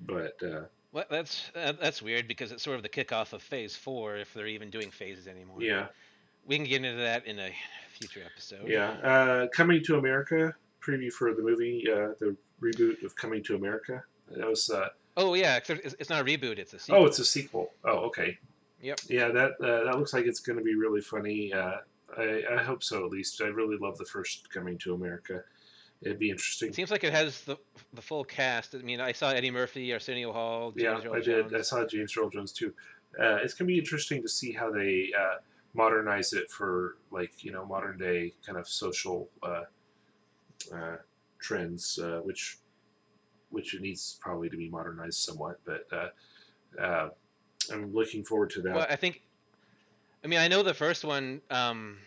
but 0.01 0.41
uh, 0.43 0.61
Well, 0.91 1.05
that's 1.09 1.51
uh, 1.55 1.73
that's 1.81 2.01
weird 2.01 2.27
because 2.27 2.51
it's 2.51 2.63
sort 2.63 2.77
of 2.77 2.83
the 2.83 2.89
kickoff 2.89 3.33
of 3.33 3.41
Phase 3.41 3.75
Four, 3.75 4.17
if 4.17 4.33
they're 4.33 4.47
even 4.47 4.69
doing 4.69 4.91
phases 4.91 5.27
anymore. 5.27 5.57
yeah, 5.59 5.87
we 6.49 6.57
can 6.57 6.65
get 6.65 6.83
into 6.83 6.97
that 6.97 7.25
in 7.25 7.39
a 7.39 7.51
future 7.97 8.21
episode. 8.25 8.67
yeah. 8.67 8.89
Uh, 9.03 9.47
Coming 9.47 9.81
to 9.85 9.97
America 9.97 10.55
preview 10.81 11.11
for 11.11 11.33
the 11.33 11.43
movie, 11.43 11.85
uh, 11.89 12.09
the 12.19 12.35
reboot 12.61 13.03
of 13.03 13.15
Coming 13.15 13.43
to 13.43 13.55
America. 13.55 14.03
That 14.31 14.47
was 14.47 14.69
uh, 14.69 14.89
Oh 15.15 15.33
yeah, 15.35 15.57
it's, 15.57 15.69
it's 15.69 16.09
not 16.09 16.21
a 16.21 16.23
reboot; 16.23 16.57
it's 16.59 16.73
a 16.73 16.79
sequel. 16.79 17.01
Oh, 17.01 17.05
it's 17.05 17.19
a 17.19 17.25
sequel. 17.25 17.71
Oh, 17.83 17.99
okay. 18.07 18.37
Yep. 18.81 18.99
Yeah, 19.09 19.29
that 19.29 19.51
uh, 19.61 19.83
that 19.85 19.97
looks 19.97 20.13
like 20.13 20.25
it's 20.25 20.39
going 20.39 20.57
to 20.57 20.63
be 20.63 20.75
really 20.75 21.01
funny. 21.01 21.53
Uh, 21.53 21.77
I, 22.17 22.43
I 22.53 22.63
hope 22.63 22.83
so. 22.83 23.05
At 23.05 23.11
least 23.11 23.41
I 23.41 23.47
really 23.47 23.77
love 23.77 23.97
the 23.97 24.05
first 24.05 24.49
Coming 24.49 24.77
to 24.79 24.93
America. 24.93 25.43
It'd 26.01 26.19
be 26.19 26.29
interesting. 26.29 26.69
It 26.69 26.75
seems 26.75 26.89
like 26.91 27.03
it 27.03 27.11
has 27.11 27.41
the 27.41 27.57
the 27.93 28.01
full 28.01 28.23
cast. 28.23 28.75
I 28.75 28.79
mean, 28.79 29.01
I 29.01 29.11
saw 29.11 29.31
Eddie 29.31 29.51
Murphy, 29.51 29.91
Arsenio 29.91 30.31
Hall, 30.31 30.73
yeah, 30.75 31.01
Earl 31.03 31.15
I 31.15 31.19
did. 31.19 31.53
I 31.53 31.61
saw 31.61 31.85
James 31.85 32.15
Earl 32.17 32.29
Jones 32.29 32.53
too. 32.53 32.73
Uh, 33.19 33.39
it's 33.43 33.53
going 33.53 33.67
to 33.67 33.73
be 33.73 33.77
interesting 33.79 34.21
to 34.21 34.29
see 34.29 34.53
how 34.53 34.71
they 34.71 35.11
uh, 35.19 35.37
modernize 35.73 36.33
it 36.33 36.49
for 36.49 36.97
like 37.11 37.43
you 37.43 37.51
know 37.51 37.65
modern 37.65 37.97
day 37.97 38.33
kind 38.45 38.57
of 38.57 38.67
social 38.67 39.29
uh, 39.43 39.63
uh, 40.73 40.97
trends, 41.39 41.99
uh, 41.99 42.19
which 42.23 42.57
which 43.49 43.73
it 43.73 43.81
needs 43.81 44.17
probably 44.21 44.49
to 44.49 44.57
be 44.57 44.69
modernized 44.69 45.19
somewhat. 45.19 45.59
But 45.65 45.87
uh, 45.91 46.81
uh, 46.81 47.09
I'm 47.71 47.93
looking 47.93 48.23
forward 48.23 48.49
to 48.51 48.61
that. 48.61 48.75
Well, 48.75 48.87
I 48.89 48.95
think. 48.95 49.21
I 50.23 50.27
mean, 50.27 50.39
I 50.39 50.49
know 50.49 50.63
the 50.63 50.73
first 50.73 51.05
one, 51.05 51.39
um, 51.49 51.97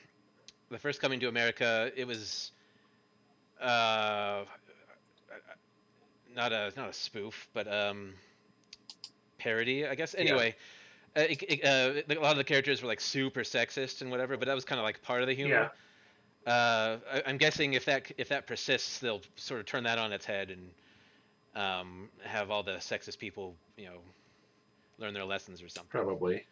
the 0.70 0.78
first 0.78 1.00
Coming 1.00 1.18
to 1.20 1.28
America, 1.28 1.90
it 1.96 2.06
was, 2.06 2.50
uh, 3.58 4.44
not 6.36 6.52
a 6.52 6.72
not 6.76 6.90
a 6.90 6.92
spoof, 6.92 7.48
but 7.54 7.72
um, 7.72 8.12
parody, 9.38 9.86
I 9.86 9.94
guess. 9.94 10.14
Anyway, 10.14 10.54
uh, 11.16 11.20
it, 11.20 11.42
it, 11.42 11.64
uh, 11.64 12.02
a 12.08 12.20
lot 12.20 12.32
of 12.32 12.38
the 12.38 12.44
characters 12.44 12.82
were 12.82 12.88
like 12.88 13.00
super 13.00 13.40
sexist 13.40 14.00
and 14.00 14.10
whatever, 14.10 14.36
but 14.36 14.46
that 14.46 14.54
was 14.54 14.64
kind 14.64 14.78
of 14.78 14.84
like 14.84 15.02
part 15.02 15.20
of 15.20 15.28
the 15.28 15.34
humor. 15.34 15.70
uh, 16.46 16.96
I, 17.12 17.22
I'm 17.26 17.36
guessing 17.36 17.74
if 17.74 17.84
that 17.84 18.10
if 18.16 18.28
that 18.28 18.46
persists, 18.46 18.98
they'll 18.98 19.22
sort 19.36 19.60
of 19.60 19.66
turn 19.66 19.84
that 19.84 19.98
on 19.98 20.12
its 20.12 20.24
head 20.24 20.50
and 20.50 20.70
um, 21.54 22.08
have 22.24 22.50
all 22.50 22.62
the 22.62 22.72
sexist 22.72 23.18
people, 23.18 23.54
you 23.76 23.86
know, 23.86 23.98
learn 24.98 25.12
their 25.12 25.24
lessons 25.24 25.62
or 25.62 25.68
something. 25.68 25.90
Probably. 25.90 26.46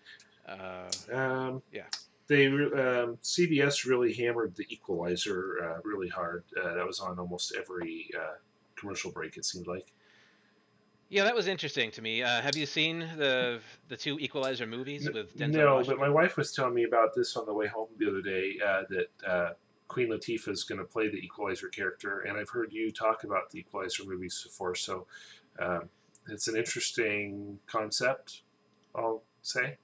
Uh, 0.46 0.90
Um, 1.12 1.62
Yeah. 1.72 1.84
They 2.26 2.46
um, 2.46 3.18
CBS 3.24 3.86
really 3.86 4.12
hammered 4.14 4.54
the 4.54 4.64
Equalizer 4.72 5.56
uh, 5.64 5.80
really 5.82 6.08
hard. 6.08 6.44
Uh, 6.56 6.74
that 6.74 6.86
was 6.86 7.00
on 7.00 7.18
almost 7.18 7.56
every 7.58 8.08
uh, 8.16 8.34
commercial 8.76 9.10
break. 9.10 9.36
It 9.36 9.44
seemed 9.44 9.66
like. 9.66 9.92
Yeah, 11.10 11.24
that 11.24 11.34
was 11.34 11.48
interesting 11.48 11.90
to 11.90 12.02
me. 12.02 12.22
Uh, 12.22 12.40
have 12.40 12.56
you 12.56 12.66
seen 12.66 13.00
the 13.16 13.58
the 13.88 13.96
two 13.96 14.18
Equalizer 14.20 14.66
movies 14.66 15.10
with 15.12 15.36
Denzel 15.36 15.50
no, 15.50 15.74
Washington? 15.74 15.98
but 15.98 16.06
my 16.06 16.08
wife 16.08 16.36
was 16.36 16.52
telling 16.52 16.72
me 16.72 16.84
about 16.84 17.14
this 17.14 17.36
on 17.36 17.46
the 17.46 17.52
way 17.52 17.66
home 17.66 17.88
the 17.98 18.08
other 18.08 18.22
day. 18.22 18.54
Uh, 18.64 18.82
that 18.88 19.28
uh, 19.28 19.50
Queen 19.88 20.08
Latifah 20.08 20.50
is 20.50 20.62
going 20.62 20.78
to 20.78 20.84
play 20.84 21.08
the 21.08 21.16
Equalizer 21.16 21.68
character, 21.68 22.20
and 22.20 22.38
I've 22.38 22.48
heard 22.48 22.72
you 22.72 22.92
talk 22.92 23.24
about 23.24 23.50
the 23.50 23.58
Equalizer 23.58 24.04
movies 24.04 24.40
before. 24.44 24.76
So 24.76 25.06
um, 25.58 25.88
it's 26.28 26.46
an 26.46 26.56
interesting 26.56 27.58
concept. 27.66 28.42
I'll 28.94 29.24
say. 29.42 29.78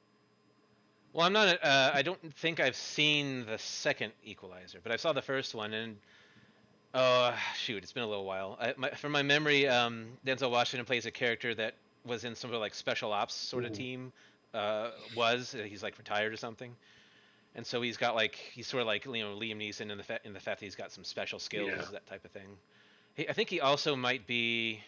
Well, 1.13 1.27
I'm 1.27 1.33
not. 1.33 1.59
Uh, 1.61 1.91
I 1.93 2.03
don't 2.03 2.21
think 2.37 2.61
I've 2.61 2.77
seen 2.77 3.47
the 3.47 3.59
second 3.59 4.13
Equalizer, 4.23 4.79
but 4.81 4.93
I 4.93 4.97
saw 4.97 5.13
the 5.13 5.23
first 5.23 5.57
one, 5.57 5.75
and 5.75 5.97
oh 6.95 7.35
shoot, 7.57 7.83
it's 7.83 7.93
been 7.93 8.03
a 8.03 8.09
little 8.09 8.25
while. 8.25 8.57
I, 8.61 8.75
my, 8.77 8.91
from 8.91 9.13
my 9.13 9.23
memory, 9.23 9.69
um, 9.69 10.07
Denzel 10.27 10.51
Washington 10.51 10.85
plays 10.87 11.07
a 11.07 11.11
character 11.11 11.55
that 11.55 11.75
was 12.05 12.25
in 12.25 12.35
some 12.35 12.49
sort 12.51 12.55
of 12.57 12.61
like 12.61 12.75
special 12.75 13.13
ops 13.13 13.35
sort 13.35 13.65
of 13.65 13.73
Mhm. 13.73 13.77
team. 13.77 14.13
Uh, 14.55 14.91
was 15.15 15.55
he's 15.67 15.83
like 15.83 15.99
retired 15.99 16.33
or 16.33 16.37
something, 16.37 16.75
and 17.57 17.67
so 17.67 17.83
he's 17.83 17.97
got 17.99 18.15
like 18.15 18.37
he's 18.37 18.67
sort 18.67 18.81
of 18.81 18.87
like 18.87 19.05
you 19.05 19.13
know 19.13 19.37
Liam 19.37 19.57
Neeson 19.59 19.91
in 19.91 19.99
the 19.99 20.05
fa- 20.05 20.21
in 20.25 20.33
the 20.33 20.41
fact 20.41 20.61
that 20.61 20.65
he's 20.67 20.75
got 20.77 20.93
some 20.93 21.05
special 21.05 21.39
skills, 21.39 21.69
Yeah. 21.77 21.83
that 21.93 22.07
type 22.07 22.25
of 22.25 22.31
thing. 22.31 22.49
He, 23.17 23.29
I 23.29 23.33
think 23.35 23.51
he 23.51 23.61
also 23.61 23.95
might 23.97 24.27
be. 24.27 24.81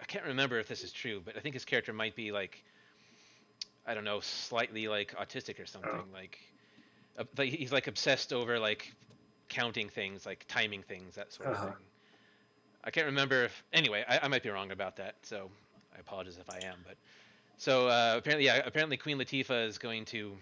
I 0.00 0.04
can't 0.04 0.24
remember 0.24 0.58
if 0.58 0.68
this 0.68 0.84
is 0.84 0.92
true, 0.92 1.20
but 1.24 1.36
I 1.36 1.40
think 1.40 1.54
his 1.54 1.64
character 1.66 1.92
might 1.92 2.14
be 2.16 2.32
like 2.32 2.62
I 3.86 3.94
don't 3.94 4.04
know, 4.04 4.20
slightly 4.20 4.86
like 4.88 5.14
autistic 5.16 5.60
or 5.60 5.66
something. 5.66 5.90
Oh. 5.92 6.04
Like, 6.14 6.38
uh, 7.18 7.24
like 7.36 7.52
he's 7.52 7.72
like 7.72 7.88
obsessed 7.88 8.32
over 8.32 8.58
like 8.58 8.90
counting 9.48 9.88
things, 9.88 10.26
like 10.26 10.44
timing 10.48 10.82
things, 10.82 11.14
that 11.14 11.32
sort 11.32 11.48
of 11.50 11.54
Uh-huh. 11.56 11.66
thing. 11.66 11.76
I 12.84 12.90
can't 12.90 13.06
remember 13.06 13.44
if 13.44 13.64
anyway. 13.72 14.04
I, 14.08 14.20
I 14.22 14.28
might 14.28 14.42
be 14.42 14.50
wrong 14.50 14.70
about 14.70 14.96
that, 14.96 15.16
so 15.22 15.50
I 15.94 15.98
apologize 15.98 16.38
if 16.38 16.48
I 16.48 16.64
am. 16.66 16.78
But 16.86 16.96
so 17.56 17.88
uh, 17.88 18.14
apparently, 18.16 18.46
yeah, 18.46 18.62
apparently 18.64 18.96
Queen 18.96 19.18
Latifah 19.18 19.66
is 19.66 19.78
going 19.78 20.04
to 20.06 20.36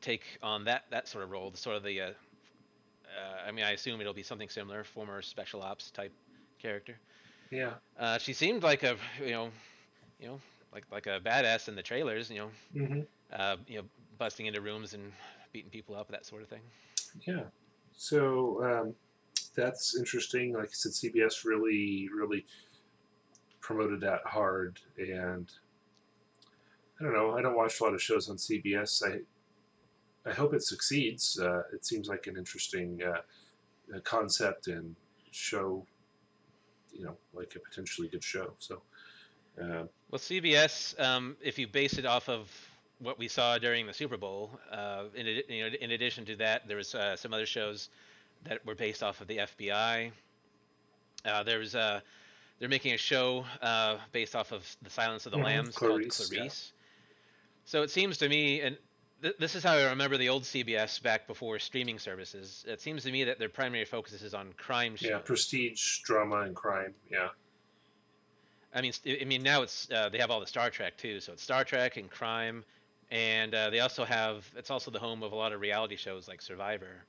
take 0.00 0.22
on 0.42 0.64
that 0.64 0.84
that 0.90 1.08
sort 1.08 1.24
of 1.24 1.30
role, 1.30 1.50
the 1.50 1.58
sort 1.58 1.76
of 1.76 1.82
the. 1.82 2.00
Uh, 2.00 2.06
uh, 2.08 3.48
I 3.48 3.52
mean, 3.52 3.64
I 3.64 3.70
assume 3.72 4.00
it'll 4.00 4.12
be 4.12 4.22
something 4.22 4.48
similar, 4.48 4.84
former 4.84 5.22
special 5.22 5.62
ops 5.62 5.90
type 5.90 6.12
character. 6.58 6.96
Yeah. 7.50 7.74
Uh, 7.98 8.18
she 8.18 8.32
seemed 8.32 8.62
like 8.62 8.82
a 8.82 8.96
you 9.24 9.30
know, 9.30 9.50
you 10.18 10.26
know, 10.28 10.40
like 10.72 10.84
like 10.90 11.06
a 11.06 11.20
badass 11.20 11.68
in 11.68 11.76
the 11.76 11.82
trailers. 11.82 12.30
You 12.30 12.38
know, 12.38 12.50
mm-hmm. 12.74 13.00
uh, 13.32 13.56
you 13.68 13.78
know, 13.78 13.84
busting 14.18 14.46
into 14.46 14.60
rooms 14.60 14.94
and 14.94 15.12
beating 15.52 15.70
people 15.70 15.94
up, 15.94 16.08
that 16.08 16.26
sort 16.26 16.42
of 16.42 16.48
thing. 16.48 16.62
Yeah. 17.26 17.42
So 17.96 18.62
um, 18.62 18.94
that's 19.54 19.96
interesting. 19.96 20.52
Like 20.52 20.68
I 20.68 20.72
said, 20.72 20.92
CBS 20.92 21.44
really, 21.44 22.08
really 22.14 22.46
promoted 23.60 24.00
that 24.02 24.20
hard, 24.24 24.78
and 24.98 25.50
I 27.00 27.04
don't 27.04 27.14
know. 27.14 27.36
I 27.36 27.42
don't 27.42 27.56
watch 27.56 27.80
a 27.80 27.84
lot 27.84 27.94
of 27.94 28.02
shows 28.02 28.28
on 28.28 28.36
CBS. 28.36 29.02
I 29.02 29.20
I 30.28 30.34
hope 30.34 30.54
it 30.54 30.62
succeeds. 30.62 31.38
Uh, 31.40 31.62
it 31.72 31.84
seems 31.84 32.08
like 32.08 32.26
an 32.26 32.36
interesting 32.36 33.00
uh, 33.02 34.00
concept 34.04 34.68
and 34.68 34.94
show. 35.30 35.86
You 36.92 37.06
know, 37.06 37.16
like 37.34 37.54
a 37.56 37.60
potentially 37.60 38.08
good 38.08 38.24
show. 38.24 38.52
So. 38.58 38.82
Uh, 39.60 39.84
Well, 40.10 40.18
CBS, 40.18 40.98
um, 41.00 41.36
if 41.40 41.58
you 41.58 41.66
base 41.66 41.94
it 41.98 42.04
off 42.04 42.28
of 42.28 42.50
what 42.98 43.18
we 43.18 43.28
saw 43.28 43.58
during 43.58 43.86
the 43.86 43.92
Super 43.92 44.16
Bowl, 44.16 44.50
uh, 44.72 45.04
in, 45.14 45.26
you 45.26 45.42
know, 45.70 45.76
in 45.80 45.90
addition 45.92 46.24
to 46.26 46.36
that, 46.36 46.66
there 46.66 46.76
was 46.76 46.94
uh, 46.94 47.16
some 47.16 47.32
other 47.34 47.46
shows 47.46 47.88
that 48.44 48.64
were 48.64 48.74
based 48.74 49.02
off 49.02 49.20
of 49.20 49.26
the 49.26 49.38
FBI. 49.38 50.10
Uh, 51.24 51.42
there 51.42 51.58
was 51.58 51.74
uh, 51.74 52.00
they're 52.58 52.68
making 52.68 52.94
a 52.94 52.98
show 52.98 53.44
uh, 53.60 53.96
based 54.12 54.34
off 54.36 54.52
of 54.52 54.64
the 54.82 54.90
Silence 54.90 55.26
of 55.26 55.32
the 55.32 55.38
Mhm, 55.38 55.44
Lambs 55.44 55.74
Clarice, 55.76 56.16
called 56.16 56.32
yeah. 56.32 56.38
Clarice. 56.38 56.72
So 57.64 57.82
it 57.82 57.90
seems 57.90 58.16
to 58.18 58.28
me, 58.28 58.60
and 58.60 58.78
th- 59.22 59.34
this 59.38 59.54
is 59.56 59.62
how 59.64 59.72
I 59.74 59.84
remember 59.90 60.16
the 60.16 60.28
old 60.28 60.44
CBS 60.44 61.02
back 61.02 61.26
before 61.26 61.58
streaming 61.58 61.98
services. 61.98 62.64
It 62.68 62.80
seems 62.80 63.02
to 63.02 63.10
me 63.10 63.24
that 63.24 63.38
their 63.38 63.48
primary 63.48 63.84
focus 63.84 64.22
is 64.22 64.34
on 64.34 64.52
crime 64.56 64.94
shows. 64.96 65.10
yeah, 65.10 65.18
prestige, 65.18 65.98
drama, 66.02 66.42
and 66.42 66.54
crime. 66.54 66.94
Yeah. 67.10 67.28
I 68.74 68.82
mean, 68.82 68.92
I 69.20 69.24
mean 69.24 69.42
now 69.42 69.62
it's 69.62 69.90
uh, 69.90 70.08
they 70.10 70.18
have 70.18 70.30
all 70.30 70.40
the 70.40 70.46
Star 70.46 70.70
Trek 70.70 70.96
too, 70.96 71.20
so 71.20 71.32
it's 71.32 71.42
Star 71.42 71.64
Trek 71.64 71.96
and 71.96 72.10
crime, 72.10 72.64
and 73.10 73.54
uh, 73.54 73.70
they 73.70 73.80
also 73.80 74.04
have 74.04 74.50
it's 74.56 74.70
also 74.70 74.90
the 74.90 74.98
home 74.98 75.22
of 75.22 75.32
a 75.32 75.36
lot 75.36 75.52
of 75.52 75.60
reality 75.60 75.96
shows 75.96 76.28
like 76.28 76.42
Survivor. 76.42 77.04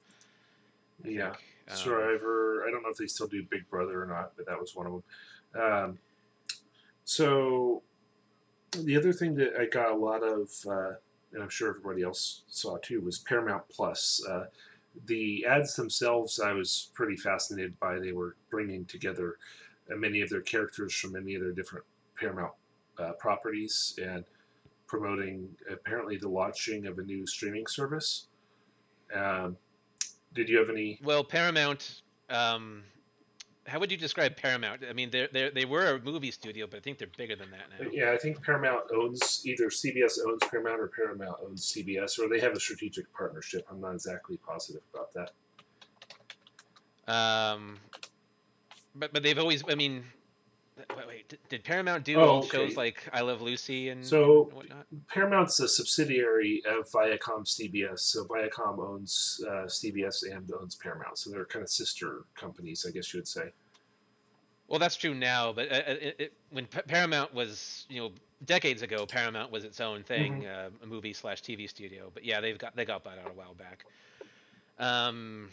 I 1.03 1.09
Yeah. 1.09 1.31
think. 1.31 1.43
Um, 1.69 1.75
Survivor. 1.75 2.65
I 2.67 2.71
don't 2.71 2.83
know 2.83 2.89
if 2.89 2.97
they 2.97 3.07
still 3.07 3.27
do 3.27 3.43
Big 3.43 3.69
Brother 3.69 4.01
or 4.01 4.05
not, 4.05 4.33
but 4.37 4.45
that 4.45 4.59
was 4.59 4.75
one 4.75 4.87
of 4.87 4.93
them. 4.93 5.61
Um, 5.61 5.99
so 7.03 7.83
the 8.71 8.95
other 8.95 9.13
thing 9.13 9.35
that 9.35 9.53
I 9.59 9.65
got 9.65 9.91
a 9.91 9.95
lot 9.95 10.23
of, 10.23 10.49
uh, 10.67 10.95
and 11.33 11.41
I'm 11.43 11.49
sure 11.49 11.69
everybody 11.69 12.03
else 12.03 12.43
saw 12.47 12.77
too, 12.77 13.01
was 13.01 13.19
Paramount 13.19 13.63
Plus. 13.69 14.25
Uh, 14.25 14.45
the 15.05 15.45
ads 15.45 15.75
themselves, 15.75 16.39
I 16.39 16.53
was 16.53 16.89
pretty 16.93 17.15
fascinated 17.15 17.79
by. 17.79 17.99
They 17.99 18.13
were 18.13 18.35
bringing 18.49 18.85
together 18.85 19.37
uh, 19.91 19.95
many 19.95 20.21
of 20.21 20.29
their 20.29 20.41
characters 20.41 20.93
from 20.93 21.13
many 21.13 21.35
of 21.35 21.41
their 21.41 21.51
different 21.51 21.85
Paramount 22.19 22.53
uh, 22.97 23.11
properties 23.13 23.97
and 24.01 24.23
promoting 24.87 25.49
apparently 25.71 26.17
the 26.17 26.29
launching 26.29 26.87
of 26.87 26.97
a 26.97 27.03
new 27.03 27.27
streaming 27.27 27.67
service. 27.67 28.27
Um, 29.13 29.57
did 30.33 30.49
you 30.49 30.57
have 30.57 30.69
any 30.69 30.99
Well, 31.03 31.23
Paramount. 31.23 32.01
Um, 32.29 32.83
how 33.65 33.79
would 33.79 33.91
you 33.91 33.97
describe 33.97 34.37
Paramount? 34.37 34.83
I 34.89 34.93
mean, 34.93 35.09
they 35.09 35.27
they 35.31 35.49
they 35.49 35.65
were 35.65 35.95
a 35.95 36.01
movie 36.01 36.31
studio, 36.31 36.67
but 36.69 36.77
I 36.77 36.79
think 36.79 36.97
they're 36.97 37.09
bigger 37.17 37.35
than 37.35 37.51
that 37.51 37.69
now. 37.69 37.89
Yeah, 37.91 38.11
I 38.11 38.17
think 38.17 38.41
Paramount 38.41 38.83
owns 38.95 39.41
either 39.45 39.65
CBS 39.65 40.19
owns 40.25 40.41
Paramount 40.49 40.79
or 40.79 40.87
Paramount 40.87 41.37
owns 41.45 41.73
CBS, 41.73 42.17
or 42.17 42.29
they 42.29 42.39
have 42.39 42.53
a 42.53 42.59
strategic 42.59 43.11
partnership. 43.13 43.65
I'm 43.69 43.81
not 43.81 43.93
exactly 43.93 44.37
positive 44.37 44.81
about 44.93 45.13
that. 45.13 45.31
Um, 47.13 47.77
but 48.95 49.11
but 49.11 49.23
they've 49.23 49.37
always. 49.37 49.63
I 49.67 49.75
mean, 49.75 50.03
wait, 50.77 51.07
wait 51.07 51.29
did, 51.29 51.39
did 51.49 51.63
Paramount 51.63 52.03
do 52.03 52.15
Oh, 52.17 52.27
old 52.27 52.45
okay. 52.45 52.57
shows 52.67 52.77
like 52.77 53.03
I 53.13 53.21
Love 53.21 53.41
Lucy 53.41 53.89
and 53.89 54.05
So- 54.05 54.49
whatnot? 54.53 54.85
Paramount's 55.07 55.59
a 55.59 55.67
subsidiary 55.67 56.61
of 56.67 56.89
Viacom 56.89 57.45
CBS, 57.45 57.99
so 57.99 58.25
Viacom 58.25 58.79
owns 58.79 59.41
uh, 59.47 59.65
CBS 59.67 60.23
and 60.31 60.49
owns 60.59 60.75
Paramount, 60.75 61.17
so 61.17 61.29
they're 61.29 61.45
kind 61.45 61.63
of 61.63 61.69
sister 61.69 62.23
companies, 62.35 62.85
I 62.87 62.91
guess 62.91 63.13
you 63.13 63.19
would 63.19 63.27
say. 63.27 63.51
Well, 64.67 64.79
that's 64.79 64.97
true 64.97 65.13
now, 65.13 65.53
but 65.53 65.71
uh, 65.71 65.75
uh, 65.75 65.81
it, 65.87 66.15
it, 66.19 66.33
when 66.49 66.65
Pa- 66.65 66.81
Paramount 66.87 67.33
was, 67.33 67.85
you 67.89 68.01
know, 68.01 68.11
decades 68.45 68.81
ago, 68.81 69.05
Paramount 69.05 69.49
was 69.51 69.63
its 69.63 69.79
own 69.79 70.03
thing, 70.03 70.45
uh, 70.45 70.69
a 70.83 70.85
movie 70.85 71.13
slash 71.13 71.41
TV 71.41 71.69
studio. 71.69 72.11
But 72.13 72.25
yeah, 72.25 72.41
they've 72.41 72.57
got 72.57 72.75
they 72.75 72.83
got 72.83 73.01
bought 73.03 73.17
out 73.17 73.31
a 73.31 73.33
while 73.33 73.53
back. 73.53 73.85
Um, 74.77 75.49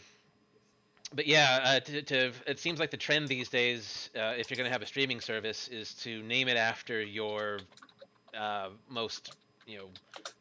but 1.13 1.27
yeah, 1.27 1.59
uh, 1.63 1.79
to, 1.81 2.01
to 2.03 2.31
it 2.47 2.59
seems 2.59 2.79
like 2.79 2.91
the 2.91 2.97
trend 2.97 3.27
these 3.27 3.49
days, 3.49 4.09
uh, 4.15 4.33
if 4.37 4.49
you're 4.49 4.57
going 4.57 4.67
to 4.67 4.73
have 4.73 4.81
a 4.81 4.87
streaming 4.87 5.21
service, 5.21 5.67
is 5.67 5.93
to 5.95 6.21
name 6.23 6.47
it 6.47 6.57
after 6.57 7.01
your 7.01 7.59
uh, 8.37 8.69
most, 8.89 9.35
you 9.65 9.77
know, 9.77 9.85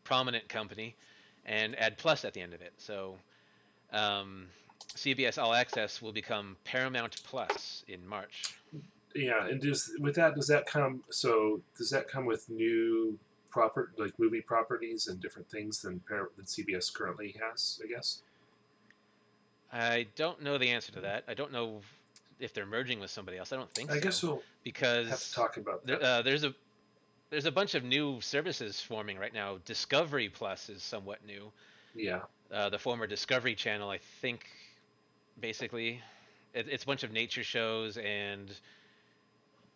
prominent 0.04 0.48
company, 0.48 0.94
and 1.46 1.78
add 1.78 1.98
plus 1.98 2.24
at 2.24 2.34
the 2.34 2.40
end 2.40 2.54
of 2.54 2.62
it. 2.62 2.72
So. 2.78 3.16
Um, 3.92 4.48
CBS 4.96 5.42
All 5.42 5.54
Access 5.54 6.00
will 6.00 6.12
become 6.12 6.56
Paramount 6.64 7.20
Plus 7.24 7.84
in 7.88 8.06
March. 8.06 8.54
Yeah, 9.14 9.46
and 9.46 9.60
does 9.60 9.90
with 10.00 10.16
that 10.16 10.34
does 10.34 10.48
that 10.48 10.66
come? 10.66 11.02
So 11.10 11.60
does 11.78 11.90
that 11.90 12.08
come 12.08 12.26
with 12.26 12.48
new 12.48 13.18
proper 13.50 13.92
like 13.96 14.18
movie 14.18 14.40
properties 14.40 15.06
and 15.06 15.20
different 15.20 15.48
things 15.48 15.82
than 15.82 16.00
than 16.08 16.44
CBS 16.44 16.92
currently 16.92 17.36
has? 17.40 17.80
I 17.84 17.88
guess. 17.88 18.22
I 19.74 20.06
don't 20.14 20.40
know 20.40 20.56
the 20.56 20.70
answer 20.70 20.92
to 20.92 21.00
that. 21.00 21.24
I 21.26 21.34
don't 21.34 21.52
know 21.52 21.80
if 22.38 22.54
they're 22.54 22.66
merging 22.66 23.00
with 23.00 23.10
somebody 23.10 23.38
else. 23.38 23.52
I 23.52 23.56
don't 23.56 23.72
think 23.74 23.90
I 23.90 23.94
so. 23.94 24.00
guess 24.00 24.22
we'll 24.22 24.42
because 24.62 25.08
have 25.08 25.20
to 25.20 25.32
talk 25.32 25.56
about 25.56 25.84
there, 25.84 26.02
uh, 26.02 26.22
there's 26.22 26.44
a 26.44 26.54
there's 27.30 27.46
a 27.46 27.52
bunch 27.52 27.74
of 27.74 27.82
new 27.82 28.20
services 28.20 28.80
forming 28.80 29.18
right 29.18 29.34
now. 29.34 29.58
Discovery 29.64 30.28
Plus 30.28 30.68
is 30.68 30.82
somewhat 30.82 31.18
new. 31.26 31.50
yeah. 31.94 32.20
Uh, 32.52 32.68
the 32.68 32.78
former 32.78 33.06
Discovery 33.06 33.54
Channel, 33.56 33.90
I 33.90 33.98
think, 34.20 34.46
basically, 35.40 36.00
it, 36.52 36.68
it's 36.70 36.84
a 36.84 36.86
bunch 36.86 37.02
of 37.02 37.10
nature 37.10 37.42
shows, 37.42 37.96
and 37.96 38.52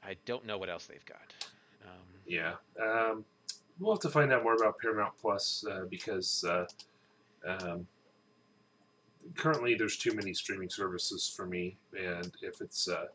I 0.05 0.15
don't 0.27 0.47
know 0.47 0.59
what 0.59 0.69
else 0.69 0.87
they've 0.87 1.05
got. 1.07 1.35
Um, 1.85 2.05
Yeah. 2.25 2.53
Um, 2.81 3.25
we'll 3.81 3.95
have 3.95 4.03
to 4.03 4.11
find 4.11 4.33
out 4.33 4.45
more 4.45 4.55
about 4.55 4.79
Paramount 4.79 5.15
Plus 5.20 5.65
uh, 5.69 5.87
because 5.91 6.45
uh, 6.45 6.66
um, 7.45 7.87
currently 9.36 9.74
there's 9.74 9.97
too 9.97 10.15
many 10.15 10.35
streaming 10.35 10.70
services 10.70 11.32
for 11.35 11.47
me, 11.47 11.77
and 11.99 12.32
if 12.43 12.61
it's 12.61 12.89
uh, 12.89 13.07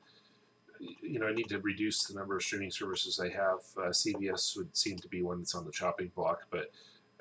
you 1.01 1.19
know 1.19 1.27
I 1.27 1.33
need 1.33 1.49
to 1.49 1.59
reduce 1.59 2.05
the 2.05 2.13
number 2.13 2.35
of 2.35 2.43
streaming 2.43 2.71
services 2.71 3.19
I 3.19 3.29
have. 3.29 3.59
Uh, 3.77 3.89
CBS 3.89 4.57
would 4.57 4.75
seem 4.75 4.97
to 4.99 5.07
be 5.07 5.21
one 5.21 5.39
that's 5.39 5.55
on 5.55 5.65
the 5.65 5.71
chopping 5.71 6.11
block, 6.15 6.43
but 6.49 6.71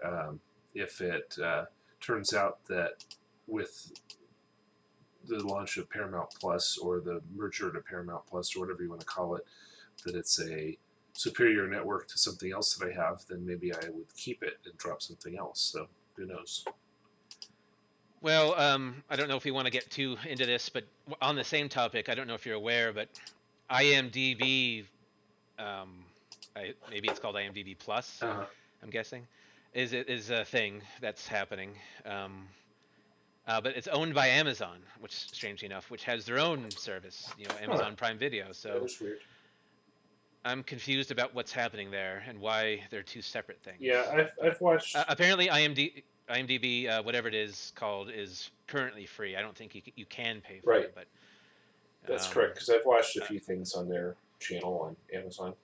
um, 0.04 0.40
if 0.74 1.00
it 1.00 1.36
uh, 1.42 1.64
turns 2.00 2.34
out 2.34 2.64
that 2.66 3.04
with 3.46 3.92
the 5.28 5.46
launch 5.46 5.76
of 5.76 5.88
Paramount 5.88 6.30
Plus 6.40 6.78
or 6.78 7.00
the 7.00 7.20
merger 7.34 7.72
to 7.72 7.80
Paramount 7.80 8.26
Plus 8.26 8.56
or 8.56 8.60
whatever 8.60 8.82
you 8.82 8.88
want 8.88 9.00
to 9.00 9.06
call 9.06 9.36
it, 9.36 9.46
that 10.04 10.16
it's 10.16 10.40
a 10.40 10.76
superior 11.14 11.68
network 11.68 12.08
to 12.08 12.18
something 12.18 12.52
else 12.52 12.74
that 12.74 12.88
I 12.88 12.92
have, 12.92 13.24
then 13.28 13.46
maybe 13.46 13.72
I 13.72 13.88
would 13.90 14.14
keep 14.16 14.42
it 14.42 14.58
and 14.64 14.76
drop 14.78 15.02
something 15.02 15.38
else. 15.38 15.60
So 15.60 15.86
who 16.16 16.26
knows? 16.26 16.64
Well, 18.22 18.54
um, 18.54 19.02
I 19.10 19.16
don't 19.16 19.28
know 19.28 19.36
if 19.36 19.44
we 19.44 19.50
want 19.50 19.66
to 19.66 19.72
get 19.72 19.90
too 19.90 20.16
into 20.28 20.46
this, 20.46 20.68
but 20.68 20.84
on 21.20 21.34
the 21.34 21.42
same 21.42 21.68
topic, 21.68 22.08
I 22.08 22.14
don't 22.14 22.28
know 22.28 22.34
if 22.34 22.46
you're 22.46 22.54
aware, 22.54 22.92
but 22.92 23.08
IMDb, 23.68 24.84
um, 25.58 26.04
I, 26.54 26.74
maybe 26.88 27.08
it's 27.08 27.18
called 27.18 27.34
IMDb 27.34 27.76
Plus. 27.76 28.22
Uh-huh. 28.22 28.44
I'm 28.80 28.90
guessing, 28.90 29.26
is 29.74 29.92
it 29.92 30.08
is 30.08 30.30
a 30.30 30.44
thing 30.44 30.82
that's 31.00 31.26
happening. 31.26 31.70
Um, 32.06 32.46
uh, 33.48 33.60
but 33.60 33.76
it's 33.76 33.88
owned 33.88 34.14
by 34.14 34.28
Amazon, 34.28 34.78
which 35.00 35.12
strangely 35.12 35.66
enough, 35.66 35.90
which 35.90 36.04
has 36.04 36.24
their 36.24 36.38
own 36.38 36.70
service, 36.70 37.28
you 37.36 37.46
know, 37.46 37.54
Amazon 37.60 37.96
Prime 37.96 38.18
Video. 38.18 38.52
So 38.52 38.86
weird. 39.00 39.18
I'm 40.44 40.62
confused 40.62 41.10
about 41.10 41.34
what's 41.34 41.52
happening 41.52 41.90
there 41.90 42.22
and 42.28 42.40
why 42.40 42.84
they're 42.90 43.02
two 43.02 43.22
separate 43.22 43.60
things. 43.62 43.78
Yeah, 43.80 44.04
I've, 44.12 44.30
I've 44.44 44.60
watched. 44.60 44.94
Uh, 44.94 45.04
apparently, 45.08 45.48
IMD, 45.48 46.04
IMDb, 46.30 46.88
uh, 46.88 47.02
whatever 47.02 47.28
it 47.28 47.34
is 47.34 47.72
called, 47.74 48.10
is 48.10 48.50
currently 48.66 49.06
free. 49.06 49.36
I 49.36 49.42
don't 49.42 49.56
think 49.56 49.74
you, 49.74 49.82
you 49.96 50.06
can 50.06 50.40
pay 50.40 50.60
for 50.60 50.70
Right. 50.70 50.84
it, 50.84 50.94
but 50.94 51.06
that's 52.06 52.26
um, 52.26 52.32
correct 52.32 52.54
because 52.54 52.70
I've 52.70 52.86
watched 52.86 53.16
a 53.16 53.24
few 53.24 53.38
things 53.38 53.74
on 53.74 53.88
their 53.88 54.16
channel 54.40 54.80
on 54.80 54.96
Amazon. 55.16 55.54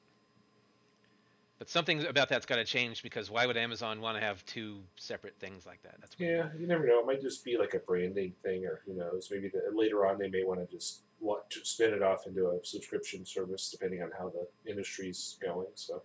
But 1.58 1.68
something 1.68 2.06
about 2.06 2.28
that's 2.28 2.46
got 2.46 2.56
to 2.56 2.64
change 2.64 3.02
because 3.02 3.30
why 3.30 3.44
would 3.44 3.56
Amazon 3.56 4.00
want 4.00 4.16
to 4.16 4.20
have 4.24 4.44
two 4.46 4.80
separate 4.94 5.34
things 5.40 5.66
like 5.66 5.82
that? 5.82 5.96
That's 5.98 6.16
weird. 6.16 6.52
Yeah, 6.54 6.60
you 6.60 6.68
never 6.68 6.86
know. 6.86 7.00
It 7.00 7.06
might 7.06 7.20
just 7.20 7.44
be 7.44 7.58
like 7.58 7.74
a 7.74 7.80
branding 7.80 8.32
thing, 8.44 8.64
or 8.64 8.80
who 8.86 8.94
knows? 8.94 9.28
Maybe 9.32 9.48
the, 9.48 9.62
later 9.74 10.06
on 10.06 10.18
they 10.18 10.28
may 10.28 10.44
want 10.44 10.60
to 10.60 10.66
just 10.72 11.02
want 11.20 11.50
to 11.50 11.64
spin 11.64 11.92
it 11.92 12.02
off 12.02 12.28
into 12.28 12.48
a 12.48 12.64
subscription 12.64 13.26
service, 13.26 13.70
depending 13.70 14.02
on 14.04 14.10
how 14.16 14.28
the 14.28 14.70
industry's 14.70 15.36
going. 15.42 15.66
So, 15.74 16.02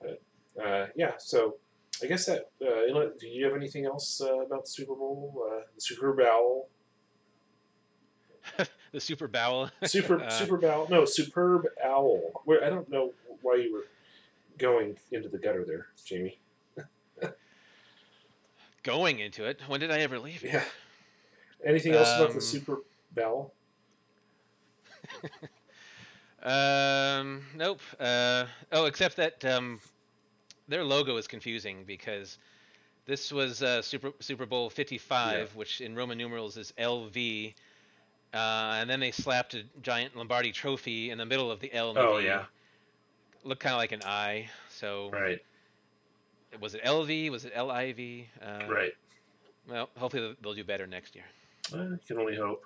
but 0.00 0.20
uh, 0.60 0.86
yeah, 0.96 1.12
so 1.18 1.54
I 2.04 2.06
guess 2.06 2.26
that. 2.26 2.50
Uh, 2.60 3.08
do 3.18 3.26
you 3.26 3.44
have 3.46 3.54
anything 3.56 3.86
else 3.86 4.20
uh, 4.20 4.40
about 4.42 4.64
the 4.66 4.70
Super 4.70 4.94
Bowl? 4.94 5.42
Uh, 5.50 5.60
the 5.74 5.80
Super 5.80 6.12
Bowl, 6.12 6.68
the 8.92 9.00
Super 9.00 9.26
Bowel. 9.26 9.70
Super 9.84 10.20
Uh, 10.20 10.28
Super 10.28 10.58
Bowl? 10.58 10.86
No, 10.90 11.04
Superb 11.06 11.66
Owl. 11.82 12.42
Where 12.44 12.62
I 12.62 12.68
don't 12.68 12.88
know 12.90 13.12
why 13.42 13.54
you 13.56 13.72
were 13.72 13.86
going 14.58 14.96
into 15.12 15.28
the 15.30 15.38
gutter 15.38 15.64
there, 15.64 15.86
Jamie. 16.04 16.38
Going 18.82 19.18
into 19.20 19.46
it. 19.46 19.62
When 19.66 19.80
did 19.80 19.90
I 19.90 20.00
ever 20.00 20.18
leave? 20.18 20.42
Yeah. 20.44 20.62
Anything 21.64 21.94
else 21.94 22.08
about 22.16 22.28
Um, 22.30 22.34
the 22.34 22.40
Super 22.42 22.80
Bowl? 23.16 23.54
Um, 26.42 27.42
nope. 27.56 27.80
Uh, 27.98 28.44
oh, 28.72 28.84
except 28.84 29.16
that 29.16 29.42
um, 29.46 29.80
their 30.68 30.84
logo 30.84 31.16
is 31.16 31.26
confusing 31.26 31.84
because 31.86 32.38
this 33.06 33.32
was 33.32 33.62
uh, 33.62 33.82
Super 33.82 34.12
Super 34.20 34.46
Bowl 34.46 34.70
55, 34.70 35.54
which 35.56 35.80
in 35.80 35.94
Roman 35.94 36.16
numerals 36.18 36.56
is 36.56 36.72
LV, 36.78 37.54
uh, 38.32 38.36
and 38.36 38.88
then 38.88 39.00
they 39.00 39.10
slapped 39.10 39.54
a 39.54 39.62
giant 39.82 40.16
Lombardi 40.16 40.52
trophy 40.52 41.10
in 41.10 41.18
the 41.18 41.26
middle 41.26 41.50
of 41.50 41.60
the 41.60 41.72
L. 41.72 41.88
And 41.90 41.96
the 41.96 42.00
Oh, 42.02 42.18
V. 42.18 42.24
yeah. 42.24 42.44
Looked 43.42 43.60
kind 43.62 43.74
of 43.74 43.78
like 43.78 43.92
an 43.92 44.02
I. 44.04 44.48
So 44.70 45.10
Right. 45.10 45.38
was 46.60 46.74
it 46.74 46.82
LV? 46.84 47.30
Was 47.30 47.44
it 47.44 47.52
LIV? 47.54 48.26
Uh, 48.40 48.66
Right. 48.68 48.92
Well, 49.68 49.88
hopefully 49.96 50.22
they'll- 50.22 50.36
they'll 50.42 50.54
do 50.54 50.64
better 50.64 50.86
next 50.86 51.14
year. 51.14 51.24
Well, 51.72 51.84
you 51.90 51.98
can 52.06 52.18
only 52.18 52.36
hope. 52.36 52.64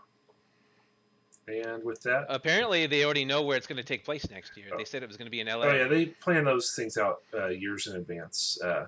And 1.49 1.83
with 1.83 2.03
that, 2.03 2.27
Apparently, 2.29 2.87
they 2.87 3.05
already 3.05 3.25
know 3.25 3.43
where 3.43 3.57
it's 3.57 3.67
going 3.67 3.79
to 3.79 3.83
take 3.83 4.05
place 4.05 4.29
next 4.31 4.57
year. 4.57 4.67
Oh. 4.73 4.77
They 4.77 4.85
said 4.85 5.03
it 5.03 5.07
was 5.09 5.17
going 5.17 5.27
to 5.27 5.31
be 5.31 5.41
in 5.41 5.47
LA. 5.47 5.63
oh 5.63 5.73
yeah, 5.75 5.89
they 5.89 6.07
plan 6.07 6.45
those 6.45 6.75
things 6.75 6.99
out 6.99 7.23
uh, 7.35 7.47
years 7.49 7.87
in 7.87 7.97
advance. 7.97 8.59
Uh, 8.63 8.87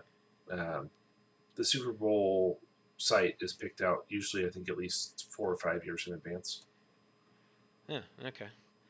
um, 0.53 0.91
the 1.57 1.65
Super 1.65 1.93
Bowl 1.93 2.59
site 2.99 3.37
is 3.41 3.53
picked 3.55 3.81
out 3.81 4.05
usually, 4.09 4.45
I 4.47 4.51
think, 4.51 4.69
at 4.69 4.77
least 4.77 5.29
four 5.35 5.51
or 5.51 5.57
five 5.57 5.85
years 5.87 6.05
in 6.07 6.13
advance 6.13 6.67
Yeah, 7.89 8.01
okay. 8.27 8.49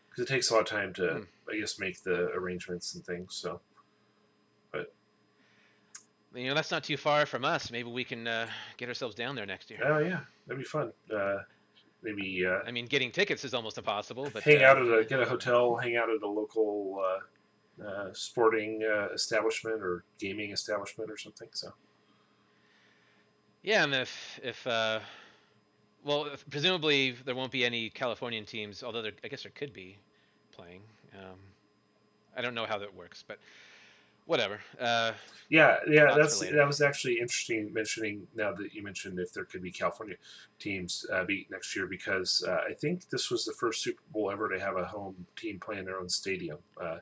because 0.08 0.24
it 0.24 0.28
takes 0.28 0.50
a 0.50 0.54
lot 0.54 0.62
of 0.62 0.66
time 0.66 0.92
to, 0.94 1.08
Hmm. 1.14 1.22
I 1.48 1.58
guess, 1.60 1.78
make 1.78 2.02
the 2.02 2.28
arrangements 2.34 2.94
and 2.94 3.04
things. 3.06 3.36
So, 3.36 3.60
but 4.72 4.92
You 6.34 6.48
know, 6.48 6.54
that's 6.54 6.70
not 6.72 6.82
too 6.82 6.96
far 6.96 7.24
from 7.26 7.44
us. 7.44 7.70
Maybe 7.70 7.88
we 7.88 8.02
can 8.04 8.26
uh, 8.26 8.48
get 8.78 8.88
ourselves 8.88 9.14
down 9.14 9.36
there 9.36 9.46
next 9.46 9.70
year. 9.70 9.80
oh 9.84 9.98
yeah, 9.98 10.20
that'd 10.46 10.58
be 10.58 10.64
fun. 10.64 10.92
Maybe 12.02 12.46
uh, 12.46 12.60
I 12.66 12.70
mean, 12.70 12.86
getting 12.86 13.10
tickets 13.10 13.44
is 13.44 13.52
almost 13.52 13.76
impossible, 13.76 14.30
but 14.32 14.42
hang 14.42 14.62
uh, 14.62 14.68
out 14.68 14.78
at 14.78 14.98
a 14.98 15.04
get 15.04 15.20
a 15.20 15.26
hotel, 15.26 15.76
hang 15.76 15.96
out 15.96 16.08
at 16.08 16.22
a 16.22 16.28
local 16.28 16.98
uh, 17.04 17.84
uh, 17.86 18.10
sporting 18.12 18.82
uh, 18.82 19.08
establishment 19.12 19.82
or 19.82 20.04
gaming 20.18 20.50
establishment 20.50 21.10
or 21.10 21.16
something. 21.16 21.48
So. 21.52 21.72
yeah, 23.62 23.84
and 23.84 23.94
if 23.94 24.40
if 24.42 24.66
uh, 24.66 25.00
well, 26.04 26.26
if, 26.26 26.48
presumably 26.48 27.12
there 27.24 27.34
won't 27.34 27.52
be 27.52 27.64
any 27.64 27.90
Californian 27.90 28.44
teams, 28.44 28.82
although 28.82 29.02
there, 29.02 29.12
I 29.22 29.28
guess 29.28 29.42
there 29.42 29.52
could 29.54 29.72
be 29.72 29.98
playing. 30.52 30.82
Um, 31.14 31.38
I 32.36 32.40
don't 32.42 32.54
know 32.54 32.66
how 32.66 32.78
that 32.78 32.94
works, 32.94 33.24
but 33.26 33.38
whatever. 34.26 34.60
Uh, 34.78 35.12
Yeah, 35.50 35.78
yeah, 35.88 36.14
that's 36.16 36.38
that 36.38 36.66
was 36.66 36.80
actually 36.80 37.18
interesting 37.18 37.72
mentioning 37.72 38.28
now 38.36 38.52
that 38.52 38.72
you 38.72 38.84
mentioned 38.84 39.18
if 39.18 39.32
there 39.32 39.44
could 39.44 39.62
be 39.62 39.72
California 39.72 40.14
teams 40.60 41.04
uh, 41.12 41.24
beat 41.24 41.50
next 41.50 41.74
year 41.74 41.88
because 41.88 42.44
uh, 42.46 42.60
I 42.70 42.74
think 42.74 43.10
this 43.10 43.30
was 43.30 43.44
the 43.44 43.52
first 43.52 43.82
Super 43.82 44.02
Bowl 44.12 44.30
ever 44.30 44.48
to 44.48 44.60
have 44.60 44.76
a 44.76 44.84
home 44.84 45.26
team 45.34 45.58
play 45.58 45.78
in 45.78 45.86
their 45.86 45.98
own 45.98 46.08
stadium, 46.08 46.58
uh, 46.80 46.98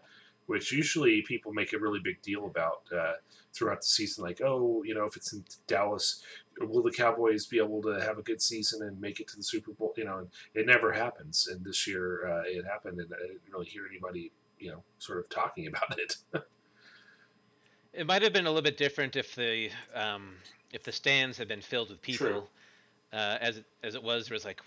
which 0.47 0.73
usually 0.73 1.21
people 1.29 1.53
make 1.53 1.75
a 1.75 1.79
really 1.79 2.01
big 2.03 2.23
deal 2.23 2.47
about 2.47 2.85
uh, 2.91 3.17
throughout 3.53 3.83
the 3.83 3.87
season. 3.87 4.25
Like, 4.25 4.41
oh, 4.43 4.83
you 4.83 4.95
know, 4.95 5.05
if 5.05 5.15
it's 5.15 5.35
in 5.35 5.45
Dallas, 5.67 6.23
will 6.59 6.83
the 6.83 6.91
Cowboys 6.91 7.45
be 7.45 7.59
able 7.59 7.83
to 7.83 8.01
have 8.01 8.17
a 8.17 8.23
good 8.23 8.41
season 8.41 8.83
and 8.83 8.99
make 8.99 9.21
it 9.21 9.29
to 9.29 9.37
the 9.37 9.43
Super 9.43 9.73
Bowl? 9.73 9.93
You 9.99 10.07
know, 10.07 10.19
and 10.21 10.29
it 10.55 10.65
never 10.65 10.93
happens. 10.93 11.49
And 11.49 11.63
this 11.67 11.87
year 11.87 12.27
uh, 12.27 12.45
it 12.47 12.65
happened, 12.65 12.99
and 12.99 13.13
I 13.13 13.27
didn't 13.27 13.43
really 13.53 13.67
hear 13.67 13.83
anybody, 13.87 14.33
you 14.59 14.71
know, 14.71 14.83
sort 14.99 15.19
of 15.19 15.29
talking 15.29 15.67
about 15.69 15.99
it. 15.99 16.17
It 17.99 18.07
might 18.07 18.23
have 18.23 18.33
been 18.33 18.47
a 18.47 18.49
little 18.49 18.63
bit 18.63 18.77
different 18.77 19.17
if 19.17 19.35
the 19.35 19.71
um, 19.93 20.37
if 20.73 20.85
the 20.85 20.93
stands 20.93 21.37
had 21.37 21.49
been 21.49 21.61
filled 21.61 21.91
with 21.91 22.01
people. 22.01 22.49
Uh, 23.13 23.39
as 23.41 23.57
it, 23.57 23.65
as 23.83 23.95
it 23.95 24.03
was, 24.03 24.29
there 24.29 24.35
was 24.35 24.45
like 24.45 24.61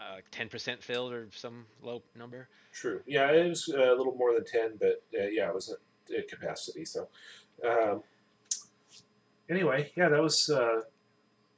uh, 0.00 0.16
ten 0.30 0.48
percent 0.48 0.82
filled 0.82 1.12
or 1.12 1.28
some 1.30 1.64
low 1.82 2.02
number. 2.18 2.48
True. 2.72 3.02
Yeah, 3.06 3.30
it 3.30 3.48
was 3.48 3.72
uh, 3.72 3.94
a 3.94 3.96
little 3.96 4.14
more 4.16 4.34
than 4.34 4.44
ten, 4.44 4.72
but 4.80 5.02
uh, 5.16 5.28
yeah, 5.30 5.48
it 5.48 5.54
was 5.54 5.70
at, 5.70 6.28
capacity. 6.28 6.84
So, 6.84 7.06
um, 7.64 8.02
anyway, 9.48 9.92
yeah, 9.96 10.08
that 10.08 10.20
was 10.20 10.50
uh, 10.50 10.80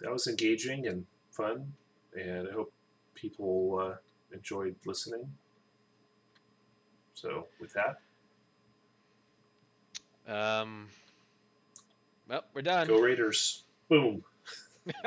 that 0.01 0.13
was 0.13 0.27
engaging 0.27 0.87
and 0.87 1.07
fun, 1.31 1.73
and 2.15 2.49
I 2.49 2.53
hope 2.53 2.73
people 3.15 3.79
uh, 3.83 3.97
enjoyed 4.35 4.77
listening. 4.85 5.33
So, 7.15 7.47
with 7.61 7.73
that, 7.75 8.01
Um, 10.27 10.89
well, 12.29 12.45
we're 12.55 12.63
done. 12.63 12.87
go 12.87 13.01
Raiders! 13.01 13.65
Boom. 13.89 14.23